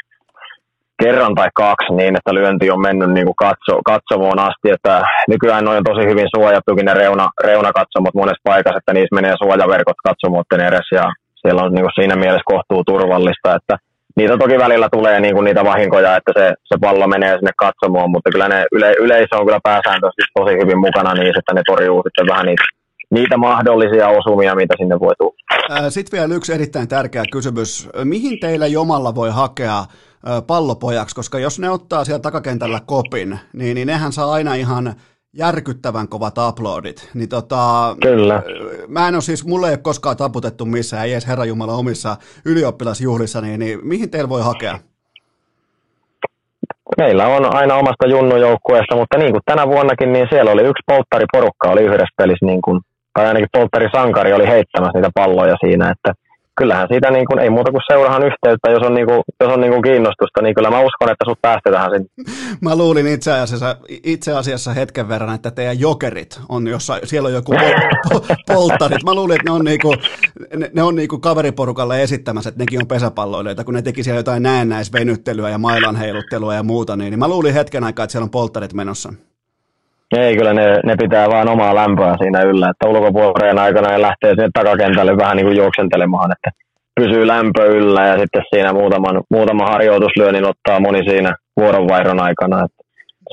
kerran 1.04 1.36
tai 1.36 1.50
kaksi 1.54 1.94
niin, 1.94 2.16
että 2.18 2.34
lyönti 2.34 2.72
on 2.72 2.82
mennyt 2.82 3.12
niin 3.12 3.26
kuin 3.26 3.42
katso, 3.46 3.74
katsomoon 3.92 4.40
asti, 4.40 4.68
että 4.76 5.04
nykyään 5.28 5.68
on 5.68 5.84
tosi 5.84 6.04
hyvin 6.10 6.30
suojattukin 6.36 6.86
ne 6.86 6.94
reuna, 6.94 7.30
reunakatsomot 7.44 8.16
monessa 8.16 8.48
paikassa, 8.50 8.78
että 8.78 8.94
niissä 8.94 9.16
menee 9.16 9.36
suojaverkot 9.44 10.00
katsomoiden 10.08 10.68
edes 10.68 10.88
ja 10.92 11.06
siellä 11.42 11.62
on 11.64 11.74
niin 11.74 11.86
kuin 11.86 11.98
siinä 12.00 12.16
mielessä 12.16 12.52
kohtuu 12.54 12.84
turvallista, 12.84 13.56
että 13.56 13.76
niitä 14.18 14.38
toki 14.38 14.58
välillä 14.66 14.90
tulee 14.92 15.20
niin 15.20 15.36
kuin 15.36 15.46
niitä 15.46 15.64
vahinkoja, 15.64 16.16
että 16.16 16.32
se, 16.38 16.46
se 16.70 16.76
pallo 16.82 17.08
menee 17.08 17.34
sinne 17.36 17.52
katsomoon, 17.58 18.12
mutta 18.12 18.30
kyllä 18.32 18.48
ne 18.48 18.66
yle, 18.72 18.94
yleisö 19.00 19.34
on 19.38 19.46
kyllä 19.46 19.60
pääsääntöisesti 19.64 20.24
tosi 20.40 20.54
hyvin 20.62 20.80
mukana 20.80 21.14
niin, 21.14 21.38
että 21.40 21.54
ne 21.54 21.62
torjuu 21.66 22.02
sitten 22.06 22.28
vähän 22.32 22.46
niitä, 22.46 22.64
niitä 23.12 23.38
mahdollisia 23.38 24.08
osumia, 24.08 24.56
mitä 24.56 24.74
sinne 24.78 25.00
voi 25.00 25.14
tulla. 25.18 25.90
Sitten 25.90 26.20
vielä 26.20 26.36
yksi 26.36 26.54
erittäin 26.54 26.88
tärkeä 26.88 27.24
kysymys. 27.32 27.90
Mihin 28.04 28.40
teillä 28.40 28.68
jomalla 28.68 29.16
voi 29.16 29.30
hakea 29.30 29.84
pallopojaksi, 30.48 31.16
koska 31.16 31.40
jos 31.40 31.60
ne 31.60 31.70
ottaa 31.70 32.06
siellä 32.06 32.20
takakentällä 32.20 32.82
kopin, 32.86 33.40
niin, 33.54 33.76
niin 33.76 33.88
nehän 33.88 34.12
saa 34.12 34.32
aina 34.32 34.54
ihan 34.54 34.96
järkyttävän 35.34 36.08
kovat 36.08 36.36
uploadit. 36.50 37.10
Niin 37.14 37.30
tota, 37.30 37.96
Kyllä. 38.02 38.44
Mä 38.88 39.08
en 39.08 39.16
ole 39.16 39.22
siis, 39.22 39.46
mulle 39.46 39.68
ei 39.68 39.74
ole 39.74 39.80
koskaan 39.84 40.18
taputettu 40.18 40.66
missään, 40.66 41.06
ei 41.06 41.12
edes 41.12 41.28
Herra 41.28 41.46
Jumala 41.46 41.74
omissa 41.74 42.18
ylioppilasjuhlissa, 42.46 43.42
niin, 43.42 43.60
niin 43.60 43.80
mihin 43.84 44.10
teillä 44.10 44.30
voi 44.30 44.42
hakea? 44.42 44.80
Meillä 46.98 47.28
on 47.28 47.56
aina 47.56 47.76
omasta 47.76 48.08
junnujoukkueesta, 48.08 48.96
mutta 48.96 49.18
niin 49.18 49.32
kuin 49.32 49.42
tänä 49.46 49.68
vuonnakin, 49.68 50.14
niin 50.14 50.28
siellä 50.30 50.52
oli 50.52 50.62
yksi 50.62 50.84
polttariporukka 50.86 51.70
oli 51.70 51.82
yhdessä 51.82 52.16
pelissä, 52.18 52.46
niin 52.46 52.62
kuin, 52.62 52.82
tai 53.14 53.28
ainakin 53.28 53.50
polttarisankari 53.52 54.34
oli 54.34 54.48
heittämässä 54.48 54.98
niitä 54.98 55.10
palloja 55.14 55.56
siinä, 55.60 55.92
että 55.92 56.14
kyllähän 56.60 56.88
siitä 56.92 57.12
niin 57.12 57.26
kuin, 57.26 57.40
ei 57.40 57.50
muuta 57.50 57.72
kuin 57.72 57.82
seurahan 57.92 58.24
yhteyttä, 58.24 58.72
jos 58.72 58.84
on, 58.84 58.94
niin 58.94 59.08
kuin, 59.08 59.22
jos 59.40 59.54
on 59.54 59.62
niin 59.62 59.72
kuin 59.72 59.82
kiinnostusta, 59.82 60.42
niin 60.42 60.56
kyllä 60.56 60.70
mä 60.70 60.80
uskon, 60.80 61.12
että 61.12 61.26
sut 61.26 61.42
päästetään 61.42 61.92
sinne. 61.92 62.08
Mä 62.68 62.76
luulin 62.76 63.08
itse 63.08 63.32
asiassa, 63.32 63.76
itse 64.04 64.34
asiassa 64.34 64.74
hetken 64.74 65.10
verran, 65.10 65.36
että 65.36 65.52
teidän 65.52 65.80
jokerit 65.80 66.42
on 66.50 66.68
jossain, 66.68 67.02
siellä 67.04 67.28
on 67.28 67.34
joku 67.34 67.52
pol- 67.52 68.22
polttarit. 68.54 69.04
Mä 69.04 69.14
luulin, 69.14 69.36
että 69.36 69.50
ne 69.50 69.56
on, 69.56 69.66
niinku, 69.66 69.96
ne, 70.56 70.72
ne 70.74 70.84
on 70.84 70.96
niinku 70.96 71.20
kaveriporukalle 71.20 72.04
esittämässä, 72.04 72.50
että 72.50 72.62
nekin 72.62 72.82
on 72.82 72.88
pesäpalloilijoita, 72.88 73.64
kun 73.64 73.74
ne 73.74 73.82
teki 73.82 74.04
siellä 74.04 74.20
jotain 74.20 74.44
näennäisvenyttelyä 74.44 75.50
ja 75.50 75.58
mailan 75.58 75.96
heiluttelua 75.96 76.56
ja 76.56 76.64
muuta, 76.64 76.96
niin, 76.96 77.12
niin 77.12 77.20
mä 77.20 77.28
luulin 77.28 77.54
hetken 77.54 77.84
aikaa, 77.84 78.04
että 78.04 78.12
siellä 78.12 78.24
on 78.24 78.30
polttarit 78.30 78.74
menossa. 78.74 79.14
Ei, 80.18 80.38
kyllä 80.38 80.54
ne, 80.54 80.80
ne 80.86 80.96
pitää 80.96 81.30
vaan 81.30 81.50
omaa 81.50 81.76
lämpöä 81.76 82.16
siinä 82.18 82.42
yllä, 82.42 82.70
että 82.70 82.88
ulkopuolella 82.88 83.64
aikana 83.64 83.92
ne 83.92 84.02
lähtee 84.02 84.30
sinne 84.30 84.50
takakentälle 84.54 85.18
vähän 85.18 85.38
niin 85.38 85.46
kuin 85.46 85.58
juoksentelemaan, 85.58 86.32
että 86.32 86.50
pysyy 87.00 87.28
lämpö 87.28 87.66
yllä 87.66 88.06
ja 88.08 88.20
sitten 88.20 88.44
siinä 88.50 88.74
muutaman, 88.74 89.22
muutaman 89.30 89.72
harjoituslyönnin 89.72 90.46
ottaa 90.46 90.80
moni 90.80 91.04
siinä 91.10 91.36
vuoronvaihdon 91.60 92.20
aikana. 92.20 92.66
Että 92.66 92.79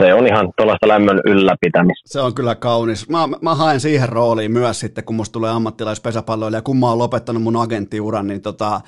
se 0.02 0.14
on 0.14 0.26
ihan 0.26 0.52
tuollaista 0.56 0.88
lämmön 0.88 1.20
ylläpitämistä. 1.24 2.08
Se 2.08 2.20
on 2.20 2.34
kyllä 2.34 2.54
kaunis. 2.54 3.08
Mä, 3.08 3.28
mä 3.42 3.54
haen 3.54 3.80
siihen 3.80 4.08
rooliin 4.08 4.52
myös 4.52 4.80
sitten, 4.80 5.04
kun 5.04 5.16
musta 5.16 5.32
tulee 5.32 5.50
ammattilaispesäpalloilija, 5.50 6.62
kun 6.62 6.76
mä 6.76 6.88
oon 6.88 6.98
lopettanut 6.98 7.42
mun 7.42 7.56
agenttiuran, 7.56 8.26
niin 8.26 8.42
tota, 8.42 8.80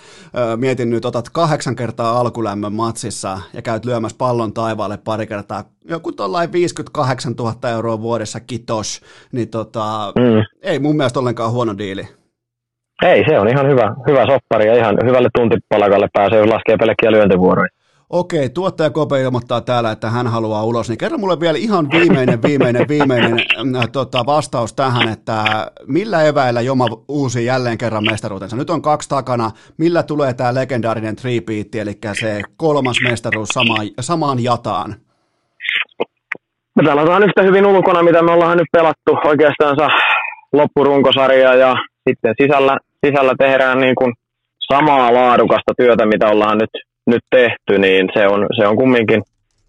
mietin 0.56 0.90
nyt, 0.90 1.04
otat 1.04 1.28
kahdeksan 1.32 1.76
kertaa 1.76 2.20
alkulämmön 2.20 2.72
matsissa 2.72 3.40
ja 3.52 3.62
käyt 3.62 3.84
lyömässä 3.84 4.18
pallon 4.18 4.52
taivaalle 4.52 4.98
pari 5.04 5.26
kertaa, 5.26 5.64
joku 5.88 6.12
tuollain 6.12 6.52
58 6.52 7.32
000 7.32 7.70
euroa 7.70 8.00
vuodessa, 8.00 8.40
kitos, 8.40 9.00
niin 9.32 9.48
tota, 9.48 10.12
mm. 10.18 10.42
ei 10.62 10.78
mun 10.78 10.96
mielestä 10.96 11.20
ollenkaan 11.20 11.52
huono 11.52 11.78
diili. 11.78 12.08
Ei, 13.02 13.24
se 13.28 13.38
on 13.38 13.48
ihan 13.48 13.68
hyvä, 13.68 13.94
hyvä 14.08 14.26
soppari 14.26 14.66
ja 14.66 14.74
ihan 14.74 14.96
hyvälle 15.04 15.28
tuntipalakalle 15.34 16.08
pääsee, 16.12 16.38
jos 16.38 16.48
laskee 16.48 16.76
pelkkiä 16.76 17.10
lyöntivuoroja. 17.10 17.77
Okei, 18.10 18.48
tuottaja 18.48 18.90
Kope 18.90 19.20
ilmoittaa 19.20 19.60
täällä, 19.60 19.90
että 19.90 20.10
hän 20.10 20.26
haluaa 20.26 20.64
ulos, 20.64 20.88
niin 20.88 20.98
kerro 20.98 21.18
mulle 21.18 21.40
vielä 21.40 21.58
ihan 21.58 21.90
viimeinen, 21.90 22.42
viimeinen, 22.42 22.88
viimeinen 22.88 23.32
äh, 23.76 23.88
tota, 23.92 24.26
vastaus 24.26 24.72
tähän, 24.74 25.08
että 25.08 25.44
millä 25.86 26.22
eväillä 26.22 26.60
Joma 26.60 26.86
uusi 27.08 27.44
jälleen 27.44 27.78
kerran 27.78 28.04
mestaruutensa? 28.04 28.56
Nyt 28.56 28.70
on 28.70 28.82
kaksi 28.82 29.08
takana, 29.08 29.50
millä 29.78 30.02
tulee 30.02 30.34
tämä 30.34 30.54
legendaarinen 30.54 31.16
three 31.16 31.40
eli 31.80 31.98
se 32.20 32.42
kolmas 32.56 32.96
mestaruus 33.02 33.48
samaan, 33.48 33.86
samaan 34.00 34.44
jataan? 34.44 34.94
Me 36.76 36.82
pelataan 36.84 37.22
yhtä 37.22 37.42
hyvin 37.42 37.66
ulkona, 37.66 38.02
mitä 38.02 38.22
me 38.22 38.32
ollaan 38.32 38.58
nyt 38.58 38.68
pelattu 38.72 39.18
oikeastaan 39.24 39.76
loppurunkosarja 40.52 41.54
ja 41.54 41.76
sitten 42.08 42.34
sisällä, 42.42 42.78
sisällä 43.06 43.34
tehdään 43.38 43.80
niin 43.80 43.94
kuin 43.94 44.12
samaa 44.72 45.14
laadukasta 45.14 45.72
työtä, 45.76 46.06
mitä 46.06 46.28
ollaan 46.28 46.58
nyt 46.58 46.70
nyt 47.08 47.24
tehty, 47.30 47.78
niin 47.78 48.08
se 48.14 48.26
on, 48.26 48.46
se 48.56 48.66
on 48.66 48.76
kumminkin 48.76 49.22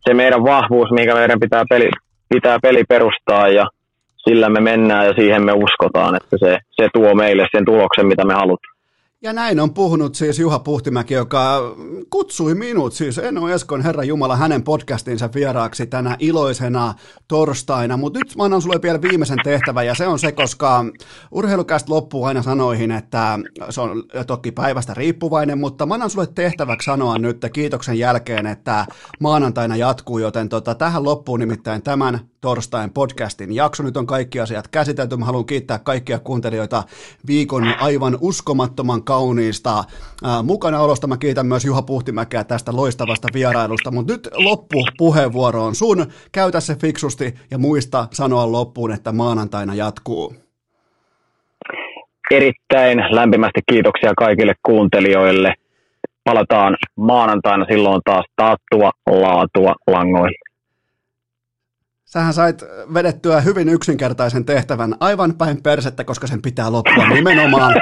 se 0.08 0.14
meidän 0.14 0.44
vahvuus, 0.44 0.92
mikä 0.92 1.14
meidän 1.16 1.40
pitää 1.40 1.64
peli, 1.70 1.90
pitää 2.30 2.60
peli 2.62 2.84
perustaa 2.90 3.48
ja 3.48 3.66
sillä 4.30 4.50
me 4.50 4.60
mennään 4.60 5.06
ja 5.06 5.14
siihen 5.14 5.46
me 5.46 5.54
uskotaan, 5.54 6.16
että 6.16 6.38
se, 6.40 6.58
se 6.72 6.88
tuo 6.94 7.16
meille 7.16 7.48
sen 7.52 7.66
tuloksen, 7.66 8.08
mitä 8.08 8.26
me 8.26 8.34
halutaan. 8.34 8.79
Ja 9.22 9.34
näin 9.34 9.60
on 9.60 9.74
puhunut 9.74 10.16
siis 10.16 10.40
Juha 10.40 10.60
Puhtimäki, 10.60 11.14
joka 11.14 11.76
kutsui 12.10 12.56
minut, 12.56 12.94
siis 12.94 13.18
Eno 13.18 13.50
Eskon 13.50 13.82
Herra 13.82 14.04
Jumala, 14.04 14.36
hänen 14.36 14.64
podcastinsa 14.64 15.30
vieraaksi 15.36 15.88
tänä 15.88 16.16
iloisena 16.20 16.94
torstaina. 17.28 17.98
Mutta 17.98 18.20
nyt 18.20 18.36
mä 18.36 18.44
annan 18.44 18.62
sulle 18.62 18.80
vielä 18.82 19.02
viimeisen 19.02 19.38
tehtävän, 19.44 19.86
ja 19.86 19.96
se 19.96 20.08
on 20.08 20.20
se, 20.20 20.32
koska 20.32 20.86
urheilukästä 21.32 21.94
loppuu 21.94 22.24
aina 22.24 22.42
sanoihin, 22.42 22.92
että 22.92 23.40
se 23.70 23.82
on 23.82 24.04
toki 24.28 24.52
päivästä 24.52 24.94
riippuvainen, 24.94 25.60
mutta 25.60 25.86
mä 25.86 25.94
annan 25.94 26.10
sulle 26.10 26.28
tehtäväksi 26.36 26.86
sanoa 26.86 27.18
nyt 27.18 27.46
kiitoksen 27.54 28.00
jälkeen, 28.00 28.48
että 28.48 28.86
maanantaina 29.20 29.76
jatkuu, 29.76 30.20
joten 30.20 30.50
tota, 30.50 30.76
tähän 30.76 31.04
loppuu 31.04 31.38
nimittäin 31.38 31.82
tämän 31.82 32.20
torstain 32.42 32.94
podcastin 32.94 33.56
jakso. 33.56 33.84
Nyt 33.84 33.98
on 33.98 34.06
kaikki 34.06 34.40
asiat 34.40 34.68
käsitelty. 34.68 35.18
Mä 35.18 35.26
haluan 35.26 35.46
kiittää 35.46 35.80
kaikkia 35.80 36.20
kuuntelijoita 36.20 36.84
viikon 37.28 37.64
aivan 37.80 38.18
uskomattoman 38.22 39.04
kauniista 39.04 39.84
ää, 40.24 40.44
mukanaolosta. 40.44 41.08
Mä 41.08 41.18
kiitän 41.18 41.46
myös 41.46 41.66
Juha 41.66 41.82
Puhtimäkeä 41.82 42.44
tästä 42.44 42.76
loistavasta 42.76 43.28
vierailusta, 43.34 43.92
mutta 43.92 44.14
nyt 44.14 44.30
loppu 44.34 44.86
puheenvuoro 44.98 45.64
on 45.64 45.76
sun. 45.76 46.06
Käytä 46.32 46.60
se 46.60 46.76
fiksusti 46.76 47.34
ja 47.52 47.58
muista 47.58 48.08
sanoa 48.12 48.52
loppuun, 48.52 48.92
että 48.92 49.12
maanantaina 49.12 49.76
jatkuu. 49.76 50.34
Erittäin 52.32 52.98
lämpimästi 53.10 53.62
kiitoksia 53.70 54.14
kaikille 54.18 54.54
kuuntelijoille. 54.66 55.54
Palataan 56.24 56.78
maanantaina 56.96 57.66
silloin 57.70 58.02
taas 58.06 58.26
taattua 58.36 58.92
laatua 59.10 59.76
langoille. 59.88 60.49
Sähän 62.10 62.34
sait 62.34 62.64
vedettyä 62.94 63.42
hyvin 63.42 63.70
yksinkertaisen 63.70 64.46
tehtävän 64.46 64.96
aivan 65.00 65.34
päin 65.34 65.64
persettä, 65.64 66.04
koska 66.04 66.28
sen 66.28 66.42
pitää 66.42 66.72
loppua 66.72 67.08
nimenomaan. 67.08 67.74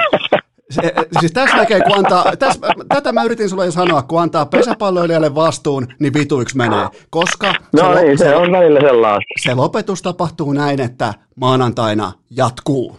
Se, 0.70 0.94
siis 1.20 1.32
tässä 1.32 1.56
näkee, 1.56 1.80
kun 1.80 1.96
antaa, 1.96 2.36
tässä, 2.36 2.60
tätä 2.88 3.12
mä 3.12 3.22
yritin 3.22 3.48
sulle 3.48 3.64
jo 3.64 3.70
sanoa, 3.72 4.02
kun 4.02 4.22
antaa 4.22 4.46
pesäpalloilijalle 4.46 5.34
vastuun, 5.34 5.86
niin 5.98 6.12
vituiksi 6.12 6.56
menee. 6.56 6.88
Koska 7.10 7.54
no 7.72 7.94
se, 7.94 8.02
niin, 8.02 8.18
se, 8.18 8.24
se 8.24 8.36
on 8.36 8.52
välillä 8.52 8.80
sellaista. 8.80 9.24
Se 9.40 9.54
lopetus 9.54 10.02
tapahtuu 10.02 10.52
näin, 10.52 10.80
että 10.80 11.14
maanantaina 11.34 12.12
jatkuu. 12.30 12.98